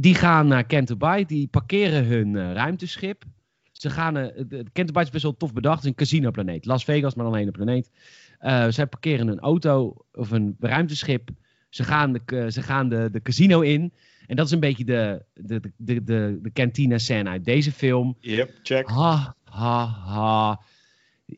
die 0.00 0.14
gaan 0.14 0.46
naar 0.46 0.66
Canterbury. 0.66 1.24
Die 1.24 1.48
parkeren 1.48 2.04
hun 2.04 2.36
eh, 2.36 2.52
ruimteschip. 2.52 3.24
Ze 3.72 3.90
gaan, 3.90 4.16
eh, 4.16 4.44
Canterbury 4.48 5.04
is 5.04 5.10
best 5.10 5.22
wel 5.22 5.36
tof 5.36 5.52
bedacht. 5.52 5.74
Het 5.74 5.84
is 5.84 5.90
een 5.90 5.96
casino-planeet. 5.96 6.66
Las 6.66 6.84
Vegas, 6.84 7.14
maar 7.14 7.24
dan 7.24 7.32
een 7.32 7.40
hele 7.40 7.50
planeet. 7.50 7.90
Eh, 8.38 8.68
zij 8.68 8.86
parkeren 8.86 9.28
een 9.28 9.40
auto 9.40 9.96
of 10.12 10.30
een 10.30 10.56
ruimteschip. 10.60 11.28
Ze 11.68 11.84
gaan 11.84 12.12
de, 12.12 12.46
ze 12.50 12.62
gaan 12.62 12.88
de, 12.88 13.08
de 13.12 13.22
casino 13.22 13.60
in. 13.60 13.92
En 14.26 14.36
dat 14.36 14.46
is 14.46 14.52
een 14.52 14.60
beetje 14.60 14.84
de, 14.84 15.24
de, 15.34 15.60
de, 15.60 15.72
de, 15.76 16.04
de, 16.04 16.38
de 16.42 16.52
cantina-scène 16.52 17.28
uit 17.30 17.44
deze 17.44 17.72
film. 17.72 18.16
Yep, 18.20 18.58
check. 18.62 18.88
Ha, 18.88 19.36
ha, 19.44 19.86
ha. 19.86 20.60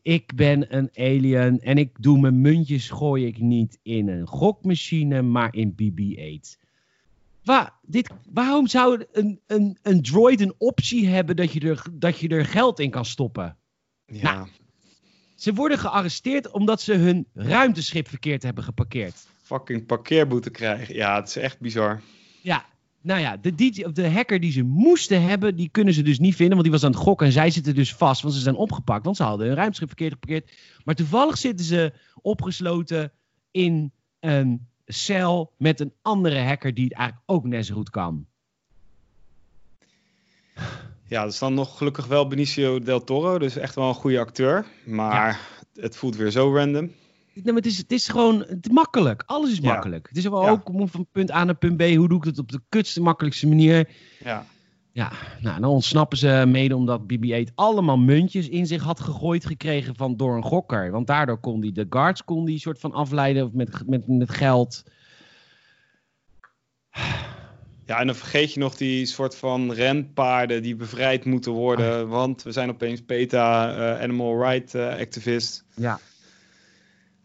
Ik 0.01 0.35
ben 0.35 0.75
een 0.77 0.89
alien 0.93 1.59
en 1.59 1.77
ik 1.77 1.89
doe 1.99 2.19
mijn 2.19 2.41
muntjes 2.41 2.89
gooi 2.89 3.25
ik 3.25 3.39
niet 3.39 3.79
in 3.83 4.07
een 4.07 4.27
gokmachine, 4.27 5.21
maar 5.21 5.55
in 5.55 5.75
BB-8. 5.75 6.62
Waar, 7.43 7.79
dit, 7.81 8.09
waarom 8.31 8.67
zou 8.67 9.05
een, 9.11 9.41
een, 9.47 9.77
een 9.81 10.01
droid 10.01 10.41
een 10.41 10.55
optie 10.57 11.07
hebben 11.07 11.35
dat 11.35 11.51
je, 11.51 11.59
er, 11.59 11.85
dat 11.91 12.19
je 12.19 12.27
er 12.27 12.45
geld 12.45 12.79
in 12.79 12.89
kan 12.89 13.05
stoppen? 13.05 13.57
Ja. 14.05 14.33
Nou. 14.33 14.47
Ze 15.35 15.53
worden 15.53 15.77
gearresteerd 15.77 16.51
omdat 16.51 16.81
ze 16.81 16.93
hun 16.93 17.27
ruimteschip 17.33 18.07
verkeerd 18.07 18.43
hebben 18.43 18.63
geparkeerd. 18.63 19.27
Fucking 19.41 19.85
parkeerboete 19.85 20.49
krijgen. 20.49 20.95
Ja, 20.95 21.15
het 21.15 21.27
is 21.27 21.35
echt 21.35 21.59
bizar. 21.59 22.01
Ja, 22.41 22.65
nou 23.01 23.19
ja, 23.19 23.37
de, 23.37 23.55
DJ, 23.55 23.83
de 23.93 24.09
hacker 24.09 24.39
die 24.39 24.51
ze 24.51 24.61
moesten 24.61 25.21
hebben, 25.21 25.55
die 25.55 25.69
kunnen 25.69 25.93
ze 25.93 26.01
dus 26.01 26.19
niet 26.19 26.35
vinden. 26.35 26.53
Want 26.53 26.63
die 26.63 26.71
was 26.71 26.83
aan 26.83 26.91
het 26.91 26.99
gokken 26.99 27.27
en 27.27 27.33
zij 27.33 27.49
zitten 27.49 27.75
dus 27.75 27.93
vast, 27.93 28.21
want 28.21 28.33
ze 28.33 28.39
zijn 28.39 28.55
opgepakt. 28.55 29.05
Want 29.05 29.17
ze 29.17 29.23
hadden 29.23 29.47
hun 29.47 29.55
ruimteschip 29.55 29.87
verkeerd 29.87 30.13
geparkeerd. 30.13 30.51
Maar 30.83 30.95
toevallig 30.95 31.37
zitten 31.37 31.65
ze 31.65 31.93
opgesloten 32.21 33.11
in 33.51 33.91
een 34.19 34.67
cel 34.93 35.51
met 35.57 35.79
een 35.79 35.93
andere 36.01 36.39
hacker 36.41 36.73
die 36.73 36.83
het 36.83 36.93
eigenlijk 36.93 37.29
ook 37.31 37.45
net 37.45 37.65
zo 37.65 37.75
goed 37.75 37.89
kan. 37.89 38.25
Ja, 41.07 41.21
er 41.21 41.27
is 41.27 41.39
dan 41.39 41.53
nog 41.53 41.77
gelukkig 41.77 42.05
wel 42.05 42.27
Benicio 42.27 42.79
del 42.79 43.03
Toro. 43.03 43.39
Dus 43.39 43.55
echt 43.55 43.75
wel 43.75 43.87
een 43.87 43.93
goede 43.93 44.19
acteur. 44.19 44.65
Maar 44.85 45.39
het 45.73 45.95
voelt 45.95 46.15
weer 46.15 46.31
zo 46.31 46.55
random. 46.55 46.91
Nee, 47.33 47.43
maar 47.45 47.53
het, 47.55 47.65
is, 47.65 47.77
het 47.77 47.91
is 47.91 48.07
gewoon 48.07 48.39
het 48.39 48.65
is 48.65 48.71
makkelijk. 48.71 49.23
Alles 49.25 49.51
is 49.51 49.57
Ja. 49.57 49.73
makkelijk. 49.73 50.07
Het 50.07 50.17
is 50.17 50.23
wel 50.23 50.43
Ja. 50.43 50.49
ook 50.49 50.69
om 50.69 50.87
van 50.87 51.07
punt 51.11 51.31
A 51.31 51.43
naar 51.43 51.55
punt 51.55 51.77
B. 51.77 51.81
Hoe 51.81 52.07
doe 52.07 52.17
ik 52.17 52.23
het 52.23 52.37
op 52.39 52.51
de 52.51 52.61
kutste, 52.69 53.01
makkelijkste 53.01 53.47
manier? 53.47 53.89
Ja. 54.19 54.45
Ja, 54.93 55.11
nou, 55.41 55.61
dan 55.61 55.69
ontsnappen 55.69 56.17
ze 56.17 56.43
mede 56.47 56.75
omdat 56.75 57.01
BB-8 57.01 57.53
allemaal 57.55 57.97
muntjes 57.97 58.49
in 58.49 58.65
zich 58.65 58.83
had 58.83 58.99
gegooid 58.99 59.45
gekregen 59.45 59.95
van, 59.95 60.17
door 60.17 60.35
een 60.35 60.43
gokker. 60.43 60.91
Want 60.91 61.07
daardoor 61.07 61.39
kon 61.39 61.61
hij 61.61 61.71
de 61.71 61.85
guards 61.89 62.23
kon 62.23 62.45
die 62.45 62.59
soort 62.59 62.79
van 62.79 62.91
afleiden 62.91 63.49
met, 63.53 63.87
met, 63.87 64.07
met 64.07 64.29
geld. 64.29 64.83
Ja, 67.85 67.99
en 67.99 68.05
dan 68.05 68.15
vergeet 68.15 68.53
je 68.53 68.59
nog 68.59 68.75
die 68.75 69.05
soort 69.05 69.35
van 69.35 69.71
renpaarden 69.71 70.61
die 70.61 70.75
bevrijd 70.75 71.25
moeten 71.25 71.51
worden. 71.51 72.07
Want 72.07 72.43
we 72.43 72.51
zijn 72.51 72.69
opeens 72.69 73.01
PETA, 73.01 73.75
eh, 73.75 74.01
Animal 74.01 74.43
Rights 74.43 74.73
eh, 74.73 74.87
activist. 74.87 75.65
Ja. 75.75 75.99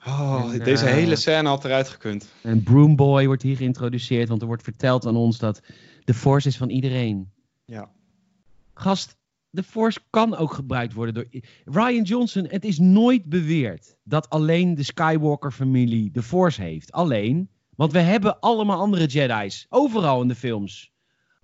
Oh, 0.06 0.50
En, 0.52 0.64
deze 0.64 0.84
eh, 0.86 0.92
hele 0.92 1.16
scène 1.16 1.48
had 1.48 1.64
eruit 1.64 1.88
gekund. 1.88 2.28
En 2.42 2.62
Broomboy 2.62 3.26
wordt 3.26 3.42
hier 3.42 3.56
geïntroduceerd, 3.56 4.28
want 4.28 4.40
er 4.40 4.46
wordt 4.46 4.62
verteld 4.62 5.06
aan 5.06 5.16
ons 5.16 5.38
dat 5.38 5.60
de 6.04 6.14
Force 6.14 6.48
is 6.48 6.56
van 6.56 6.70
iedereen. 6.70 7.36
Ja. 7.68 7.90
Gast, 8.74 9.16
de 9.50 9.62
Force 9.62 10.00
kan 10.10 10.36
ook 10.36 10.52
gebruikt 10.52 10.92
worden 10.92 11.14
door... 11.14 11.26
Ryan 11.64 12.02
Johnson, 12.02 12.46
het 12.48 12.64
is 12.64 12.78
nooit 12.78 13.24
beweerd 13.24 13.96
dat 14.02 14.30
alleen 14.30 14.74
de 14.74 14.82
Skywalker-familie 14.82 16.10
de 16.10 16.22
Force 16.22 16.62
heeft. 16.62 16.92
Alleen, 16.92 17.48
want 17.76 17.92
we 17.92 17.98
hebben 17.98 18.40
allemaal 18.40 18.78
andere 18.78 19.06
Jedi's. 19.06 19.66
Overal 19.68 20.22
in 20.22 20.28
de 20.28 20.34
films. 20.34 20.92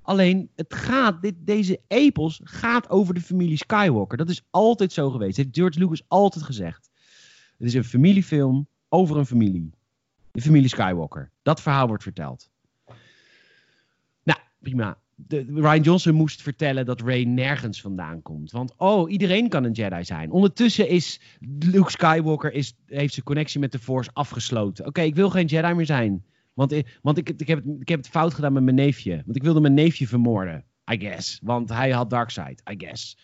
Alleen, 0.02 0.50
het 0.54 0.74
gaat, 0.74 1.22
dit, 1.22 1.34
deze 1.38 1.80
epos 1.88 2.40
gaat 2.44 2.90
over 2.90 3.14
de 3.14 3.20
familie 3.20 3.56
Skywalker. 3.56 4.18
Dat 4.18 4.28
is 4.28 4.46
altijd 4.50 4.92
zo 4.92 5.10
geweest. 5.10 5.36
Dat 5.36 5.44
heeft 5.44 5.56
George 5.56 5.78
Lucas 5.78 6.04
altijd 6.08 6.44
gezegd. 6.44 6.90
Het 7.58 7.66
is 7.66 7.74
een 7.74 7.84
familiefilm 7.84 8.66
over 8.88 9.16
een 9.16 9.26
familie. 9.26 9.70
De 10.30 10.40
familie 10.40 10.68
Skywalker. 10.68 11.30
Dat 11.42 11.60
verhaal 11.60 11.86
wordt 11.86 12.02
verteld. 12.02 12.50
Nou, 14.22 14.38
prima. 14.60 14.98
Ryan 15.54 15.80
Johnson 15.80 16.14
moest 16.14 16.42
vertellen 16.42 16.86
dat 16.86 17.00
Rey 17.00 17.24
nergens 17.24 17.80
vandaan 17.80 18.22
komt. 18.22 18.50
Want, 18.50 18.74
oh, 18.76 19.10
iedereen 19.10 19.48
kan 19.48 19.64
een 19.64 19.72
Jedi 19.72 20.04
zijn. 20.04 20.30
Ondertussen 20.30 20.88
is 20.88 21.20
Luke 21.58 21.90
Skywalker 21.90 22.52
is, 22.52 22.76
heeft 22.86 23.12
zijn 23.12 23.24
connectie 23.24 23.60
met 23.60 23.72
de 23.72 23.78
Force 23.78 24.10
afgesloten. 24.12 24.86
Oké, 24.86 25.00
ik 25.00 25.14
wil 25.14 25.30
geen 25.30 25.46
Jedi 25.46 25.74
meer 25.74 25.86
zijn. 25.86 26.24
Want, 26.54 26.72
ik, 26.72 26.98
want 27.02 27.18
ik, 27.18 27.30
ik, 27.30 27.48
heb 27.48 27.64
het, 27.64 27.80
ik 27.80 27.88
heb 27.88 27.98
het 27.98 28.08
fout 28.08 28.34
gedaan 28.34 28.52
met 28.52 28.62
mijn 28.62 28.76
neefje. 28.76 29.22
Want 29.24 29.36
ik 29.36 29.42
wilde 29.42 29.60
mijn 29.60 29.74
neefje 29.74 30.06
vermoorden. 30.06 30.64
I 30.92 30.98
guess. 30.98 31.38
Want 31.42 31.68
hij 31.68 31.90
had 31.90 32.10
Darkseid. 32.10 32.62
I 32.70 32.74
guess. 32.78 33.16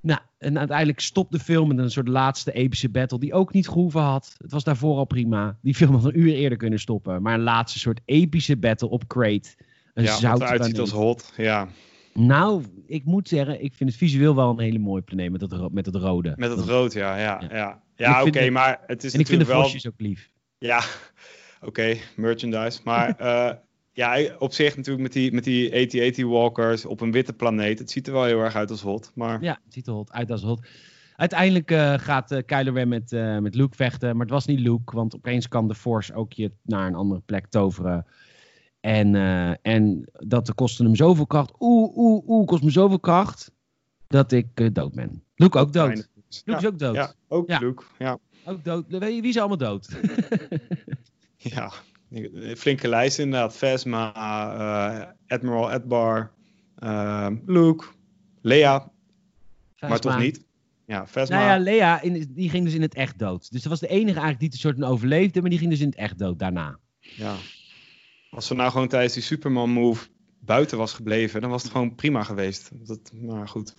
Nou, 0.00 0.20
en 0.38 0.58
uiteindelijk 0.58 1.00
stopt 1.00 1.32
de 1.32 1.38
film 1.38 1.68
met 1.68 1.78
een 1.78 1.90
soort 1.90 2.08
laatste 2.08 2.52
epische 2.52 2.88
battle 2.88 3.18
die 3.18 3.32
ook 3.32 3.52
niet 3.52 3.68
gehoeven 3.68 4.00
had. 4.00 4.34
Het 4.38 4.52
was 4.52 4.64
daarvoor 4.64 4.96
al 4.96 5.04
prima. 5.04 5.58
Die 5.62 5.74
film 5.74 5.94
had 5.94 6.04
een 6.04 6.18
uur 6.18 6.34
eerder 6.34 6.58
kunnen 6.58 6.78
stoppen. 6.78 7.22
Maar 7.22 7.34
een 7.34 7.40
laatste 7.40 7.78
soort 7.78 8.00
epische 8.04 8.56
battle 8.56 8.88
op 8.88 9.06
Crate. 9.06 9.56
Een 9.94 10.04
ja, 10.04 10.10
wat 10.10 10.20
zoute 10.20 10.44
eruit 10.44 10.64
ziet 10.64 10.78
als 10.78 10.90
hot. 10.90 11.32
Ja, 11.36 11.68
Nou, 12.14 12.64
ik 12.86 13.04
moet 13.04 13.28
zeggen, 13.28 13.62
ik 13.64 13.74
vind 13.74 13.90
het 13.90 13.98
visueel 13.98 14.34
wel 14.34 14.50
een 14.50 14.58
hele 14.58 14.78
mooie 14.78 15.02
planeet 15.02 15.30
met 15.30 15.42
ro- 15.52 15.68
met 15.72 15.86
het 15.86 15.94
rode. 15.94 16.32
met 16.36 16.50
het 16.50 16.60
rood, 16.60 16.92
ja. 16.92 17.16
Ja, 17.18 17.42
Ja. 17.50 17.82
ja. 17.96 18.24
oké, 18.24 18.50
maar 18.50 18.80
het 18.86 19.04
is 19.04 19.14
en 19.14 19.20
ik 19.20 19.26
vind 19.26 19.38
de 19.40 19.44
natuurlijk 19.44 19.50
wel... 19.50 19.62
vosjes 19.62 19.86
ook 19.86 20.00
lief. 20.00 20.30
Ja, 20.58 20.82
oké, 21.68 21.96
merchandise. 22.16 22.80
Maar 22.84 23.16
eh, 23.18 23.50
ja, 23.92 24.36
op 24.38 24.52
zich 24.52 24.76
natuurlijk 24.76 25.02
met 25.02 25.12
die, 25.12 25.32
met 25.32 25.44
die 25.44 26.26
walkers 26.26 26.84
op 26.84 27.00
een 27.00 27.12
witte 27.12 27.32
planeet. 27.32 27.78
Het 27.78 27.90
ziet 27.90 28.06
er 28.06 28.12
wel 28.12 28.24
heel 28.24 28.40
erg 28.40 28.54
uit 28.54 28.70
als 28.70 28.82
hot. 28.82 29.10
Maar 29.14 29.42
Ja, 29.42 29.58
het 29.64 29.72
ziet 29.74 29.86
er 29.86 29.92
hot 29.92 30.12
uit 30.12 30.30
als 30.30 30.42
hot. 30.42 30.66
Uiteindelijk 31.16 31.70
eh, 31.70 31.94
gaat 31.98 32.30
eh 32.30 32.42
Kylo 32.46 32.72
Ren 32.72 32.88
met, 32.88 33.10
met 33.40 33.54
Luke 33.54 33.76
vechten. 33.76 34.12
Maar 34.12 34.26
het 34.26 34.34
was 34.34 34.46
niet 34.46 34.60
Luke, 34.60 34.94
want 34.96 35.14
opeens 35.14 35.48
kan 35.48 35.68
de 35.68 35.74
Force 35.74 36.14
ook 36.14 36.32
je 36.32 36.52
naar 36.62 36.86
een 36.86 36.94
andere 36.94 37.20
plek 37.20 37.46
toveren. 37.46 38.06
En, 38.80 39.14
eh, 39.14 39.74
en 39.74 40.10
dat 40.12 40.54
kostte 40.54 40.82
hem 40.82 40.94
zoveel 40.96 41.26
kracht. 41.26 41.52
Oeh, 41.58 41.96
oeh, 41.96 42.28
oeh, 42.28 42.46
kost 42.46 42.62
me 42.62 42.70
zoveel 42.70 43.00
kracht. 43.00 43.52
Dat 44.06 44.32
ik 44.32 44.46
eh, 44.54 44.68
dood 44.72 44.94
ben. 44.94 45.22
Luke 45.34 45.58
ook 45.58 45.72
dood. 45.72 46.08
Luke 46.44 46.58
is 46.58 46.66
ook 46.66 46.78
dood. 46.78 46.94
Ja, 46.94 47.14
ook 47.28 47.48
Ja. 47.48 47.58
Luke. 47.58 47.82
Ja, 47.98 48.18
Ook 48.44 48.64
dood. 48.64 48.84
Weet 48.88 49.14
je, 49.14 49.20
Wie 49.20 49.30
is 49.30 49.38
allemaal 49.38 49.56
dood? 49.56 49.88
ja. 51.36 51.72
Flinke 52.56 52.88
lijst 52.88 53.18
inderdaad. 53.18 53.56
Vesma, 53.56 54.12
eh, 54.14 55.08
Admiral 55.26 55.72
Edbar, 55.72 56.32
eh, 56.74 57.30
Luke, 57.46 57.84
Lea, 58.42 58.90
maar 59.80 59.98
toch 59.98 60.18
niet. 60.18 60.44
Ja, 60.86 61.06
Vesma. 61.06 61.36
Nou 61.36 61.48
ja, 61.48 61.58
Lea, 61.58 62.00
in, 62.00 62.32
die 62.34 62.50
ging 62.50 62.64
dus 62.64 62.74
in 62.74 62.82
het 62.82 62.94
echt 62.94 63.18
dood. 63.18 63.50
Dus 63.50 63.62
dat 63.62 63.70
was 63.70 63.80
de 63.80 63.88
enige 63.88 64.06
eigenlijk 64.06 64.38
die 64.40 64.48
het 64.48 64.58
soort 64.58 64.76
van 64.78 64.84
overleefde. 64.84 65.40
Maar 65.40 65.50
die 65.50 65.58
ging 65.58 65.70
dus 65.70 65.80
in 65.80 65.86
het 65.88 65.96
echt 65.96 66.18
dood 66.18 66.38
daarna. 66.38 66.78
Ja. 67.00 67.34
Als 68.30 68.46
ze 68.46 68.54
nou 68.54 68.70
gewoon 68.70 68.88
tijdens 68.88 69.12
die 69.14 69.22
Superman 69.22 69.70
move 69.70 70.08
buiten 70.38 70.78
was 70.78 70.92
gebleven, 70.92 71.40
dan 71.40 71.50
was 71.50 71.62
het 71.62 71.72
gewoon 71.72 71.94
prima 71.94 72.22
geweest. 72.22 72.70
Dat, 72.88 73.12
maar 73.12 73.48
goed. 73.48 73.74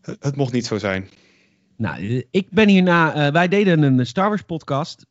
Het, 0.00 0.16
het 0.24 0.36
mocht 0.36 0.52
niet 0.52 0.66
zo 0.66 0.78
zijn. 0.78 1.08
Nou, 1.76 2.24
ik 2.30 2.50
ben 2.50 2.68
hierna. 2.68 3.14
eh, 3.26 3.32
wij 3.32 3.48
deden 3.48 3.82
een 3.82 4.06
Star 4.06 4.28
Wars 4.28 4.42
podcast. 4.42 5.06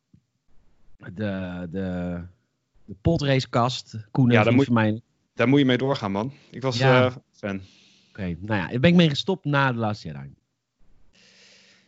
De, 0.96 1.66
de, 1.70 2.20
de 2.84 2.94
podracecast. 3.02 3.96
Koen 4.10 4.30
Ja, 4.30 4.42
vriend 4.42 4.56
moet- 4.56 4.70
mij. 4.70 4.90
Oké, 4.90 5.00
Daar 5.34 5.48
moet 5.48 5.58
je 5.58 5.64
mee 5.64 5.78
doorgaan, 5.78 6.12
man. 6.12 6.32
Ik 6.50 6.62
was 6.62 6.78
Ja. 6.78 7.04
eh, 7.06 7.16
fan. 7.32 7.60
nou 8.16 8.36
ja, 8.46 8.68
daar 8.68 8.80
ben 8.80 8.90
ik 8.90 8.96
mee 8.96 9.08
gestopt 9.08 9.44
na 9.44 9.72
de 9.72 9.78
laatste 9.78 10.08
Jedi. 10.08 10.34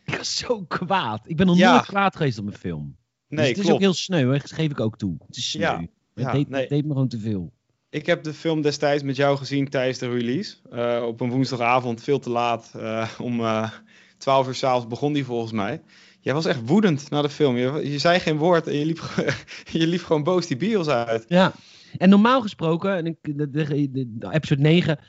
Ik 0.05 0.15
was 0.15 0.37
zo 0.37 0.63
kwaad. 0.67 1.21
Ik 1.25 1.35
ben 1.37 1.45
nog 1.45 1.57
Ja. 1.57 1.71
nooit 1.71 1.85
kwaad 1.85 2.15
geweest 2.15 2.37
op 2.39 2.45
een 2.45 2.57
film. 2.57 2.95
Dus 3.31 3.39
Nee, 3.39 3.47
het 3.55 3.57
is 3.63 3.71
ook 3.71 3.79
heel 3.79 3.93
sneu, 3.93 4.31
hè? 4.31 4.37
dat 4.37 4.51
geef 4.51 4.71
ik 4.71 4.79
ook 4.79 4.97
toe. 4.97 5.15
Het 5.27 5.37
is 5.37 5.49
sneu. 5.51 5.61
Ja, 5.61 5.79
het, 5.79 5.89
ja, 6.13 6.31
deed, 6.31 6.49
nee. 6.49 6.59
het 6.61 6.69
deed 6.69 6.85
me 6.85 6.91
gewoon 6.91 7.07
te 7.07 7.19
veel. 7.19 7.51
Ik 7.89 8.05
heb 8.05 8.23
de 8.23 8.33
film 8.33 8.61
destijds 8.61 9.03
met 9.03 9.15
jou 9.15 9.37
gezien 9.37 9.69
tijdens 9.69 9.97
de 9.97 10.09
release. 10.09 10.55
Eh, 10.71 11.03
op 11.07 11.21
een 11.21 11.29
woensdagavond, 11.29 12.03
veel 12.03 12.19
te 12.19 12.29
laat. 12.29 12.71
eh, 12.75 13.09
om 13.19 13.39
eh 13.39 13.69
12 14.17 14.47
uur 14.47 14.55
s'avonds 14.55 14.87
begon 14.87 15.13
die 15.13 15.25
volgens 15.25 15.51
mij. 15.51 15.81
Jij 16.19 16.33
was 16.33 16.45
echt 16.45 16.59
woedend 16.65 17.09
na 17.09 17.21
de 17.21 17.29
film. 17.29 17.57
Je, 17.57 17.89
je 17.91 17.97
zei 17.99 18.19
geen 18.19 18.37
woord 18.37 18.67
en 18.67 18.75
je 18.77 18.85
liep, 18.85 19.01
je 19.71 19.87
liep 19.87 20.01
gewoon 20.03 20.23
boos 20.23 20.47
die 20.47 20.57
bios 20.57 20.87
uit. 20.87 21.25
Ja. 21.27 21.53
En 21.97 22.09
normaal 22.09 22.41
gesproken, 22.41 22.95
en 22.95 23.05
ik, 23.05 23.15
de, 23.21 23.49
de, 23.49 23.65
de- 23.91 24.17
de 24.17 24.31
episode 24.33 24.61
9, 24.61 24.99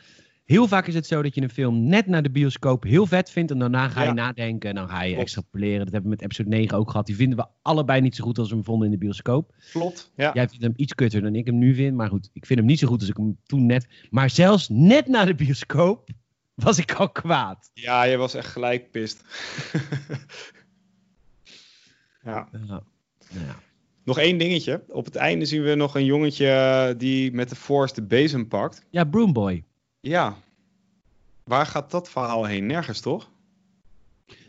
Heel 0.45 0.69
vaak 0.69 0.87
is 0.87 0.95
het 0.95 1.07
zo 1.07 1.23
dat 1.23 1.35
je 1.35 1.41
een 1.43 1.51
film 1.51 1.87
net 1.89 2.07
na 2.07 2.21
de 2.21 2.31
bioscoop 2.31 2.83
heel 2.83 3.07
vet 3.07 3.31
vindt. 3.31 3.51
En 3.51 3.59
daarna 3.59 3.89
ga 3.89 4.01
je 4.01 4.07
Ja. 4.07 4.13
nadenken 4.13 4.69
en 4.69 4.75
dan 4.75 4.89
ga 4.89 5.01
je 5.03 5.07
Klopt. 5.09 5.23
extrapoleren. 5.23 5.79
Dat 5.85 5.93
hebben 5.93 6.03
we 6.03 6.17
met 6.17 6.23
episode 6.23 6.49
9 6.49 6.79
ook 6.79 6.91
gehad. 6.91 7.07
Die 7.07 7.17
vinden 7.17 7.39
we 7.39 7.47
allebei 7.63 8.01
niet 8.01 8.15
zo 8.17 8.25
goed 8.25 8.39
als 8.39 8.49
we 8.49 8.55
hem 8.55 8.65
vonden 8.65 8.87
in 8.87 8.93
de 8.93 8.99
bioscoop. 8.99 9.55
Klopt. 9.73 10.13
Ja. 10.17 10.31
Jij 10.35 10.49
vindt 10.49 10.65
hem 10.65 10.73
iets 10.77 10.95
kutter 10.95 11.21
dan 11.21 11.35
ik 11.35 11.47
hem 11.47 11.59
nu 11.59 11.75
vind. 11.75 11.97
Maar 11.97 12.09
goed, 12.09 12.31
ik 12.33 12.47
vind 12.47 12.59
hem 12.59 12.69
niet 12.69 12.79
zo 12.79 12.87
goed 12.89 13.01
als 13.01 13.09
ik 13.09 13.17
hem 13.17 13.39
toen 13.47 13.67
net... 13.67 13.87
Maar 14.11 14.31
zelfs 14.31 14.69
net 14.69 15.07
na 15.09 15.25
de 15.25 15.35
bioscoop 15.35 16.09
was 16.55 16.79
ik 16.79 16.93
al 16.93 17.11
kwaad. 17.11 17.71
ja, 17.75 18.03
je 18.03 18.17
was 18.17 18.35
echt 18.35 18.49
gelijk 18.49 18.91
pist. 18.91 19.25
ja. 22.25 22.49
Ja. 22.67 22.83
Ja. 23.29 23.57
Nog 24.05 24.19
één 24.19 24.39
dingetje. 24.39 24.85
Op 24.89 25.05
het 25.05 25.17
einde 25.17 25.45
zien 25.45 25.63
we 25.63 25.75
nog 25.75 25.95
een 25.95 26.05
jongetje 26.05 26.95
die 26.99 27.33
met 27.33 27.49
de 27.49 27.57
Force 27.57 27.95
de 27.95 28.03
bezem 28.03 28.49
pakt. 28.49 28.87
ja, 28.91 29.05
Broomboy. 29.05 29.65
Ja. 30.03 30.37
Waar 31.45 31.67
gaat 31.67 31.91
dat 31.91 32.11
verhaal 32.11 32.45
heen? 32.45 32.67
Nergens, 32.67 33.01
toch? 33.01 33.31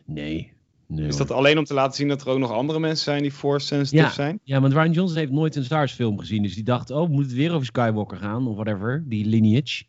Nee. 0.05 0.53
nee 0.87 1.07
Is 1.07 1.17
hoor. 1.17 1.27
dat 1.27 1.37
alleen 1.37 1.57
om 1.57 1.63
te 1.63 1.73
laten 1.73 1.95
zien 1.95 2.07
dat 2.07 2.21
er 2.21 2.27
ook 2.27 2.39
nog 2.39 2.51
andere 2.51 2.79
mensen 2.79 3.03
zijn 3.03 3.21
die 3.21 3.31
Force 3.31 3.65
sensitive 3.67 4.03
Ja. 4.07 4.11
zijn? 4.13 4.39
Ja, 4.43 4.61
want 4.61 4.73
Ryan 4.73 4.91
Johnson 4.91 5.17
heeft 5.17 5.31
nooit 5.31 5.55
een 5.55 5.63
Stars 5.63 5.93
film 5.93 6.19
gezien. 6.19 6.41
Dus 6.41 6.55
die 6.55 6.63
dacht, 6.63 6.91
oh, 6.91 7.09
moet 7.09 7.23
het 7.25 7.33
weer 7.33 7.51
over 7.53 7.65
Skywalker 7.65 8.17
gaan? 8.17 8.47
Of 8.47 8.55
whatever, 8.55 9.03
die 9.07 9.25
lineage. 9.25 9.83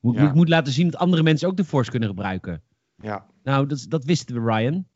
Moet, 0.00 0.14
Ja. 0.14 0.32
Moet 0.34 0.48
laten 0.48 0.72
zien 0.72 0.90
dat 0.90 1.00
andere 1.00 1.22
mensen 1.22 1.48
ook 1.48 1.56
de 1.56 1.64
Force 1.64 1.90
kunnen 1.90 2.08
gebruiken. 2.08 2.62
Ja. 3.02 3.26
Nou, 3.42 3.66
dat, 3.66 3.86
dat 3.88 4.04
wisten 4.04 4.34
we, 4.44 4.52
Ryan. 4.52 4.86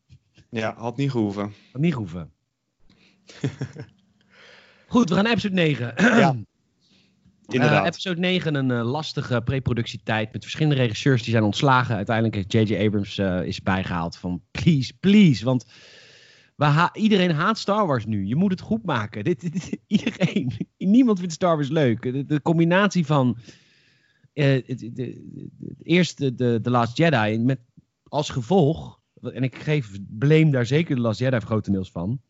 Ja, 0.50 0.74
had 0.78 0.96
niet 0.96 1.10
gehoeven. 1.10 1.52
Had 1.72 1.80
niet 1.80 1.94
hoeven. 1.94 2.30
Goed, 4.88 5.08
we 5.08 5.14
gaan 5.14 5.22
naar 5.24 5.32
episode 5.32 5.54
9. 5.54 5.92
Ja. 5.96 6.36
Inderdaad. 7.52 7.80
Eh, 7.80 7.86
episode 7.86 8.20
9, 8.20 8.54
een 8.54 8.70
eh, 8.70 8.90
lastige 8.90 9.40
preproductietijd 9.42 10.32
met 10.32 10.42
verschillende 10.42 10.76
regisseurs 10.80 11.22
die 11.22 11.30
zijn 11.32 11.44
ontslagen. 11.44 11.96
Uiteindelijk 11.96 12.36
heeft 12.36 12.52
J.J. 12.52 12.84
Abrams 12.86 13.18
eh, 13.18 13.42
is 13.42 13.62
bijgehaald 13.62 14.16
van 14.16 14.42
please, 14.50 14.92
please. 15.00 15.44
Want 15.44 15.66
ha- 16.56 16.94
iedereen 16.94 17.30
haat 17.30 17.58
Star 17.58 17.86
Wars 17.86 18.06
nu. 18.06 18.26
Je 18.26 18.36
moet 18.36 18.50
het 18.50 18.60
goed 18.60 18.84
maken. 18.84 19.24
Dit, 19.24 19.40
dit- 19.40 19.78
iedereen. 19.86 20.52
Niemand 20.78 21.18
vindt 21.18 21.34
Star 21.34 21.54
Wars 21.56 21.68
leuk. 21.68 22.02
De, 22.02 22.24
de 22.24 22.42
combinatie 22.42 23.06
van 23.06 23.38
eh, 24.32 24.48
het 24.66 25.20
eerste, 25.82 26.34
de, 26.34 26.58
de 26.62 26.70
Last 26.70 26.96
Jedi, 26.96 27.38
met 27.38 27.60
als 28.02 28.28
gevolg, 28.30 29.00
en 29.22 29.42
ik 29.42 29.56
geef 29.56 29.90
blame 30.08 30.50
daar 30.50 30.66
zeker 30.66 30.94
de 30.94 31.00
Last 31.00 31.18
Jedi 31.18 31.40
grotendeels 31.40 31.90
van, 31.90 32.20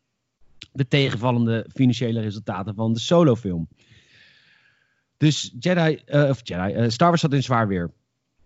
de 0.71 0.87
tegenvallende 0.87 1.65
financiële 1.73 2.21
resultaten 2.21 2.75
van 2.75 2.93
de 2.93 2.99
solofilm. 2.99 3.67
Dus 5.21 5.53
Jedi, 5.59 6.01
eh, 6.05 6.29
of 6.29 6.39
Jedi, 6.43 6.73
eh, 6.73 6.89
Star 6.89 7.07
Wars 7.07 7.21
zat 7.21 7.33
in 7.33 7.43
zwaar 7.43 7.67
weer. 7.67 7.91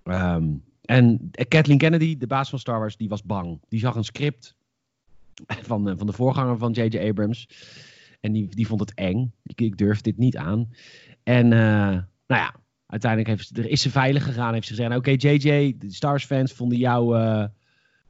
Ehm, 0.04 0.48
en 0.82 1.32
Kathleen 1.48 1.78
Kennedy, 1.78 2.18
de 2.18 2.28
baas 2.28 2.50
van 2.50 2.60
Star 2.60 2.80
Wars, 2.80 2.98
die 2.98 3.10
was 3.10 3.24
bang. 3.24 3.60
Die 3.70 3.80
zag 3.80 3.96
een 3.96 4.04
script 4.04 4.56
van, 5.70 5.90
eh, 5.90 5.98
van 5.98 6.08
de 6.08 6.14
voorganger 6.14 6.58
van 6.58 6.72
J.J. 6.72 6.98
Abrams. 7.10 7.48
En 8.22 8.32
die, 8.32 8.48
die 8.56 8.68
vond 8.68 8.80
het 8.80 8.94
eng. 8.94 9.34
Ik, 9.44 9.62
ik 9.62 9.78
durf 9.78 10.02
dit 10.02 10.18
niet 10.18 10.38
aan. 10.38 10.70
En 11.24 11.48
nou 11.48 12.06
ja, 12.28 12.56
uiteindelijk 12.86 13.32
heeft, 13.32 13.58
er 13.58 13.70
is 13.70 13.82
ze 13.82 13.90
veilig 13.90 14.24
gegaan. 14.24 14.54
Heeft 14.54 14.68
ze 14.68 14.74
gezegd, 14.74 14.90
nou, 14.90 15.02
oké 15.02 15.12
JJ, 15.12 15.76
de 15.78 15.92
Star 15.92 16.10
Wars 16.10 16.26
fans 16.26 16.54
vonden 16.54 16.78
jou, 16.78 17.18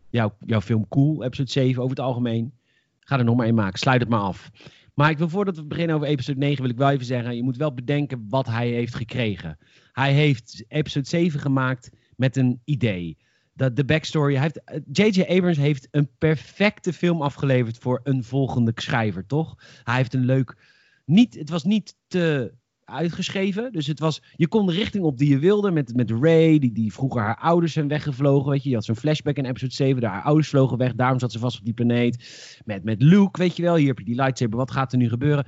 jou, 0.10 0.32
jouw 0.46 0.62
film 0.62 0.88
cool. 0.88 1.24
Episode 1.24 1.52
7 1.52 1.84
over 1.84 1.96
het 1.96 2.06
algemeen. 2.06 2.54
Ga 3.00 3.18
er 3.18 3.24
nog 3.24 3.36
maar 3.36 3.46
één 3.46 3.56
maken. 3.56 3.80
Sluit 3.80 4.00
het 4.00 4.10
maar 4.10 4.20
af. 4.20 4.52
Maar 4.95 5.09
ik 5.09 5.17
wil 5.17 5.30
voordat 5.30 5.55
we 5.55 5.65
beginnen 5.65 5.95
over 5.95 6.07
episode 6.07 6.39
9, 6.39 6.61
wil 6.61 6.72
ik 6.72 6.77
wel 6.77 6.89
even 6.89 7.05
zeggen: 7.05 7.35
je 7.35 7.43
moet 7.43 7.57
wel 7.57 7.73
bedenken 7.73 8.26
wat 8.30 8.45
hij 8.47 8.69
heeft 8.69 8.95
gekregen. 8.95 9.57
Hij 9.91 10.13
heeft 10.13 10.65
episode 10.67 11.07
7 11.07 11.39
gemaakt 11.39 11.89
met 12.15 12.35
een 12.38 12.61
idee. 12.63 13.17
Dat 13.53 13.76
de 13.76 13.85
backstory. 13.85 14.35
hij 14.35 14.41
heeft- 14.41 14.84
J.J. 14.91 15.22
Abrams 15.22 15.57
heeft 15.57 15.88
een 15.91 16.09
perfecte 16.17 16.93
film 16.93 17.22
afgeleverd 17.22 17.77
voor 17.77 17.99
een 18.03 18.23
volgende 18.23 18.72
schrijver, 18.76 19.26
toch? 19.26 19.55
Hij 19.84 19.95
heeft 19.95 20.13
een 20.13 20.26
leuk. 20.26 20.57
Niet, 21.05 21.35
het 21.35 21.49
was 21.49 21.63
niet 21.63 21.95
te 22.07 22.53
uitgeschreven. 22.86 23.72
Dus 23.72 23.88
het 23.88 23.99
was, 23.99 24.22
je 24.36 24.48
kon 24.48 24.66
de 24.66 24.74
richting 24.74 25.03
op 25.03 25.18
die 25.18 25.30
je 25.30 25.40
wilde. 25.40 25.72
Met, 25.72 25.95
met 25.95 26.12
Ray, 26.12 26.60
die, 26.60 26.72
die 26.72 26.94
vroeger 26.94 27.22
haar 27.22 27.38
ouders 27.38 27.74
zijn 27.74 27.88
weggevlogen. 27.88 28.52
Weet 28.52 28.64
je, 28.64 28.70
je 28.70 28.76
had 28.76 28.86
zo'n 28.86 28.95
flashback 28.95 29.36
in 29.36 29.45
episode 29.45 29.74
7. 29.74 30.02
Daar 30.02 30.12
haar 30.12 30.24
ouders 30.24 30.49
vlogen 30.49 30.78
weg. 30.78 30.94
Daarom 30.95 31.20
zat 31.20 31.32
ze 31.32 31.40
vast 31.40 31.60
op 31.60 31.66
die 31.66 31.74
planeet. 31.74 32.60
Met, 32.66 32.84
met 32.84 33.02
Luke, 33.02 33.40
weet 33.40 33.56
je 33.56 33.64
wel. 33.64 33.76
Hier 33.76 33.88
heb 33.88 33.99
je 33.99 34.06
die 34.06 34.16
lightsaber. 34.16 34.57
Wat 34.57 34.72
gaat 34.72 34.91
er 34.91 34.98
nu 34.98 35.10
gebeuren? 35.10 35.48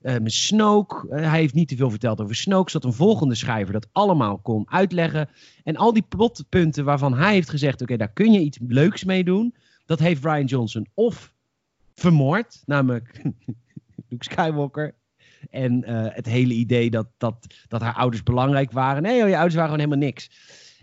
Eh, 0.00 0.18
met 0.18 0.32
Snoke. 0.32 1.08
eh, 1.08 1.30
hij 1.30 1.38
heeft 1.38 1.54
niet 1.54 1.68
te 1.68 1.76
veel 1.76 1.90
verteld 1.90 2.20
over 2.20 2.34
Snoke. 2.34 2.70
Zat 2.70 2.84
een 2.84 2.92
volgende 2.92 3.34
schrijver 3.34 3.72
dat 3.72 3.88
allemaal 3.92 4.38
kon 4.38 4.70
uitleggen. 4.70 5.28
En 5.64 5.76
al 5.76 5.92
die 5.92 6.04
plotpunten 6.08 6.84
waarvan 6.84 7.14
hij 7.14 7.32
heeft 7.32 7.50
gezegd: 7.50 7.82
oké, 7.82 7.96
daar 7.96 8.12
kun 8.12 8.32
je 8.32 8.40
iets 8.40 8.58
leuks 8.66 9.04
mee 9.04 9.24
doen. 9.24 9.54
Dat 9.86 9.98
heeft 9.98 10.24
Ryan 10.24 10.44
Johnson 10.44 10.86
of 10.94 11.32
vermoord, 11.94 12.62
namelijk 12.66 13.22
Luke 14.08 14.24
Skywalker. 14.24 14.94
En 15.50 15.84
eh, 15.84 16.06
het 16.14 16.26
hele 16.26 16.54
idee 16.54 16.90
dat, 16.90 17.06
dat, 17.16 17.54
dat 17.68 17.80
haar 17.80 17.94
ouders 17.94 18.22
belangrijk 18.22 18.72
waren. 18.72 19.02
Nee, 19.02 19.16
je 19.16 19.22
ouders 19.22 19.54
waren 19.54 19.70
gewoon 19.70 19.84
helemaal 19.84 20.06
niks. 20.08 20.30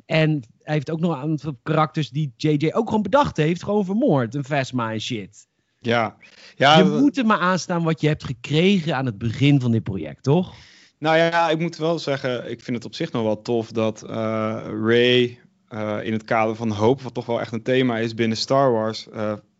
En 0.05 0.29
hij 0.61 0.73
heeft 0.73 0.91
ook 0.91 0.99
nog 0.99 1.11
een 1.11 1.29
aantal 1.29 1.59
karakters 1.63 2.09
die 2.09 2.33
JJ 2.37 2.71
ook 2.73 2.87
gewoon 2.87 3.01
bedacht 3.01 3.37
heeft. 3.37 3.63
Gewoon 3.63 3.85
vermoord. 3.85 4.35
Een 4.35 4.43
Vesma 4.43 4.91
en 4.91 5.01
shit. 5.01 5.47
Ja. 5.79 6.15
ja 6.55 6.77
je 6.77 6.83
moet 6.83 7.17
er 7.17 7.25
maar 7.25 7.39
aanstaan 7.39 7.83
wat 7.83 8.01
je 8.01 8.07
hebt 8.07 8.23
gekregen 8.23 8.95
aan 8.95 9.05
het 9.05 9.17
begin 9.17 9.61
van 9.61 9.71
dit 9.71 9.83
project, 9.83 10.23
toch? 10.23 10.53
Nou 10.99 11.17
ja, 11.17 11.49
ik 11.49 11.59
moet 11.59 11.77
wel 11.77 11.99
zeggen, 11.99 12.51
ik 12.51 12.61
vind 12.61 12.77
het 12.77 12.85
op 12.85 12.95
zich 12.95 13.11
nog 13.11 13.23
wel 13.23 13.41
tof 13.41 13.71
dat 13.71 14.03
eh, 14.03 14.61
Ray 14.83 15.39
eh, 15.67 15.97
in 16.03 16.13
het 16.13 16.23
kader 16.23 16.55
van 16.55 16.71
hoop, 16.71 17.01
wat 17.01 17.13
toch 17.13 17.25
wel 17.25 17.39
echt 17.39 17.51
een 17.51 17.63
thema 17.63 17.97
is 17.97 18.13
binnen 18.13 18.37
Star 18.37 18.71
Wars, 18.71 19.07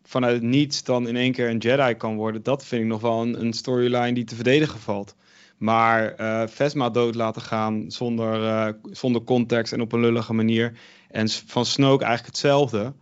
vanuit 0.06 0.34
het 0.34 0.44
niets 0.44 0.84
dan 0.84 1.08
in 1.08 1.16
één 1.16 1.32
keer 1.32 1.50
een 1.50 1.58
Jedi 1.58 1.94
kan 1.94 2.16
worden. 2.16 2.44
Dat 2.44 2.66
vind 2.66 2.82
ik 2.82 2.88
nog 2.88 3.02
wel 3.02 3.22
een, 3.22 3.42
een 3.42 3.54
storyline 3.54 4.14
die 4.14 4.24
te 4.24 4.36
verdedigen 4.36 4.80
valt. 4.80 5.16
Maar 5.58 6.14
eh 6.14 6.44
Vesma 6.48 6.90
dood 6.90 7.16
laten 7.16 7.42
gaan 7.42 7.86
zonder, 7.88 8.44
eh, 8.44 8.74
zonder 8.92 9.24
context 9.24 9.74
en 9.74 9.82
op 9.82 9.92
een 9.92 10.00
lullige 10.00 10.34
manier. 10.34 10.74
En 11.12 11.30
van 11.30 11.66
Snoke 11.66 12.04
eigenlijk 12.04 12.36
hetzelfde. 12.36 12.94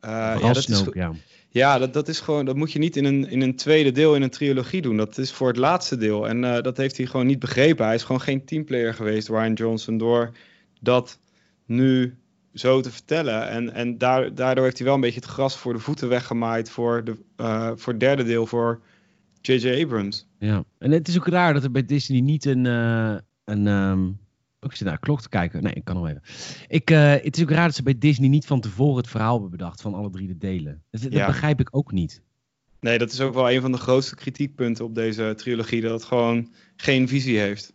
Eh, 0.00 0.10
ja, 0.10 0.38
dat 0.38 0.56
is, 0.56 0.64
Snoke, 0.64 0.98
ja. 0.98 1.12
ja, 1.48 1.78
dat, 1.78 1.92
dat 1.92 2.08
is 2.08 2.20
gewoon, 2.20 2.44
dat 2.44 2.56
moet 2.56 2.72
je 2.72 2.78
niet 2.78 2.96
in 2.96 3.04
een, 3.04 3.28
in 3.28 3.40
een 3.40 3.56
tweede 3.56 3.92
deel 3.92 4.14
in 4.14 4.22
een 4.22 4.30
trilogie 4.30 4.82
doen. 4.82 4.96
Dat 4.96 5.18
is 5.18 5.32
voor 5.32 5.48
het 5.48 5.56
laatste 5.56 5.96
deel. 5.96 6.28
En 6.28 6.44
eh, 6.44 6.62
dat 6.62 6.76
heeft 6.76 6.96
hij 6.96 7.06
gewoon 7.06 7.26
niet 7.26 7.38
begrepen. 7.38 7.86
Hij 7.86 7.94
is 7.94 8.02
gewoon 8.02 8.20
geen 8.20 8.44
teamplayer 8.44 8.94
geweest, 8.94 9.28
Ryan 9.28 9.52
Johnson, 9.52 9.98
door 9.98 10.32
dat 10.80 11.18
nu 11.66 12.18
zo 12.54 12.80
te 12.80 12.90
vertellen. 12.90 13.48
En, 13.48 13.72
en 13.74 13.98
daar, 13.98 14.34
daardoor 14.34 14.64
heeft 14.64 14.76
hij 14.76 14.86
wel 14.86 14.94
een 14.94 15.00
beetje 15.00 15.20
het 15.20 15.28
gras 15.28 15.56
voor 15.56 15.72
de 15.72 15.78
voeten 15.78 16.08
weggemaaid 16.08 16.70
voor, 16.70 17.04
de, 17.04 17.16
eh, 17.36 17.70
voor 17.74 17.92
het 17.92 18.00
derde 18.00 18.24
deel 18.24 18.46
voor 18.46 18.80
J.J. 19.40 19.82
Abrams. 19.82 20.26
Ja, 20.38 20.64
en 20.78 20.90
het 20.90 21.08
is 21.08 21.16
ook 21.18 21.26
raar 21.26 21.54
dat 21.54 21.64
er 21.64 21.70
bij 21.70 21.84
Disney 21.84 22.20
niet 22.20 22.44
een. 22.44 22.66
eh, 22.66 23.14
een 23.44 24.18
ook 24.62 24.70
ik 24.70 24.76
zit 24.76 24.86
naar 24.86 24.94
de 24.96 25.00
klok 25.02 25.20
te 25.20 25.28
kijken. 25.28 25.62
Nee, 25.62 25.72
ik 25.72 25.84
kan 25.84 25.96
nog 25.96 26.08
even. 26.08 26.22
Ik, 26.68 26.90
eh, 26.90 27.10
het 27.12 27.36
is 27.36 27.42
ook 27.42 27.50
raar 27.50 27.66
dat 27.66 27.74
ze 27.74 27.82
bij 27.82 27.98
Disney 27.98 28.28
niet 28.28 28.46
van 28.46 28.60
tevoren 28.60 28.96
het 28.96 29.08
verhaal 29.08 29.32
hebben 29.32 29.50
bedacht 29.50 29.80
van 29.80 29.94
alle 29.94 30.10
drie 30.10 30.26
de 30.26 30.38
delen. 30.38 30.82
Dat, 30.90 31.02
dat 31.02 31.12
Ja. 31.12 31.26
begrijp 31.26 31.60
ik 31.60 31.68
ook 31.70 31.92
niet. 31.92 32.22
Nee, 32.80 32.98
dat 32.98 33.12
is 33.12 33.20
ook 33.20 33.34
wel 33.34 33.50
een 33.50 33.60
van 33.60 33.72
de 33.72 33.78
grootste 33.78 34.14
kritiekpunten 34.14 34.84
op 34.84 34.94
deze 34.94 35.32
trilogie. 35.36 35.80
Dat 35.80 35.92
het 35.92 36.04
gewoon 36.04 36.52
geen 36.76 37.08
visie 37.08 37.38
heeft. 37.38 37.72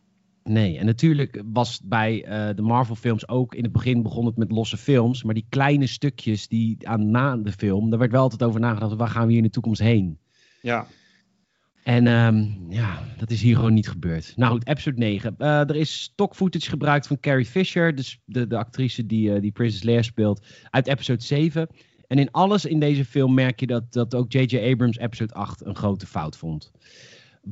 Nee, 0.49 0.77
en 0.77 0.85
natuurlijk 0.85 1.43
was 1.53 1.81
bij 1.83 2.23
eh, 2.23 2.55
de 2.55 2.61
Marvel-films 2.61 3.27
ook 3.27 3.55
in 3.55 3.63
het 3.63 3.71
begin 3.71 4.01
begon 4.01 4.25
het 4.25 4.37
met 4.37 4.51
losse 4.51 4.77
films. 4.77 5.23
Maar 5.23 5.33
die 5.33 5.45
kleine 5.49 5.87
stukjes 5.87 6.47
die 6.47 6.87
aan 6.87 7.11
na 7.11 7.37
de 7.37 7.51
film, 7.51 7.89
daar 7.89 7.99
werd 7.99 8.11
wel 8.11 8.21
altijd 8.21 8.43
over 8.43 8.59
nagedacht. 8.59 8.95
Waar 8.95 9.07
gaan 9.07 9.23
we 9.25 9.29
hier 9.29 9.37
in 9.37 9.43
de 9.43 9.49
toekomst 9.49 9.81
heen? 9.81 10.19
Ja, 10.61 10.87
En 11.83 12.07
ehm, 12.07 12.45
ja, 12.69 12.99
dat 13.17 13.31
is 13.31 13.41
hier 13.41 13.55
gewoon 13.55 13.73
niet 13.73 13.89
gebeurd. 13.89 14.33
Nou 14.35 14.51
goed, 14.51 14.67
episode 14.67 14.97
9. 14.97 15.35
Eh, 15.37 15.59
er 15.59 15.75
is 15.75 16.01
stock 16.01 16.35
footage 16.35 16.69
gebruikt 16.69 17.07
van 17.07 17.19
Carrie 17.19 17.45
Fisher, 17.45 17.95
dus 17.95 18.19
de, 18.25 18.47
de 18.47 18.57
actrice 18.57 19.05
die, 19.05 19.33
eh, 19.33 19.41
die 19.41 19.51
Princess 19.51 19.83
Leia 19.83 20.01
speelt, 20.01 20.45
uit 20.69 20.87
episode 20.87 21.23
7. 21.23 21.67
En 22.07 22.19
in 22.19 22.31
alles 22.31 22.65
in 22.65 22.79
deze 22.79 23.05
film 23.05 23.33
merk 23.33 23.59
je 23.59 23.67
dat, 23.67 23.93
dat 23.93 24.15
ook 24.15 24.31
J.J. 24.31 24.71
Abrams 24.71 24.97
episode 24.97 25.33
8 25.33 25.65
een 25.65 25.75
grote 25.75 26.05
fout 26.05 26.37
vond. 26.37 26.71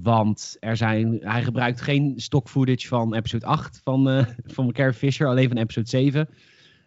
Want 0.01 0.57
er 0.59 0.77
zijn, 0.77 1.17
hij 1.21 1.43
gebruikt 1.43 1.81
geen 1.81 2.13
stock 2.15 2.49
footage 2.49 2.87
van 2.87 3.13
episode 3.13 3.45
8 3.45 3.81
van, 3.83 4.09
eh, 4.09 4.25
van 4.55 4.71
Carrie 4.71 4.93
Fisher, 4.93 5.27
alleen 5.27 5.47
van 5.47 5.57
episode 5.57 5.89
7. 5.89 6.29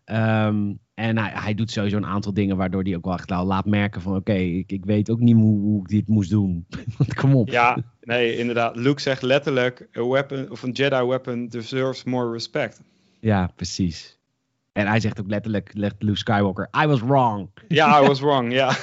Ehm, 0.04 0.72
en 0.94 1.18
hij, 1.18 1.30
hij 1.34 1.54
doet 1.54 1.70
sowieso 1.70 1.96
een 1.96 2.06
aantal 2.06 2.34
dingen 2.34 2.56
waardoor 2.56 2.82
hij 2.82 2.96
ook 2.96 3.04
wel 3.04 3.14
echt 3.14 3.30
laat 3.30 3.66
merken 3.66 4.00
van 4.00 4.16
oké, 4.16 4.32
ik, 4.32 4.72
ik 4.72 4.84
weet 4.84 5.10
ook 5.10 5.20
niet 5.20 5.34
hoe, 5.34 5.60
hoe 5.60 5.80
ik 5.80 5.88
dit 5.88 6.08
moest 6.08 6.30
doen. 6.30 6.66
Want 6.98 7.14
kom 7.14 7.34
op. 7.34 7.48
ja 7.48 7.78
nee, 8.00 8.36
inderdaad. 8.36 8.76
Luke 8.76 9.00
zegt 9.00 9.22
letterlijk: 9.22 9.88
a 9.96 10.06
weapon, 10.06 10.50
of 10.50 10.62
een 10.62 10.72
Jedi 10.72 11.04
weapon 11.04 11.48
deserves 11.48 12.04
more 12.04 12.32
respect. 12.32 12.82
Ja, 13.20 13.50
precies. 13.56 14.18
En 14.72 14.86
hij 14.86 15.00
zegt 15.00 15.20
ook 15.20 15.28
letterlijk, 15.28 15.70
legt 15.74 15.94
Luke 15.98 16.18
Skywalker, 16.18 16.68
I 16.82 16.86
was 16.86 17.00
wrong. 17.00 17.48
Ja, 17.68 18.02
I 18.02 18.06
was 18.06 18.20
wrong, 18.20 18.52
ja. 18.52 18.76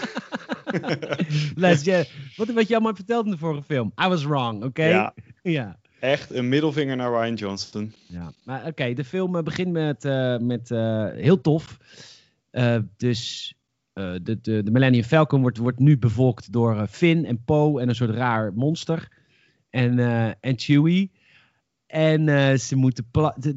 Les, 1.56 1.84
je, 1.84 2.08
wat, 2.36 2.48
wat 2.48 2.68
je 2.68 2.74
allemaal 2.74 2.94
hebt 2.94 2.98
verteld 3.06 3.26
in 3.26 3.32
de 3.32 3.38
vorige 3.38 3.64
film. 3.64 3.91
I 4.06 4.08
was 4.08 4.24
wrong, 4.24 4.64
oké? 4.64 4.86
Ja. 4.86 5.14
ja. 5.41 5.80
echt 6.00 6.32
een 6.32 6.50
middelvinger 6.50 6.95
naar 6.95 7.12
Ryan 7.12 7.34
Johnston. 7.34 7.94
Ja, 8.08 8.34
maar 8.44 8.66
oké, 8.66 8.94
de 8.94 9.04
film 9.04 9.36
eh, 9.36 9.44
begint 9.44 9.72
met, 9.72 10.06
uh, 10.06 10.38
met 10.38 10.70
uh, 10.70 11.10
heel 11.12 11.41
tof. 11.41 11.78
Uh, 12.52 12.78
dus 12.98 13.54
de, 13.94 14.40
de, 14.41 14.64
de 14.64 14.72
Millennium 14.72 15.04
Falcon 15.04 15.41
wordt, 15.41 15.58
wordt 15.58 15.80
nu 15.80 15.98
bevolkt 15.98 16.52
door 16.52 16.88
Finn 16.88 17.26
en 17.26 17.44
Poe 17.44 17.82
en 17.82 17.90
een 17.90 17.95
soort 17.95 18.16
raar 18.16 18.54
monster. 18.54 19.08
En, 19.70 20.00
en 20.40 20.60
Chewie. 20.60 21.12
En 21.88 22.60
ze 22.60 22.76
moeten. 22.76 23.08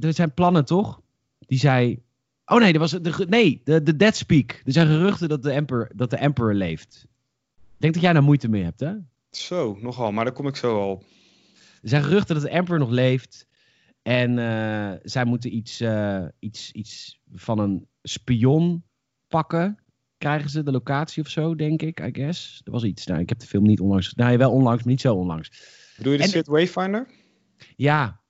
Er 0.00 0.14
zijn 0.14 0.34
plannen 0.34 0.64
toch? 0.64 1.00
Die 1.38 1.58
zei. 1.58 2.02
Oh 2.46 2.58
nee, 2.58 2.72
er 2.72 2.78
was 2.78 2.90
de, 2.90 3.26
nee, 3.28 3.60
de, 3.64 3.82
de 3.82 3.96
Dead 3.96 4.16
Speak. 4.16 4.50
Er 4.64 4.72
zijn 4.72 4.86
geruchten 4.86 5.28
dat 5.28 5.42
de, 5.42 5.50
Emperor, 5.50 5.90
dat 5.94 6.10
de 6.10 6.16
Emperor 6.16 6.54
leeft. 6.54 7.06
Ik 7.54 7.82
denk 7.82 7.94
dat 7.94 8.02
jij 8.02 8.12
daar 8.12 8.22
moeite 8.22 8.48
mee 8.48 8.62
hebt, 8.62 8.80
hè? 8.80 8.92
Zo, 9.30 9.78
nogal, 9.80 10.12
maar 10.12 10.24
daar 10.24 10.34
kom 10.34 10.46
ik 10.46 10.56
zo 10.56 10.80
al. 10.80 11.04
Er 11.82 11.88
zijn 11.88 12.02
geruchten 12.02 12.34
dat 12.34 12.44
de 12.44 12.50
Emperor 12.50 12.78
nog 12.78 12.90
leeft. 12.90 13.46
En 14.02 14.38
uh, 14.38 14.92
zij 15.02 15.24
moeten 15.24 15.56
iets, 15.56 15.80
uh, 15.80 16.24
iets, 16.38 16.72
iets 16.72 17.20
van 17.32 17.58
een 17.58 17.86
spion 18.02 18.84
pakken. 19.28 19.78
Krijgen 20.18 20.50
ze 20.50 20.62
de 20.62 20.70
locatie 20.70 21.22
of 21.22 21.28
zo, 21.28 21.54
denk 21.54 21.82
ik, 21.82 22.00
I 22.00 22.08
guess. 22.12 22.60
Er 22.64 22.72
was 22.72 22.84
iets. 22.84 23.06
Nou, 23.06 23.20
ik 23.20 23.28
heb 23.28 23.38
de 23.38 23.46
film 23.46 23.64
niet 23.64 23.80
onlangs. 23.80 24.14
Nou, 24.14 24.38
wel 24.38 24.52
onlangs, 24.52 24.82
maar 24.82 24.92
niet 24.92 25.00
zo 25.00 25.14
onlangs. 25.14 25.50
Bedoel 25.96 26.12
je 26.12 26.18
de 26.18 26.28
Sid 26.28 26.46
Wayfinder? 26.46 27.06
Ja, 27.76 28.20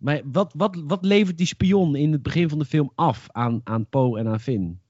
maar 0.00 0.20
wat, 0.24 0.52
wat, 0.56 0.76
wat 0.86 1.04
levert 1.04 1.38
die 1.38 1.46
spion 1.46 1.96
in 1.96 2.12
het 2.12 2.22
begin 2.22 2.48
van 2.48 2.58
de 2.58 2.64
film 2.64 2.92
af 2.94 3.26
aan, 3.32 3.60
aan 3.64 3.86
Poe 3.86 4.18
en 4.18 4.28
aan 4.28 4.40
Finn? 4.40 4.80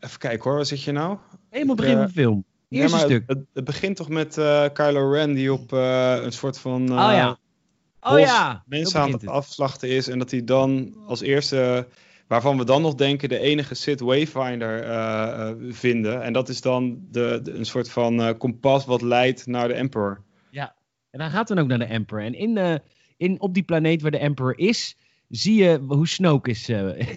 Even 0.00 0.18
kijken 0.18 0.44
hoor, 0.44 0.54
waar 0.54 0.66
zit 0.66 0.82
je 0.82 0.92
nou? 0.92 1.18
Helemaal 1.50 1.74
begin 1.74 1.92
uh, 1.92 1.98
van 1.98 2.06
de 2.06 2.12
film. 2.12 2.44
Eerste 2.68 2.98
ja, 2.98 3.04
stuk. 3.04 3.22
Het, 3.26 3.44
het, 3.52 3.64
begint 3.64 3.96
toch 3.96 4.08
met 4.08 4.36
uh, 4.36 4.66
Kylo 4.72 5.10
Ren 5.10 5.32
die 5.32 5.52
op 5.52 5.72
uh, 5.72 6.22
een 6.22 6.32
soort 6.32 6.58
van. 6.58 6.82
Oh 6.82 6.96
ja. 6.96 7.38
Oh 8.00 8.18
ja. 8.18 8.62
Mensen 8.66 9.00
aan 9.00 9.12
het, 9.12 9.20
het 9.20 9.30
afslachten 9.30 9.88
is. 9.88 10.08
En 10.08 10.18
dat 10.18 10.30
hij 10.30 10.44
dan 10.44 10.96
als 11.06 11.20
eerste. 11.20 11.88
Waarvan 12.26 12.58
we 12.58 12.64
dan 12.64 12.82
nog 12.82 12.94
denken 12.94 13.28
de 13.28 13.38
enige 13.38 13.74
Sith 13.74 14.00
Wayfinder 14.00 15.56
vinden. 15.74 16.22
En 16.22 16.32
dat 16.32 16.48
is 16.48 16.60
dan 16.60 17.06
de, 17.10 17.40
de 17.42 17.52
een 17.52 17.64
soort 17.64 17.90
van 17.90 18.36
kompas 18.38 18.84
wat 18.84 19.02
leidt 19.02 19.46
naar 19.46 19.68
de 19.68 19.74
Emperor. 19.74 20.22
Ja, 20.50 20.74
en 21.10 21.20
hij 21.20 21.30
gaat 21.30 21.48
dan 21.48 21.58
ook 21.58 21.66
naar 21.66 21.78
de 21.78 21.84
Emperor. 21.84 22.24
En 22.24 22.34
in, 22.34 22.80
in, 23.22 23.40
op 23.40 23.54
die 23.54 23.62
planeet 23.62 24.02
waar 24.02 24.10
de 24.10 24.18
Emperor 24.18 24.58
is, 24.58 24.96
zie 25.28 25.54
je 25.54 25.80
hoe 25.86 26.08
Snoke 26.08 26.50
is, 26.50 26.68
uh, 26.68 26.98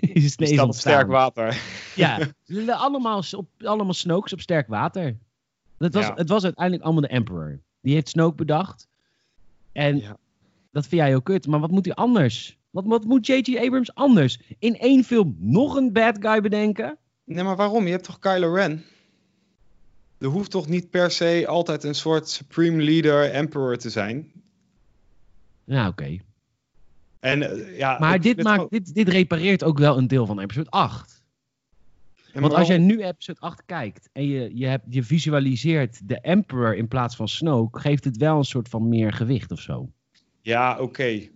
is, 0.00 0.36
is 0.36 0.58
op 0.60 0.74
sterk 0.74 1.08
water. 1.08 1.60
ja, 1.94 2.18
allemaal, 2.66 3.22
op, 3.30 3.48
allemaal 3.58 3.94
Snokes 3.94 4.32
op 4.32 4.40
sterk 4.40 4.68
water. 4.68 5.16
Het 5.78 5.94
was, 5.94 6.06
ja. 6.06 6.14
het 6.14 6.28
was 6.28 6.44
uiteindelijk 6.44 6.84
allemaal 6.84 7.02
de 7.02 7.08
Emperor. 7.08 7.60
Die 7.80 7.94
heeft 7.94 8.08
Snoke 8.08 8.34
bedacht. 8.34 8.88
En 9.72 9.98
ja. 9.98 10.16
dat 10.72 10.86
vind 10.86 11.00
jij 11.00 11.14
ook 11.14 11.24
kut. 11.24 11.46
Maar 11.46 11.60
wat 11.60 11.70
moet 11.70 11.84
hij 11.84 11.94
anders? 11.94 12.58
Wat, 12.70 12.84
wat 12.86 13.04
moet 13.04 13.26
J.J. 13.26 13.58
Abrams 13.58 13.94
anders? 13.94 14.40
In 14.58 14.78
één 14.78 15.04
film 15.04 15.36
nog 15.38 15.76
een 15.76 15.92
bad 15.92 16.16
guy 16.20 16.40
bedenken? 16.40 16.98
Nee, 17.24 17.44
maar 17.44 17.56
waarom? 17.56 17.84
Je 17.84 17.90
hebt 17.90 18.04
toch 18.04 18.18
Kylo 18.18 18.54
Ren? 18.54 18.84
Er 20.18 20.28
hoeft 20.28 20.50
toch 20.50 20.68
niet 20.68 20.90
per 20.90 21.10
se 21.10 21.44
altijd 21.48 21.84
een 21.84 21.94
soort 21.94 22.28
supreme 22.28 22.82
leader, 22.82 23.30
emperor 23.30 23.76
te 23.76 23.90
zijn? 23.90 24.32
Ja, 25.64 25.88
oké. 25.88 26.02
Okay. 26.02 26.20
En, 27.20 27.42
uh, 27.42 27.78
ja, 27.78 27.98
maar 27.98 28.20
dit, 28.20 28.42
maakt, 28.42 28.54
gewoon... 28.54 28.68
dit, 28.70 28.94
dit 28.94 29.08
repareert 29.08 29.64
ook 29.64 29.78
wel 29.78 29.98
een 29.98 30.06
deel 30.06 30.26
van 30.26 30.40
episode 30.40 30.70
8. 30.70 31.22
Ja, 32.32 32.40
Want 32.40 32.54
als 32.54 32.68
jij 32.68 32.78
nu 32.78 33.04
episode 33.04 33.40
8 33.40 33.62
kijkt 33.66 34.08
en 34.12 34.26
je, 34.26 34.50
je, 34.54 34.66
hebt, 34.66 34.84
je 34.88 35.02
visualiseert 35.02 36.08
de 36.08 36.20
Emperor 36.20 36.76
in 36.76 36.88
plaats 36.88 37.16
van 37.16 37.28
Snoke, 37.28 37.80
geeft 37.80 38.04
het 38.04 38.16
wel 38.16 38.36
een 38.36 38.44
soort 38.44 38.68
van 38.68 38.88
meer 38.88 39.12
gewicht 39.12 39.50
of 39.50 39.60
zo. 39.60 39.90
Ja, 40.40 40.72
oké. 40.72 40.82
Okay. 40.82 41.30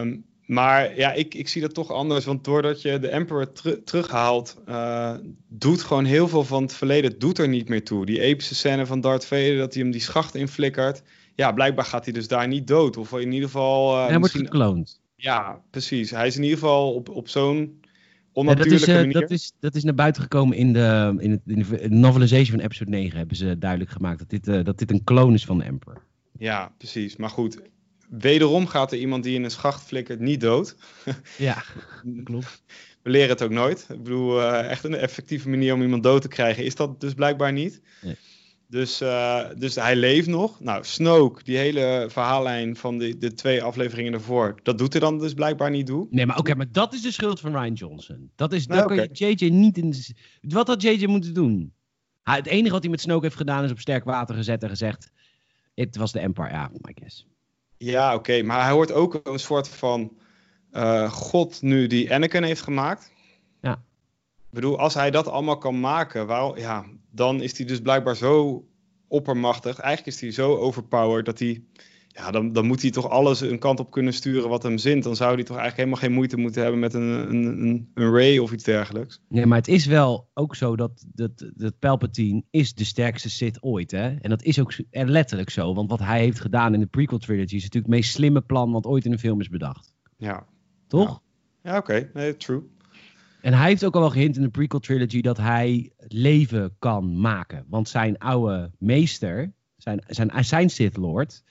Um, 0.00 0.24
maar 0.46 0.96
ja, 0.96 1.12
ik, 1.12 1.34
ik 1.34 1.48
zie 1.48 1.62
dat 1.62 1.74
toch 1.74 1.90
anders. 1.90 2.24
Want 2.24 2.44
doordat 2.44 2.82
je 2.82 2.98
de 2.98 3.08
Emperor 3.08 3.52
ter 3.52 3.84
terughaalt, 3.84 4.56
uh, 4.68 5.14
doet 5.48 5.82
gewoon 5.82 6.04
heel 6.04 6.28
veel 6.28 6.44
van 6.44 6.62
het 6.62 6.74
verleden 6.74 7.18
doet 7.18 7.38
er 7.38 7.48
niet 7.48 7.68
meer 7.68 7.84
toe. 7.84 8.06
Die 8.06 8.20
epische 8.20 8.54
scène 8.54 8.86
van 8.86 9.00
Darth 9.00 9.26
Vader, 9.26 9.56
dat 9.56 9.74
hij 9.74 9.82
hem 9.82 9.92
die 9.92 10.00
schacht 10.00 10.34
inflikkert 10.34 11.02
ja, 11.38 11.52
blijkbaar 11.52 11.84
gaat 11.84 12.04
hij 12.04 12.12
dus 12.12 12.28
daar 12.28 12.48
niet 12.48 12.66
dood. 12.66 12.96
Of 12.96 13.12
in 13.12 13.32
ieder 13.32 13.48
geval... 13.48 13.94
Uh, 13.94 14.06
hij 14.06 14.18
wordt 14.18 14.34
gekloond. 14.34 15.00
Ja, 15.16 15.62
precies. 15.70 16.10
Hij 16.10 16.26
is 16.26 16.36
in 16.36 16.42
ieder 16.42 16.58
geval 16.58 16.94
op, 16.94 17.08
op 17.08 17.28
zo'n 17.28 17.80
onnatuurlijke 18.32 18.90
ja, 18.90 18.96
dat 18.96 19.04
is, 19.04 19.04
uh, 19.04 19.12
manier. 19.12 19.20
Dat 19.20 19.30
is, 19.30 19.52
dat 19.60 19.74
is 19.74 19.84
naar 19.84 19.94
buiten 19.94 20.22
gekomen 20.22 20.56
in 20.56 20.72
de, 20.72 21.16
in, 21.18 21.30
het, 21.30 21.40
in 21.46 21.58
de 21.58 21.88
novelization 21.88 22.56
van 22.56 22.64
episode 22.64 22.90
9. 22.90 23.18
Hebben 23.18 23.36
ze 23.36 23.58
duidelijk 23.58 23.90
gemaakt 23.90 24.18
dat 24.18 24.30
dit, 24.30 24.48
uh, 24.48 24.64
dat 24.64 24.78
dit 24.78 24.90
een 24.90 25.04
kloon 25.04 25.34
is 25.34 25.44
van 25.44 25.58
de 25.58 25.64
Emperor. 25.64 26.02
Ja, 26.38 26.72
precies. 26.78 27.16
Maar 27.16 27.30
goed, 27.30 27.58
wederom 28.08 28.66
gaat 28.66 28.92
er 28.92 28.98
iemand 28.98 29.24
die 29.24 29.34
in 29.34 29.44
een 29.44 29.50
schacht 29.50 29.82
flikkert 29.82 30.20
niet 30.20 30.40
dood. 30.40 30.76
ja, 31.38 31.62
klopt. 32.24 32.62
We 33.02 33.10
leren 33.10 33.28
het 33.28 33.42
ook 33.42 33.50
nooit. 33.50 33.86
Ik 33.90 34.02
bedoel, 34.02 34.40
uh, 34.40 34.70
echt 34.70 34.84
een 34.84 34.94
effectieve 34.94 35.48
manier 35.48 35.74
om 35.74 35.82
iemand 35.82 36.02
dood 36.02 36.22
te 36.22 36.28
krijgen 36.28 36.64
is 36.64 36.74
dat 36.74 37.00
dus 37.00 37.14
blijkbaar 37.14 37.52
niet. 37.52 37.80
Nee. 38.02 38.16
Dus, 38.70 39.02
uh, 39.02 39.44
dus 39.56 39.74
hij 39.74 39.96
leeft 39.96 40.26
nog. 40.26 40.60
Nou, 40.60 40.84
Snoke, 40.84 41.44
die 41.44 41.56
hele 41.56 42.06
verhaallijn 42.08 42.76
van 42.76 42.98
de, 42.98 43.18
de 43.18 43.34
twee 43.34 43.62
afleveringen 43.62 44.12
ervoor, 44.12 44.60
dat 44.62 44.78
doet 44.78 44.92
hij 44.92 45.00
dan 45.00 45.18
dus 45.18 45.34
blijkbaar 45.34 45.70
niet 45.70 45.86
doen. 45.86 46.06
Nee, 46.10 46.26
maar 46.26 46.38
oké, 46.38 46.50
okay, 46.50 46.56
maar 46.56 46.72
dat 46.72 46.94
is 46.94 47.02
de 47.02 47.12
schuld 47.12 47.40
van 47.40 47.50
Ryan 47.50 47.72
Johnson. 47.72 48.30
Dat 48.36 48.52
is, 48.52 48.66
okay. 48.66 48.84
kan 48.84 48.96
je 48.96 49.34
JJ 49.34 49.48
niet 49.50 49.78
in. 49.78 49.94
Wat 50.40 50.66
had 50.66 50.82
JJ 50.82 51.06
moeten 51.06 51.34
doen? 51.34 51.72
Hij, 52.22 52.36
het 52.36 52.46
enige 52.46 52.72
wat 52.72 52.82
hij 52.82 52.90
met 52.90 53.00
Snoke 53.00 53.24
heeft 53.24 53.36
gedaan 53.36 53.64
is 53.64 53.70
op 53.70 53.78
sterk 53.78 54.04
water 54.04 54.34
gezet 54.34 54.62
en 54.62 54.68
gezegd: 54.68 55.10
Het 55.74 55.96
was 55.96 56.12
de 56.12 56.20
Empire, 56.20 56.50
ja, 56.50 56.70
I 56.88 56.92
guess. 56.94 57.26
Ja, 57.76 58.06
oké, 58.08 58.18
okay, 58.18 58.42
maar 58.42 58.62
hij 58.62 58.72
hoort 58.72 58.92
ook 58.92 59.20
een 59.22 59.38
soort 59.38 59.68
van 59.68 60.12
uh, 60.72 61.12
God 61.12 61.62
nu 61.62 61.86
die 61.86 62.14
Anakin 62.14 62.42
heeft 62.42 62.62
gemaakt. 62.62 63.12
Ja. 63.60 63.72
Ik 64.36 64.54
bedoel, 64.54 64.78
als 64.78 64.94
hij 64.94 65.10
dat 65.10 65.28
allemaal 65.28 65.58
kan 65.58 65.80
maken, 65.80 66.26
waarom, 66.26 66.56
ja, 66.56 66.84
dan 67.10 67.42
is 67.42 67.56
hij 67.56 67.66
dus 67.66 67.80
blijkbaar 67.80 68.16
zo 68.16 68.64
oppermachtig. 69.08 69.78
Eigenlijk 69.78 70.16
is 70.16 70.20
hij 70.20 70.30
zo 70.30 70.56
overpowered 70.56 71.24
dat 71.24 71.38
hij. 71.38 71.62
Ja, 72.08 72.30
dan, 72.30 72.52
dan 72.52 72.66
moet 72.66 72.82
hij 72.82 72.90
toch 72.90 73.08
alles 73.08 73.40
een 73.40 73.58
kant 73.58 73.80
op 73.80 73.90
kunnen 73.90 74.12
sturen 74.12 74.48
wat 74.48 74.62
hem 74.62 74.78
zint. 74.78 75.02
Dan 75.02 75.16
zou 75.16 75.34
hij 75.34 75.44
toch 75.44 75.56
eigenlijk 75.56 75.76
helemaal 75.76 76.08
geen 76.08 76.12
moeite 76.12 76.36
moeten 76.36 76.62
hebben 76.62 76.80
met 76.80 76.94
een, 76.94 77.02
een, 77.02 77.44
een, 77.44 77.90
een 77.94 78.12
Ray 78.12 78.38
of 78.38 78.52
iets 78.52 78.64
dergelijks. 78.64 79.20
Nee, 79.28 79.46
maar 79.46 79.58
het 79.58 79.68
is 79.68 79.86
wel 79.86 80.28
ook 80.34 80.54
zo 80.54 80.76
dat, 80.76 81.04
dat, 81.14 81.50
dat 81.54 81.78
Palpatine 81.78 82.42
is 82.50 82.74
de 82.74 82.84
sterkste 82.84 83.30
Sith 83.30 83.62
ooit. 83.62 83.90
Hè? 83.90 84.08
En 84.08 84.30
dat 84.30 84.42
is 84.42 84.60
ook 84.60 84.72
letterlijk 84.90 85.50
zo. 85.50 85.74
Want 85.74 85.90
wat 85.90 85.98
hij 85.98 86.20
heeft 86.20 86.40
gedaan 86.40 86.74
in 86.74 86.80
de 86.80 86.86
prequel 86.86 87.18
trilogy 87.18 87.54
is 87.54 87.62
natuurlijk 87.62 87.92
het 87.92 87.94
meest 87.94 88.12
slimme 88.12 88.40
plan 88.40 88.72
wat 88.72 88.86
ooit 88.86 89.04
in 89.04 89.12
een 89.12 89.18
film 89.18 89.40
is 89.40 89.48
bedacht. 89.48 89.94
Ja. 90.16 90.46
Toch? 90.86 91.22
Ja, 91.62 91.70
ja 91.70 91.78
oké. 91.78 91.92
Okay. 91.92 92.10
Nee, 92.14 92.36
true. 92.36 92.62
En 93.40 93.52
hij 93.52 93.68
heeft 93.68 93.84
ook 93.84 93.94
al 93.94 94.00
wel 94.00 94.10
gehint 94.10 94.36
in 94.36 94.42
de 94.42 94.48
prequel 94.48 94.80
trilogy 94.80 95.20
dat 95.20 95.36
hij 95.36 95.92
leven 95.98 96.74
kan 96.78 97.20
maken. 97.20 97.64
Want 97.68 97.88
zijn 97.88 98.18
oude 98.18 98.70
meester, 98.78 99.52
zijn, 99.76 100.04
zijn, 100.06 100.44
zijn 100.44 100.70
Sith 100.70 100.96
Lord, 100.96 101.42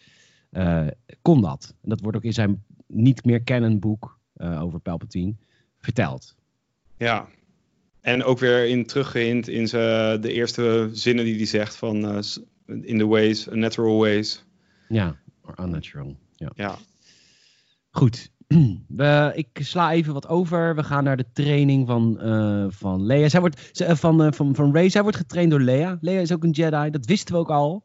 uh, 0.52 0.88
kon 1.22 1.42
dat. 1.42 1.76
En 1.82 1.90
dat 1.90 2.02
wordt 2.02 2.18
ook 2.18 2.24
in 2.24 2.34
zijn 2.34 2.64
niet 2.88 3.26
meer 3.26 3.44
canon 3.44 3.80
boek 3.80 4.20
uh, 4.38 4.62
over 4.62 4.80
Palpatine 4.80 5.36
verteld. 5.78 6.36
Ja, 6.98 7.28
en 8.02 8.24
ook 8.24 8.40
weer 8.40 8.68
in 8.68 8.86
teruggehint 8.86 9.48
in 9.48 9.68
zijn, 9.68 10.22
de 10.22 10.32
eerste 10.32 10.90
zinnen 10.92 11.26
die 11.26 11.36
hij 11.36 11.46
zegt 11.46 11.76
van 11.76 12.16
uh, 12.16 12.20
in 12.66 12.98
the 12.98 13.08
ways, 13.08 13.48
natural 13.52 13.98
ways. 13.98 14.46
Ja, 14.88 15.20
or 15.42 15.54
unnatural. 15.60 16.16
Ja. 16.36 16.52
ja. 16.56 16.78
Goed, 17.90 18.32
ik 19.34 19.48
sla 19.54 19.92
even 19.92 20.14
wat 20.14 20.28
over. 20.28 20.76
We 20.76 20.84
gaan 20.84 21.04
naar 21.04 21.18
de 21.18 21.26
training 21.34 21.88
van, 21.88 22.20
uh, 22.22 22.66
van 22.70 23.06
Leia. 23.06 23.30
Zij 23.30 23.40
wordt, 23.40 23.70
ze, 23.72 23.86
uh, 23.86 23.96
van, 23.96 24.26
uh, 24.26 24.32
van, 24.32 24.56
van 24.56 24.72
Rey. 24.72 24.90
Zij 24.90 25.02
wordt 25.02 25.18
getraind 25.18 25.52
door 25.52 25.62
Leia. 25.62 25.98
Leia 26.02 26.20
is 26.20 26.32
ook 26.32 26.44
een 26.44 26.52
Jedi. 26.52 26.90
Dat 26.90 27.06
wisten 27.06 27.34
we 27.34 27.40
ook 27.40 27.52
al. 27.52 27.84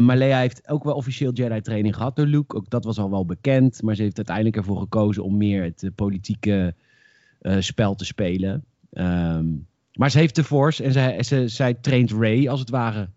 maar 0.00 0.16
Leia 0.16 0.38
heeft 0.38 0.68
ook 0.68 0.84
wel 0.84 0.94
officieel 0.94 1.32
Jedi-training 1.32 1.96
gehad 1.96 2.16
door 2.16 2.26
Luke. 2.26 2.56
Ook 2.56 2.70
dat 2.70 2.84
was 2.84 2.98
al 2.98 3.10
wel 3.10 3.26
bekend. 3.26 3.82
Maar 3.82 3.94
ze 3.94 4.02
heeft 4.02 4.16
uiteindelijk 4.16 4.56
ervoor 4.56 4.78
gekozen 4.78 5.24
om 5.24 5.36
meer 5.36 5.62
het 5.62 5.90
politieke 5.94 6.74
spel 7.58 7.94
te 7.94 8.04
spelen. 8.04 8.64
Um, 8.92 9.66
maar 9.96 10.10
ze 10.10 10.18
heeft 10.18 10.34
de 10.34 10.44
Force 10.44 10.82
en 10.82 10.92
zij, 10.92 11.22
ze, 11.22 11.48
zij 11.48 11.74
traint 11.74 12.12
Rey 12.12 12.48
als 12.48 12.60
het 12.60 12.70
ware. 12.70 13.08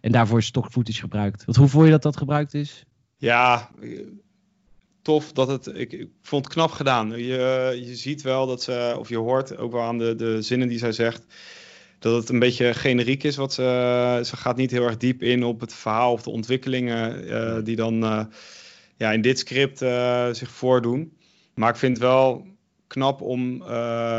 En 0.00 0.12
daarvoor 0.12 0.38
is 0.38 0.46
stock 0.46 0.66
gebruikt. 0.70 1.44
Wat, 1.44 1.56
hoe 1.56 1.68
voel 1.68 1.84
je 1.84 1.90
dat 1.90 2.02
dat 2.02 2.16
gebruikt 2.16 2.54
is? 2.54 2.84
Ja, 3.16 3.70
tof 5.04 5.32
dat 5.32 5.48
het. 5.48 5.66
Ik, 5.66 5.92
ik, 5.92 6.08
vond 6.22 6.44
het 6.44 6.54
knap 6.54 6.70
gedaan. 6.70 7.10
Je, 7.10 7.82
je 7.84 7.96
ziet 7.96 8.22
wel 8.22 8.46
dat 8.46 8.62
ze, 8.62 8.96
of 8.98 9.08
je 9.08 9.16
hoort 9.16 9.56
ook 9.56 9.72
wel 9.72 9.82
aan 9.82 9.98
de, 9.98 10.14
de 10.14 10.42
zinnen 10.42 10.68
die 10.68 10.78
zij 10.78 10.92
zegt, 10.92 11.24
dat 11.98 12.20
het 12.20 12.28
een 12.28 12.38
beetje 12.38 12.74
generiek 12.74 13.22
is. 13.22 13.36
Wat 13.36 13.52
ze, 13.52 14.20
ze 14.24 14.36
gaat 14.36 14.56
niet 14.56 14.70
heel 14.70 14.84
erg 14.84 14.96
diep 14.96 15.22
in 15.22 15.44
op 15.44 15.60
het 15.60 15.74
verhaal 15.74 16.12
of 16.12 16.22
de 16.22 16.30
ontwikkelingen 16.30 17.24
uh, 17.26 17.58
die 17.64 17.76
dan 17.76 18.02
uh, 18.02 18.24
ja, 18.96 19.12
in 19.12 19.20
dit 19.20 19.38
script 19.38 19.82
uh, 19.82 20.28
zich 20.32 20.50
voordoen. 20.50 21.12
Maar 21.54 21.70
ik 21.70 21.76
vind 21.76 21.98
wel 21.98 22.46
knap 22.86 23.20
om, 23.20 23.58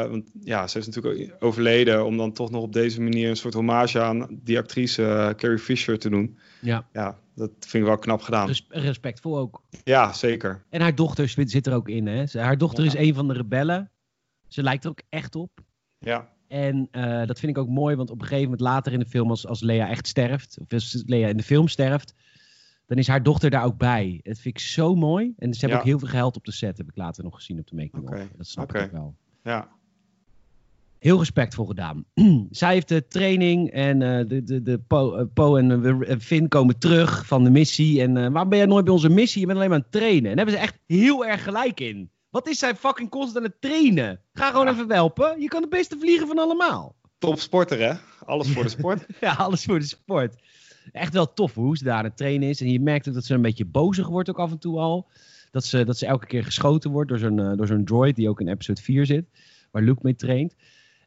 want 0.10 0.24
ja, 0.44 0.68
ze 0.68 0.80
is 0.80 0.86
natuurlijk 0.86 1.36
overleden, 1.40 2.06
om 2.06 2.18
dan 2.18 2.32
toch 2.32 2.52
nog 2.52 2.62
op 2.62 2.74
deze 2.74 3.02
manier 3.02 3.30
een 3.30 3.36
soort 3.36 3.54
hommage 3.54 4.02
aan 4.02 4.28
die 4.44 4.58
actrice 4.58 5.34
Carrie 5.38 5.60
Fisher 5.60 6.00
te 6.00 6.10
doen. 6.10 6.38
Ja. 6.62 6.88
Ja, 6.94 7.20
dat 7.36 7.52
vind 7.60 7.74
ik 7.84 7.90
wel 7.90 7.98
knap 7.98 8.22
gedaan. 8.22 8.48
Res 8.48 8.66
respectvol 8.70 9.38
ook. 9.38 9.64
Ja, 9.84 10.14
zeker. 10.14 10.64
En 10.70 10.82
haar 10.82 10.96
dochter 10.96 11.30
zit 11.30 11.68
er 11.68 11.74
ook 11.74 11.90
in, 11.90 12.08
hè? 12.08 12.24
Haar 12.32 12.58
dochter 12.58 12.84
ja. 12.84 12.90
is 12.90 12.98
een 13.08 13.14
van 13.14 13.28
de 13.28 13.34
rebellen. 13.34 13.92
Ze 14.48 14.64
lijkt 14.64 14.84
er 14.84 14.90
ook 14.90 15.02
echt 15.10 15.36
op. 15.36 15.60
Ja. 16.00 16.34
En 16.48 16.88
uh, 16.92 17.26
dat 17.26 17.40
vind 17.40 17.52
ik 17.52 17.58
ook 17.58 17.70
mooi, 17.70 17.96
want 17.96 18.10
op 18.10 18.16
een 18.22 18.28
gegeven 18.28 18.44
moment 18.44 18.62
later 18.62 18.94
in 18.94 19.00
de 19.00 19.06
film, 19.06 19.30
als, 19.30 19.48
als 19.48 19.62
Lea 19.62 19.90
echt 19.90 20.08
sterft, 20.08 20.58
of 20.60 20.74
als 20.74 21.04
Lea 21.06 21.28
in 21.28 21.38
de 21.38 21.44
film 21.44 21.68
sterft, 21.68 22.14
dan 22.86 22.98
is 22.98 23.08
haar 23.08 23.24
dochter 23.24 23.50
daar 23.50 23.64
ook 23.64 23.78
bij. 23.78 24.20
Dat 24.24 24.40
vind 24.40 24.56
ik 24.56 24.62
zo 24.64 24.96
mooi. 24.96 25.34
En 25.38 25.54
ze 25.54 25.60
hebben 25.60 25.78
Ja. 25.78 25.84
ook 25.84 25.90
heel 25.90 26.00
veel 26.00 26.20
geld 26.20 26.36
op 26.36 26.46
de 26.46 26.52
set, 26.52 26.78
heb 26.78 26.88
ik 26.88 26.96
later 26.96 27.24
nog 27.24 27.36
gezien 27.36 27.60
op 27.60 27.68
de 27.68 27.76
making 27.76 28.04
of. 28.04 28.10
Oké, 28.10 28.28
Dat 28.38 28.48
snap 28.48 28.76
ik 28.76 28.82
ook 28.82 28.92
wel. 28.92 29.16
Ja. 29.44 29.70
Heel 31.06 31.18
respectvol 31.18 31.66
gedaan. 31.66 32.06
Zij 32.52 32.74
heeft 32.74 32.88
de 32.88 33.08
training 33.08 33.72
en 33.72 34.02
eh, 34.02 34.28
de, 34.28 34.44
de, 34.44 34.62
de 34.62 34.80
Po, 34.80 35.16
eh, 35.16 35.26
Po 35.34 35.56
en 35.56 36.22
Finn 36.22 36.48
komen 36.48 36.80
terug 36.80 37.26
van 37.26 37.44
de 37.44 37.50
missie. 37.50 38.02
En 38.02 38.14
waarom 38.14 38.50
ben 38.50 38.58
jij 38.58 38.68
nooit 38.68 38.84
bij 38.86 38.94
onze 38.94 39.10
missie? 39.10 39.40
Je 39.40 39.46
bent 39.46 39.58
alleen 39.58 39.70
maar 39.70 39.78
aan 39.78 39.88
het 39.92 40.02
trainen. 40.02 40.30
En 40.32 40.36
daar 40.36 40.46
hebben 40.46 40.54
ze 40.56 40.62
echt 40.70 40.80
heel 40.88 41.26
erg 41.26 41.44
gelijk 41.44 41.80
in. 41.80 42.10
Wat 42.30 42.48
is 42.48 42.60
zij 42.60 42.76
fucking 42.76 43.10
constant 43.10 43.38
aan 43.38 43.52
het 43.52 43.62
trainen? 43.62 44.20
Ga 44.34 44.50
gewoon 44.50 44.66
Ja. 44.66 44.72
even 44.72 44.88
welpen. 44.88 45.42
Je 45.42 45.48
kan 45.48 45.62
de 45.62 45.68
beste 45.68 45.98
vliegen 46.00 46.28
van 46.28 46.40
allemaal. 46.40 46.96
Top 47.18 47.40
sporter, 47.40 47.80
hè? 47.80 47.94
Alles 48.26 48.50
voor 48.50 48.64
de 48.64 48.70
sport. 48.80 49.06
Ja, 49.22 49.34
alles 49.34 49.64
voor 49.64 49.80
de 49.80 49.86
sport. 49.86 50.36
Echt 50.92 51.14
wel 51.14 51.34
tof 51.34 51.54
hoe 51.54 51.78
ze 51.78 51.84
daar 51.84 51.98
aan 51.98 52.04
het 52.04 52.18
trainen 52.18 52.50
is. 52.50 52.62
En 52.62 52.72
je 52.72 52.80
merkt 52.80 53.08
ook 53.08 53.14
dat 53.14 53.26
ze 53.26 53.34
een 53.34 53.42
beetje 53.42 53.66
bozig 53.66 54.08
wordt 54.08 54.30
ook 54.30 54.40
af 54.40 54.52
en 54.52 54.60
toe 54.60 54.80
al. 54.80 55.08
Dat 55.52 55.66
ze, 55.66 55.84
dat 55.84 55.98
ze 55.98 56.06
elke 56.06 56.26
keer 56.26 56.44
geschoten 56.44 56.92
wordt 56.92 57.10
door 57.10 57.20
zo'n, 57.20 57.36
door 57.56 57.68
zo'n 57.68 57.86
droid 57.86 58.16
die 58.16 58.30
ook 58.30 58.40
in 58.42 58.48
episode 58.48 58.82
4 58.82 59.06
zit. 59.06 59.26
Waar 59.72 59.84
Luke 59.84 60.00
mee 60.04 60.16
traint. 60.16 60.56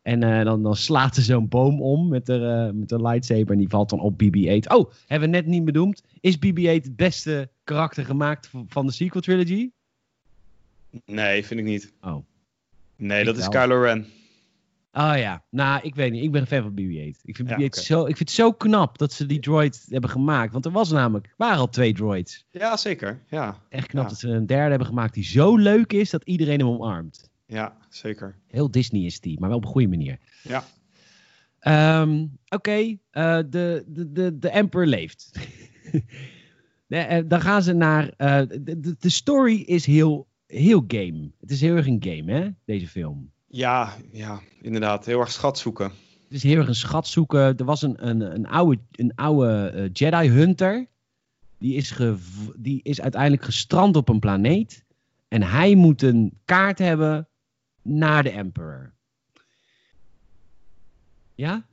En 0.08 0.22
eh, 0.22 0.44
dan, 0.44 0.62
dan 0.62 0.76
slaat 0.76 1.14
ze 1.14 1.22
zo'n 1.22 1.48
boom 1.48 1.82
om 1.82 2.08
met 2.08 2.26
de, 2.26 2.66
eh, 2.68 2.78
met 2.78 2.88
de 2.88 3.02
lightsaber. 3.02 3.50
En 3.52 3.58
die 3.58 3.68
valt 3.68 3.90
dan 3.90 4.00
op 4.00 4.12
BB-8. 4.18 4.66
Oh, 4.68 4.90
hebben 5.06 5.30
we 5.30 5.36
net 5.36 5.46
niet 5.46 5.64
benoemd. 5.64 6.02
Is 6.20 6.36
BB-8 6.38 6.84
het 6.84 6.96
beste 6.96 7.50
karakter 7.64 8.04
gemaakt 8.04 8.50
van 8.68 8.86
de 8.86 8.92
sequel 8.92 9.20
trilogy? 9.22 9.70
Nee, 11.04 11.44
vind 11.44 11.60
ik 11.60 11.66
niet. 11.66 11.92
Oh. 12.00 12.16
Nee, 12.96 13.20
Ik 13.20 13.26
dat 13.26 13.36
is. 13.36 13.48
Kylo 13.48 13.82
Ren. 13.82 14.06
Oh 14.92 15.12
ja, 15.16 15.42
nou, 15.50 15.80
ik 15.82 15.94
weet 15.94 16.12
niet. 16.12 16.22
Ik 16.22 16.32
ben 16.32 16.40
een 16.40 16.46
fan 16.46 16.62
van 16.62 16.72
BB-8. 16.72 17.20
Ik 17.24 17.36
vind, 17.36 17.48
Ja, 17.48 17.56
BB-8 17.56 17.64
oké. 17.64 17.80
zo, 17.80 18.00
ik 18.00 18.16
vind 18.16 18.28
het 18.28 18.30
zo 18.38 18.52
knap 18.52 18.98
dat 18.98 19.12
ze 19.12 19.26
die 19.26 19.40
droid 19.40 19.86
hebben 19.88 20.10
gemaakt. 20.10 20.52
Want 20.52 20.64
er 20.64 20.72
was 20.72 20.90
namelijk, 20.90 21.26
er 21.26 21.32
waren 21.36 21.58
al 21.58 21.68
twee 21.68 21.92
droids. 21.92 22.46
Ja, 22.50 22.76
zeker. 22.76 23.22
Ja, 23.30 23.62
Echt 23.68 23.86
knap 23.86 24.02
Ja. 24.04 24.08
dat 24.08 24.18
ze 24.18 24.28
een 24.28 24.46
derde 24.46 24.68
hebben 24.68 24.86
gemaakt 24.88 25.14
die 25.14 25.24
zo 25.24 25.56
leuk 25.56 25.92
is 25.92 26.10
dat 26.10 26.22
iedereen 26.24 26.58
hem 26.58 26.68
omarmt. 26.68 27.30
Ja 27.48 27.76
zeker. 27.88 28.36
Heel 28.46 28.70
Disney 28.70 29.02
is 29.02 29.20
die, 29.20 29.40
maar 29.40 29.48
wel 29.48 29.58
op 29.58 29.64
een 29.64 29.70
goede 29.70 29.88
manier. 29.88 30.18
Ja. 30.42 30.64
Ehm, 31.58 32.26
Oké, 32.48 32.96
eh, 33.10 33.38
de, 33.48 33.84
de, 33.86 34.12
de, 34.12 34.38
de 34.38 34.48
Emperor 34.48 34.86
leeft. 34.86 35.30
Eh, 36.88 37.18
dan 37.26 37.40
gaan 37.40 37.62
ze 37.62 37.72
naar. 37.72 38.08
eh, 38.16 38.42
de, 38.60 38.96
de, 38.98 39.08
story 39.08 39.60
is 39.60 39.86
heel, 39.86 40.28
heel 40.46 40.84
game. 40.86 41.30
Het 41.40 41.50
is 41.50 41.60
heel 41.60 41.76
erg 41.76 41.86
een 41.86 42.02
game, 42.04 42.32
hè? 42.32 42.48
Deze 42.64 42.88
film. 42.88 43.30
Ja, 43.46 43.96
ja, 44.12 44.40
inderdaad. 44.60 45.06
Heel 45.06 45.20
erg 45.20 45.32
schat 45.32 45.58
zoeken. 45.58 45.86
Het 46.22 46.32
is 46.36 46.42
heel 46.42 46.56
erg 46.56 46.68
een 46.68 46.74
schat 46.74 47.06
zoeken. 47.06 47.56
Er 47.56 47.64
was 47.64 47.82
een, 47.82 48.08
een, 48.08 48.20
een 48.20 48.46
oude, 48.46 48.80
een 48.90 49.14
oude 49.14 49.90
Jedi 49.92 50.28
Hunter. 50.28 50.86
Die 51.58 51.74
is, 51.74 51.98
die 52.56 52.80
is 52.82 53.00
uiteindelijk 53.00 53.42
gestrand 53.42 53.96
op 53.96 54.08
een 54.08 54.18
planeet. 54.18 54.84
En 55.28 55.42
hij 55.42 55.74
moet 55.74 56.02
een 56.02 56.38
kaart 56.44 56.78
hebben 56.78 57.27
naar 57.88 58.22
de 58.22 58.30
Emperor. 58.30 58.92
Ja? 61.34 61.66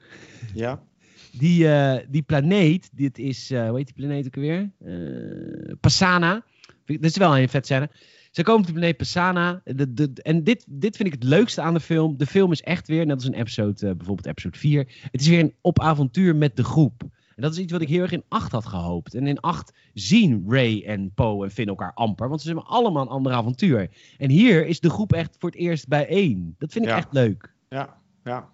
Ja. 0.54 0.82
Die, 1.40 1.68
eh, 1.68 2.06
die 2.10 2.22
planeet, 2.22 2.90
dit 2.94 3.18
is, 3.18 3.52
eh 3.52 3.68
hoe 3.68 3.78
heet 3.78 3.86
die 3.86 3.96
planeet 3.96 4.26
ook 4.26 4.36
alweer? 4.36 4.72
Eh 4.80 5.74
Passana. 5.80 6.46
Dat 6.86 7.04
is 7.04 7.18
wel 7.18 7.38
een 7.38 7.50
vet 7.50 7.66
scène. 7.66 7.90
Ze 8.32 8.44
komen 8.44 8.62
op 8.62 8.68
de 8.68 8.74
planeet 8.74 8.98
Passana. 8.98 9.62
De, 9.64 9.94
de, 9.94 10.12
en 10.22 10.44
dit, 10.44 10.66
dit 10.68 10.96
vind 10.96 11.08
ik 11.08 11.14
het 11.14 11.24
leukste 11.24 11.62
aan 11.62 11.74
de 11.74 11.80
film. 11.80 12.18
De 12.18 12.26
film 12.26 12.52
is 12.52 12.62
echt 12.62 12.88
weer, 12.88 13.06
net 13.06 13.16
als 13.16 13.26
een 13.26 13.34
episode, 13.34 13.96
bijvoorbeeld 13.96 14.28
episode 14.28 14.58
4. 14.58 15.08
Het 15.12 15.22
is 15.22 15.28
weer 15.28 15.40
een 15.40 15.56
op 15.62 15.80
avontuur 15.80 16.36
met 16.36 16.56
de 16.56 16.64
groep. 16.64 17.04
En 17.36 17.42
dat 17.42 17.52
is 17.52 17.60
iets 17.60 17.72
wat 17.72 17.82
ik 17.82 17.88
heel 17.90 18.02
erg 18.02 18.12
in 18.12 18.24
8 18.28 18.52
had 18.52 18.66
gehoopt. 18.66 19.14
En 19.14 19.28
in 19.28 19.40
8 19.40 19.74
zien 19.94 20.44
Ray 20.48 20.84
en 20.86 21.12
Poe 21.14 21.44
en 21.44 21.52
Finn 21.52 21.68
elkaar 21.70 21.94
amper. 21.94 22.30
Want 22.30 22.42
ze 22.42 22.48
hebben 22.48 22.66
allemaal 22.66 23.02
een 23.02 23.08
ander 23.08 23.32
avontuur. 23.32 23.90
En 24.18 24.30
hier 24.30 24.66
is 24.66 24.80
de 24.80 24.90
groep 24.90 25.14
echt 25.14 25.36
voor 25.40 25.50
het 25.50 25.60
eerst 25.60 25.88
bijeen. 25.88 26.56
Dat 26.58 26.72
vind 26.72 26.86
ik 26.86 26.92
Ja. 26.92 26.98
echt 26.98 27.14
leuk. 27.14 27.54
Ja. 27.70 27.98
Ja. 28.24 28.50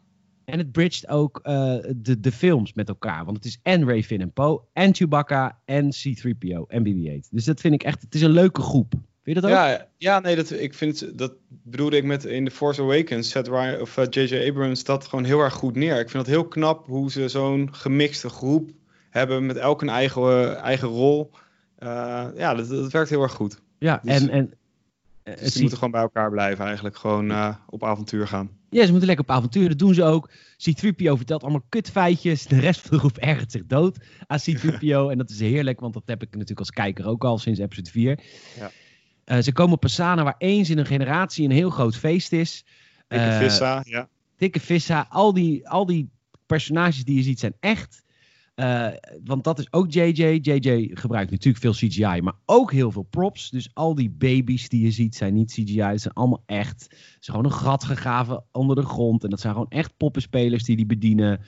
En 0.45 0.57
het 0.57 0.71
bridged 0.71 1.07
ook 1.09 1.39
eh, 1.43 1.75
de, 1.95 2.19
de 2.19 2.31
films 2.31 2.73
met 2.73 2.89
elkaar. 2.89 3.25
Want 3.25 3.37
het 3.37 3.45
is 3.45 3.59
en 3.63 3.85
Ray, 3.85 4.03
Finn 4.03 4.21
en 4.21 4.33
Poe, 4.33 4.61
en 4.73 4.95
Chewbacca, 4.95 5.59
en 5.65 5.89
C-3PO, 5.89 6.67
en 6.67 6.83
BB-8. 6.83 7.29
Dus 7.29 7.45
dat 7.45 7.59
vind 7.59 7.73
ik 7.73 7.83
echt, 7.83 8.01
het 8.01 8.15
is 8.15 8.21
een 8.21 8.31
leuke 8.31 8.61
groep. 8.61 8.93
Vind 9.23 9.35
je 9.35 9.41
dat 9.41 9.51
ook? 9.51 9.57
Ja, 9.57 9.87
ja, 9.97 10.19
nee, 10.19 10.35
dat, 10.35 10.51
ik 10.51 10.73
vind, 10.73 11.17
dat 11.17 11.33
bedoelde 11.47 11.97
ik 11.97 12.03
met 12.03 12.25
in 12.25 12.45
The 12.45 12.51
Force 12.51 12.81
Awakens, 12.81 13.29
zet 13.29 13.47
Ryan, 13.47 13.79
of 13.79 13.97
eh, 13.97 14.05
J.J. 14.09 14.47
Abrams 14.49 14.83
dat 14.83 15.07
gewoon 15.07 15.25
heel 15.25 15.39
erg 15.39 15.53
goed 15.53 15.75
neer. 15.75 15.99
Ik 15.99 16.09
vind 16.09 16.25
het 16.25 16.35
heel 16.35 16.47
knap 16.47 16.85
hoe 16.85 17.11
ze 17.11 17.27
zo'n 17.29 17.69
gemixte 17.71 18.29
groep 18.29 18.69
hebben 19.09 19.45
met 19.45 19.57
elk 19.57 19.81
een 19.81 19.89
eigen, 19.89 20.57
eigen 20.57 20.87
rol. 20.87 21.31
Eh, 21.77 22.27
ja, 22.35 22.53
dat, 22.53 22.69
dat 22.69 22.91
werkt 22.91 23.09
heel 23.09 23.21
erg 23.21 23.33
goed. 23.33 23.61
Ja, 23.79 23.99
Dus- 24.03 24.21
en... 24.21 24.29
en 24.29 24.53
eh, 25.23 25.37
Dus 25.37 25.51
die 25.51 25.61
moeten 25.61 25.77
gewoon 25.77 25.93
bij 25.93 26.01
elkaar 26.01 26.31
blijven 26.31 26.65
eigenlijk. 26.65 26.97
Gewoon 26.97 27.31
eh, 27.31 27.55
op 27.69 27.83
avontuur 27.83 28.27
gaan. 28.27 28.49
Ja, 28.69 28.83
ze 28.83 28.89
moeten 28.89 29.07
lekker 29.07 29.25
op 29.25 29.31
avontuur. 29.35 29.69
Dat 29.69 29.79
doen 29.79 29.93
ze 29.93 30.03
ook. 30.03 30.29
C-3PO 30.57 31.11
vertelt 31.11 31.41
allemaal 31.41 31.65
kutfeitjes. 31.69 32.45
De 32.45 32.59
rest 32.59 32.81
van 32.81 32.89
de 32.91 32.99
groep 32.99 33.17
ergert 33.17 33.51
zich 33.51 33.65
dood 33.65 33.97
aan 34.27 34.39
C-3PO. 34.39 35.09
en 35.11 35.17
dat 35.17 35.29
is 35.29 35.39
heerlijk, 35.39 35.79
want 35.79 35.93
dat 35.93 36.03
heb 36.05 36.21
ik 36.21 36.31
natuurlijk 36.31 36.59
als 36.59 36.71
kijker 36.71 37.05
ook 37.05 37.23
al 37.23 37.37
sinds 37.37 37.59
episode 37.59 37.89
4. 37.89 38.19
Ja. 38.57 38.71
Eh, 39.23 39.39
ze 39.39 39.51
komen 39.53 39.73
op 39.73 39.79
Passana, 39.79 40.23
waar 40.23 40.35
eens 40.37 40.69
in 40.69 40.77
een 40.77 40.85
generatie 40.85 41.45
een 41.45 41.51
heel 41.51 41.69
groot 41.69 41.95
feest 41.95 42.31
is. 42.31 42.65
Dikke 43.07 43.25
Eh, 43.25 43.37
vissa, 43.37 43.83
ja. 43.87 44.09
Dikke 44.37 44.59
Vissa, 44.59 45.05
al 45.09 45.33
die, 45.33 45.69
al 45.69 45.85
die 45.85 46.09
personages 46.45 47.03
die 47.03 47.15
je 47.15 47.23
ziet 47.23 47.39
zijn 47.39 47.53
echt. 47.59 48.03
Eh, 48.55 48.87
want 49.23 49.43
dat 49.43 49.59
is 49.59 49.73
ook 49.73 49.91
JJ. 49.91 50.39
JJ 50.41 50.89
gebruikt 50.93 51.31
natuurlijk 51.31 51.63
veel 51.63 51.73
CGI, 51.89 52.21
maar 52.21 52.35
ook 52.45 52.71
heel 52.71 52.91
veel 52.91 53.07
props. 53.09 53.49
Dus 53.49 53.69
al 53.73 53.95
die 53.95 54.09
baby's 54.09 54.69
die 54.69 54.83
je 54.83 54.91
ziet 54.91 55.15
zijn 55.15 55.33
niet 55.33 55.51
CGI, 55.51 55.91
ze 55.91 55.97
zijn 55.97 56.13
allemaal 56.13 56.43
echt. 56.45 56.81
Ze 56.89 57.17
is 57.19 57.27
gewoon 57.27 57.45
een 57.45 57.51
gat 57.51 57.83
gegraven 57.83 58.43
onder 58.51 58.75
de 58.75 58.85
grond. 58.85 59.23
En 59.23 59.29
dat 59.29 59.39
zijn 59.39 59.53
gewoon 59.53 59.69
echt 59.69 59.97
poppenspelers 59.97 60.63
die 60.63 60.75
die 60.75 60.85
bedienen. 60.85 61.41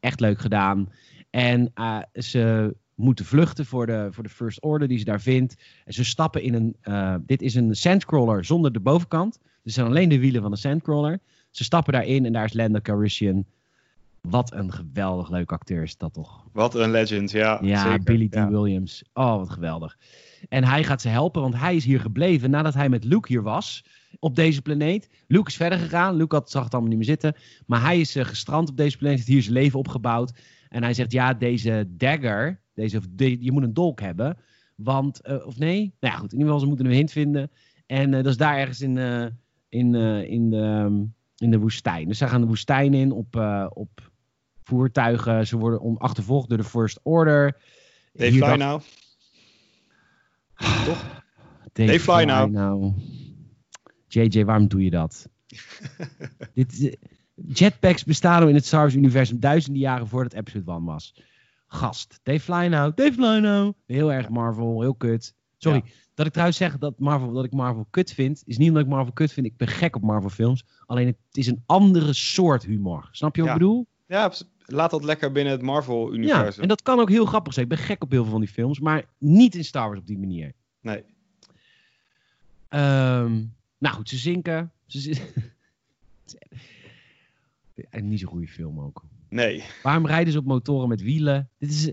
Echt 0.00 0.20
leuk 0.20 0.40
gedaan. 0.40 0.92
En 1.30 1.72
ze 2.12 2.74
moeten 3.00 3.24
vluchten 3.24 3.66
voor 3.66 3.86
de, 3.86 4.08
voor 4.10 4.22
de 4.22 4.28
First 4.28 4.62
Order 4.62 4.88
die 4.88 4.98
ze 4.98 5.04
daar 5.04 5.20
vindt. 5.20 5.56
En 5.84 5.92
ze 5.92 6.04
stappen 6.04 6.42
in 6.42 6.54
een... 6.54 6.76
eh, 6.80 7.14
dit 7.26 7.42
is 7.42 7.54
een 7.54 7.74
sandcrawler 7.74 8.44
zonder 8.44 8.72
de 8.72 8.80
bovenkant. 8.80 9.38
Dus 9.62 9.74
zijn 9.74 9.86
alleen 9.86 10.08
de 10.08 10.18
wielen 10.18 10.42
van 10.42 10.50
de 10.50 10.56
sandcrawler. 10.56 11.18
Ze 11.50 11.64
stappen 11.64 11.92
daarin 11.92 12.26
en 12.26 12.32
daar 12.32 12.44
is 12.44 12.52
Lando 12.52 12.80
Calrissian. 12.80 13.44
Wat 14.20 14.52
een 14.52 14.72
geweldig 14.72 15.30
leuk 15.30 15.52
acteur 15.52 15.82
is 15.82 15.96
dat 15.96 16.12
toch. 16.12 16.44
Wat 16.52 16.74
een 16.74 16.90
legend, 16.90 17.30
ja. 17.30 17.58
Ja, 17.62 17.82
zeker. 17.82 18.02
Billy 18.02 18.28
D. 18.28 18.34
Ja. 18.34 18.50
Williams. 18.50 19.04
Oh, 19.12 19.36
wat 19.36 19.50
geweldig. 19.50 19.98
En 20.48 20.64
hij 20.64 20.84
gaat 20.84 21.00
ze 21.00 21.08
helpen, 21.08 21.42
want 21.42 21.56
hij 21.56 21.76
is 21.76 21.84
hier 21.84 22.00
gebleven 22.00 22.50
nadat 22.50 22.74
hij 22.74 22.88
met 22.88 23.04
Luke 23.04 23.28
hier 23.28 23.42
was. 23.42 23.84
Op 24.18 24.36
deze 24.36 24.62
planeet. 24.62 25.10
Luke 25.26 25.48
is 25.48 25.56
verder 25.56 25.78
gegaan. 25.78 26.16
Luke 26.16 26.34
had, 26.34 26.50
zag 26.50 26.64
het 26.64 26.72
allemaal 26.72 26.90
niet 26.90 26.98
meer 26.98 27.08
zitten. 27.08 27.34
Maar 27.66 27.80
hij 27.80 28.00
is 28.00 28.16
eh, 28.16 28.24
gestrand 28.24 28.68
op 28.68 28.76
deze 28.76 28.96
planeet. 28.96 29.16
Heeft 29.16 29.28
hier 29.28 29.42
zijn 29.42 29.54
leven 29.54 29.78
opgebouwd. 29.78 30.32
En 30.68 30.82
hij 30.82 30.94
zegt, 30.94 31.12
ja, 31.12 31.34
deze 31.34 31.86
dagger. 31.88 32.59
Deze, 32.74 32.96
of 32.96 33.04
de- 33.10 33.44
je 33.44 33.52
moet 33.52 33.62
een 33.62 33.74
dolk 33.74 34.00
hebben. 34.00 34.36
Want, 34.74 35.20
eh, 35.20 35.46
of 35.46 35.58
nee? 35.58 35.78
Nou 35.78 36.14
ja, 36.14 36.18
goed. 36.18 36.32
In 36.32 36.38
ieder 36.38 36.44
geval, 36.44 36.60
ze 36.60 36.66
moeten 36.66 36.86
een 36.86 36.92
hint 36.92 37.12
vinden. 37.12 37.50
En 37.86 38.14
eh, 38.14 38.22
dat 38.22 38.26
is 38.26 38.36
daar 38.36 38.58
ergens 38.58 38.80
in, 38.80 38.98
eh, 38.98 39.26
in, 39.68 39.94
in, 40.28 40.50
de, 40.50 40.56
ehm, 40.56 41.04
in 41.36 41.50
de 41.50 41.58
woestijn. 41.58 42.08
Dus 42.08 42.18
zij 42.18 42.28
gaan 42.28 42.40
de 42.40 42.46
woestijn 42.46 42.94
in 42.94 43.12
op, 43.12 43.36
op 43.72 44.10
voertuigen. 44.62 45.46
Ze 45.46 45.56
worden 45.56 45.98
achtervolgd 45.98 46.48
door 46.48 46.58
de 46.58 46.64
First 46.64 47.00
Order. 47.02 47.56
Dave 48.12 48.30
Hier 48.30 48.44
Fly 48.44 48.56
nou. 48.56 48.80
Toch? 50.84 51.22
Dave 51.72 52.00
Fly 52.00 52.24
nou. 52.24 52.92
JJ, 54.08 54.44
waarom 54.44 54.68
doe 54.68 54.84
je 54.84 54.90
dat? 54.90 55.28
Dit, 56.54 56.98
jetpacks 57.34 58.04
bestaan 58.04 58.42
al 58.42 58.48
in 58.48 58.54
het 58.54 58.66
Star 58.66 58.80
Wars-universum 58.80 59.40
duizenden 59.40 59.80
jaren 59.80 60.08
voordat 60.08 60.32
episode 60.32 60.70
1 60.70 60.84
was. 60.84 61.14
Gast, 61.72 62.20
Dave 62.22 62.40
Fly 62.40 62.66
nou, 62.66 62.92
Dave 62.94 63.12
Fly 63.12 63.38
nou. 63.38 63.72
Heel 63.86 64.12
erg 64.12 64.28
Marvel, 64.28 64.80
heel 64.80 64.94
kut. 64.94 65.34
Sorry, 65.58 65.82
dat 66.14 66.26
ik 66.26 66.32
trouwens 66.32 66.58
zeg 66.58 66.78
dat, 66.78 66.98
Marvel, 66.98 67.32
dat 67.32 67.44
ik 67.44 67.52
Marvel 67.52 67.86
kut 67.90 68.12
vind, 68.12 68.42
is 68.46 68.58
niet 68.58 68.68
omdat 68.68 68.82
ik 68.82 68.88
Marvel 68.88 69.12
kut 69.12 69.32
vind. 69.32 69.46
Ik 69.46 69.56
ben 69.56 69.68
gek 69.68 69.96
op 69.96 70.02
Marvel 70.02 70.30
films. 70.30 70.64
Alleen 70.86 71.06
het 71.06 71.16
is 71.32 71.46
een 71.46 71.62
andere 71.66 72.12
soort 72.12 72.62
humor. 72.64 73.08
Snap 73.12 73.36
je 73.36 73.42
wat 73.42 73.50
Ja. 73.50 73.56
ik 73.56 73.60
bedoel? 73.62 73.86
Ja, 74.06 74.32
laat 74.66 74.90
dat 74.90 75.04
lekker 75.04 75.32
binnen 75.32 75.52
het 75.52 75.60
Ja, 75.62 75.66
Marvel-universum. 75.66 76.62
en 76.62 76.68
dat 76.68 76.82
kan 76.82 76.98
ook 77.00 77.08
heel 77.08 77.24
grappig 77.26 77.52
zijn. 77.52 77.66
Ik 77.70 77.76
ben 77.76 77.84
gek 77.84 78.02
op 78.02 78.10
heel 78.10 78.22
veel 78.22 78.30
van 78.32 78.40
die 78.40 78.50
films, 78.50 78.80
maar 78.80 79.04
niet 79.18 79.54
in 79.54 79.64
Star 79.64 79.86
Wars 79.86 79.98
op 80.00 80.06
die 80.06 80.18
manier. 80.18 80.52
Nee. 80.80 81.04
Ehm, 82.68 83.42
Nou 83.78 83.94
goed, 83.94 84.08
ze 84.08 84.16
zinken. 84.16 84.72
Ze 84.86 85.00
zin- 85.00 85.16
Eigenlijk 87.74 88.04
niet 88.04 88.20
zo'n 88.20 88.28
goede 88.28 88.48
film 88.48 88.80
ook. 88.80 89.02
Nee. 89.30 89.64
Waarom 89.82 90.06
rijden 90.06 90.32
ze 90.32 90.38
op 90.38 90.44
motoren 90.44 90.88
met 90.88 91.02
wielen? 91.02 91.50
Dit 91.58 91.70
is, 91.70 91.92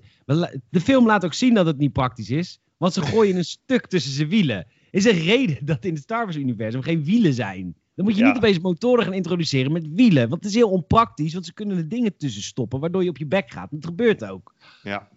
de 0.70 0.82
film 0.82 1.06
laat 1.06 1.26
ook 1.26 1.34
zien 1.34 1.54
dat 1.54 1.66
het 1.66 1.78
niet 1.78 1.94
praktisch 1.94 2.30
is. 2.30 2.60
Want 2.78 2.94
ze 2.94 3.02
gooien 3.02 3.36
een 3.36 3.46
stuk 3.60 3.88
tussen 3.88 4.12
zijn 4.12 4.30
wielen. 4.30 4.58
Er 4.58 4.66
is 4.92 5.06
een 5.06 5.20
reden 5.24 5.66
dat 5.66 5.86
in 5.86 5.94
het 5.94 6.04
Star 6.04 6.24
Wars-universum 6.24 6.82
geen 6.82 7.04
wielen 7.04 7.34
zijn. 7.34 7.76
Dan 7.96 8.06
moet 8.06 8.16
je 8.16 8.22
Ja. 8.22 8.28
niet 8.28 8.38
opeens 8.38 8.60
motoren 8.60 9.04
gaan 9.04 9.14
introduceren 9.14 9.72
met 9.72 9.88
wielen. 9.92 10.30
Want 10.30 10.44
het 10.44 10.52
is 10.52 10.58
heel 10.58 10.70
onpraktisch, 10.70 11.34
want 11.34 11.46
ze 11.46 11.54
kunnen 11.54 11.78
er 11.78 11.88
dingen 11.90 12.18
tussen 12.18 12.42
stoppen... 12.42 12.80
waardoor 12.80 13.04
je 13.04 13.10
op 13.10 13.18
je 13.18 13.26
bek 13.26 13.52
gaat. 13.52 13.68
Dat 13.72 13.86
gebeurt 13.86 14.26
ook. 14.26 14.54
Ja. 14.84 15.08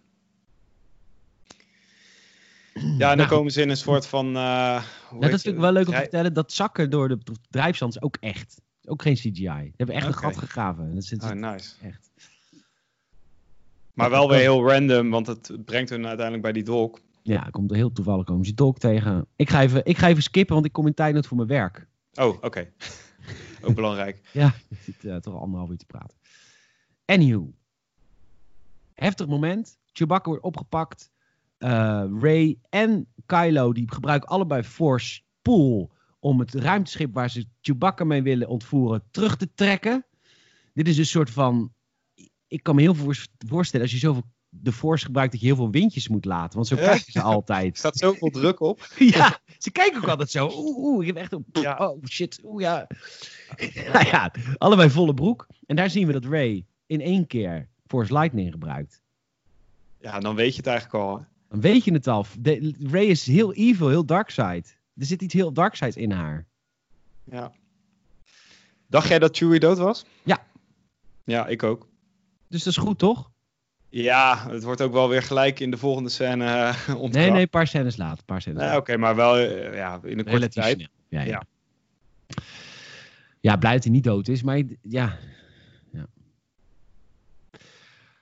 Ja, 2.75 2.81
en 2.85 2.99
dan 2.99 3.17
Nou, 3.17 3.29
komen 3.29 3.53
ze 3.53 3.63
in 3.63 3.69
een 3.71 3.77
soort 3.77 4.07
van. 4.07 4.27
eh, 4.27 4.33
Nou, 4.33 4.85
dat 5.31 5.41
vind 5.41 5.55
ik 5.55 5.61
wel 5.61 5.73
leuk 5.73 5.87
om 5.87 5.93
te 5.95 5.99
vertellen. 6.01 6.33
Dat 6.35 6.53
zakken 6.53 6.91
door 6.91 7.09
de 7.09 7.19
drijfzand 7.51 7.95
is 7.95 8.03
ook 8.03 8.17
echt. 8.21 8.61
Is 8.83 8.89
ook 8.89 9.03
geen 9.03 9.15
CGI. 9.15 9.33
Ze 9.43 9.73
hebben 9.77 9.95
echt 9.97 10.07
een 10.07 10.15
gat 10.15 10.37
gegraven. 10.37 10.95
Dat 10.95 11.13
Oh, 11.23 11.31
nice. 11.31 11.75
echt. 11.83 12.10
Maar 14.01 14.11
wel 14.11 14.29
weer 14.29 14.39
heel 14.39 14.69
random, 14.69 15.11
want 15.11 15.27
het 15.27 15.53
brengt 15.65 15.91
hun 15.91 16.07
uiteindelijk 16.07 16.43
bij 16.43 16.53
die 16.53 16.63
dolk. 16.63 17.01
Ja, 17.23 17.49
komt 17.51 17.71
er 17.71 17.77
heel 17.77 17.93
toevallig 17.93 18.25
komen 18.25 18.45
ze 18.45 18.55
dolk 18.55 18.79
tegen. 18.79 19.27
Ik 19.37 19.51
ga, 19.51 19.63
even, 19.63 19.85
ik 19.85 19.99
ga 19.99 20.09
even 20.09 20.23
skippen, 20.23 20.55
want 20.55 20.67
ik 20.67 20.73
kom 20.73 20.87
in 20.87 20.95
tijdnood 20.95 21.27
voor 21.27 21.37
mijn 21.37 21.49
werk. 21.49 21.87
Oh, 22.15 22.43
oké. 22.43 22.73
Ook 23.63 23.75
belangrijk. 23.75 24.21
Ja, 24.33 24.55
ik 24.69 24.79
zit 24.81 25.05
eh, 25.05 25.17
toch 25.17 25.41
anderhalf 25.41 25.71
uur 25.71 25.77
te 25.77 25.87
praten. 25.87 26.17
Anywho. 27.05 27.53
Heftig 28.95 29.27
moment. 29.27 29.79
Chewbacca 29.93 30.29
wordt 30.29 30.45
opgepakt. 30.45 31.11
Eh, 31.59 32.05
Ray 32.21 32.59
en 32.69 33.07
Kylo 33.27 33.73
die 33.73 33.93
gebruiken 33.93 34.29
allebei 34.29 34.63
Force 34.63 35.21
Pool 35.43 35.91
om 36.19 36.39
het 36.39 36.55
ruimteschip 36.55 37.15
waar 37.15 37.31
ze 37.31 37.47
Chewbacca 37.61 38.05
mee 38.05 38.23
willen 38.23 38.49
ontvoeren 38.49 39.03
terug 39.11 39.37
te 39.37 39.55
trekken. 39.55 40.05
Dit 40.75 40.89
is 40.89 40.99
een 40.99 41.07
soort 41.07 41.31
van... 41.31 41.73
Ik 42.51 42.63
kan 42.63 42.75
me 42.75 42.81
heel 42.81 42.95
veel 42.95 43.13
voorstellen 43.47 43.87
als 43.87 43.95
je 43.95 44.01
zoveel 44.01 44.23
de 44.49 44.73
Force 44.73 45.05
gebruikt 45.05 45.33
dat 45.33 45.41
je 45.41 45.47
heel 45.47 45.57
veel 45.57 45.71
windjes 45.71 46.09
moet 46.09 46.25
laten. 46.25 46.55
Want 46.55 46.67
zo 46.67 46.77
kijken 46.77 47.13
ze 47.13 47.19
Er 47.19 47.25
altijd. 47.25 47.77
staat 47.79 47.97
zoveel 47.99 48.31
druk 48.31 48.61
op. 48.61 48.89
Ja, 48.99 49.39
ze 49.59 49.71
kijken 49.71 50.03
ook 50.03 50.09
altijd 50.09 50.31
zo. 50.31 50.51
Oeh, 50.55 50.77
oeh, 50.77 51.01
ik 51.01 51.07
heb 51.07 51.17
echt 51.17 51.33
een... 51.33 51.45
Oh, 51.81 52.05
shit. 52.05 52.41
Oeh, 52.45 52.63
ja. 52.63 52.87
nou 53.93 54.07
ja, 54.07 54.33
allebei 54.59 54.91
volle 54.91 55.15
broek. 55.15 55.47
En 55.67 55.77
daar 55.77 55.91
zien 55.91 56.07
we 56.07 56.13
dat 56.13 56.25
Ray 56.25 56.67
in 56.87 57.01
één 57.01 57.27
keer 57.27 57.69
Force 57.87 58.13
Lightning 58.13 58.51
gebruikt. 58.53 59.03
Ja, 60.01 60.21
dan 60.21 60.35
weet 60.35 60.51
je 60.51 60.57
het 60.57 60.67
eigenlijk 60.67 61.05
al. 61.05 61.17
hè. 61.19 61.25
Dan 61.49 61.61
weet 61.61 61.85
je 61.85 61.93
het 61.93 62.07
al. 62.07 62.27
De, 62.39 62.75
Ray 62.91 63.05
is 63.05 63.27
heel 63.27 63.53
evil, 63.55 63.89
heel 63.89 64.05
darkside. 64.07 64.65
Er 64.97 65.07
zit 65.07 65.23
iets 65.23 65.35
heel 65.35 65.53
darksides 65.53 65.97
in 65.97 66.11
haar. 66.11 66.47
Ja. 67.25 67.53
Dacht 68.87 69.09
jij 69.09 69.19
dat 69.19 69.37
Chewie 69.37 69.61
dood 69.61 69.79
was? 69.79 70.05
Ja. 70.23 70.47
Ja, 71.25 71.47
ik 71.47 71.63
ook. 71.63 71.89
Dus 72.51 72.63
dat 72.63 72.73
is 72.73 72.79
goed, 72.79 72.99
toch? 72.99 73.31
Ja, 73.89 74.49
het 74.49 74.63
wordt 74.63 74.81
ook 74.81 74.93
wel 74.93 75.09
weer 75.09 75.23
gelijk 75.23 75.61
in 75.61 75.71
de 75.71 75.77
volgende 75.77 76.09
scène 76.09 76.45
uh, 76.45 76.89
ontkracht. 76.89 77.13
Nee, 77.13 77.31
nee, 77.31 77.43
een 77.43 77.49
paar 77.49 77.67
scènes 77.67 77.97
later. 77.97 78.25
Paar 78.25 78.41
scènes. 78.41 78.77
Oké, 78.77 78.97
maar 78.97 79.17
wel 79.17 79.37
eh, 79.37 79.75
ja, 79.75 80.01
in 80.03 80.19
een 80.19 80.25
korte 80.25 80.49
tijd. 80.49 80.77
snel. 80.77 80.89
Ja, 81.09 81.21
ja. 81.21 81.27
Ja. 82.27 82.43
ja. 83.41 83.57
blij 83.57 83.73
dat 83.73 83.85
hij 83.85 83.93
niet 83.93 84.05
dood 84.05 84.29
is, 84.29 84.43
maar 84.43 84.63
ja. 84.83 85.19
ja. 85.93 86.07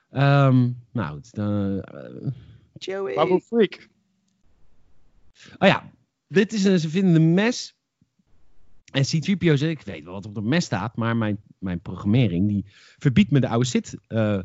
Ehm, 0.09 0.69
nou, 0.91 1.15
het, 1.15 1.29
dan. 1.31 1.83
Chewie. 2.77 3.15
Babu 3.15 3.39
Freak. 3.39 3.87
Oh 5.57 5.67
ja, 5.67 5.91
dit 6.27 6.53
is 6.53 6.63
een, 6.63 6.79
ze 6.79 6.89
vinden 6.89 7.15
een 7.15 7.33
mes. 7.33 7.75
En 8.91 9.03
C-3PO 9.03 9.53
zegt, 9.53 9.61
ik 9.61 9.81
weet 9.81 10.03
wel 10.03 10.13
wat 10.13 10.25
op 10.25 10.35
het 10.35 10.45
mes 10.45 10.65
staat, 10.65 10.95
maar 10.95 11.17
mijn, 11.17 11.41
mijn 11.59 11.79
programmering 11.81 12.47
die 12.47 12.65
verbiedt 12.97 13.31
me 13.31 13.39
de 13.39 13.47
oude 13.47 13.65
Sith 13.65 13.97
eh, 14.07 14.39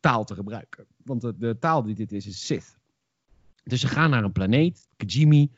taal 0.00 0.24
te 0.24 0.34
gebruiken. 0.34 0.86
Want 1.04 1.20
de, 1.20 1.56
taal 1.60 1.82
die 1.82 1.94
dit 1.94 2.12
is, 2.12 2.26
is 2.26 2.46
Sith. 2.46 2.76
Dus 3.64 3.80
ze 3.80 3.88
gaan 3.88 4.10
naar 4.10 4.24
een 4.24 4.32
planeet, 4.32 4.88
Kijimi. 4.96 5.50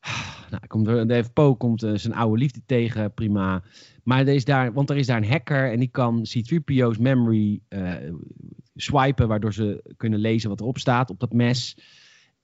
Nou, 0.50 0.66
komt 0.66 0.86
Dave 0.86 1.30
Poe 1.30 1.56
komt 1.56 1.82
eh, 1.82 1.92
zijn 1.94 2.14
oude 2.14 2.38
liefde 2.38 2.60
tegen, 2.66 3.14
prima. 3.14 3.62
Maar 4.02 4.20
er 4.20 4.34
is 4.34 4.44
daar, 4.44 4.72
want 4.72 4.90
er 4.90 4.96
is 4.96 5.06
daar 5.06 5.16
een 5.16 5.30
hacker 5.30 5.70
en 5.70 5.78
die 5.78 5.88
kan 5.88 6.22
C-3PO's 6.22 6.98
memory 6.98 7.60
eh, 7.68 7.94
swipen, 8.74 9.28
waardoor 9.28 9.52
ze 9.52 9.94
kunnen 9.96 10.18
lezen 10.18 10.48
wat 10.48 10.60
erop 10.60 10.78
staat 10.78 11.10
op 11.10 11.20
dat 11.20 11.32
mes. 11.32 11.76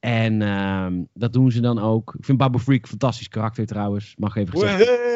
En 0.01 0.43
ehm, 0.43 1.03
dat 1.15 1.33
doen 1.33 1.53
ze 1.53 1.61
dan 1.61 1.79
ook. 1.79 2.15
Ik 2.19 2.25
vind 2.25 2.39
Babu 2.39 2.59
Freak 2.59 2.83
een 2.83 2.89
fantastisch 2.89 3.29
karakter 3.29 3.67
trouwens. 3.67 4.15
Mag 4.17 4.37
even 4.37 4.67
Hey! 4.67 5.08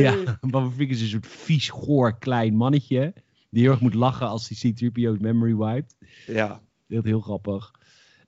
Ja, 0.00 0.38
Babu 0.50 0.70
Freak 0.70 0.90
is 0.90 1.00
een 1.00 1.08
soort 1.08 1.26
vies, 1.26 1.68
goor, 1.68 2.18
klein 2.18 2.54
mannetje. 2.54 3.14
Die 3.50 3.62
heel 3.62 3.72
erg 3.72 3.80
moet 3.80 3.94
lachen 3.94 4.28
als 4.28 4.48
hij 4.48 4.72
C-3PO's 4.72 5.18
memory 5.18 5.56
wiped. 5.56 5.96
ja. 6.26 6.62
Heel, 6.86 7.02
heel 7.02 7.20
grappig. 7.20 7.72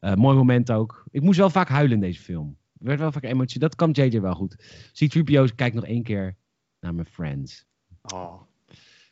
Eh, 0.01 0.15
mooi 0.15 0.37
moment 0.37 0.73
ook. 0.73 1.05
Ik 1.11 1.23
moest 1.23 1.39
wel 1.39 1.51
vaak 1.51 1.69
huilen 1.69 1.95
in 1.95 2.01
deze 2.01 2.21
film. 2.21 2.57
Er 2.79 2.87
werd 2.87 2.99
wel 3.01 3.13
vaak 3.13 3.25
emotie. 3.25 3.61
Dat 3.61 3.75
kan 3.75 3.91
JJ 3.91 4.21
wel 4.21 4.35
goed. 4.35 4.55
C-3PO 4.93 5.55
kijkt 5.55 5.75
nog 5.75 5.85
één 5.85 6.03
keer 6.03 6.37
naar 6.81 6.95
mijn 6.95 7.07
friends. 7.07 7.65
Oh. 8.03 8.43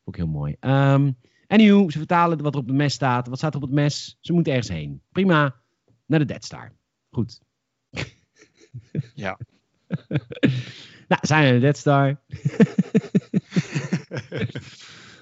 Ook 0.04 0.16
heel 0.16 0.26
mooi. 0.26 0.56
Ehm 0.60 1.10
anywho, 1.46 1.90
ze 1.90 1.98
vertalen 1.98 2.42
wat 2.42 2.54
er 2.54 2.60
op 2.60 2.66
het 2.66 2.76
mes 2.76 2.94
staat. 2.94 3.26
Wat 3.26 3.38
staat 3.38 3.54
er 3.54 3.60
op 3.60 3.66
het 3.66 3.74
mes? 3.74 4.18
Ze 4.20 4.32
moeten 4.32 4.52
ergens 4.52 4.72
heen. 4.72 5.02
Prima. 5.12 5.60
Naar 6.06 6.18
de 6.18 6.24
Death 6.24 6.44
Star. 6.44 6.72
Goed. 7.10 7.40
Ja. 9.14 9.38
nou, 11.14 11.26
zijn 11.26 11.46
we 11.46 11.52
de 11.52 11.60
Death 11.60 11.76
Star. 11.76 12.06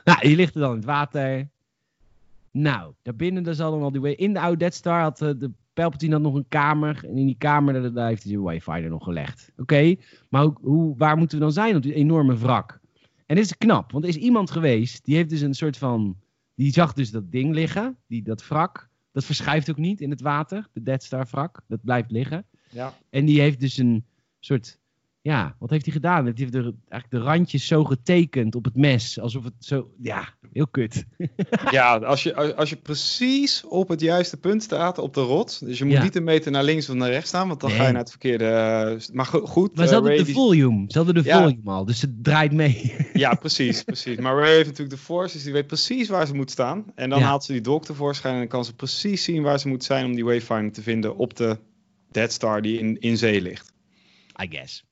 nou, 0.05 0.21
die 0.21 0.37
ligt 0.37 0.55
er 0.55 0.61
dan 0.61 0.71
in 0.71 0.77
het 0.77 0.85
water. 0.85 1.49
Nou, 2.51 2.93
daarbinnen 3.03 3.43
daar 3.43 3.55
zal 3.55 3.71
dan 3.71 3.83
al 3.83 3.93
die... 3.93 4.01
way- 4.01 4.13
In 4.13 4.33
de 4.33 4.41
oude 4.41 4.57
Death 4.59 4.75
Star 4.75 5.01
had 5.01 5.23
eh, 5.23 5.31
de 5.39 5.51
Palpatine 5.73 6.13
had 6.13 6.23
nog 6.23 6.35
een 6.35 6.49
kamer. 6.49 7.01
En 7.05 7.17
in 7.17 7.27
die 7.27 7.37
kamer, 7.39 7.75
daar, 7.83 7.93
daar 7.93 8.09
heeft 8.09 8.23
hij 8.23 8.33
zijn 8.33 8.45
Wayfinder 8.45 8.91
nog 8.91 9.05
gelegd. 9.05 9.53
Oké, 9.57 9.95
maar 10.29 10.43
hoe, 10.43 10.55
hoe, 10.61 10.97
waar 10.97 11.17
moeten 11.17 11.39
we 11.39 11.45
dan 11.45 11.53
zijn 11.53 11.77
op 11.77 11.83
die 11.83 11.95
enorme 11.95 12.37
wrak? 12.37 12.81
En 13.27 13.37
dit 13.37 13.45
is 13.45 13.59
knap, 13.59 13.93
want 13.93 14.05
er 14.05 14.11
is 14.11 14.17
iemand 14.17 14.51
geweest... 14.51 15.05
Die 15.05 15.17
heeft 15.17 15.31
dus 15.31 15.41
een 15.41 15.55
soort 15.55 15.77
van... 15.77 16.17
Die 16.55 16.73
zag 16.73 16.93
dus 16.93 17.11
dat 17.11 17.31
ding 17.33 17.55
liggen, 17.55 17.97
die, 18.07 18.23
dat 18.23 18.49
wrak. 18.49 18.89
Dat 19.13 19.25
verschuift 19.25 19.71
ook 19.71 19.77
niet 19.77 20.01
in 20.01 20.11
het 20.11 20.21
water, 20.21 20.69
de 20.73 20.83
Death 20.83 21.03
Star 21.03 21.27
wrak. 21.31 21.61
Dat 21.69 21.81
blijft 21.83 22.11
liggen. 22.11 22.45
Ja. 22.71 22.95
En 23.11 23.25
die 23.25 23.41
heeft 23.41 23.61
dus 23.61 23.77
een 23.77 24.05
soort. 24.41 24.79
Ja, 25.25 25.57
wat 25.59 25.71
heeft 25.71 25.85
hij 25.85 25.95
gedaan? 25.95 26.25
Die 26.25 26.35
heeft 26.37 26.53
de, 26.53 26.75
eigenlijk 26.89 27.11
de 27.25 27.31
randjes 27.31 27.67
zo 27.67 27.85
getekend 27.85 28.55
op 28.55 28.65
het 28.65 28.77
mes. 28.77 29.21
Alsof 29.21 29.45
het 29.45 29.53
zo. 29.59 29.91
Ja, 30.03 30.29
heel 30.53 30.67
kut. 30.69 31.05
ja, 31.71 31.97
als 31.97 32.23
je, 32.23 32.55
als 32.57 32.71
je 32.71 32.77
precies 32.77 33.65
op 33.65 33.89
het 33.89 34.01
juiste 34.01 34.37
punt 34.37 34.63
staat 34.63 34.99
op 34.99 35.15
de 35.15 35.21
rots. 35.21 35.59
Dus 35.59 35.79
je 35.79 35.85
moet 35.85 35.93
Ja. 35.95 36.03
niet 36.03 36.17
een 36.17 36.25
meter 36.25 36.51
naar 36.51 36.65
links 36.65 36.89
of 36.89 36.95
naar 36.95 37.11
rechts 37.11 37.29
staan, 37.29 37.49
want 37.49 37.61
dan 37.61 37.69
Nee. 37.71 37.79
ga 37.79 37.87
je 37.87 37.93
naar 37.93 38.01
het 38.01 38.11
verkeerde. 38.11 38.45
eh, 38.45 39.15
maar 39.15 39.27
go- 39.27 39.47
goed. 39.47 39.75
Maar 39.75 39.83
eh, 39.85 39.89
ze 39.89 39.95
hadden 39.95 40.15
Ray 40.17 40.25
de 40.25 40.33
volume. 40.33 40.85
Ze 40.89 40.97
hadden 40.97 41.15
de 41.15 41.23
Ja. 41.25 41.39
volume 41.43 41.71
al. 41.71 41.85
Dus 41.85 41.99
ze 41.99 42.21
draait 42.23 42.53
mee. 42.53 42.95
Ja, 43.13 43.35
precies, 43.35 43.83
precies. 43.83 44.17
Maar 44.19 44.35
Ray 44.39 44.53
heeft 44.55 44.67
natuurlijk 44.69 44.97
de 44.97 45.03
Force, 45.03 45.35
dus 45.35 45.45
die 45.45 45.53
weet 45.53 45.67
precies 45.67 46.09
waar 46.09 46.27
ze 46.27 46.35
moet 46.35 46.51
staan. 46.51 46.85
En 46.95 47.11
dan 47.11 47.19
Ja. 47.19 47.25
haalt 47.25 47.45
ze 47.45 47.53
die 47.53 47.61
dolk 47.61 47.85
tevoorschijn 47.85 48.33
en 48.35 48.39
dan 48.41 48.49
kan 48.49 48.65
ze 48.65 48.75
precies 48.75 49.25
zien 49.25 49.43
waar 49.43 49.59
ze 49.59 49.69
moet 49.69 49.85
zijn 49.85 50.05
om 50.05 50.15
die 50.15 50.25
Wayfinder 50.25 50.73
te 50.73 50.83
vinden 50.83 51.17
op 51.17 51.37
de 51.37 51.59
Dead 52.11 52.33
Star 52.33 52.63
die 52.63 52.79
in, 52.79 53.01
in 53.01 53.17
zee 53.17 53.41
ligt. 53.43 53.73
I 54.43 54.47
guess. 54.57 54.85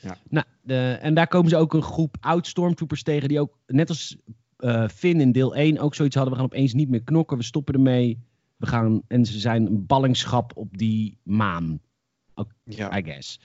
Ja. 0.00 0.16
Nou, 0.28 0.46
de, 0.62 0.98
en 1.00 1.14
daar 1.14 1.28
komen 1.28 1.50
ze 1.50 1.56
ook 1.56 1.74
een 1.74 1.82
groep 1.82 2.16
oud 2.20 2.46
stormtroopers 2.46 3.02
tegen. 3.02 3.28
Die 3.28 3.40
ook, 3.40 3.58
net 3.66 3.88
als 3.88 4.16
eh 4.56 4.88
Finn 4.88 5.20
in 5.20 5.32
deel 5.32 5.54
1, 5.54 5.78
ook 5.78 5.94
zoiets 5.94 6.14
hadden. 6.14 6.32
We 6.32 6.40
gaan 6.40 6.48
opeens 6.48 6.74
niet 6.74 6.88
meer 6.88 7.02
knokken. 7.02 7.36
We 7.36 7.42
stoppen 7.42 7.74
ermee. 7.74 8.18
We 8.56 8.66
gaan, 8.66 9.02
en 9.06 9.26
ze 9.26 9.38
zijn 9.38 9.66
een 9.66 9.86
ballingschap 9.86 10.52
op 10.56 10.78
die 10.78 11.18
maan. 11.22 11.80
Ja, 12.64 12.98
I 12.98 13.02
guess. 13.02 13.40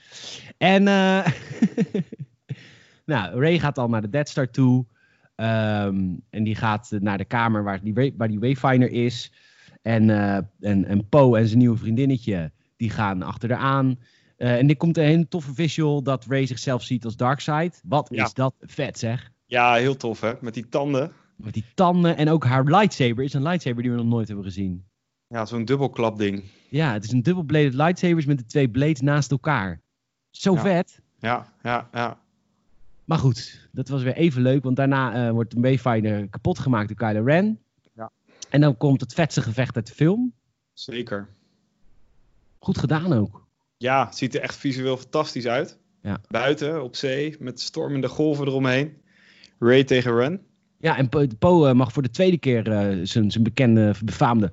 En 0.58 0.88
eh 0.88 1.26
nou, 3.12 3.40
Ray 3.40 3.58
gaat 3.58 3.78
al 3.78 3.88
naar 3.88 4.02
de 4.02 4.08
Death 4.08 4.28
Star 4.28 4.50
toe. 4.50 4.86
Ehm, 5.34 6.14
en 6.30 6.44
die 6.44 6.54
gaat 6.54 6.90
naar 7.00 7.18
de 7.18 7.24
kamer 7.24 7.62
waar 7.64 7.82
die, 7.82 8.12
waar 8.16 8.28
die 8.28 8.40
Wayfinder 8.40 8.90
is. 8.90 9.32
En, 9.82 10.10
eh, 10.10 10.36
en, 10.60 10.84
en 10.84 11.08
Poe 11.08 11.38
en 11.38 11.46
zijn 11.46 11.58
nieuwe 11.58 11.76
vriendinnetje, 11.76 12.52
die 12.76 12.90
gaan 12.90 13.22
achter 13.22 13.50
haar 13.50 13.58
aan. 13.58 13.98
Eh, 14.36 14.58
en 14.58 14.66
dit 14.66 14.76
komt 14.76 14.96
een 14.96 15.04
hele 15.04 15.28
toffe 15.28 15.54
visual 15.54 16.02
dat 16.02 16.24
Ray 16.28 16.46
zichzelf 16.46 16.82
ziet 16.82 17.04
als 17.04 17.16
Darkseid. 17.16 17.80
Wat 17.84 18.08
Ja. 18.10 18.24
is 18.24 18.34
dat 18.34 18.54
vet 18.60 18.98
zeg. 18.98 19.32
ja 19.46 19.74
heel 19.74 19.96
tof 19.96 20.20
hè, 20.20 20.32
met 20.40 20.54
die 20.54 20.68
tanden. 20.68 21.12
Met 21.36 21.54
die 21.54 21.64
tanden 21.74 22.16
en 22.16 22.28
ook 22.28 22.44
haar 22.44 22.64
lightsaber 22.64 23.24
is 23.24 23.32
een 23.34 23.42
lightsaber 23.42 23.82
die 23.82 23.90
we 23.90 23.96
nog 23.96 24.06
nooit 24.06 24.26
hebben 24.26 24.44
gezien. 24.44 24.84
Ja, 25.26 25.46
zo'n 25.46 25.64
dubbelklap 25.64 26.18
ding. 26.18 26.44
Ja, 26.68 26.92
het 26.92 27.04
is 27.04 27.12
een 27.12 27.22
dubbel-bladed 27.22 27.74
lightsabers 27.74 28.24
met 28.26 28.38
de 28.38 28.44
twee 28.44 28.68
blades 28.68 29.00
naast 29.00 29.30
elkaar. 29.30 29.80
Zo 30.30 30.54
Ja. 30.54 30.60
vet. 30.60 31.00
Ja, 31.18 31.52
ja, 31.62 31.88
ja. 31.92 32.18
Maar 33.04 33.18
goed, 33.18 33.68
dat 33.72 33.88
was 33.88 34.02
weer 34.02 34.14
even 34.16 34.42
leuk, 34.42 34.62
want 34.64 34.76
daarna 34.76 35.26
eh, 35.26 35.32
wordt 35.32 35.50
de 35.54 35.60
Wayfinder 35.60 36.28
kapot 36.28 36.58
gemaakt 36.58 36.88
door 36.88 36.96
Kylo 36.96 37.24
Ren. 37.24 37.58
Ja. 37.94 38.10
En 38.50 38.60
dan 38.60 38.76
komt 38.76 39.00
het 39.00 39.14
vetste 39.14 39.42
gevecht 39.42 39.76
uit 39.76 39.86
de 39.86 39.94
film. 39.94 40.32
Zeker. 40.72 41.28
Goed 42.58 42.78
gedaan 42.78 43.12
ook. 43.12 43.43
Ja, 43.84 44.12
ziet 44.12 44.34
er 44.34 44.40
echt 44.40 44.56
visueel 44.56 44.96
fantastisch 44.96 45.46
uit. 45.46 45.78
Ja. 46.02 46.20
Buiten, 46.28 46.82
op 46.82 46.96
zee, 46.96 47.36
met 47.38 47.60
stormende 47.60 48.08
golven 48.08 48.46
eromheen. 48.46 48.96
Ray 49.58 49.84
tegen 49.84 50.14
Ren. 50.14 50.40
Ja, 50.78 50.96
en 50.96 51.08
Po, 51.08 51.26
Po, 51.38 51.66
eh, 51.66 51.74
mag 51.74 51.92
voor 51.92 52.02
de 52.02 52.10
tweede 52.10 52.38
keer 52.38 52.72
eh, 52.72 53.00
zijn 53.02 53.30
zijn 53.30 53.44
bekende, 53.44 53.94
befaamde 54.04 54.52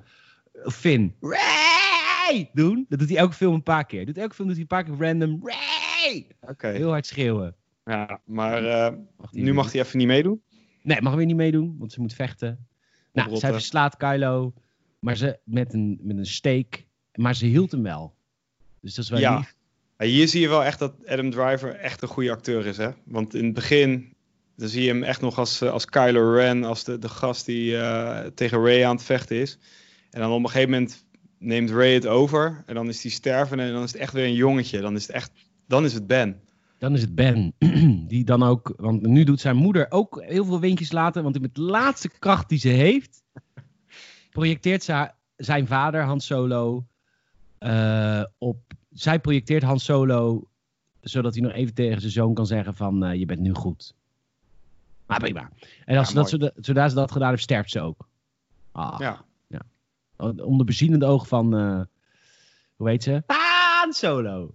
Finn 0.52 1.14
Ray 1.20 2.50
doen. 2.52 2.86
Dat 2.88 2.98
doet 2.98 3.08
hij 3.08 3.18
elke 3.18 3.34
film 3.34 3.54
een 3.54 3.62
paar 3.62 3.86
keer. 3.86 4.06
Doet 4.06 4.18
elke 4.18 4.34
film 4.34 4.48
doet 4.48 4.56
hij 4.56 4.66
een 4.70 4.84
paar 4.84 4.84
keer 4.84 5.06
random 5.06 5.40
Ray. 5.42 6.26
Oké. 6.40 6.68
Heel 6.68 6.90
hard 6.90 7.06
schreeuwen. 7.06 7.56
Ja, 7.84 8.20
maar 8.24 8.64
eh, 8.64 8.96
Mag 9.16 9.32
nu 9.32 9.52
mag 9.52 9.72
hij 9.72 9.80
even 9.80 9.98
niet 9.98 10.06
meedoen. 10.06 10.42
Nee, 10.82 11.02
mag 11.02 11.14
weer 11.14 11.26
niet 11.26 11.36
meedoen, 11.36 11.76
want 11.78 11.92
ze 11.92 12.00
moet 12.00 12.14
vechten. 12.14 12.66
Nou, 13.12 13.36
zij 13.36 13.52
verslaat 13.52 13.96
Kylo, 13.96 14.54
maar 14.98 15.16
ze 15.16 15.38
met 15.44 15.74
een, 15.74 16.00
met 16.02 16.16
een 16.16 16.26
steek. 16.26 16.86
Maar 17.14 17.34
ze 17.34 17.46
hield 17.46 17.70
hem 17.70 17.82
wel. 17.82 18.20
Dus 18.82 18.94
dat 18.94 19.04
is 19.04 19.10
wel 19.10 19.20
Ja. 19.20 19.36
lief. 19.36 19.54
Hier 19.98 20.28
zie 20.28 20.40
je 20.40 20.48
wel 20.48 20.64
echt 20.64 20.78
dat 20.78 20.94
Adam 21.06 21.30
Driver 21.30 21.74
echt 21.74 22.02
een 22.02 22.08
goede 22.08 22.30
acteur 22.30 22.66
is. 22.66 22.76
Hè? 22.76 22.90
Want 23.04 23.34
in 23.34 23.44
het 23.44 23.54
begin 23.54 24.14
dan 24.56 24.68
zie 24.68 24.82
je 24.82 24.88
hem 24.88 25.02
echt 25.02 25.20
nog 25.20 25.38
als, 25.38 25.60
eh, 25.60 25.70
als 25.70 25.84
Kylo 25.84 26.32
Ren, 26.32 26.64
als 26.64 26.84
de, 26.84 26.98
de 26.98 27.08
gast 27.08 27.46
die 27.46 27.76
eh, 27.76 28.26
tegen 28.34 28.58
Ray 28.64 28.84
aan 28.84 28.94
het 28.96 29.04
vechten 29.04 29.36
is. 29.36 29.58
En 30.10 30.20
dan 30.20 30.30
op 30.32 30.38
een 30.42 30.46
gegeven 30.50 30.70
moment 30.70 31.06
neemt 31.38 31.70
Ray 31.70 31.94
het 31.94 32.06
over. 32.06 32.62
En 32.66 32.74
dan 32.74 32.88
is 32.88 33.02
hij 33.02 33.10
sterven 33.10 33.60
en 33.60 33.72
dan 33.72 33.82
is 33.82 33.92
het 33.92 34.00
echt 34.00 34.12
weer 34.12 34.24
een 34.24 34.34
jongetje. 34.34 34.80
Dan 34.80 34.94
is 34.96 35.06
het 35.06 35.16
echt, 35.16 35.32
dan 35.66 35.84
is 35.84 35.92
het 35.94 36.06
Ben. 36.06 36.40
Dan 36.78 36.94
is 36.94 37.00
het 37.00 37.14
Ben, 37.14 37.54
die 38.08 38.24
dan 38.24 38.42
ook, 38.42 38.74
want 38.76 39.06
nu 39.06 39.24
doet 39.24 39.40
zijn 39.40 39.56
moeder 39.56 39.86
ook 39.90 40.22
heel 40.26 40.44
veel 40.44 40.60
windjes 40.60 40.92
laten, 40.92 41.22
want 41.22 41.40
met 41.40 41.54
de 41.54 41.60
laatste 41.60 42.08
kracht 42.18 42.48
die 42.48 42.58
ze 42.58 42.68
heeft, 42.68 43.22
projecteert 44.30 44.82
ze 44.82 44.92
haar- 44.92 45.16
zijn 45.36 45.66
vader, 45.66 46.02
Han 46.02 46.20
Solo, 46.20 46.86
eh, 47.62 48.24
op, 48.38 48.58
zij 48.92 49.18
projecteert 49.20 49.62
Han 49.62 49.80
Solo, 49.80 50.48
zodat 51.00 51.32
hij 51.34 51.42
nog 51.42 51.52
even 51.52 51.74
tegen 51.74 52.00
zijn 52.00 52.12
zoon 52.12 52.34
kan 52.34 52.46
zeggen 52.46 52.74
van, 52.74 53.04
eh, 53.04 53.18
je 53.18 53.26
bent 53.26 53.40
nu 53.40 53.54
goed. 53.54 53.94
Maar 55.06 55.18
prima. 55.20 55.50
En 55.84 55.98
als 55.98 56.08
Ja, 56.08 56.14
dat, 56.14 56.52
zodra 56.56 56.88
ze 56.88 56.94
dat 56.94 57.12
gedaan 57.12 57.30
heeft, 57.30 57.42
sterft 57.42 57.70
ze 57.70 57.80
ook. 57.80 58.08
Ah, 58.72 58.96
Ja. 58.98 59.24
Onder 60.36 60.66
bezielende 60.66 61.06
oog 61.06 61.28
van, 61.28 61.56
eh, 61.56 61.80
hoe 62.76 62.88
heet 62.88 63.02
ze? 63.02 63.22
Han 63.26 63.92
Solo. 63.92 64.52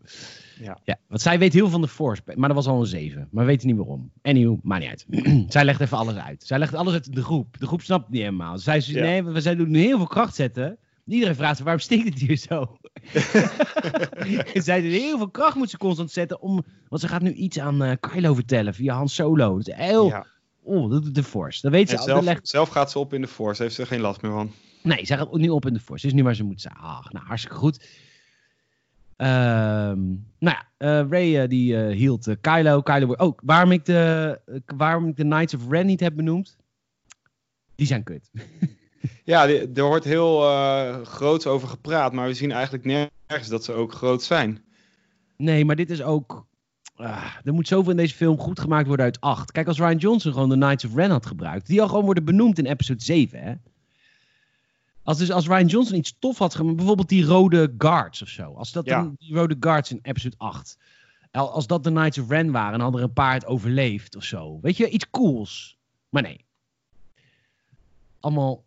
Ja. 0.59 0.77
Ja, 0.83 0.97
want 1.07 1.21
zij 1.21 1.39
weet 1.39 1.53
heel 1.53 1.61
veel 1.61 1.71
van 1.71 1.81
de 1.81 1.87
Force, 1.87 2.21
maar 2.35 2.47
dat 2.47 2.57
was 2.57 2.67
al 2.67 2.79
een 2.79 2.85
7. 2.85 3.27
Maar 3.31 3.45
we 3.45 3.49
weten 3.51 3.67
niet 3.67 3.75
waarom. 3.77 4.11
Anywho, 4.21 4.59
maakt 4.63 4.81
niet 4.81 4.89
uit. 4.89 5.05
zij 5.53 5.65
legt 5.65 5.81
even 5.81 5.97
alles 5.97 6.15
uit. 6.15 6.43
Zij 6.43 6.59
legt 6.59 6.73
alles 6.73 6.93
uit 6.93 7.13
de 7.13 7.23
groep. 7.23 7.59
De 7.59 7.67
groep 7.67 7.81
snapt 7.81 8.03
het 8.03 8.11
niet 8.11 8.21
helemaal. 8.21 8.57
Zij 8.57 8.81
zei, 8.81 8.97
Ja. 8.97 9.03
nee, 9.03 9.23
we 9.23 9.41
zijn 9.41 9.57
doen 9.57 9.69
nu 9.69 9.79
heel 9.79 9.97
veel 9.97 10.07
kracht 10.07 10.35
zetten. 10.35 10.77
Iedereen 11.07 11.35
vraagt 11.35 11.55
zich, 11.55 11.63
waarom 11.65 11.81
stinkt 11.81 12.09
het 12.09 12.19
hier 12.19 12.37
zo? 12.37 12.77
zij 14.67 14.81
doet 14.81 14.91
heel 14.91 15.17
veel 15.17 15.29
kracht 15.29 15.55
moet 15.55 15.69
ze 15.69 15.77
constant 15.77 16.11
zetten, 16.11 16.41
om, 16.41 16.63
want 16.87 17.01
ze 17.01 17.07
gaat 17.07 17.21
nu 17.21 17.31
iets 17.31 17.59
aan 17.59 17.83
eh, 17.83 17.95
Kylo 17.99 18.33
vertellen 18.33 18.73
via 18.73 18.95
Han 18.95 19.09
Solo. 19.09 19.57
Dat 19.57 19.67
is 19.67 19.73
heel, 19.73 20.07
ja. 20.07 20.25
oh, 20.63 20.89
doet 20.89 21.15
de 21.15 21.23
Force. 21.23 21.61
Dat 21.61 21.71
weet 21.71 21.89
ze. 21.89 21.97
Zelf, 21.97 22.23
legt, 22.23 22.47
zelf 22.47 22.69
gaat 22.69 22.91
ze 22.91 22.99
op 22.99 23.13
in 23.13 23.21
de 23.21 23.27
Force. 23.27 23.61
Heeft 23.61 23.75
ze 23.75 23.81
er 23.81 23.87
geen 23.87 23.99
last 23.99 24.21
meer 24.21 24.31
van. 24.31 24.51
Nee, 24.83 25.05
zij 25.05 25.17
gaat 25.17 25.33
nu 25.33 25.49
op 25.49 25.65
in 25.65 25.73
de 25.73 25.79
Force. 25.79 26.01
Ze 26.01 26.07
is 26.07 26.13
nu 26.13 26.23
waar 26.23 26.35
ze 26.35 26.43
moet 26.43 26.61
zijn. 26.61 26.75
Ach, 26.77 27.11
nou, 27.11 27.25
hartstikke 27.25 27.57
goed. 27.57 27.87
Ehm, 29.15 30.05
nou 30.39 30.57
ja, 30.57 30.67
eh, 30.77 31.09
Ray 31.09 31.41
eh, 31.41 31.49
die 31.49 31.77
hield 31.77 32.35
Kylo. 32.41 32.81
Kylo 32.81 33.05
wordt 33.05 33.21
ook. 33.21 33.41
waarom 33.43 33.71
ik, 33.71 33.85
de, 33.85 34.39
waarom 34.65 35.07
ik 35.07 35.15
de 35.15 35.23
Knights 35.23 35.53
of 35.53 35.69
Ren 35.69 35.85
niet 35.85 35.99
heb 35.99 36.15
benoemd? 36.15 36.57
Die 37.75 37.87
zijn 37.87 38.03
kut. 38.03 38.29
Ja, 39.23 39.47
er 39.49 39.83
wordt 39.83 40.05
heel 40.05 40.43
eh 40.49 41.01
groots 41.05 41.47
over 41.47 41.67
gepraat. 41.67 42.13
Maar 42.13 42.27
we 42.27 42.33
zien 42.33 42.51
eigenlijk 42.51 42.83
nergens 42.85 43.49
dat 43.49 43.63
ze 43.63 43.71
ook 43.73 43.93
groot 43.93 44.23
zijn. 44.23 44.63
Nee, 45.37 45.65
maar 45.65 45.75
dit 45.75 45.89
is 45.89 46.01
ook... 46.01 46.45
ah, 46.95 47.25
er 47.43 47.53
moet 47.53 47.67
zoveel 47.67 47.91
in 47.91 47.97
deze 47.97 48.15
film 48.15 48.37
goed 48.39 48.59
gemaakt 48.59 48.87
worden 48.87 49.05
uit 49.05 49.21
8. 49.21 49.51
Kijk, 49.51 49.67
als 49.67 49.77
Ryan 49.77 49.97
Johnson 49.97 50.33
gewoon 50.33 50.49
de 50.49 50.55
Knights 50.55 50.85
of 50.85 50.95
Ren 50.95 51.09
had 51.11 51.25
gebruikt... 51.25 51.67
die 51.67 51.81
al 51.81 51.87
gewoon 51.87 52.05
worden 52.05 52.25
benoemd 52.25 52.57
in 52.57 52.65
episode 52.65 53.03
7, 53.03 53.39
hè? 53.41 53.53
Als, 55.03 55.17
dus, 55.17 55.31
als 55.31 55.47
Ryan 55.47 55.65
Johnson 55.65 55.97
iets 55.97 56.15
tof 56.19 56.37
had 56.37 56.55
gemaakt... 56.55 56.75
bijvoorbeeld 56.75 57.09
die 57.09 57.25
rode 57.25 57.73
guards 57.77 58.21
of 58.21 58.27
zo. 58.27 58.53
Als 58.53 58.71
dat 58.71 58.85
Ja. 58.85 59.01
dan, 59.01 59.15
die 59.19 59.35
rode 59.35 59.55
guards 59.59 59.91
in 59.91 59.99
episode 60.01 60.35
8... 60.37 60.77
al- 61.31 61.51
Als 61.51 61.67
dat 61.67 61.83
de 61.83 61.89
Knights 61.89 62.17
of 62.17 62.29
Ren 62.29 62.51
waren... 62.51 62.73
en 62.73 62.79
hadden 62.79 63.01
er 63.01 63.07
een 63.07 63.13
paar 63.13 63.33
het 63.33 63.45
overleefd 63.45 64.15
of 64.15 64.23
zo. 64.23 64.59
Weet 64.61 64.77
je, 64.77 64.89
iets 64.89 65.09
cools. 65.09 65.77
Maar 66.09 66.21
nee. 66.21 66.45
Allemaal. 68.19 68.63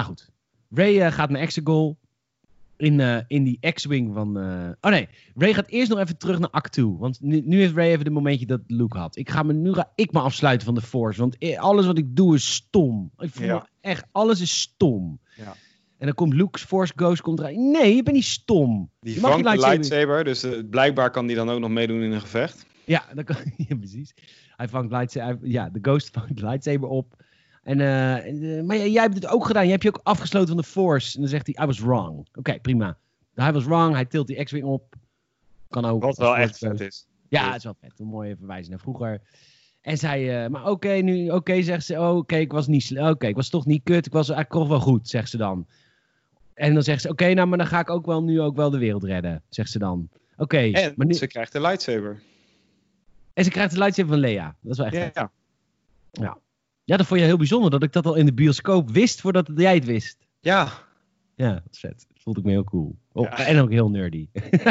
Nou 0.00 0.12
goed. 0.12 0.30
Ray 0.70 1.00
eh, 1.00 1.12
gaat 1.12 1.30
naar 1.30 1.40
Exegol 1.40 1.98
in, 2.76 3.00
eh, 3.00 3.16
in 3.26 3.44
die 3.44 3.58
X-Wing 3.72 4.14
van... 4.14 4.38
eh, 4.38 4.68
Oh 4.80 4.90
nee, 4.90 5.08
Ray 5.34 5.54
gaat 5.54 5.68
eerst 5.68 5.90
nog 5.90 5.98
even 5.98 6.16
terug 6.18 6.38
naar 6.38 6.50
Act 6.50 6.72
2. 6.72 6.84
Want 6.98 7.20
nu, 7.20 7.40
nu 7.44 7.58
heeft 7.60 7.74
Ray 7.74 7.90
even 7.90 8.04
de 8.04 8.10
momentje 8.10 8.46
dat 8.46 8.60
Luke 8.66 8.98
had. 8.98 9.16
Ik 9.16 9.30
ga 9.30 9.42
me, 9.42 9.52
nu 9.52 9.72
ga 9.72 9.92
ik 9.94 10.12
me 10.12 10.20
afsluiten 10.20 10.66
van 10.66 10.74
de 10.74 10.80
Force. 10.80 11.20
Want 11.20 11.56
alles 11.56 11.86
wat 11.86 11.98
ik 11.98 12.16
doe 12.16 12.34
is 12.34 12.54
stom. 12.54 13.10
Ik 13.18 13.30
voel 13.32 13.46
Ja. 13.46 13.54
me 13.54 13.62
echt, 13.80 14.04
alles 14.12 14.40
is 14.40 14.60
stom. 14.60 15.20
Ja. 15.36 15.54
En 15.98 16.06
dan 16.06 16.14
komt 16.14 16.34
Luke's 16.34 16.62
Force 16.64 16.92
Ghost 16.96 17.20
komt 17.22 17.38
eruit. 17.38 17.56
Nee, 17.56 17.96
je 17.96 18.02
bent 18.02 18.16
niet 18.16 18.24
stom. 18.24 18.90
Die 19.00 19.14
Je 19.14 19.20
mag 19.20 19.30
vangt 19.30 19.44
lightsaber- 19.46 19.74
lightsaber. 19.78 20.24
Dus 20.24 20.46
blijkbaar 20.70 21.10
kan 21.10 21.26
die 21.26 21.36
dan 21.36 21.50
ook 21.50 21.60
nog 21.60 21.70
meedoen 21.70 22.00
in 22.02 22.12
een 22.12 22.20
gevecht. 22.20 22.66
Ja, 22.84 23.04
dan 23.14 23.24
kan, 23.24 23.36
ja 23.56 23.76
precies. 23.76 24.14
Hij 24.56 24.68
vangt 24.68 24.90
lightsaber, 24.90 25.48
ja, 25.48 25.70
de 25.70 25.78
Ghost 25.82 26.10
vangt 26.18 26.40
lightsaber 26.40 26.88
op. 26.88 27.22
En, 27.62 27.80
eh, 27.80 28.62
maar 28.64 28.76
jij, 28.76 29.02
hebt 29.02 29.14
het 29.14 29.26
ook 29.26 29.46
gedaan. 29.46 29.62
Jij 29.62 29.70
hebt 29.72 29.82
je 29.82 29.88
ook 29.88 30.00
afgesloten 30.02 30.48
van 30.48 30.56
de 30.56 30.62
Force. 30.62 31.14
En 31.14 31.20
dan 31.20 31.30
zegt 31.30 31.46
hij, 31.46 31.64
I 31.64 31.66
was 31.66 31.80
wrong. 31.80 32.28
Oké, 32.34 32.58
prima. 32.60 32.98
Hij 33.34 33.52
was 33.52 33.64
wrong. 33.64 33.94
Hij 33.94 34.04
tilt 34.04 34.26
die 34.26 34.44
X-Wing 34.44 34.64
op. 34.64 34.94
Kan 35.68 35.84
ook. 35.84 36.02
Wat 36.02 36.16
wel 36.16 36.36
echt 36.36 36.58
vet 36.58 36.80
is. 36.80 37.06
Ja, 37.28 37.46
het 37.46 37.56
is 37.56 37.64
wel 37.64 37.76
vet. 37.80 37.92
Een 37.98 38.06
mooie 38.06 38.36
verwijzing 38.36 38.68
naar 38.70 38.78
vroeger. 38.80 39.20
En 39.80 39.96
zij, 39.98 40.44
eh, 40.44 40.50
maar 40.50 40.66
oké, 40.66 40.88
nu, 40.92 41.30
oké, 41.30 41.62
zegt 41.62 41.84
ze. 41.84 42.00
Oh, 42.00 42.16
oké, 42.16 42.36
ik 42.36 42.52
was 42.52 42.66
niet, 42.66 42.98
oké, 42.98 43.26
ik 43.26 43.34
was 43.34 43.48
toch 43.48 43.66
niet 43.66 43.82
kut. 43.84 44.06
Ik 44.06 44.12
was 44.12 44.28
eigenlijk 44.28 44.60
toch 44.60 44.68
wel 44.68 44.86
goed, 44.86 45.08
zegt 45.08 45.30
ze 45.30 45.36
dan. 45.36 45.66
En 46.54 46.74
dan 46.74 46.82
zegt 46.82 47.02
ze, 47.02 47.08
oké, 47.08 47.32
nou, 47.34 47.48
maar 47.48 47.58
dan 47.58 47.66
ga 47.66 47.80
ik 47.80 47.90
ook 47.90 48.06
wel 48.06 48.22
nu 48.22 48.40
ook 48.40 48.56
wel 48.56 48.70
de 48.70 48.78
wereld 48.78 49.04
redden, 49.04 49.42
zegt 49.48 49.70
ze 49.70 49.78
dan. 49.78 50.08
Oké, 50.36 50.58
En 50.58 50.92
maar 50.96 51.06
nu, 51.06 51.14
ze 51.14 51.26
krijgt 51.26 51.52
de 51.52 51.60
lightsaber. 51.60 52.20
en 53.32 53.44
ze 53.44 53.50
krijgt 53.50 53.72
de 53.72 53.78
lightsaber 53.78 54.10
van 54.12 54.20
Lea. 54.20 54.56
Dat 54.60 54.72
is 54.72 54.78
wel 54.78 54.86
echt 54.86 54.96
Ja, 54.96 55.02
vet. 55.02 55.14
ja. 55.14 55.30
Ja, 56.10 56.38
dat 56.96 57.06
vond 57.06 57.20
je 57.20 57.26
heel 57.26 57.36
bijzonder, 57.36 57.70
dat 57.70 57.82
ik 57.82 57.92
dat 57.92 58.06
al 58.06 58.14
in 58.14 58.26
de 58.26 58.32
bioscoop 58.34 58.90
wist 58.90 59.20
voordat 59.20 59.50
jij 59.54 59.74
het 59.74 59.84
wist. 59.84 60.16
ja. 60.40 60.88
Ja, 61.34 61.52
dat 61.52 61.62
is 61.70 61.78
vet. 61.78 62.06
Dat 62.08 62.22
vond 62.22 62.38
ik 62.38 62.44
me 62.44 62.50
heel 62.50 62.64
cool. 62.64 62.96
Oh, 63.12 63.24
Ja. 63.24 63.38
En 63.38 63.60
ook 63.60 63.70
heel 63.70 63.90
nerdy. 63.90 64.28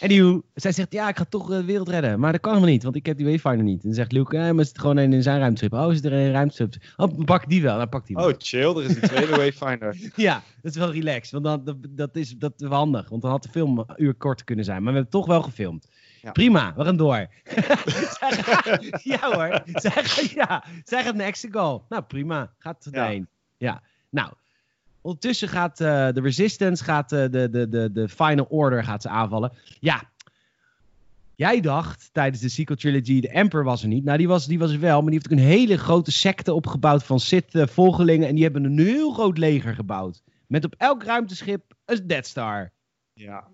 Anywho, 0.00 0.42
zij 0.54 0.72
zegt, 0.72 0.92
ja, 0.92 1.08
ik 1.08 1.16
ga 1.16 1.24
toch 1.24 1.50
eh, 1.50 1.56
de 1.56 1.64
wereld 1.64 1.88
redden. 1.88 2.20
Maar 2.20 2.32
dat 2.32 2.40
kan 2.40 2.52
helemaal 2.52 2.72
niet, 2.72 2.82
want 2.82 2.96
ik 2.96 3.06
heb 3.06 3.16
die 3.16 3.26
Wayfinder 3.26 3.62
niet. 3.64 3.82
En 3.82 3.88
dan 3.88 3.94
zegt 3.94 4.12
Luke, 4.12 4.36
eh, 4.36 4.50
maar 4.50 4.64
zit 4.64 4.78
gewoon 4.78 4.96
een 4.96 5.12
in 5.12 5.22
zijn 5.22 5.38
ruimteschip. 5.38 5.72
Oh, 5.72 5.90
zit 5.90 6.04
er 6.04 6.12
een 6.12 6.30
ruimteschip? 6.32 6.74
Oh, 6.96 7.24
pak 7.24 7.48
die 7.48 7.62
wel. 7.62 7.78
Dan 7.78 7.88
pak 7.88 8.06
die 8.06 8.16
wel. 8.16 8.28
Oh, 8.28 8.34
chill. 8.38 8.76
Er 8.76 8.82
is 8.84 8.96
een 8.96 9.08
tweede 9.08 9.36
Wayfinder. 9.42 9.96
Ja, 10.16 10.42
dat 10.62 10.72
is 10.72 10.78
wel 10.78 10.92
relaxed. 10.92 11.30
Want 11.30 11.44
dan, 11.44 11.64
dat, 11.64 11.76
dat, 11.90 12.16
is, 12.16 12.36
dat 12.38 12.52
is 12.56 12.68
wel 12.68 12.78
handig. 12.78 13.08
Want 13.08 13.22
dan 13.22 13.30
had 13.30 13.42
de 13.42 13.48
film 13.48 13.78
een 13.78 13.86
uur 13.96 14.14
korter 14.14 14.44
kunnen 14.44 14.64
zijn. 14.64 14.82
Maar 14.82 14.92
we 14.92 14.98
hebben 14.98 15.10
het 15.12 15.26
toch 15.26 15.34
wel 15.36 15.42
gefilmd. 15.42 15.88
Ja. 16.22 16.30
Prima, 16.32 16.74
we 16.76 16.84
gaan 16.84 16.96
door. 16.96 17.26
Zij 17.44 18.32
gaat- 18.42 19.02
ja 19.02 19.18
hoor. 19.20 19.62
Zij 19.66 19.90
gaat, 20.04 20.30
ja, 20.30 20.64
zij 20.84 21.02
gaat 21.04 21.14
naar 21.14 21.26
Exegol. 21.26 21.84
Nou, 21.88 22.02
prima. 22.02 22.52
Gaat 22.58 22.88
Ja. 22.90 23.02
erheen. 23.04 23.28
Ja. 23.56 23.82
Nou, 24.10 24.32
ondertussen 25.00 25.48
gaat 25.48 25.80
eh, 25.80 25.86
de 26.12 26.20
Resistance, 26.20 26.84
gaat 26.84 27.12
eh, 27.12 27.24
de, 27.30 27.50
de, 27.50 27.68
de, 27.68 27.92
de 27.92 28.08
Final 28.08 28.46
Order 28.48 28.84
gaat 28.84 29.02
ze 29.02 29.08
aanvallen. 29.08 29.52
Ja. 29.80 30.02
Jij 31.34 31.60
dacht 31.60 32.08
tijdens 32.12 32.42
de 32.42 32.48
sequel 32.48 32.76
trilogy, 32.76 33.20
de 33.20 33.28
Emperor 33.28 33.64
was 33.64 33.82
er 33.82 33.88
niet. 33.88 34.04
Nou, 34.04 34.18
die 34.18 34.28
was, 34.28 34.46
die 34.46 34.58
was 34.58 34.72
er 34.72 34.80
wel, 34.80 35.00
maar 35.02 35.10
die 35.10 35.20
heeft 35.22 35.32
ook 35.32 35.38
een 35.38 35.44
hele 35.44 35.78
grote 35.78 36.12
secte 36.12 36.52
opgebouwd 36.52 37.04
van 37.04 37.20
Sith-volgelingen. 37.20 38.28
En 38.28 38.34
die 38.34 38.44
hebben 38.44 38.64
een 38.64 38.78
heel 38.78 39.12
groot 39.12 39.38
leger 39.38 39.74
gebouwd. 39.74 40.22
Met 40.46 40.64
op 40.64 40.74
elk 40.78 41.02
ruimteschip 41.04 41.62
een 41.84 42.06
Death 42.06 42.26
Star. 42.26 42.70
Ja. 43.12 43.48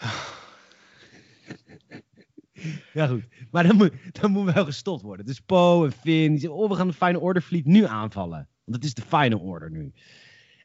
Ja, 2.92 3.06
goed. 3.06 3.24
Maar 3.50 3.66
dan 3.66 3.76
moet, 3.76 3.92
dan 4.20 4.30
moet 4.30 4.52
wel 4.52 4.64
gestopt 4.64 5.02
worden. 5.02 5.26
Dus 5.26 5.40
Poe 5.40 5.84
en 5.84 5.92
Finn, 5.92 6.30
die 6.30 6.40
zeggen, 6.40 6.58
oh, 6.58 6.68
we 6.68 6.74
gaan 6.74 6.86
de 6.86 6.92
Final 6.92 7.20
Order 7.20 7.42
Fleet 7.42 7.66
nu 7.66 7.84
aanvallen. 7.84 8.48
Want 8.64 8.76
het 8.76 8.84
is 8.84 8.94
de 8.94 9.02
Final 9.02 9.38
Order 9.38 9.70
nu. 9.70 9.92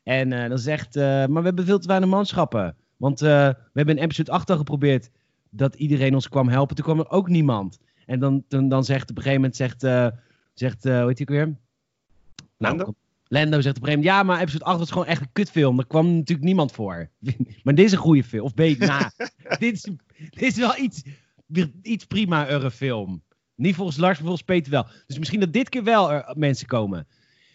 En 0.03 0.33
eh, 0.33 0.49
dan 0.49 0.59
zegt, 0.59 0.95
eh, 0.95 1.03
maar 1.03 1.41
we 1.41 1.47
hebben 1.47 1.65
veel 1.65 1.79
te 1.79 1.87
weinig 1.87 2.09
manschappen. 2.09 2.75
Want 2.97 3.21
eh, 3.21 3.29
we 3.47 3.71
hebben 3.73 3.97
in 3.97 4.03
episode 4.03 4.31
8 4.31 4.49
al 4.49 4.57
geprobeerd 4.57 5.09
dat 5.49 5.75
iedereen 5.75 6.13
ons 6.13 6.29
kwam 6.29 6.47
helpen. 6.49 6.75
Toen 6.75 6.85
kwam 6.85 6.99
er 6.99 7.09
ook 7.09 7.29
niemand. 7.29 7.79
En 8.05 8.19
dan, 8.19 8.43
dan, 8.47 8.69
dan 8.69 8.83
zegt 8.83 9.09
op 9.09 9.17
een 9.17 9.23
gegeven 9.23 9.41
moment, 9.41 9.55
zegt, 9.55 9.81
zegt 10.53 10.83
hoe 10.83 11.05
heet 11.07 11.17
die 11.17 11.27
ook 11.27 11.35
weer? 11.35 11.45
Nou, 12.57 12.77
Lando? 12.77 12.93
Lando 13.35 13.61
zegt 13.61 13.77
op 13.77 13.83
een 13.83 13.89
gegeven 13.89 14.05
moment, 14.05 14.05
ja, 14.05 14.23
maar 14.23 14.41
episode 14.41 14.63
8 14.63 14.79
was 14.79 14.91
gewoon 14.91 15.05
echt 15.05 15.21
een 15.21 15.31
kutfilm. 15.31 15.75
Daar 15.75 15.87
kwam 15.87 16.15
natuurlijk 16.15 16.47
niemand 16.47 16.71
voor. 16.71 17.09
maar 17.63 17.75
dit 17.75 17.85
is 17.85 17.91
een 17.91 17.97
goede 17.97 18.23
film. 18.23 18.43
Of 18.43 18.53
beter, 18.53 18.87
nou, 18.87 19.09
dit, 19.59 19.73
is, 19.73 19.81
dit 20.29 20.41
is 20.41 20.55
wel 20.55 20.77
iets, 20.77 21.03
iets 21.81 22.05
prima 22.05 22.69
film. 22.69 23.23
Niet 23.55 23.75
volgens 23.75 23.97
Lars, 23.97 24.17
maar 24.17 24.27
volgens 24.27 24.45
Peter 24.45 24.71
wel. 24.71 24.87
Dus 25.07 25.17
misschien 25.17 25.39
dat 25.39 25.53
dit 25.53 25.69
keer 25.69 25.83
wel 25.83 26.11
er 26.11 26.33
mensen 26.37 26.67
komen. 26.67 27.07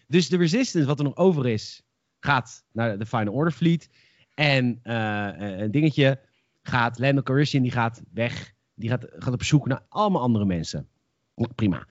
Dus 0.07 0.29
de 0.29 0.37
Resistance, 0.37 0.89
wat 0.89 0.99
er 0.99 1.05
nog 1.05 1.17
over 1.17 1.49
is, 1.49 1.83
gaat 2.21 2.65
naar 2.73 2.99
de 2.99 3.07
Final 3.07 3.35
Order 3.35 3.53
Fleet. 3.53 3.89
En 4.35 4.79
eh, 4.83 5.61
een 5.61 5.71
dingetje 5.71 6.21
gaat, 6.63 6.99
Lando 6.99 7.23
Calrissian 7.23 7.63
die 7.63 7.73
gaat 7.73 8.03
weg. 8.13 8.53
Die 8.75 8.89
gaat, 8.89 9.07
gaat 9.11 9.33
op 9.33 9.43
zoek 9.43 9.67
naar 9.67 9.85
allemaal 9.89 10.23
andere 10.23 10.45
mensen. 10.45 10.89
Prima. 11.55 11.87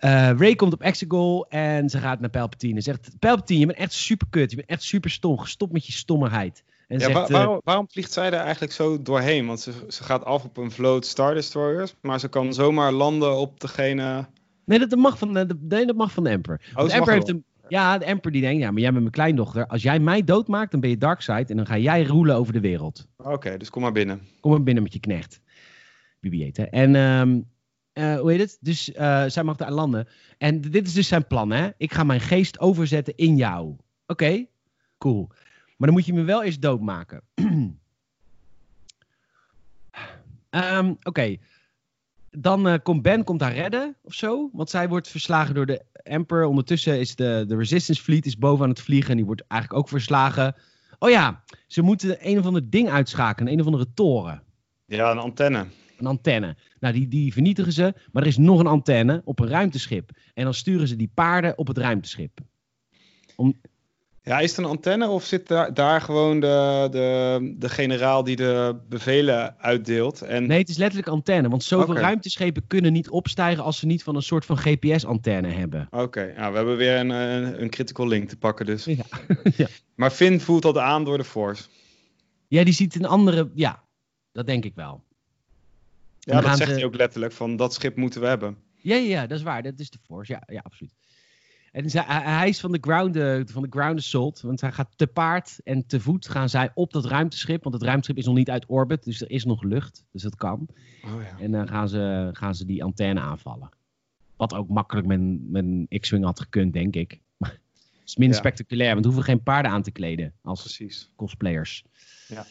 Eh 0.00 0.30
Ray 0.36 0.54
komt 0.54 0.72
op 0.72 0.80
Exegol 0.82 1.46
en 1.48 1.88
ze 1.88 1.98
gaat 1.98 2.20
naar 2.20 2.30
Palpatine. 2.30 2.74
En 2.76 2.82
zegt, 2.82 3.10
Palpatine, 3.18 3.60
je 3.60 3.66
bent 3.66 3.78
echt 3.78 3.92
super 3.92 4.26
kut. 4.30 4.50
Je 4.50 4.56
bent 4.56 4.68
echt 4.68 4.82
super 4.82 5.10
stom. 5.10 5.46
Stop 5.46 5.72
met 5.72 5.86
je 5.86 5.92
stommigheid. 5.92 6.64
En 6.88 6.98
Ja, 6.98 7.04
zegt, 7.04 7.28
eh, 7.28 7.36
waarom, 7.36 7.60
waarom 7.64 7.86
vliegt 7.90 8.12
zij 8.12 8.30
daar 8.30 8.42
eigenlijk 8.42 8.72
zo 8.72 9.02
doorheen? 9.02 9.46
Want 9.46 9.60
ze, 9.60 9.72
ze 9.88 10.02
gaat 10.04 10.24
af 10.24 10.44
op 10.44 10.56
een 10.56 10.70
vloot 10.70 11.06
Star 11.06 11.34
Destroyers, 11.34 11.94
maar 12.00 12.20
ze 12.20 12.28
kan 12.28 12.54
zomaar 12.54 12.92
landen 12.92 13.36
op 13.36 13.60
degene... 13.60 14.26
nee, 14.64 14.78
dat 14.78 14.98
mag 14.98 15.18
van 15.18 15.34
de, 15.34 15.46
de- 15.46 15.58
nee, 15.60 15.86
dat 15.86 15.96
mag 15.96 16.12
van 16.12 16.24
de 16.24 16.30
Emperor. 16.30 16.60
Dat 16.74 16.86
de 16.86 16.92
Emperor 16.92 17.14
heeft 17.14 17.28
een, 17.28 17.44
ja, 17.68 17.98
de 17.98 18.04
Emperor 18.04 18.32
die 18.32 18.40
denkt, 18.40 18.62
ja, 18.62 18.70
maar 18.70 18.80
jij 18.80 18.90
bent 18.90 19.00
mijn 19.02 19.14
kleindochter. 19.14 19.66
Als 19.66 19.82
jij 19.82 19.98
mij 19.98 20.24
doodmaakt, 20.24 20.70
dan 20.70 20.80
ben 20.80 20.90
je 20.90 20.98
Darkseid. 20.98 21.50
En 21.50 21.56
dan 21.56 21.66
ga 21.66 21.78
jij 21.78 22.04
roelen 22.04 22.36
over 22.36 22.52
de 22.52 22.60
wereld. 22.60 23.06
Oké, 23.16 23.56
dus 23.56 23.70
kom 23.70 23.82
maar 23.82 23.92
binnen. 23.92 24.20
Kom 24.40 24.50
maar 24.50 24.62
binnen 24.62 24.82
met 24.82 24.92
je 24.92 25.00
knecht. 25.00 25.40
BB-8, 26.26 26.52
hè. 26.52 26.62
En, 26.62 26.94
ehm, 26.94 27.40
eh, 28.00 28.20
hoe 28.20 28.30
heet 28.30 28.40
het? 28.40 28.58
Dus 28.60 28.92
eh, 28.92 29.24
zij 29.26 29.42
mag 29.42 29.56
daar 29.56 29.72
landen. 29.72 30.08
En 30.38 30.60
dit 30.60 30.86
is 30.86 30.92
dus 30.92 31.08
zijn 31.08 31.26
plan, 31.26 31.50
hè. 31.50 31.68
Ik 31.76 31.92
ga 31.92 32.04
mijn 32.04 32.20
geest 32.20 32.60
overzetten 32.60 33.16
in 33.16 33.36
jou. 33.36 33.76
Oké, 34.06 34.46
cool. 34.98 35.26
Maar 35.76 35.88
dan 35.88 35.92
moet 35.92 36.06
je 36.06 36.12
me 36.12 36.22
wel 36.22 36.42
eerst 36.42 36.62
doodmaken. 36.62 37.22
Ehm, 40.50 40.94
Oké. 41.02 41.36
Dan 42.30 42.68
eh, 42.68 42.78
komt 42.82 43.02
Ben 43.02 43.24
komt 43.24 43.40
haar 43.40 43.54
redden 43.54 43.96
of 44.02 44.14
zo. 44.14 44.50
Want 44.52 44.70
zij 44.70 44.88
wordt 44.88 45.08
verslagen 45.08 45.54
door 45.54 45.66
de 45.66 45.84
Emperor. 45.92 46.44
Ondertussen 46.44 47.00
is 47.00 47.14
de, 47.14 47.44
de 47.48 47.56
Resistance 47.56 48.02
Fleet 48.02 48.26
is 48.26 48.38
boven 48.38 48.64
aan 48.64 48.70
het 48.70 48.80
vliegen. 48.80 49.10
En 49.10 49.16
die 49.16 49.26
wordt 49.26 49.44
eigenlijk 49.48 49.80
ook 49.80 49.88
verslagen. 49.88 50.54
Oh 50.98 51.10
ja, 51.10 51.44
ze 51.66 51.82
moeten 51.82 52.28
een 52.28 52.38
of 52.38 52.46
ander 52.46 52.70
ding 52.70 52.90
uitschakelen. 52.90 53.52
Een 53.52 53.60
of 53.60 53.66
andere 53.66 53.92
toren. 53.94 54.42
Ja, 54.86 55.10
een 55.10 55.18
antenne. 55.18 55.66
Een 56.00 56.06
antenne. 56.06 56.56
Nou, 56.80 56.94
die, 56.94 57.08
die 57.08 57.32
vernietigen 57.32 57.72
ze. 57.72 57.94
Maar 58.12 58.22
er 58.22 58.28
is 58.28 58.36
nog 58.36 58.60
een 58.60 58.66
antenne 58.66 59.22
op 59.24 59.38
een 59.38 59.48
ruimteschip. 59.48 60.10
En 60.34 60.44
dan 60.44 60.54
sturen 60.54 60.88
ze 60.88 60.96
die 60.96 61.10
paarden 61.14 61.58
op 61.58 61.66
het 61.66 61.78
ruimteschip. 61.78 62.38
Ja, 64.22 64.38
is 64.38 64.50
het 64.50 64.58
een 64.58 64.70
antenne 64.70 65.08
of 65.08 65.24
zit 65.24 65.48
daar, 65.48 65.74
daar 65.74 66.00
gewoon 66.00 66.40
de, 66.40 66.88
de, 66.90 67.54
de 67.58 67.68
generaal 67.68 68.24
die 68.24 68.36
de 68.36 68.80
bevelen 68.88 69.58
uitdeelt? 69.58 70.22
En, 70.22 70.46
Nee, 70.46 70.58
het 70.58 70.68
is 70.68 70.76
letterlijk 70.76 71.08
antenne. 71.08 71.48
Want 71.48 71.62
zoveel 71.62 71.96
ruimteschepen 71.96 72.66
kunnen 72.66 72.92
niet 72.92 73.10
opstijgen 73.10 73.64
als 73.64 73.78
ze 73.78 73.86
niet 73.86 74.02
van 74.02 74.16
een 74.16 74.22
soort 74.22 74.44
van 74.44 74.58
GPS-antenne 74.58 75.48
hebben. 75.48 75.88
Oké, 75.90 76.32
ja, 76.36 76.50
we 76.50 76.56
hebben 76.56 76.76
weer 76.76 76.96
een, 76.96 77.10
een, 77.10 77.62
een 77.62 77.70
critical 77.70 78.06
link 78.08 78.28
te 78.28 78.36
pakken 78.36 78.66
dus. 78.66 78.84
Ja. 78.84 79.04
ja. 79.56 79.66
Maar 79.94 80.10
Finn 80.10 80.40
voelt 80.40 80.62
dat 80.62 80.78
aan 80.78 81.04
door 81.04 81.18
de 81.18 81.24
Force. 81.24 81.64
ja, 82.48 82.64
die 82.64 82.74
ziet 82.74 82.94
een 82.94 83.06
andere... 83.06 83.50
Ja, 83.54 83.84
dat 84.32 84.46
denk 84.46 84.64
ik 84.64 84.74
wel. 84.74 85.04
Ja, 86.34 86.40
dat 86.40 86.56
zegt 86.56 86.70
ze- 86.70 86.76
hij 86.76 86.84
ook 86.84 86.96
letterlijk, 86.96 87.32
van 87.32 87.56
dat 87.56 87.74
schip 87.74 87.96
moeten 87.96 88.20
we 88.20 88.26
hebben. 88.26 88.56
Ja, 88.76 88.94
ja, 88.96 89.02
ja, 89.20 89.26
dat 89.26 89.38
is 89.38 89.44
waar. 89.44 89.62
Dat 89.62 89.78
is 89.78 89.90
de 89.90 89.98
Force. 90.02 90.32
Ja, 90.32 90.42
ja 90.46 90.60
absoluut. 90.62 90.94
En 91.72 91.90
zij- 91.90 92.04
hij, 92.06 92.48
is 92.48 92.60
van 92.60 92.72
de, 92.72 92.78
ground, 92.80 93.16
eh, 93.16 93.40
van 93.44 93.62
de 93.62 93.68
ground 93.70 93.98
assault. 93.98 94.40
Want 94.40 94.60
hij 94.60 94.72
gaat 94.72 94.92
te 94.96 95.06
paard 95.06 95.60
en 95.64 95.86
te 95.86 96.00
voet 96.00 96.28
gaan 96.28 96.48
zij 96.48 96.70
op 96.74 96.92
dat 96.92 97.04
ruimteschip. 97.04 97.62
Want 97.62 97.74
het 97.74 97.84
ruimteschip 97.84 98.16
is 98.16 98.24
nog 98.26 98.34
niet 98.34 98.50
uit 98.50 98.64
orbit. 98.68 99.04
Dus 99.04 99.20
er 99.20 99.30
is 99.30 99.44
nog 99.44 99.62
lucht. 99.62 100.04
Dus 100.12 100.22
dat 100.22 100.34
kan. 100.36 100.66
Oh, 101.04 101.22
ja. 101.22 101.38
En 101.38 101.50
dan 101.50 101.68
gaan 101.68 101.88
ze, 101.88 102.28
gaan 102.32 102.54
ze 102.54 102.64
die 102.66 102.84
antenne 102.84 103.20
aanvallen. 103.20 103.68
Wat 104.36 104.54
ook 104.54 104.68
makkelijk 104.68 105.06
met, 105.06 105.18
een- 105.18 105.46
met 105.50 105.64
een 105.64 105.86
X-Wing 106.00 106.24
had 106.24 106.40
gekund, 106.40 106.72
denk 106.72 106.96
ik. 106.96 107.20
Het 107.38 107.58
is 108.04 108.16
minder 108.16 108.36
Ja. 108.36 108.42
spectaculair. 108.42 108.90
Want 108.92 109.00
we 109.06 109.12
hoeven 109.12 109.26
geen 109.28 109.42
paarden 109.42 109.70
aan 109.70 109.82
te 109.82 109.90
kleden 109.90 110.32
als 110.42 110.60
Precies. 110.60 111.10
cosplayers. 111.16 111.84
Ja. 112.28 112.46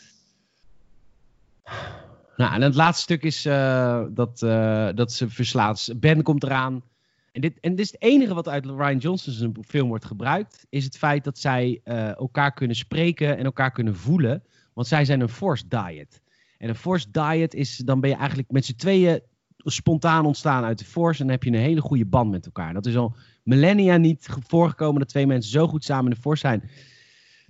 Nou, 2.40 2.54
en 2.54 2.62
het 2.62 2.76
laatste 2.76 3.02
stuk 3.02 3.24
is 3.24 3.46
eh, 3.46 4.04
dat, 4.10 4.42
eh, 4.42 4.90
dat 4.96 5.14
ze 5.14 5.30
verslaat. 5.30 5.90
Ben 5.96 6.24
komt 6.24 6.44
eraan. 6.44 6.84
En 7.32 7.42
dit, 7.42 7.60
en 7.60 7.70
dit 7.76 7.86
is 7.86 7.92
het 7.92 8.02
enige 8.02 8.34
wat 8.34 8.48
uit 8.48 8.66
Ryan 8.66 8.98
Johnson's 8.98 9.46
film 9.68 9.88
wordt 9.88 10.06
gebruikt. 10.06 10.66
Is 10.70 10.84
het 10.84 10.98
feit 10.98 11.24
dat 11.24 11.38
zij 11.38 11.82
eh, 11.84 12.16
elkaar 12.18 12.54
kunnen 12.54 12.76
spreken 12.76 13.38
en 13.38 13.46
elkaar 13.46 13.72
kunnen 13.72 13.96
voelen. 13.96 14.44
Want 14.74 14.88
zij 14.88 15.06
zijn 15.06 15.22
een 15.22 15.30
forced 15.30 15.70
diet. 15.70 16.22
En 16.58 16.70
een 16.70 16.76
forced 16.76 17.14
diet 17.14 17.54
is, 17.54 17.78
dan 17.78 18.00
ben 18.00 18.10
je 18.10 18.16
eigenlijk 18.16 18.52
met 18.52 18.66
z'n 18.66 18.76
tweeën 18.76 19.22
spontaan 19.58 20.26
ontstaan 20.26 20.64
uit 20.64 20.80
de 20.80 20.86
force. 20.86 21.22
En 21.22 21.26
dan 21.28 21.36
heb 21.36 21.44
je 21.44 21.52
een 21.52 21.66
hele 21.66 21.82
goede 21.82 22.06
band 22.06 22.32
met 22.32 22.46
elkaar. 22.46 22.74
Dat 22.74 22.86
is 22.86 22.96
al 22.96 23.16
millennia 23.44 23.98
niet 23.98 24.28
ge- 24.28 24.42
voorgekomen 24.48 25.00
dat 25.00 25.10
twee 25.10 25.28
mensen 25.28 25.52
zo 25.52 25.68
goed 25.68 25.84
samen 25.84 26.06
in 26.06 26.16
de 26.16 26.22
force 26.22 26.48
zijn. 26.48 26.70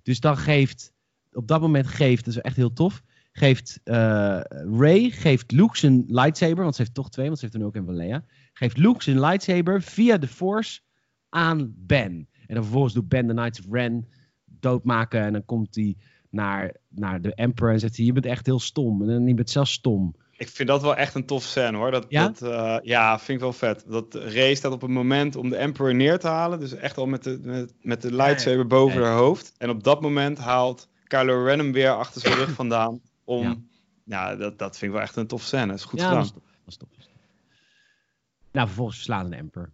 Dus 0.03 0.19
dan 0.19 0.37
geeft, 0.37 0.93
op 1.31 1.47
dat 1.47 1.61
moment 1.61 1.87
geeft, 1.87 2.25
dat 2.25 2.33
is 2.33 2.41
echt 2.41 2.55
heel 2.55 2.73
tof, 2.73 3.03
geeft 3.31 3.79
eh, 3.83 4.39
Ray, 4.77 5.09
geeft 5.09 5.51
Luke 5.51 5.77
zijn 5.77 6.03
lightsaber, 6.07 6.63
want 6.63 6.75
ze 6.75 6.81
heeft 6.81 6.93
toch 6.93 7.09
twee, 7.09 7.25
want 7.25 7.39
ze 7.39 7.43
heeft 7.43 7.55
er 7.55 7.61
nu 7.61 7.67
ook 7.67 7.75
een 7.75 7.85
van 7.85 7.95
Leia. 7.95 8.23
Geeft 8.53 8.77
Luke 8.77 9.03
zijn 9.03 9.19
lightsaber 9.19 9.81
via 9.81 10.17
de 10.17 10.27
Force 10.27 10.79
aan 11.29 11.73
Ben. 11.75 12.27
En 12.47 12.55
dan 12.55 12.63
vervolgens 12.63 12.93
doet 12.93 13.09
Ben 13.09 13.27
de 13.27 13.33
Knights 13.33 13.59
of 13.59 13.65
Ren 13.69 14.07
doodmaken 14.45 15.21
en 15.21 15.33
dan 15.33 15.45
komt 15.45 15.75
hij 15.75 15.95
naar, 16.29 16.75
naar 16.87 17.21
de 17.21 17.33
Emperor 17.33 17.71
en 17.71 17.79
zegt 17.79 17.97
hij, 17.97 18.05
je 18.05 18.13
bent 18.13 18.25
echt 18.25 18.45
heel 18.45 18.59
stom. 18.59 19.01
En 19.01 19.07
dan 19.07 19.27
je 19.27 19.33
bent 19.33 19.49
zelf 19.49 19.67
stom. 19.67 20.15
Ik 20.37 20.49
vind 20.49 20.67
dat 20.67 20.81
wel 20.81 20.95
echt 20.95 21.15
een 21.15 21.25
tof 21.25 21.43
scène 21.43 21.77
hoor. 21.77 21.91
Dat, 21.91 22.05
Ja? 22.09 22.27
Dat, 22.27 22.41
eh, 22.41 22.77
ja, 22.81 23.17
vind 23.19 23.29
ik 23.29 23.39
wel 23.39 23.53
vet. 23.53 23.83
Dat 23.87 24.15
Rey 24.15 24.55
staat 24.55 24.71
op 24.71 24.83
een 24.83 24.91
moment 24.91 25.35
om 25.35 25.49
de 25.49 25.55
Emperor 25.55 25.95
neer 25.95 26.19
te 26.19 26.27
halen. 26.27 26.59
Dus 26.59 26.73
echt 26.73 26.97
al 26.97 27.05
met 27.05 27.23
de, 27.23 27.39
met, 27.43 27.73
met 27.81 28.01
de 28.01 28.15
lightsaber 28.15 28.67
boven 28.67 28.99
Ja, 28.99 29.05
ja. 29.05 29.11
haar 29.11 29.17
hoofd. 29.17 29.53
En 29.57 29.69
op 29.69 29.83
dat 29.83 30.01
moment 30.01 30.37
haalt 30.37 30.89
Kylo 31.03 31.43
Ren 31.43 31.59
hem 31.59 31.71
weer 31.71 31.95
achter 31.95 32.21
zijn 32.21 32.33
rug 32.33 32.49
vandaan. 32.49 33.01
Om, 33.29 33.43
Ja. 33.43 33.55
ja, 34.03 34.35
dat, 34.35 34.59
dat 34.59 34.77
vind 34.77 34.91
ik 34.91 34.97
wel 34.97 35.07
echt 35.07 35.15
een 35.15 35.27
tof 35.27 35.43
scène. 35.43 35.67
Dat 35.67 35.75
is 35.75 35.83
goed 35.83 35.99
ja, 35.99 36.07
gedaan. 36.07 36.23
Dat 36.23 36.33
is 36.67 36.77
tof. 36.77 36.89
Dat 36.89 36.99
is. 36.99 37.09
Nou, 38.51 38.67
vervolgens 38.67 38.95
verslaan 38.95 39.29
de 39.29 39.35
Emperor. 39.35 39.73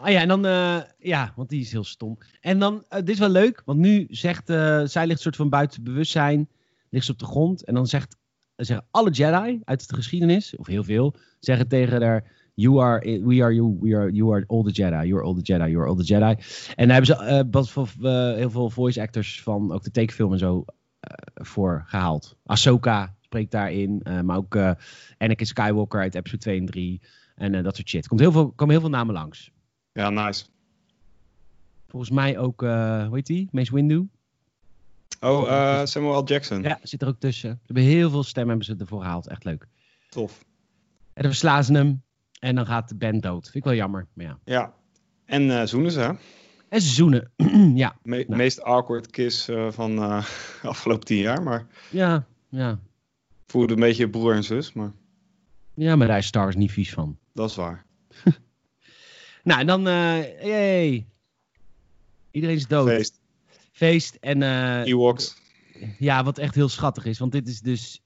oh 0.00 0.08
ja, 0.14 0.20
en 0.20 0.28
dan, 0.28 0.46
eh, 0.46 0.80
ja, 0.98 1.32
want 1.36 1.48
die 1.48 1.60
is 1.60 1.72
heel 1.72 1.84
stom. 1.84 2.18
En 2.40 2.58
dan, 2.58 2.84
eh, 2.88 2.98
dit 2.98 3.08
is 3.08 3.18
wel 3.18 3.28
leuk, 3.28 3.62
want 3.64 3.78
nu 3.78 4.06
zegt, 4.10 4.50
eh, 4.50 4.82
zij 4.84 5.06
ligt 5.06 5.20
soort 5.20 5.36
van 5.36 5.48
buiten 5.48 5.82
bewustzijn, 5.82 6.48
ligt 6.90 7.04
ze 7.04 7.12
op 7.12 7.18
de 7.18 7.24
grond. 7.24 7.64
En 7.64 7.74
dan 7.74 7.86
zegt, 7.86 8.16
zeggen 8.56 8.86
alle 8.90 9.10
Jedi 9.10 9.60
uit 9.64 9.88
de 9.88 9.94
geschiedenis, 9.94 10.56
of 10.56 10.66
heel 10.66 10.84
veel, 10.84 11.14
zeggen 11.40 11.68
tegen 11.68 12.02
haar, 12.02 12.50
you 12.54 12.82
are, 12.82 13.20
we 13.22 13.42
are 13.42 13.54
you, 13.54 13.78
we 13.80 13.96
are, 13.96 14.12
you 14.12 14.34
are 14.34 14.44
all 14.46 14.62
the 14.62 14.72
Jedi, 14.72 15.06
you 15.06 15.14
are 15.14 15.26
all 15.26 15.34
the 15.34 15.52
Jedi, 15.52 15.70
you 15.70 15.78
are 15.78 15.88
all 15.88 15.96
the 15.96 16.04
Jedi. 16.04 16.34
En 16.74 16.88
daar 16.88 17.02
hebben 17.02 17.16
ze 17.86 18.34
heel 18.36 18.50
veel 18.50 18.70
voice 18.70 19.00
actors 19.00 19.42
van 19.42 19.72
ook 19.72 19.82
de 19.82 19.90
tekenfilm 19.90 20.32
en 20.32 20.38
zo 20.38 20.64
voor 21.34 21.84
gehaald. 21.86 22.36
Ahsoka 22.44 23.14
spreekt 23.20 23.50
daarin, 23.50 24.00
eh, 24.02 24.20
maar 24.20 24.36
ook 24.36 24.54
eh, 24.54 24.70
Anakin 25.18 25.46
Skywalker 25.46 26.00
uit 26.00 26.14
episode 26.14 26.42
2 26.42 26.58
en 26.58 26.66
3 26.66 27.00
en 27.34 27.54
eh, 27.54 27.62
dat 27.62 27.76
soort 27.76 27.88
shit. 27.88 28.08
Komt 28.08 28.20
heel 28.20 28.32
veel, 28.32 28.50
komen 28.50 28.74
heel 28.74 28.80
veel 28.80 28.90
namen 28.90 29.14
langs. 29.14 29.50
Ja, 29.92 30.10
nice. 30.10 30.44
Volgens 31.88 32.10
mij 32.10 32.38
ook, 32.38 32.62
eh 32.62 33.06
hoe 33.06 33.14
heet 33.14 33.26
die? 33.26 33.48
Mace 33.50 33.74
Windu. 33.74 34.08
Oh, 35.20 35.48
eh, 35.48 35.86
Samuel 35.86 36.22
L. 36.22 36.24
Jackson. 36.24 36.62
Ja, 36.62 36.78
zit 36.82 37.02
er 37.02 37.08
ook 37.08 37.20
tussen. 37.20 37.50
Ze 37.50 37.66
hebben 37.66 37.84
heel 37.84 38.10
veel 38.10 38.22
stemmen 38.22 38.56
hebben 38.56 38.76
ze 38.76 38.82
ervoor 38.82 39.02
gehaald. 39.02 39.28
Echt 39.28 39.44
leuk. 39.44 39.66
Tof. 40.08 40.44
En 41.12 41.22
dan 41.22 41.30
verslaan 41.30 41.64
ze 41.64 41.72
hem. 41.72 42.02
En 42.40 42.54
dan 42.54 42.66
gaat 42.66 42.98
Ben 42.98 43.20
dood. 43.20 43.42
Vind 43.44 43.54
ik 43.56 43.64
wel 43.64 43.74
jammer. 43.74 44.06
Maar 44.12 44.26
ja. 44.26 44.38
Ja. 44.44 44.74
En 45.24 45.60
eh 45.60 45.66
zoenen 45.66 45.92
ze, 45.92 46.00
hè? 46.00 46.12
En 46.68 46.80
ze 46.80 46.94
zoenen. 46.94 47.30
ja. 47.74 47.96
Me- 48.02 48.24
Nou. 48.26 48.36
Meest 48.36 48.62
awkward 48.62 49.10
kiss 49.10 49.48
eh, 49.48 49.70
van 49.70 49.98
eh 50.02 50.24
afgelopen 50.62 51.04
tien 51.06 51.18
jaar. 51.18 51.42
Maar 51.42 51.66
Ja. 51.90 52.26
Ja. 52.48 52.78
voelde 53.46 53.72
een 53.74 53.80
beetje 53.80 54.10
broer 54.10 54.34
en 54.34 54.44
zus. 54.44 54.72
Maar 54.72 54.92
Ja, 55.74 55.96
maar 55.96 56.06
daar 56.06 56.18
is 56.18 56.26
Star 56.26 56.56
niet 56.56 56.72
vies 56.72 56.92
van. 56.92 57.18
dat 57.32 57.50
is 57.50 57.56
waar. 57.56 57.84
Nou, 59.42 59.60
en 59.60 59.66
dan... 59.66 59.86
eh 59.88 60.42
yay. 60.44 61.06
Iedereen 62.30 62.56
is 62.56 62.66
dood. 62.66 62.88
Feest. 62.88 63.20
Feest. 63.72 64.14
En 64.20 64.42
eh, 64.42 64.86
Ewoks. 64.86 65.36
ja, 65.98 66.24
wat 66.24 66.38
echt 66.38 66.54
heel 66.54 66.68
schattig 66.68 67.04
is. 67.04 67.18
Want 67.18 67.32
dit 67.32 67.48
is 67.48 67.60
dus 67.60 68.02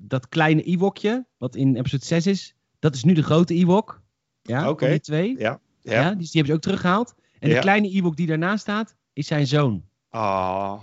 dat 0.00 0.28
kleine 0.28 0.62
Ewokje. 0.62 1.26
Wat 1.38 1.56
in 1.56 1.76
episode 1.76 2.04
6 2.04 2.26
is. 2.26 2.54
Dat 2.78 2.94
is 2.94 3.04
nu 3.04 3.12
de 3.12 3.22
grote 3.22 3.54
Ewok. 3.54 4.02
Ja, 4.42 4.68
Oké. 4.70 4.88
die 4.88 5.00
twee. 5.00 5.38
Ja. 5.38 5.60
Ja. 5.82 5.92
Ja. 5.92 6.14
dus 6.14 6.30
die 6.30 6.40
hebben 6.42 6.46
ze 6.46 6.52
ook 6.52 6.60
teruggehaald. 6.60 7.14
En 7.38 7.48
de 7.48 7.58
kleine 7.58 7.88
Ewok 7.90 8.16
die 8.16 8.26
daarnaast 8.26 8.60
staat, 8.60 8.96
is 9.12 9.26
zijn 9.26 9.46
zoon. 9.46 9.84
Ah, 10.10 10.80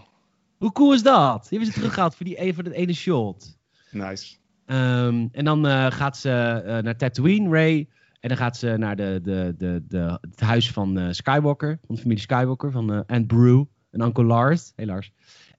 Hoe 0.58 0.72
cool 0.72 0.94
is 0.94 1.04
dat? 1.04 1.42
Die 1.42 1.50
hebben 1.50 1.68
ze 1.68 1.80
teruggehaald 1.80 2.16
voor, 2.16 2.26
die, 2.26 2.44
e- 2.44 2.54
voor 2.54 2.64
dat 2.64 2.74
ene 2.74 2.94
shot. 2.94 3.58
nice. 3.92 4.36
Ehm, 4.66 5.28
en 5.32 5.46
dan 5.46 5.68
eh, 5.68 5.92
gaat 5.92 6.18
ze 6.18 6.30
eh, 6.32 6.84
naar 6.84 6.98
Tatooine, 6.98 7.50
Ray. 7.50 7.88
En 8.20 8.30
dan 8.30 8.38
gaat 8.38 8.58
ze 8.58 8.76
naar 8.78 8.96
de, 8.96 9.20
de, 9.24 9.54
de, 9.58 9.84
de, 9.88 10.18
het 10.22 10.40
huis 10.40 10.72
van 10.72 10.98
eh, 10.98 11.08
Skywalker. 11.12 11.80
Van 11.86 11.96
de 11.96 12.02
familie 12.02 12.22
Skywalker. 12.24 12.72
Van 12.72 13.04
Aunt 13.08 13.28
Brew 13.28 13.64
en 13.92 14.02
Uncle 14.02 14.24
Lars. 14.24 14.72
Hey 14.76 14.86
Lars. 14.86 15.12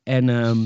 En 0.02 0.28
ehm, 0.28 0.58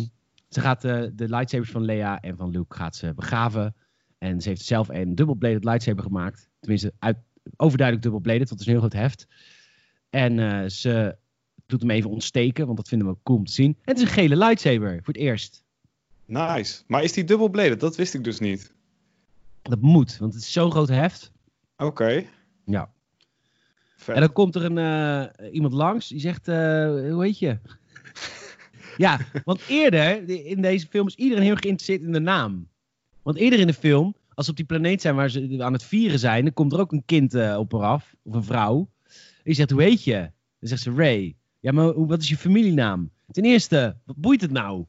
ze 0.48 0.60
gaat 0.60 0.80
de 0.80 1.12
lightsabers 1.14 1.70
van 1.70 1.84
Leia 1.84 2.20
en 2.20 2.36
van 2.36 2.50
Luke 2.50 2.76
gaat 2.76 2.96
ze 2.96 3.14
begraven. 3.14 3.74
En 4.18 4.40
ze 4.40 4.48
heeft 4.48 4.64
zelf 4.64 4.88
een 4.88 5.14
dubbelbladed 5.14 5.64
lightsaber 5.64 6.02
gemaakt. 6.04 6.50
Tenminste, 6.60 6.92
uit, 6.98 7.16
overduidelijk 7.56 8.06
dubbelbladed, 8.06 8.48
want 8.48 8.60
het 8.60 8.60
is 8.60 8.66
een 8.66 8.80
heel 8.80 8.88
groot 8.88 9.00
heft. 9.02 9.26
En 10.10 10.38
eh, 10.38 10.68
ze 10.68 11.16
doet 11.66 11.80
hem 11.80 11.90
even 11.90 12.10
ontsteken, 12.10 12.64
want 12.64 12.76
dat 12.76 12.88
vinden 12.88 13.08
we 13.08 13.16
cool 13.22 13.38
om 13.38 13.44
te 13.44 13.52
zien. 13.52 13.72
En 13.72 13.80
het 13.84 13.96
is 13.96 14.02
een 14.02 14.08
gele 14.08 14.36
lightsaber, 14.36 14.94
voor 15.02 15.14
het 15.14 15.22
eerst. 15.22 15.64
Nice. 16.24 16.82
Maar 16.86 17.02
is 17.02 17.12
die 17.12 17.24
dubbelbladed? 17.24 17.80
Dat 17.80 17.96
wist 17.96 18.14
ik 18.14 18.24
dus 18.24 18.38
niet. 18.38 18.72
Dat 19.62 19.80
moet, 19.80 20.16
want 20.18 20.34
het 20.34 20.42
is 20.42 20.52
zo'n 20.52 20.70
groot 20.70 20.88
heft. 20.88 21.32
Oké. 21.76 22.24
Ja. 22.64 22.90
Vet. 23.96 24.14
En 24.14 24.20
dan 24.20 24.32
komt 24.32 24.54
er 24.54 24.64
een, 24.64 24.78
eh, 24.78 25.54
iemand 25.54 25.72
langs 25.72 26.08
die 26.08 26.20
zegt, 26.20 26.48
eh, 26.48 26.54
hoe 27.12 27.24
heet 27.24 27.38
je? 27.38 27.58
ja, 28.96 29.18
want 29.44 29.60
eerder 29.68 30.26
de- 30.26 30.42
in 30.44 30.62
deze 30.62 30.86
film 30.86 31.06
is 31.06 31.14
iedereen 31.14 31.44
heel 31.44 31.56
geïnteresseerd 31.56 32.02
in 32.02 32.12
de 32.12 32.20
naam. 32.20 32.68
Want 33.22 33.36
eerder 33.36 33.58
in 33.58 33.66
de 33.66 33.72
film, 33.74 34.14
als 34.34 34.44
ze 34.44 34.50
op 34.50 34.56
die 34.56 34.66
planeet 34.66 35.00
zijn 35.00 35.14
waar 35.14 35.30
ze 35.30 35.56
aan 35.62 35.72
het 35.72 35.84
vieren 35.84 36.18
zijn, 36.18 36.44
dan 36.44 36.52
komt 36.52 36.72
er 36.72 36.80
ook 36.80 36.92
een 36.92 37.04
kind 37.04 37.34
op 37.56 37.72
haar 37.72 37.82
af, 37.82 38.14
of 38.22 38.34
een 38.34 38.44
vrouw. 38.44 38.88
Die 39.48 39.56
zegt, 39.56 39.70
hoe 39.70 39.82
heet 39.82 40.04
je? 40.04 40.30
Dan 40.58 40.68
zegt 40.68 40.82
ze 40.82 40.94
Ray. 40.94 41.36
Ja, 41.60 41.72
maar 41.72 42.06
wat 42.06 42.22
is 42.22 42.28
je 42.28 42.36
familienaam? 42.36 43.10
Ten 43.30 43.44
eerste, 43.44 43.96
wat 44.04 44.16
boeit 44.16 44.40
het 44.40 44.50
nou? 44.50 44.84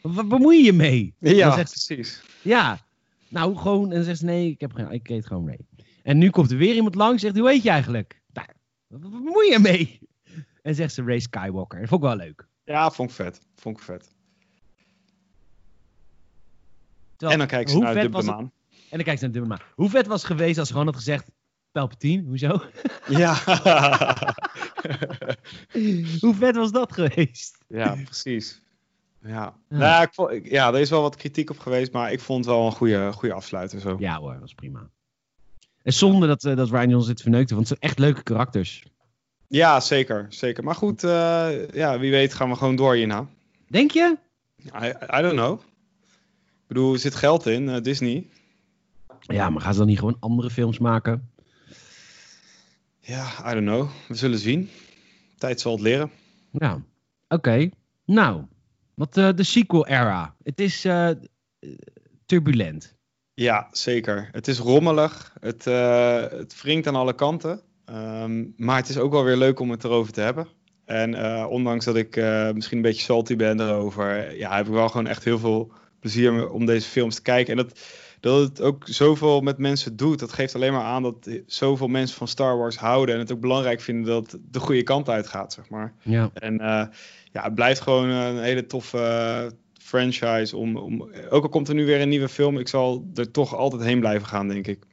Wat, 0.00 0.28
bemoei 0.28 0.64
je 0.64 0.72
mee? 0.72 1.14
Ja, 1.18 1.50
ze, 1.50 1.62
precies. 1.62 2.22
ja, 2.42 2.86
nou 3.28 3.56
gewoon. 3.56 3.90
En 3.90 3.94
dan 3.94 4.04
zegt 4.04 4.18
ze, 4.18 4.24
nee, 4.24 4.50
ik, 4.50 4.60
heb 4.60 4.72
geen, 4.72 4.90
ik 4.90 5.06
heet 5.06 5.26
gewoon 5.26 5.46
Ray. 5.46 5.58
En 6.02 6.18
nu 6.18 6.30
komt 6.30 6.50
er 6.50 6.56
weer 6.56 6.74
iemand 6.74 6.94
langs 6.94 7.14
en 7.14 7.28
zegt, 7.28 7.38
hoe 7.38 7.48
heet 7.48 7.62
je 7.62 7.70
eigenlijk? 7.70 8.22
Nou, 8.32 8.48
wat, 8.86 9.10
bemoei 9.10 9.50
je 9.50 9.58
mee? 9.58 9.98
En 10.62 10.74
zegt 10.74 10.94
ze 10.94 11.02
Ray 11.02 11.18
Skywalker. 11.18 11.80
Dat 11.80 11.88
vond 11.88 12.02
ik 12.02 12.08
wel 12.08 12.16
leuk. 12.16 12.48
Ja, 12.64 12.90
vond 12.90 13.10
ik 13.10 13.14
vet. 13.14 13.40
Vond 13.54 13.76
ik 13.76 13.82
vet. 13.82 14.14
Terwijl, 17.16 17.32
en 17.32 17.38
dan 17.38 17.46
kijken 17.46 17.72
ze 17.72 17.78
naar 17.78 18.10
de 18.10 18.22
maan. 18.22 18.52
En 18.90 19.00
dan 19.00 19.02
kijkt 19.02 19.20
ze 19.20 19.26
naar 19.26 19.42
de 19.42 19.48
maan. 19.48 19.60
Hoe 19.74 19.90
vet 19.90 20.06
was 20.06 20.22
het 20.22 20.30
geweest 20.30 20.58
als 20.58 20.66
ze 20.66 20.72
gewoon 20.72 20.88
had 20.88 20.96
gezegd, 20.96 21.30
Palpatine, 21.78 22.22
hoezo? 22.26 22.60
Ja. 23.08 23.34
hoe 26.20 26.34
vet 26.34 26.56
was 26.56 26.72
dat 26.72 26.92
geweest? 26.92 27.58
ja, 27.68 27.96
precies. 28.04 28.62
Ja. 29.22 29.54
Ja. 29.68 29.76
Nou, 29.78 30.02
ik 30.02 30.14
vond, 30.14 30.30
ik- 30.30 30.50
ja, 30.50 30.68
er 30.72 30.80
is 30.80 30.90
wel 30.90 31.02
wat 31.02 31.16
kritiek 31.16 31.50
op 31.50 31.58
geweest, 31.58 31.92
maar 31.92 32.12
ik 32.12 32.20
vond 32.20 32.44
het 32.44 32.54
wel 32.54 32.66
een 32.66 32.72
goede, 32.72 33.12
goede 33.12 33.34
afsluiter 33.34 33.80
zo. 33.80 33.96
Ja 33.98 34.18
hoor, 34.18 34.32
dat 34.32 34.40
was 34.40 34.54
prima. 34.54 34.88
En 35.82 35.92
zonde 35.92 36.26
dat, 36.26 36.44
eh, 36.44 36.56
dat 36.56 36.70
Ryan 36.70 36.88
Johnson 36.88 37.12
dit 37.12 37.22
verneukte, 37.22 37.54
want 37.54 37.68
het 37.68 37.78
zijn 37.78 37.90
echt 37.90 37.98
leuke 38.00 38.22
karakters. 38.22 38.84
Ja, 39.48 39.80
zeker. 39.80 40.26
zeker. 40.28 40.64
Maar 40.64 40.74
goed, 40.74 41.04
eh, 41.04 41.68
ja, 41.72 41.98
wie 41.98 42.10
weet 42.10 42.34
gaan 42.34 42.48
we 42.48 42.56
gewoon 42.56 42.76
door 42.76 42.94
hierna. 42.94 43.26
Denk 43.68 43.90
je? 43.90 44.16
I, 44.82 44.86
I 45.18 45.22
don't 45.22 45.32
know. 45.32 45.60
Ik 46.44 46.66
bedoel, 46.66 46.92
er 46.92 46.98
zit 46.98 47.14
geld 47.14 47.46
in, 47.46 47.68
eh, 47.68 47.82
Disney. 47.82 48.26
Ja, 49.20 49.50
maar 49.50 49.60
gaan 49.62 49.72
ze 49.72 49.78
dan 49.78 49.88
niet 49.88 49.98
gewoon 49.98 50.16
andere 50.20 50.50
films 50.50 50.78
maken? 50.78 51.30
Ja, 53.06 53.50
I 53.50 53.54
don't 53.54 53.66
know. 53.66 53.88
We 54.08 54.14
zullen 54.14 54.38
zien. 54.38 54.70
Tijd 55.38 55.60
zal 55.60 55.72
het 55.72 55.80
leren. 55.80 56.10
Ja, 56.50 56.82
oké. 57.28 57.70
Nou, 58.04 58.44
wat 58.94 59.16
eh, 59.16 59.28
de 59.34 59.42
sequel 59.42 59.86
era. 59.86 60.34
Het 60.42 60.60
is 60.60 60.84
eh, 60.84 61.10
turbulent. 62.26 62.96
Ja, 63.34 63.68
zeker. 63.72 64.28
Het 64.32 64.48
is 64.48 64.58
rommelig. 64.58 65.36
Het, 65.40 65.66
eh, 65.66 66.22
het 66.30 66.62
wringt 66.62 66.86
aan 66.86 66.94
alle 66.94 67.14
kanten. 67.14 67.60
Ehm, 67.84 68.44
maar 68.56 68.76
het 68.76 68.88
is 68.88 68.98
ook 68.98 69.12
wel 69.12 69.24
weer 69.24 69.36
leuk 69.36 69.60
om 69.60 69.70
het 69.70 69.84
erover 69.84 70.12
te 70.12 70.20
hebben. 70.20 70.48
En 70.84 71.16
ondanks 71.46 71.84
dat 71.84 71.96
ik 71.96 72.16
misschien 72.54 72.76
een 72.76 72.82
beetje 72.82 73.02
salty 73.02 73.36
ben 73.36 73.60
erover, 73.60 74.36
ja, 74.36 74.56
heb 74.56 74.66
ik 74.66 74.72
wel 74.72 74.88
gewoon 74.88 75.06
echt 75.06 75.24
heel 75.24 75.38
veel 75.38 75.72
plezier 76.00 76.50
om 76.50 76.66
deze 76.66 76.88
films 76.88 77.14
te 77.14 77.22
kijken. 77.22 77.58
En 77.58 77.64
dat, 77.64 77.80
dat 78.24 78.40
het 78.48 78.60
ook 78.60 78.84
zoveel 78.88 79.40
met 79.40 79.58
mensen 79.58 79.96
doet, 79.96 80.18
dat 80.18 80.32
geeft 80.32 80.54
alleen 80.54 80.72
maar 80.72 80.84
aan 80.84 81.02
dat 81.02 81.30
zoveel 81.46 81.88
mensen 81.88 82.16
van 82.16 82.28
Star 82.28 82.56
Wars 82.58 82.76
houden. 82.76 83.14
En 83.14 83.20
het 83.20 83.32
ook 83.32 83.40
belangrijk 83.40 83.80
vinden 83.80 84.04
dat 84.04 84.30
het 84.32 84.40
de 84.50 84.58
goede 84.60 84.82
kant 84.82 85.08
uitgaat, 85.08 85.52
zeg 85.52 85.68
maar. 85.68 85.94
Ja. 86.02 86.30
En 86.34 86.60
eh, 86.60 86.86
ja, 87.32 87.42
het 87.42 87.54
blijft 87.54 87.80
gewoon 87.80 88.08
een 88.08 88.42
hele 88.42 88.66
toffe 88.66 88.98
eh, 88.98 89.46
franchise. 89.72 90.56
Om, 90.56 90.76
om, 90.76 91.10
ook 91.30 91.42
al 91.42 91.48
komt 91.48 91.68
er 91.68 91.74
nu 91.74 91.84
weer 91.86 92.00
een 92.00 92.08
nieuwe 92.08 92.28
film, 92.28 92.58
ik 92.58 92.68
zal 92.68 93.10
er 93.14 93.30
toch 93.30 93.54
altijd 93.54 93.82
heen 93.82 94.00
blijven 94.00 94.26
gaan, 94.28 94.48
denk 94.48 94.66
ik. 94.66 94.84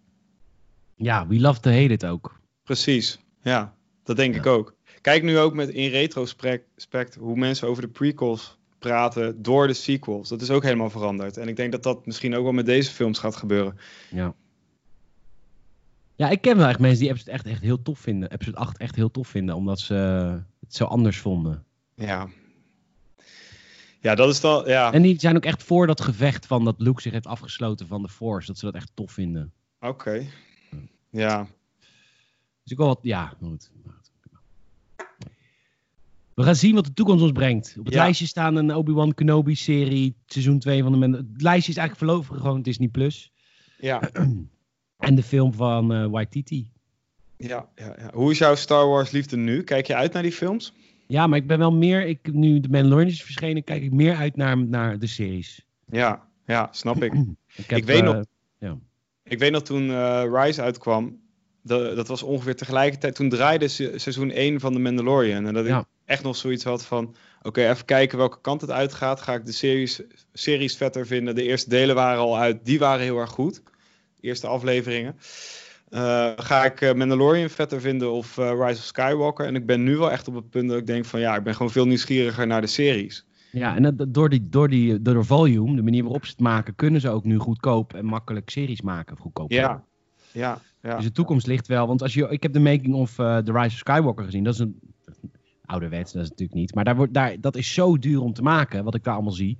ja, 0.96 1.28
we 1.28 1.40
love 1.40 1.60
to 1.60 1.70
hate 1.70 1.94
it 1.94 2.06
ook. 2.06 2.40
Precies, 2.64 3.20
ja, 3.42 3.76
dat 4.04 4.16
denk 4.16 4.34
Ja. 4.34 4.40
ik 4.40 4.46
ook. 4.46 4.76
Kijk 5.02 5.24
nu 5.24 5.38
ook 5.40 5.54
met 5.54 5.70
in 5.70 5.90
retrospect 5.90 7.16
hoe 7.20 7.36
mensen 7.38 7.68
over 7.68 7.82
de 7.82 7.90
prequels 7.90 8.60
praten 8.82 9.42
door 9.42 9.68
de 9.68 9.74
sequels. 9.74 10.30
Dat 10.30 10.42
is 10.42 10.50
ook 10.50 10.64
helemaal 10.64 10.90
veranderd. 10.90 11.38
En 11.38 11.48
ik 11.48 11.56
denk 11.56 11.72
dat 11.72 11.84
dat 11.84 12.06
misschien 12.06 12.36
ook 12.36 12.44
wel 12.44 12.52
met 12.52 12.66
deze 12.66 12.92
films 12.92 13.20
gaat 13.20 13.36
gebeuren. 13.36 13.78
Ja. 14.10 14.34
Ja, 16.16 16.30
ik 16.30 16.42
ken 16.42 16.58
wel 16.58 16.68
echt 16.68 16.80
mensen 16.80 17.00
die 17.00 17.10
episode 17.10 17.32
echt, 17.32 17.46
echt 17.46 17.62
heel 17.62 17.82
tof 17.82 18.00
vinden. 18.00 18.32
Episode 18.32 18.58
8 18.58 18.78
echt 18.78 18.96
heel 18.96 19.12
tof 19.12 19.28
vinden, 19.28 19.56
omdat 19.56 19.80
ze 19.80 19.94
het 20.60 20.76
zo 20.76 20.86
anders 20.86 21.18
vonden. 21.18 21.66
Ja, 21.96 22.28
ja 24.00 24.16
dat 24.16 24.30
is 24.30 24.42
dan, 24.42 24.64
ja, 24.66 24.94
En 24.94 25.02
die 25.02 25.20
zijn 25.20 25.36
ook 25.36 25.46
echt 25.46 25.64
voor 25.64 25.88
dat 25.88 26.02
gevecht 26.02 26.46
van 26.46 26.66
dat 26.66 26.76
Luke 26.78 27.02
zich 27.02 27.12
heeft 27.12 27.28
afgesloten 27.28 27.88
van 27.88 28.02
de 28.02 28.10
Force. 28.10 28.48
Dat 28.48 28.58
ze 28.58 28.66
dat 28.66 28.76
echt 28.76 28.92
tof 28.94 29.12
vinden. 29.12 29.54
oké. 29.80 30.26
Ja, 31.10 31.48
Dus 32.64 32.72
ik 32.72 32.78
wel 32.78 32.88
wat, 32.88 33.00
ja, 33.02 33.34
goed. 33.42 33.72
We 36.42 36.48
gaan 36.48 36.56
zien 36.56 36.76
wat 36.76 36.86
de 36.86 36.94
toekomst 36.94 37.24
ons 37.24 37.32
brengt. 37.32 37.76
Op 37.80 37.86
het 37.86 37.94
Ja. 37.94 38.02
lijstje 38.04 38.26
staan 38.26 38.56
een 38.56 38.76
Obi-Wan 38.76 39.14
Kenobi 39.14 39.56
serie, 39.56 40.16
seizoen 40.26 40.60
2 40.60 40.84
van 40.84 40.92
de 40.92 40.98
Men. 40.98 41.12
Het 41.12 41.26
lijstje 41.42 41.72
is 41.72 41.78
eigenlijk 41.78 42.10
voorlopig 42.12 42.42
gewoon 42.42 42.62
Disney+. 42.62 42.88
Plus. 42.88 43.32
ja, 43.80 44.10
En 44.98 45.16
de 45.16 45.24
film 45.24 45.54
van 45.54 45.94
eh 45.94 46.06
Waititi. 46.06 46.70
ja, 47.38 47.70
ja, 47.76 47.96
ja. 48.00 48.10
Hoe 48.14 48.32
is 48.32 48.38
jouw 48.38 48.56
Star 48.56 48.88
Wars 48.88 49.12
liefde 49.12 49.38
nu? 49.38 49.64
Kijk 49.64 49.88
je 49.88 49.96
uit 49.96 50.14
naar 50.14 50.22
die 50.24 50.32
films? 50.32 50.74
Ja, 51.08 51.28
maar 51.28 51.38
ik 51.38 51.48
ben 51.48 51.58
wel 51.60 51.72
meer, 51.74 52.06
ik, 52.06 52.34
nu 52.34 52.60
de 52.60 52.70
Mandalorian 52.70 53.08
is 53.10 53.24
verschenen, 53.24 53.64
kijk 53.64 53.84
ik 53.84 53.92
meer 53.94 54.16
uit 54.16 54.36
naar, 54.36 54.58
naar 54.58 55.00
de 55.00 55.08
series. 55.08 55.66
Ja, 55.86 56.28
ja, 56.46 56.68
snap 56.72 57.04
ik. 57.04 57.14
Ik, 57.56 57.70
heb, 57.70 57.78
Ik 57.78 57.86
weet 57.86 58.02
eh, 58.02 58.04
nog- 58.04 58.24
Ik 59.24 59.40
weet 59.40 59.52
nog 59.52 59.62
toen 59.62 59.90
eh, 59.90 60.24
Rise 60.34 60.62
uitkwam, 60.62 61.20
dat, 61.64 61.96
dat 61.96 62.08
was 62.08 62.24
ongeveer 62.24 62.56
tegelijkertijd, 62.56 63.16
toen 63.16 63.30
draaide 63.30 63.68
se- 63.68 63.94
seizoen 63.96 64.32
1 64.32 64.60
van 64.60 64.74
The 64.74 64.80
Mandalorian. 64.80 65.46
En 65.46 65.54
dat 65.54 65.66
Ja. 65.66 65.80
ik 65.80 65.86
echt 66.12 66.24
nog 66.24 66.36
zoiets 66.36 66.64
had 66.64 66.86
van, 66.86 67.16
oké, 67.42 67.70
even 67.70 67.86
kijken 67.86 68.18
welke 68.18 68.42
kant 68.42 68.62
het 68.62 68.72
uitgaat. 68.72 69.22
Ga 69.22 69.34
ik 69.34 69.46
de 69.46 69.52
series, 69.52 70.02
series 70.34 70.78
vetter 70.78 71.06
vinden? 71.06 71.36
De 71.36 71.44
eerste 71.44 71.70
delen 71.70 71.96
waren 71.96 72.20
al 72.20 72.38
uit, 72.38 72.66
die 72.66 72.80
waren 72.80 73.04
heel 73.04 73.18
erg 73.18 73.30
goed. 73.30 73.64
De 74.16 74.28
eerste 74.28 74.48
afleveringen. 74.48 75.16
Eh, 75.90 76.32
ga 76.36 76.66
ik 76.66 76.82
eh, 76.82 76.94
Mandalorian 76.94 77.50
vetter 77.50 77.82
vinden 77.82 78.12
of 78.12 78.38
eh, 78.38 78.50
Rise 78.50 78.80
of 78.80 78.86
Skywalker? 78.86 79.46
En 79.46 79.56
ik 79.56 79.66
ben 79.66 79.84
nu 79.84 79.98
wel 79.98 80.12
echt 80.12 80.28
op 80.28 80.36
het 80.36 80.50
punt 80.50 80.70
dat 80.70 80.78
ik 80.78 80.88
denk 80.88 81.06
van, 81.06 81.20
ja, 81.20 81.36
ik 81.36 81.44
ben 81.44 81.56
gewoon 81.56 81.72
veel 81.72 81.86
nieuwsgieriger 81.86 82.48
naar 82.48 82.62
de 82.62 82.68
series. 82.68 83.26
Ja, 83.52 83.76
en 83.76 83.96
dat, 83.96 84.14
door, 84.14 84.30
die, 84.30 84.48
door, 84.50 84.70
die, 84.70 85.02
door 85.02 85.14
de 85.14 85.24
volume, 85.24 85.76
de 85.76 85.82
manier 85.82 86.04
waarop 86.04 86.26
ze 86.26 86.32
het 86.32 86.40
maken, 86.40 86.76
kunnen 86.76 87.02
ze 87.02 87.10
ook 87.10 87.24
nu 87.24 87.38
goedkoop 87.38 87.94
en 87.94 88.06
makkelijk 88.06 88.50
series 88.50 88.82
maken. 88.82 89.18
Goedkoop. 89.18 89.52
Ja, 89.52 89.84
ja, 90.32 90.62
ja. 90.82 90.96
Dus 90.96 91.06
de 91.06 91.12
toekomst 91.12 91.48
ligt 91.48 91.68
wel. 91.68 91.88
Want 91.88 92.02
als 92.02 92.14
je, 92.14 92.28
ik 92.30 92.44
heb 92.44 92.54
de 92.54 92.60
making 92.60 92.94
of 92.94 93.20
eh 93.20 93.38
The 93.38 93.52
Rise 93.52 93.66
of 93.66 93.72
Skywalker 93.72 94.26
gezien. 94.26 94.44
Dat 94.44 94.54
is 94.54 94.60
een 94.60 94.80
ouderwets, 95.72 96.12
dat 96.12 96.24
is 96.24 96.30
natuurlijk 96.30 96.60
niet. 96.60 96.76
Maar 96.76 96.84
daar 96.84 96.96
wordt, 96.96 97.14
daar, 97.14 97.36
dat 97.40 97.56
is 97.56 97.74
zo 97.74 97.98
duur 97.98 98.22
om 98.22 98.34
te 98.34 98.42
maken, 98.42 98.84
wat 98.84 98.96
ik 98.96 99.04
daar 99.04 99.14
allemaal 99.14 99.32
zie. 99.32 99.58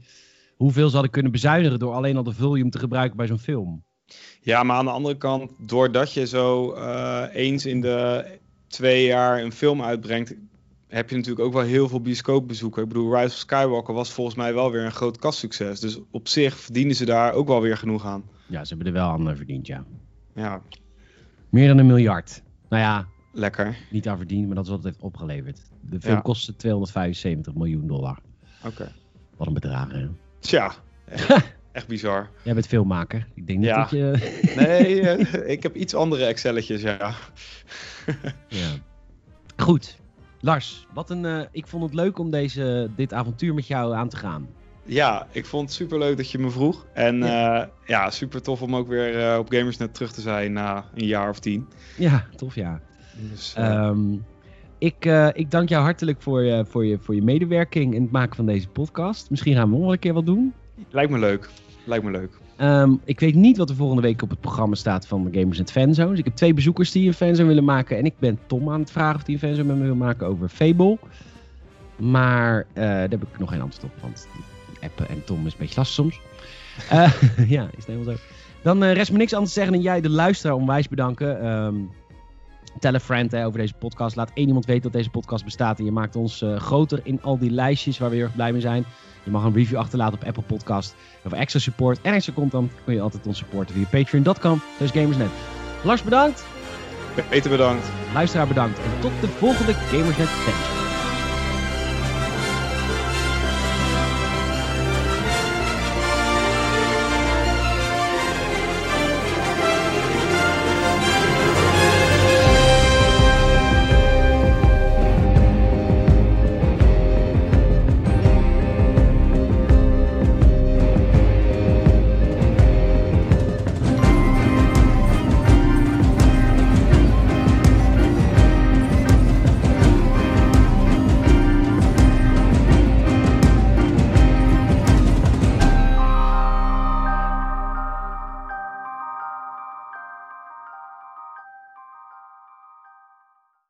Hoeveel 0.56 0.88
ze 0.88 0.94
hadden 0.94 1.12
kunnen 1.12 1.32
bezuinigen 1.32 1.80
door 1.80 1.94
alleen 1.94 2.18
al 2.18 2.24
de 2.24 2.34
volume 2.34 2.70
te 2.70 2.80
gebruiken 2.80 3.18
bij 3.18 3.28
zo'n 3.28 3.40
film. 3.40 3.84
Ja, 4.42 4.64
maar 4.64 4.78
aan 4.78 4.86
de 4.86 4.92
andere 4.92 5.18
kant, 5.18 5.52
doordat 5.58 6.14
je 6.14 6.28
zo 6.28 6.72
eh, 6.72 7.24
eens 7.32 7.66
in 7.66 7.82
de 7.82 8.26
twee 8.68 9.06
jaar 9.06 9.42
een 9.42 9.52
film 9.52 9.82
uitbrengt, 9.82 10.36
heb 10.88 11.10
je 11.10 11.16
natuurlijk 11.16 11.46
ook 11.46 11.54
wel 11.54 11.64
heel 11.64 11.88
veel 11.88 12.02
bioscoopbezoeken. 12.02 12.82
Ik 12.82 12.88
bedoel, 12.88 13.16
Rise 13.16 13.26
of 13.26 13.32
Skywalker 13.32 13.94
was 13.94 14.12
volgens 14.12 14.36
mij 14.36 14.54
wel 14.54 14.72
weer 14.72 14.86
een 14.86 14.92
groot 14.92 15.18
kastsucces. 15.18 15.80
Dus 15.80 16.00
op 16.12 16.28
zich 16.28 16.58
verdienen 16.58 16.96
ze 16.96 17.06
daar 17.06 17.34
ook 17.34 17.48
wel 17.48 17.62
weer 17.62 17.78
genoeg 17.78 18.06
aan. 18.06 18.24
Ja, 18.48 18.64
ze 18.64 18.70
hebben 18.76 18.88
er 18.88 19.00
wel 19.00 19.10
aan 19.10 19.36
verdiend, 19.36 19.68
ja. 19.68 19.86
Ja, 20.36 20.62
Meer 21.50 21.68
dan 21.68 21.78
een 21.78 21.86
miljard. 21.86 22.42
Nou 22.70 22.82
ja, 22.82 23.08
lekker. 23.32 23.78
niet 23.90 24.08
aan 24.08 24.18
verdiend, 24.18 24.46
maar 24.46 24.56
dat 24.56 24.64
is 24.64 24.70
wat 24.70 24.80
het 24.84 24.88
heeft 24.88 25.04
opgeleverd. 25.04 25.60
De 25.82 26.02
film 26.02 26.16
Ja. 26.16 26.22
kostte 26.22 26.56
275 26.56 27.54
miljoen 27.54 27.88
dollar. 27.88 28.18
Oké. 28.66 28.92
Wat 29.38 29.48
een 29.48 29.54
bedrag, 29.54 29.92
hè? 29.92 30.08
Tja, 30.40 30.72
echt, 31.06 31.54
echt 31.72 31.88
bizar. 31.88 32.30
Jij 32.44 32.54
bent 32.54 32.68
filmmaker. 32.68 33.28
Ik 33.34 33.48
denk 33.48 33.60
niet 33.60 33.68
Ja. 33.68 33.78
dat 33.82 33.90
je... 33.90 34.14
Nee, 34.62 35.02
eh, 35.10 35.50
ik 35.52 35.64
heb 35.64 35.76
iets 35.76 35.96
andere 35.96 36.26
Excelletjes, 36.26 36.82
ja. 36.82 37.14
Ja. 38.48 38.70
Goed. 39.58 40.00
Lars, 40.40 40.88
wat 40.94 41.10
een, 41.10 41.26
eh, 41.26 41.42
ik 41.52 41.68
vond 41.68 41.84
het 41.84 41.94
leuk 41.94 42.20
om 42.20 42.32
deze, 42.32 42.90
dit 42.96 43.14
avontuur 43.14 43.54
met 43.54 43.68
jou 43.68 43.94
aan 43.94 44.10
te 44.10 44.18
gaan. 44.18 44.48
Ja, 44.86 45.28
ik 45.32 45.46
vond 45.46 45.64
het 45.68 45.74
super 45.78 45.98
leuk 46.00 46.18
dat 46.18 46.32
je 46.32 46.38
me 46.40 46.50
vroeg. 46.50 46.86
En 46.94 47.18
ja, 47.18 47.70
ja 47.86 48.10
super 48.10 48.42
tof 48.42 48.62
om 48.62 48.76
ook 48.76 48.88
weer 48.88 49.32
eh, 49.32 49.38
op 49.38 49.50
Gamersnet 49.52 49.94
terug 49.94 50.12
te 50.12 50.22
zijn 50.22 50.54
na 50.54 50.86
een 50.96 51.06
jaar 51.06 51.30
of 51.30 51.40
tien. 51.40 51.68
Ja, 51.98 52.26
tof 52.36 52.56
ja. 52.56 52.82
Dus, 53.16 53.54
eh, 53.54 53.66
Ehm, 53.66 54.14
ik, 54.78 55.06
eh, 55.06 55.28
ik 55.34 55.52
dank 55.52 55.70
jou 55.70 55.84
hartelijk 55.84 56.22
voor 56.22 56.44
je, 56.44 56.66
voor, 56.66 56.86
je, 56.86 56.98
voor 57.00 57.16
je 57.16 57.22
medewerking 57.22 57.94
in 57.94 58.02
het 58.02 58.12
maken 58.12 58.36
van 58.36 58.46
deze 58.46 58.68
podcast. 58.68 59.30
Misschien 59.30 59.56
gaan 59.56 59.66
we 59.66 59.72
nog 59.72 59.82
wel 59.82 59.92
een 59.92 60.00
keer 60.00 60.14
wat 60.14 60.26
doen. 60.26 60.54
lijkt 60.90 61.12
me 61.12 61.20
leuk. 61.20 61.50
Lijkt 61.84 62.04
me 62.04 62.12
leuk. 62.12 62.40
Ehm, 62.58 62.94
ik 63.04 63.20
weet 63.20 63.36
niet 63.36 63.58
wat 63.58 63.70
er 63.70 63.76
volgende 63.76 64.02
week 64.02 64.22
op 64.22 64.30
het 64.30 64.40
programma 64.40 64.76
staat 64.76 65.08
van 65.08 65.24
de 65.24 65.40
Gamers 65.40 65.58
Net 65.58 65.72
Fanzones. 65.72 66.20
Ik 66.20 66.26
heb 66.26 66.36
twee 66.36 66.54
bezoekers 66.54 66.92
die 66.92 67.08
een 67.08 67.14
fanzone 67.14 67.48
willen 67.48 67.64
maken. 67.64 67.98
En 67.98 68.06
ik 68.06 68.14
ben 68.20 68.40
Tom 68.48 68.70
aan 68.70 68.80
het 68.80 68.92
vragen 68.92 69.16
of 69.16 69.24
die 69.24 69.36
een 69.36 69.42
fanzone 69.42 69.68
met 69.68 69.78
me 69.78 69.84
wil 69.84 69.96
maken 69.96 70.28
over 70.28 70.50
Fable. 70.50 70.98
Maar 71.96 72.66
eh, 72.74 72.84
daar 72.84 73.10
heb 73.10 73.24
ik 73.24 73.40
nog 73.40 73.50
geen 73.50 73.62
antwoord 73.62 73.94
op. 73.94 74.02
Want 74.02 74.28
appen 74.82 75.10
en 75.10 75.24
Tom 75.24 75.46
is 75.46 75.52
een 75.52 75.60
beetje 75.60 75.76
lastig 75.76 75.96
soms. 75.96 76.20
Uh, 76.92 77.14
ja, 77.56 77.64
is 77.64 77.86
het 77.86 77.86
helemaal 77.86 78.14
zo. 78.14 78.22
Dan 78.62 78.84
uh, 78.84 78.94
rest 78.94 79.12
me 79.12 79.18
niks 79.18 79.34
anders 79.34 79.54
te 79.54 79.60
zeggen 79.60 79.76
dan 79.78 79.84
jij, 79.84 80.02
de 80.02 80.10
luisteraar, 80.10 80.56
onwijs 80.56 80.88
bedanken. 80.88 81.48
Um, 81.48 81.90
Tell 82.80 82.96
a 82.96 83.00
friend 83.00 83.32
hè, 83.32 83.46
over 83.46 83.60
deze 83.60 83.74
podcast. 83.74 84.16
Laat 84.16 84.32
één 84.34 84.48
iemand 84.48 84.66
weten 84.66 84.82
dat 84.82 84.94
deze 84.94 85.10
podcast 85.10 85.44
bestaat. 85.44 85.80
En 85.80 85.86
je 85.86 85.92
maakt 85.92 86.16
ons 86.16 86.42
uh, 86.42 86.56
groter 86.56 87.00
in 87.04 87.22
al 87.22 87.38
die 87.38 87.52
lijstjes 87.52 87.98
waar 87.98 88.10
we 88.10 88.16
heel 88.16 88.26
erg 88.26 88.36
blij 88.36 88.52
mee 88.52 88.62
zijn. 88.62 88.86
Je 89.24 89.32
mag 89.32 89.44
een 89.44 89.54
review 89.54 89.78
achterlaten 89.78 90.20
op 90.20 90.28
Apple 90.28 90.44
Podcast. 90.44 90.96
Of 91.26 91.32
extra 91.32 91.60
support 91.60 92.02
en 92.02 92.14
extra 92.14 92.34
content 92.34 92.72
kun 92.86 92.94
je 92.94 93.02
altijd 93.02 93.28
ons 93.28 93.38
supporten 93.38 93.76
via 93.76 93.86
patreon.com. 93.86 94.62
Dus 94.80 94.92
Gamersnet. 94.92 95.30
Lars 95.84 96.04
bedankt. 96.04 96.46
Peter 97.30 97.50
bedankt. 97.50 97.88
Luisteraar 98.14 98.48
bedankt. 98.48 98.80
En 98.80 99.00
tot 99.00 99.12
de 99.22 99.28
volgende 99.28 99.74
Gamersnet 99.74 100.28
Thanks. 100.28 100.81